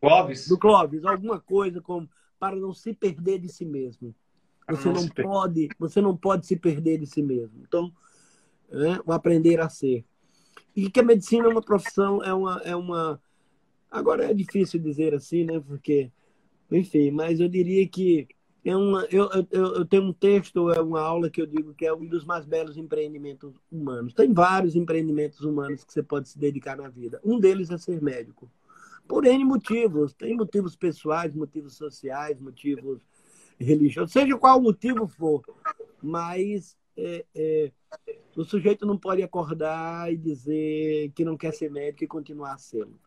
Clóvis. 0.00 0.48
Do 0.48 0.58
Clóvis, 0.58 1.04
alguma 1.04 1.40
coisa 1.40 1.80
como 1.80 2.08
para 2.38 2.56
não 2.56 2.72
se 2.72 2.94
perder 2.94 3.38
de 3.38 3.48
si 3.48 3.64
mesmo. 3.64 4.14
Você 4.70 4.92
não, 4.92 5.08
pode, 5.08 5.68
você 5.78 6.00
não 6.00 6.16
pode 6.16 6.46
se 6.46 6.56
perder 6.56 6.98
de 6.98 7.06
si 7.06 7.22
mesmo. 7.22 7.62
Então, 7.66 7.92
né? 8.70 9.00
o 9.04 9.12
aprender 9.12 9.60
a 9.60 9.68
ser. 9.68 10.04
E 10.74 10.90
que 10.90 11.00
a 11.00 11.04
medicina 11.04 11.46
é 11.46 11.48
uma 11.48 11.62
profissão, 11.62 12.22
é 12.22 12.32
uma, 12.32 12.60
é 12.64 12.76
uma. 12.76 13.20
Agora 13.90 14.30
é 14.30 14.34
difícil 14.34 14.80
dizer 14.80 15.14
assim, 15.14 15.44
né? 15.44 15.60
Porque, 15.60 16.10
enfim, 16.70 17.10
mas 17.10 17.40
eu 17.40 17.48
diria 17.48 17.86
que 17.88 18.28
é 18.64 18.76
uma. 18.76 19.04
Eu, 19.10 19.28
eu, 19.50 19.74
eu 19.74 19.84
tenho 19.84 20.04
um 20.04 20.12
texto, 20.12 20.70
é 20.70 20.80
uma 20.80 21.00
aula 21.00 21.28
que 21.28 21.40
eu 21.40 21.46
digo 21.46 21.74
que 21.74 21.86
é 21.86 21.92
um 21.92 22.06
dos 22.06 22.24
mais 22.24 22.44
belos 22.44 22.76
empreendimentos 22.76 23.54
humanos. 23.70 24.12
Tem 24.12 24.32
vários 24.32 24.76
empreendimentos 24.76 25.40
humanos 25.40 25.82
que 25.82 25.92
você 25.92 26.02
pode 26.02 26.28
se 26.28 26.38
dedicar 26.38 26.76
na 26.76 26.88
vida. 26.88 27.20
Um 27.24 27.40
deles 27.40 27.70
é 27.70 27.78
ser 27.78 28.00
médico. 28.00 28.50
Por 29.08 29.26
N 29.26 29.44
motivos. 29.44 30.12
Tem 30.12 30.36
motivos 30.36 30.76
pessoais, 30.76 31.34
motivos 31.34 31.74
sociais, 31.74 32.38
motivos 32.38 33.00
religiosos, 33.60 34.12
seja 34.12 34.38
qual 34.38 34.58
o 34.58 34.62
motivo 34.62 35.06
for. 35.06 35.42
Mas 36.02 36.76
é, 36.96 37.26
é, 37.34 37.70
o 38.36 38.44
sujeito 38.44 38.86
não 38.86 38.96
pode 38.96 39.20
acordar 39.22 40.10
e 40.12 40.16
dizer 40.16 41.10
que 41.14 41.24
não 41.24 41.36
quer 41.36 41.52
ser 41.52 41.70
médico 41.70 42.04
e 42.04 42.08
continuar 42.08 42.58
sendo. 42.58 42.98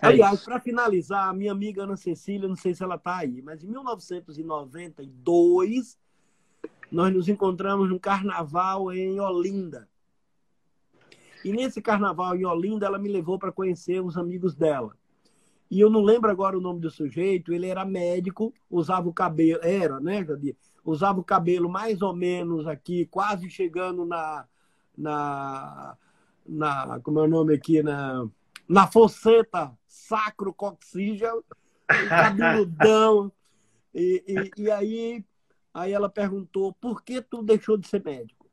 É 0.00 0.06
Aliás, 0.08 0.44
para 0.44 0.60
finalizar, 0.60 1.28
a 1.28 1.32
minha 1.32 1.52
amiga 1.52 1.84
Ana 1.84 1.96
Cecília, 1.96 2.48
não 2.48 2.56
sei 2.56 2.74
se 2.74 2.82
ela 2.82 2.96
está 2.96 3.18
aí, 3.18 3.40
mas 3.42 3.62
em 3.64 3.68
1992, 3.68 5.98
nós 6.90 7.12
nos 7.12 7.28
encontramos 7.28 7.88
num 7.88 7.98
carnaval 7.98 8.92
em 8.92 9.20
Olinda. 9.20 9.88
E 11.44 11.52
nesse 11.52 11.80
carnaval 11.80 12.34
em 12.36 12.44
Olinda, 12.44 12.86
ela 12.86 12.98
me 12.98 13.08
levou 13.08 13.38
para 13.38 13.52
conhecer 13.52 14.02
os 14.02 14.16
amigos 14.16 14.52
dela. 14.54 14.97
E 15.70 15.80
eu 15.80 15.90
não 15.90 16.02
lembro 16.02 16.30
agora 16.30 16.56
o 16.56 16.60
nome 16.60 16.80
do 16.80 16.90
sujeito, 16.90 17.52
ele 17.52 17.66
era 17.66 17.84
médico, 17.84 18.54
usava 18.70 19.08
o 19.08 19.12
cabelo, 19.12 19.60
era, 19.62 20.00
né, 20.00 20.24
Jadir? 20.24 20.56
usava 20.90 21.20
o 21.20 21.24
cabelo 21.24 21.68
mais 21.68 22.02
ou 22.02 22.14
menos 22.14 22.66
aqui, 22.66 23.06
quase 23.06 23.50
chegando 23.50 24.04
na. 24.04 24.46
na, 24.96 25.96
na 26.46 27.00
como 27.00 27.20
é 27.20 27.22
o 27.22 27.28
nome 27.28 27.54
aqui? 27.54 27.82
Na, 27.82 28.26
na 28.68 28.86
fosseta 28.86 29.72
sacro 29.86 30.52
coxígeo, 30.52 31.44
cabeludão. 31.86 33.30
E, 33.94 34.24
e, 34.26 34.62
e, 34.62 34.70
aí, 34.70 35.24
aí 35.72 35.92
ela 35.92 36.08
perguntou: 36.08 36.72
por 36.74 37.02
que 37.02 37.20
tu 37.20 37.42
deixou 37.42 37.76
de 37.76 37.86
ser 37.86 38.02
médico? 38.04 38.46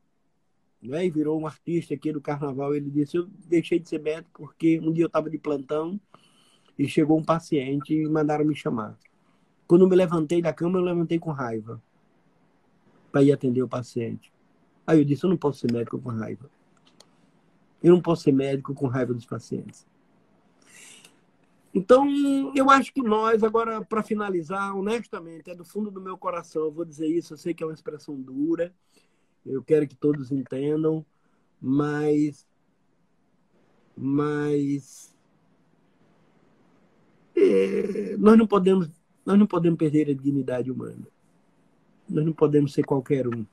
Né? 0.82 1.06
E 1.06 1.10
virou 1.10 1.40
um 1.40 1.46
artista 1.46 1.94
aqui 1.94 2.12
do 2.12 2.20
carnaval. 2.20 2.74
Ele 2.74 2.90
disse: 2.90 3.16
eu 3.16 3.26
deixei 3.46 3.78
de 3.78 3.88
ser 3.88 4.00
médico 4.00 4.42
porque 4.42 4.78
um 4.80 4.92
dia 4.92 5.04
eu 5.04 5.08
estava 5.08 5.30
de 5.30 5.38
plantão 5.38 6.00
e 6.78 6.86
chegou 6.88 7.18
um 7.18 7.24
paciente 7.24 7.94
e 7.94 8.08
mandaram 8.08 8.44
me 8.44 8.54
chamar. 8.54 8.98
Quando 9.66 9.82
eu 9.82 9.88
me 9.88 9.96
levantei 9.96 10.40
da 10.40 10.52
cama, 10.52 10.78
eu 10.78 10.82
levantei 10.82 11.18
com 11.18 11.30
raiva 11.32 11.82
para 13.10 13.22
ir 13.22 13.32
atender 13.32 13.62
o 13.62 13.68
paciente. 13.68 14.32
Aí 14.86 14.98
eu 14.98 15.04
disse: 15.04 15.24
eu 15.24 15.30
não 15.30 15.36
posso 15.36 15.60
ser 15.60 15.72
médico 15.72 15.98
com 15.98 16.10
raiva. 16.10 16.50
Eu 17.82 17.94
não 17.94 18.00
posso 18.00 18.22
ser 18.22 18.32
médico 18.32 18.74
com 18.74 18.86
raiva 18.86 19.12
dos 19.12 19.26
pacientes. 19.26 19.86
Então, 21.74 22.06
eu 22.54 22.70
acho 22.70 22.92
que 22.92 23.02
nós, 23.02 23.44
agora, 23.44 23.84
para 23.84 24.02
finalizar, 24.02 24.74
honestamente, 24.74 25.50
é 25.50 25.54
do 25.54 25.64
fundo 25.64 25.90
do 25.90 26.00
meu 26.00 26.16
coração, 26.16 26.64
eu 26.64 26.72
vou 26.72 26.86
dizer 26.86 27.06
isso, 27.06 27.34
eu 27.34 27.36
sei 27.36 27.52
que 27.52 27.62
é 27.62 27.66
uma 27.66 27.74
expressão 27.74 28.18
dura, 28.18 28.74
eu 29.44 29.62
quero 29.62 29.86
que 29.86 29.94
todos 29.94 30.32
entendam, 30.32 31.04
mas 31.60 32.46
mas 33.94 35.15
é, 37.36 38.16
nós 38.16 38.36
não 38.38 38.46
podemos 38.46 38.88
nós 39.26 39.36
não 39.36 39.46
podemos 39.46 39.76
perder 39.76 40.08
a 40.08 40.14
dignidade 40.14 40.70
humana. 40.70 41.04
Nós 42.08 42.24
não 42.24 42.32
podemos 42.32 42.72
ser 42.72 42.84
qualquer 42.84 43.26
um. 43.26 43.44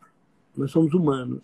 Nós 0.56 0.70
somos 0.70 0.94
humanos. 0.94 1.42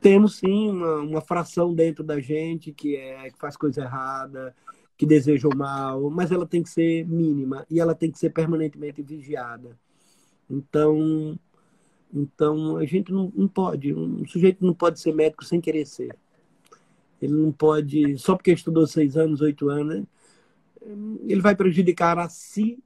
Temos 0.00 0.36
sim 0.36 0.70
uma, 0.70 0.96
uma 1.00 1.20
fração 1.20 1.74
dentro 1.74 2.02
da 2.02 2.18
gente 2.18 2.72
que 2.72 2.96
é 2.96 3.30
que 3.30 3.38
faz 3.38 3.58
coisa 3.58 3.82
errada, 3.82 4.56
que 4.96 5.04
deseja 5.04 5.48
o 5.48 5.56
mal, 5.56 6.08
mas 6.08 6.32
ela 6.32 6.46
tem 6.46 6.62
que 6.62 6.70
ser 6.70 7.06
mínima 7.06 7.66
e 7.68 7.78
ela 7.78 7.94
tem 7.94 8.10
que 8.10 8.18
ser 8.18 8.30
permanentemente 8.30 9.02
vigiada. 9.02 9.76
Então, 10.48 11.38
então 12.14 12.78
a 12.78 12.86
gente 12.86 13.12
não, 13.12 13.30
não 13.36 13.48
pode, 13.48 13.92
um 13.92 14.26
sujeito 14.26 14.64
não 14.64 14.72
pode 14.72 14.98
ser 14.98 15.12
médico 15.12 15.44
sem 15.44 15.60
querer 15.60 15.84
ser. 15.84 16.16
Ele 17.20 17.34
não 17.34 17.52
pode, 17.52 18.16
só 18.16 18.34
porque 18.34 18.52
estudou 18.52 18.86
seis 18.86 19.16
anos, 19.16 19.40
oito 19.42 19.68
anos, 19.68 19.96
né? 19.96 20.06
Ele 20.82 21.40
vai 21.40 21.54
prejudicar 21.54 22.18
a 22.18 22.28
si, 22.28 22.82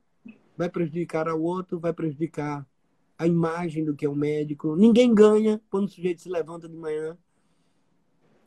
vai 0.57 0.69
prejudicar 0.69 1.29
ao 1.29 1.41
outro, 1.41 1.79
vai 1.79 1.93
prejudicar 1.93 2.67
a 3.19 3.27
imagem 3.27 3.85
do 3.85 3.95
que 3.95 4.05
é 4.05 4.09
o 4.09 4.15
médico. 4.15 4.75
Ninguém 4.77 5.15
ganha 5.15 5.61
quando 5.71 5.87
o 5.87 5.91
sujeito 5.91 6.23
se 6.23 6.29
levanta 6.29 6.69
de 6.69 6.77
manhã 6.77 7.17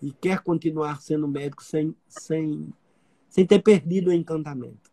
e 0.01 0.11
quer 0.11 0.39
continuar 0.41 1.01
sendo 1.01 1.27
médico 1.27 1.63
sem, 1.63 1.95
sem, 2.07 2.73
sem 3.29 3.45
ter 3.45 3.61
perdido 3.61 4.09
o 4.09 4.13
encantamento. 4.13 4.91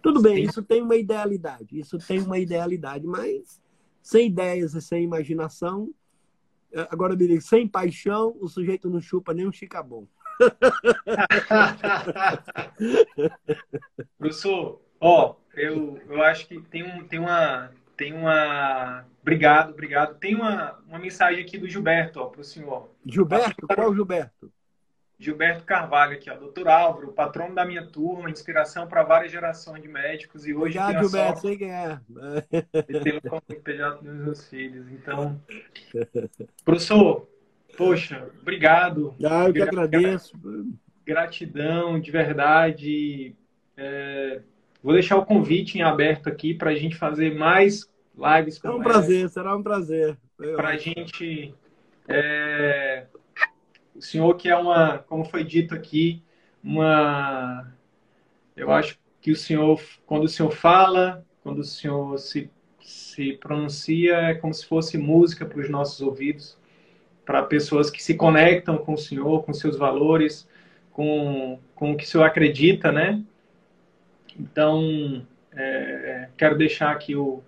Tudo 0.00 0.20
bem, 0.22 0.44
isso 0.44 0.62
tem 0.62 0.82
uma 0.82 0.96
idealidade, 0.96 1.78
isso 1.78 1.98
tem 1.98 2.20
uma 2.20 2.38
idealidade, 2.38 3.06
mas 3.06 3.60
sem 4.02 4.28
ideias 4.28 4.74
e 4.74 4.80
sem 4.80 5.02
imaginação, 5.02 5.92
eh, 6.72 6.88
agora 6.90 7.16
me 7.16 7.26
diga, 7.26 7.40
sem 7.40 7.66
paixão, 7.66 8.36
o 8.40 8.48
sujeito 8.48 8.88
não 8.88 9.00
chupa 9.00 9.34
nem 9.34 9.46
um 9.46 9.52
chicabom. 9.52 10.06
Professor, 14.18 14.80
ó, 15.00 15.36
eu, 15.54 16.00
eu 16.08 16.22
acho 16.22 16.46
que 16.46 16.60
tem, 16.62 16.84
um, 16.84 17.06
tem 17.06 17.18
uma. 17.18 17.70
Tem 17.96 18.12
uma. 18.12 19.04
Obrigado, 19.20 19.70
obrigado. 19.70 20.18
Tem 20.18 20.34
uma, 20.34 20.78
uma 20.86 20.98
mensagem 20.98 21.42
aqui 21.42 21.58
do 21.58 21.68
Gilberto, 21.68 22.20
ó, 22.20 22.26
para 22.26 22.40
o 22.40 22.44
senhor. 22.44 22.90
Gilberto? 23.04 23.66
Qual 23.66 23.94
Gilberto? 23.94 24.52
Gilberto 25.18 25.64
Carvalho 25.64 26.12
aqui, 26.12 26.30
ó. 26.30 26.36
Doutor 26.36 26.68
Álvaro, 26.68 27.12
patrono 27.12 27.54
da 27.54 27.64
minha 27.64 27.84
turma, 27.84 28.30
inspiração 28.30 28.86
para 28.86 29.02
várias 29.02 29.32
gerações 29.32 29.82
de 29.82 29.88
médicos 29.88 30.46
e 30.46 30.54
hoje 30.54 30.78
Obrigado, 30.78 31.02
Gilberto, 31.02 31.40
sei 31.40 31.56
quem 31.56 31.72
é. 31.72 32.00
E 32.88 33.20
como 33.28 33.42
PJ 33.60 34.00
dos 34.00 34.14
meus 34.14 34.48
filhos. 34.48 34.88
Então, 34.92 35.40
professor, 36.64 37.28
poxa, 37.78 38.28
obrigado. 38.42 39.14
Ah, 39.24 39.46
eu 39.46 39.52
que 39.54 39.62
agradeço. 39.62 40.36
Gratidão, 41.06 41.98
de 41.98 42.10
verdade. 42.10 43.34
É, 43.76 44.42
vou 44.82 44.92
deixar 44.92 45.16
o 45.16 45.24
convite 45.24 45.78
em 45.78 45.82
aberto 45.82 46.28
aqui 46.28 46.52
para 46.52 46.70
a 46.70 46.74
gente 46.74 46.96
fazer 46.96 47.34
mais 47.34 47.90
lives. 48.14 48.60
É 48.62 48.70
um 48.70 48.82
prazer, 48.82 49.28
será 49.30 49.56
um 49.56 49.62
prazer. 49.62 50.18
Para 50.36 50.68
a 50.68 50.76
gente 50.76 51.54
é, 52.08 53.06
o 53.94 54.00
senhor 54.00 54.34
que 54.34 54.48
é 54.48 54.56
uma, 54.56 54.98
como 54.98 55.24
foi 55.24 55.44
dito 55.44 55.74
aqui, 55.74 56.22
uma. 56.64 57.70
Eu 58.56 58.72
acho 58.72 58.98
que 59.20 59.30
o 59.30 59.36
senhor, 59.36 59.80
quando 60.06 60.24
o 60.24 60.28
senhor 60.28 60.50
fala, 60.50 61.24
quando 61.42 61.58
o 61.58 61.64
senhor 61.64 62.18
se, 62.18 62.50
se 62.80 63.34
pronuncia, 63.34 64.16
é 64.16 64.34
como 64.34 64.54
se 64.54 64.64
fosse 64.64 64.96
música 64.96 65.44
para 65.44 65.60
os 65.60 65.68
nossos 65.68 66.00
ouvidos, 66.00 66.56
para 67.28 67.42
pessoas 67.42 67.90
que 67.90 68.02
se 68.02 68.14
conectam 68.14 68.78
com 68.78 68.94
o 68.94 68.96
senhor, 68.96 69.44
com 69.44 69.52
seus 69.52 69.76
valores, 69.76 70.48
com, 70.90 71.60
com 71.74 71.92
o 71.92 71.94
que 71.94 72.04
o 72.04 72.08
senhor 72.08 72.24
acredita, 72.24 72.90
né? 72.90 73.22
Então, 74.40 75.26
é, 75.52 76.30
quero 76.38 76.56
deixar 76.56 76.90
aqui 76.90 77.14
o, 77.14 77.42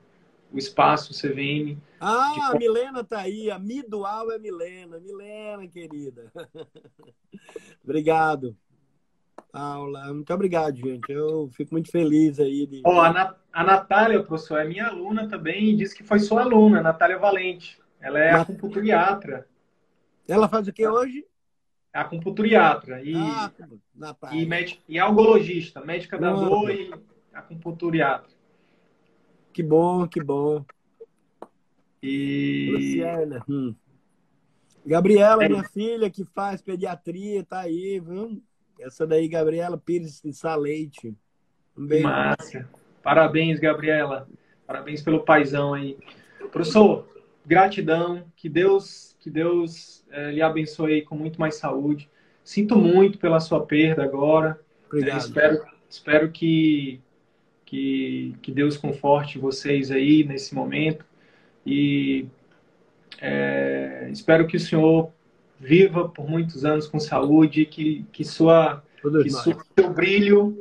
o 0.53 0.59
espaço 0.59 1.15
CVM. 1.15 1.79
Ah, 1.99 2.35
de... 2.35 2.41
a 2.43 2.59
Milena 2.59 3.03
tá 3.03 3.21
aí, 3.21 3.51
a 3.51 3.59
Mi 3.59 3.83
Dual 3.83 4.31
é 4.31 4.39
Milena, 4.39 5.01
Milena, 5.01 5.67
querida. 5.67 6.31
obrigado. 7.83 8.55
Aula, 9.51 10.13
muito 10.13 10.35
obrigado, 10.35 10.77
gente. 10.77 11.11
Eu 11.11 11.49
fico 11.55 11.73
muito 11.73 11.91
feliz 11.91 12.39
aí. 12.39 12.67
De... 12.67 12.83
Oh, 12.85 13.01
a, 13.01 13.11
Na... 13.15 13.35
a 13.51 13.65
Natália, 13.65 14.23
professor, 14.23 14.59
é 14.59 14.65
minha 14.69 14.89
aluna 14.89 15.27
também 15.27 15.71
e 15.71 15.77
disse 15.77 15.97
que 15.97 16.05
foi 16.05 16.19
sua 16.19 16.43
aluna, 16.43 16.83
Natália 16.83 17.19
Valente. 17.19 17.81
Ela 17.99 18.19
é 18.19 18.33
Nat... 18.33 18.43
acupunturiatra. 18.43 19.49
Ela 20.31 20.49
faz 20.49 20.69
o 20.69 20.73
que 20.73 20.87
hoje? 20.87 21.25
É 21.93 21.99
acupunturiatra 21.99 23.03
e, 23.03 23.15
ah, 23.17 23.53
e, 24.33 24.47
med... 24.47 24.79
e 24.89 24.99
algologista, 24.99 25.85
médica 25.85 26.17
da 26.17 26.33
dor 26.33 26.71
e 26.71 26.93
acupunturiatra. 27.33 28.31
Que 29.53 29.63
bom, 29.63 30.07
que 30.07 30.23
bom. 30.23 30.65
E. 32.01 32.71
Luciana. 32.73 33.45
Hum. 33.49 33.75
Gabriela, 34.87 35.45
é. 35.45 35.49
minha 35.49 35.65
filha, 35.65 36.09
que 36.09 36.25
faz 36.25 36.63
pediatria, 36.63 37.45
tá 37.45 37.61
aí, 37.61 38.01
viu? 38.01 38.41
Essa 38.79 39.07
daí, 39.07 39.29
Gabriela 39.29 39.77
Pires 39.77 40.23
de 40.23 40.33
Saleite. 40.33 41.15
Um 41.77 41.87
beijo. 41.87 42.09
Massa. 42.09 42.69
Parabéns, 43.03 43.59
Gabriela. 43.59 44.29
Parabéns 44.67 45.03
pelo 45.03 45.25
paizão 45.25 45.75
aí. 45.75 45.99
Professor, 46.51 47.07
gratidão. 47.45 48.25
Que 48.37 48.49
Deus, 48.49 49.10
que 49.21 49.31
Deus 49.31 50.05
é, 50.11 50.33
lhe 50.33 50.43
abençoe 50.43 51.03
com 51.03 51.15
muito 51.15 51.41
mais 51.41 51.57
saúde. 51.57 52.09
Sinto 52.43 52.77
muito 52.77 53.19
pela 53.19 53.39
sua 53.39 53.65
perda 53.65 54.03
agora. 54.03 54.59
Obrigado. 54.87 55.17
É, 55.17 55.19
espero, 55.19 55.65
espero 55.89 56.31
que 56.31 57.01
que, 57.71 58.35
que 58.43 58.51
Deus 58.51 58.77
conforte 58.77 59.39
vocês 59.39 59.93
aí 59.93 60.25
nesse 60.25 60.57
momento 60.57 61.05
e 61.65 62.27
é, 63.21 64.09
espero 64.11 64.45
que 64.49 64.57
o 64.57 64.61
Senhor 64.61 65.13
viva 65.61 66.09
por 66.09 66.29
muitos 66.29 66.65
anos 66.65 66.89
com 66.89 66.99
saúde, 66.99 67.65
que, 67.65 68.05
que, 68.11 68.25
sua, 68.25 68.83
que 69.01 69.31
seu 69.31 69.91
brilho, 69.95 70.59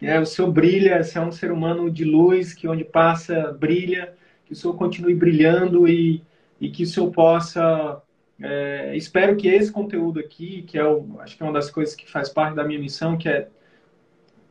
é, 0.00 0.20
o 0.20 0.26
seu 0.26 0.52
brilha, 0.52 1.02
você 1.02 1.18
é 1.18 1.20
um 1.20 1.32
ser 1.32 1.50
humano 1.50 1.90
de 1.90 2.04
luz, 2.04 2.54
que 2.54 2.68
onde 2.68 2.84
passa 2.84 3.50
brilha, 3.58 4.14
que 4.44 4.52
o 4.52 4.56
Senhor 4.56 4.74
continue 4.74 5.16
brilhando 5.16 5.88
e, 5.88 6.22
e 6.60 6.70
que 6.70 6.82
o 6.82 6.86
Senhor 6.86 7.10
possa. 7.10 8.00
É, 8.40 8.94
espero 8.94 9.36
que 9.36 9.48
esse 9.48 9.72
conteúdo 9.72 10.20
aqui, 10.20 10.62
que 10.62 10.78
é 10.78 10.84
o, 10.84 11.18
acho 11.20 11.36
que 11.36 11.42
é 11.42 11.46
uma 11.46 11.52
das 11.52 11.70
coisas 11.70 11.94
que 11.94 12.10
faz 12.10 12.28
parte 12.28 12.54
da 12.54 12.64
minha 12.64 12.78
missão, 12.78 13.16
que 13.16 13.28
é, 13.28 13.48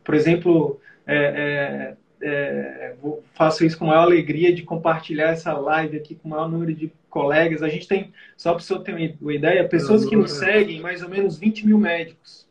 por 0.04 0.16
exemplo, 0.16 0.80
é, 1.06 1.96
é, 2.22 2.28
é, 2.28 2.96
faço 3.34 3.64
isso 3.64 3.78
com 3.78 3.86
a 3.86 3.90
maior 3.90 4.04
alegria 4.04 4.54
de 4.54 4.64
compartilhar 4.64 5.30
essa 5.30 5.54
live 5.54 5.98
aqui 5.98 6.16
com 6.16 6.28
o 6.28 6.32
maior 6.32 6.50
número 6.50 6.74
de 6.74 6.92
colegas. 7.10 7.62
A 7.62 7.70
gente 7.70 7.88
tem, 7.88 8.12
só 8.36 8.54
para 8.54 8.64
você 8.64 8.80
ter 8.80 9.18
uma 9.22 9.34
ideia, 9.34 9.68
pessoas 9.68 10.06
que 10.06 10.16
nos 10.16 10.32
seguem, 10.32 10.82
mais 10.82 11.04
ou 11.04 11.10
menos 11.10 11.38
20 11.38 11.68
mil 11.68 11.78
médicos. 11.78 12.48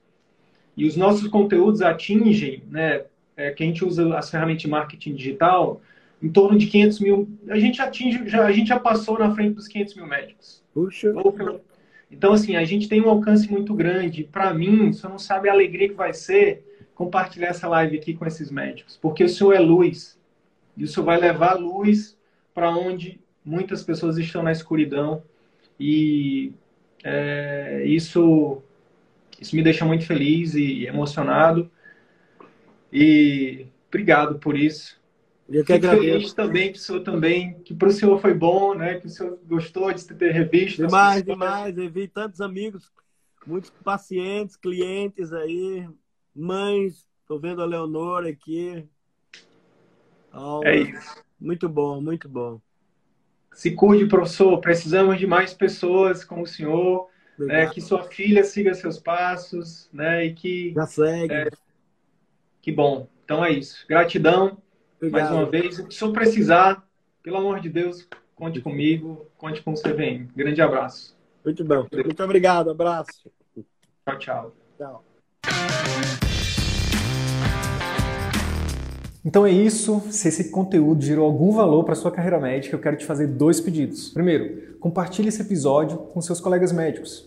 E 0.77 0.87
os 0.87 0.97
nossos 0.97 1.29
conteúdos 1.29 1.83
atingem, 1.83 2.63
né, 2.71 3.05
é, 3.37 3.51
que 3.51 3.63
a 3.63 3.67
gente 3.67 3.85
usa 3.85 4.17
as 4.17 4.31
ferramentas 4.31 4.63
de 4.63 4.69
marketing 4.69 5.15
digital, 5.15 5.81
em 6.25 6.31
torno 6.31 6.57
de 6.57 6.67
500 6.67 7.01
mil. 7.01 7.29
A 7.49 7.59
gente 7.59 7.83
atinge, 7.83 8.27
já, 8.27 8.47
a 8.47 8.51
gente 8.51 8.69
já 8.69 8.81
passou 8.81 9.19
na 9.19 9.35
frente 9.35 9.55
dos 9.55 9.69
500 9.69 9.97
mil 9.97 10.07
médicos. 10.07 10.65
Puxa. 10.73 11.13
Então, 12.11 12.33
assim, 12.33 12.57
a 12.57 12.65
gente 12.65 12.89
tem 12.89 13.03
um 13.03 13.11
alcance 13.11 13.51
muito 13.51 13.75
grande. 13.75 14.25
Para 14.25 14.55
mim, 14.55 14.91
você 14.91 15.07
não 15.07 15.19
sabe 15.19 15.51
a 15.51 15.53
alegria 15.53 15.89
que 15.89 15.95
vai 15.95 16.15
ser 16.15 16.65
compartilhar 16.95 17.49
essa 17.49 17.69
live 17.69 17.99
aqui 17.99 18.15
com 18.15 18.25
esses 18.25 18.51
médicos, 18.51 18.99
porque 19.03 19.25
o 19.25 19.29
Senhor 19.29 19.53
é 19.53 19.59
luz 19.59 20.19
e 20.77 20.85
o 20.85 20.89
Senhor 20.89 21.05
vai 21.05 21.21
levar 21.21 21.55
luz 21.55 22.17
para 22.55 22.71
onde 22.71 23.21
muitas 23.45 23.83
pessoas 23.83 24.17
estão 24.17 24.43
na 24.43 24.53
escuridão 24.53 25.23
e 25.79 26.53
é, 27.03 27.83
isso 27.85 28.63
isso 29.41 29.57
me 29.57 29.63
deixa 29.63 29.85
muito 29.85 30.07
feliz 30.07 30.55
e 30.55 30.87
emocionado 30.87 31.69
e 32.93 33.67
obrigado 33.89 34.39
por 34.39 34.57
isso. 34.57 35.03
Eu 35.49 35.65
que 35.65 35.75
Fico 35.75 35.87
agradeço. 35.87 36.13
feliz 36.13 36.33
também 36.33 36.73
que 36.73 36.79
o 36.79 36.81
senhor 36.81 37.01
também, 37.01 37.61
que 37.61 37.75
para 37.75 37.89
o 37.89 37.93
senhor 37.93 38.19
foi 38.19 38.33
bom, 38.33 38.75
né? 38.75 38.99
Que 38.99 39.07
o 39.07 39.11
senhor 39.11 39.39
gostou 39.45 39.93
de 39.93 40.05
ter 40.07 40.33
revisto. 40.33 40.87
Demais, 40.87 41.23
demais. 41.23 41.77
Eu 41.77 41.91
vi 41.91 42.09
tantos 42.09 42.41
amigos, 42.41 42.91
muitos 43.47 43.71
pacientes, 43.83 44.57
clientes 44.57 45.33
aí, 45.33 45.87
mães. 46.35 47.07
Estou 47.21 47.39
vendo 47.39 47.63
a 47.63 47.67
Leonora 47.67 48.29
aqui. 48.29 48.87
É 50.65 50.77
isso. 50.77 51.25
Muito 51.39 51.69
bom, 51.69 52.01
muito 52.01 52.29
bom. 52.29 52.61
Se 53.53 53.71
cuide, 53.71 54.07
professor. 54.07 54.59
Precisamos 54.61 55.19
de 55.19 55.27
mais 55.27 55.55
pessoas 55.55 56.25
como 56.25 56.43
o 56.43 56.47
senhor. 56.47 57.09
Né, 57.37 57.67
que 57.69 57.81
sua 57.81 58.05
filha 58.05 58.45
siga 58.45 58.73
seus 58.75 58.99
passos, 58.99 59.89
né? 59.93 60.25
E 60.25 60.35
que. 60.35 60.73
Já 60.73 60.87
segue. 60.87 61.35
É, 61.35 61.51
que 62.63 62.71
bom. 62.71 63.09
Então 63.25 63.45
é 63.45 63.51
isso. 63.51 63.85
Gratidão. 63.89 64.63
Obrigado. 64.97 65.23
Mais 65.23 65.31
uma 65.31 65.51
vez. 65.51 65.77
Se 65.77 65.91
senhor 65.91 66.13
precisar, 66.13 66.85
pelo 67.23 67.37
amor 67.37 67.61
de 67.61 67.69
Deus, 67.69 68.09
conte 68.35 68.61
comigo, 68.61 69.27
conte 69.37 69.63
com 69.63 69.73
o 69.73 69.75
CVM. 69.75 70.29
Grande 70.35 70.61
abraço. 70.61 71.17
Muito 71.45 71.65
bom. 71.65 71.87
Muito 71.93 72.23
obrigado. 72.23 72.71
Abraço. 72.71 73.31
Tchau, 74.07 74.19
tchau. 74.19 74.57
Tchau. 74.79 75.05
Então 79.25 79.47
é 79.47 79.51
isso. 79.51 80.03
Se 80.11 80.29
esse 80.29 80.51
conteúdo 80.51 81.03
gerou 81.03 81.25
algum 81.25 81.51
valor 81.53 81.85
para 81.85 81.95
sua 81.95 82.11
carreira 82.11 82.39
médica, 82.39 82.77
eu 82.77 82.81
quero 82.81 82.97
te 82.97 83.07
fazer 83.07 83.27
dois 83.27 83.61
pedidos. 83.61 84.11
Primeiro, 84.11 84.77
compartilhe 84.79 85.29
esse 85.29 85.41
episódio 85.41 85.97
com 85.97 86.21
seus 86.21 86.41
colegas 86.41 86.73
médicos, 86.73 87.27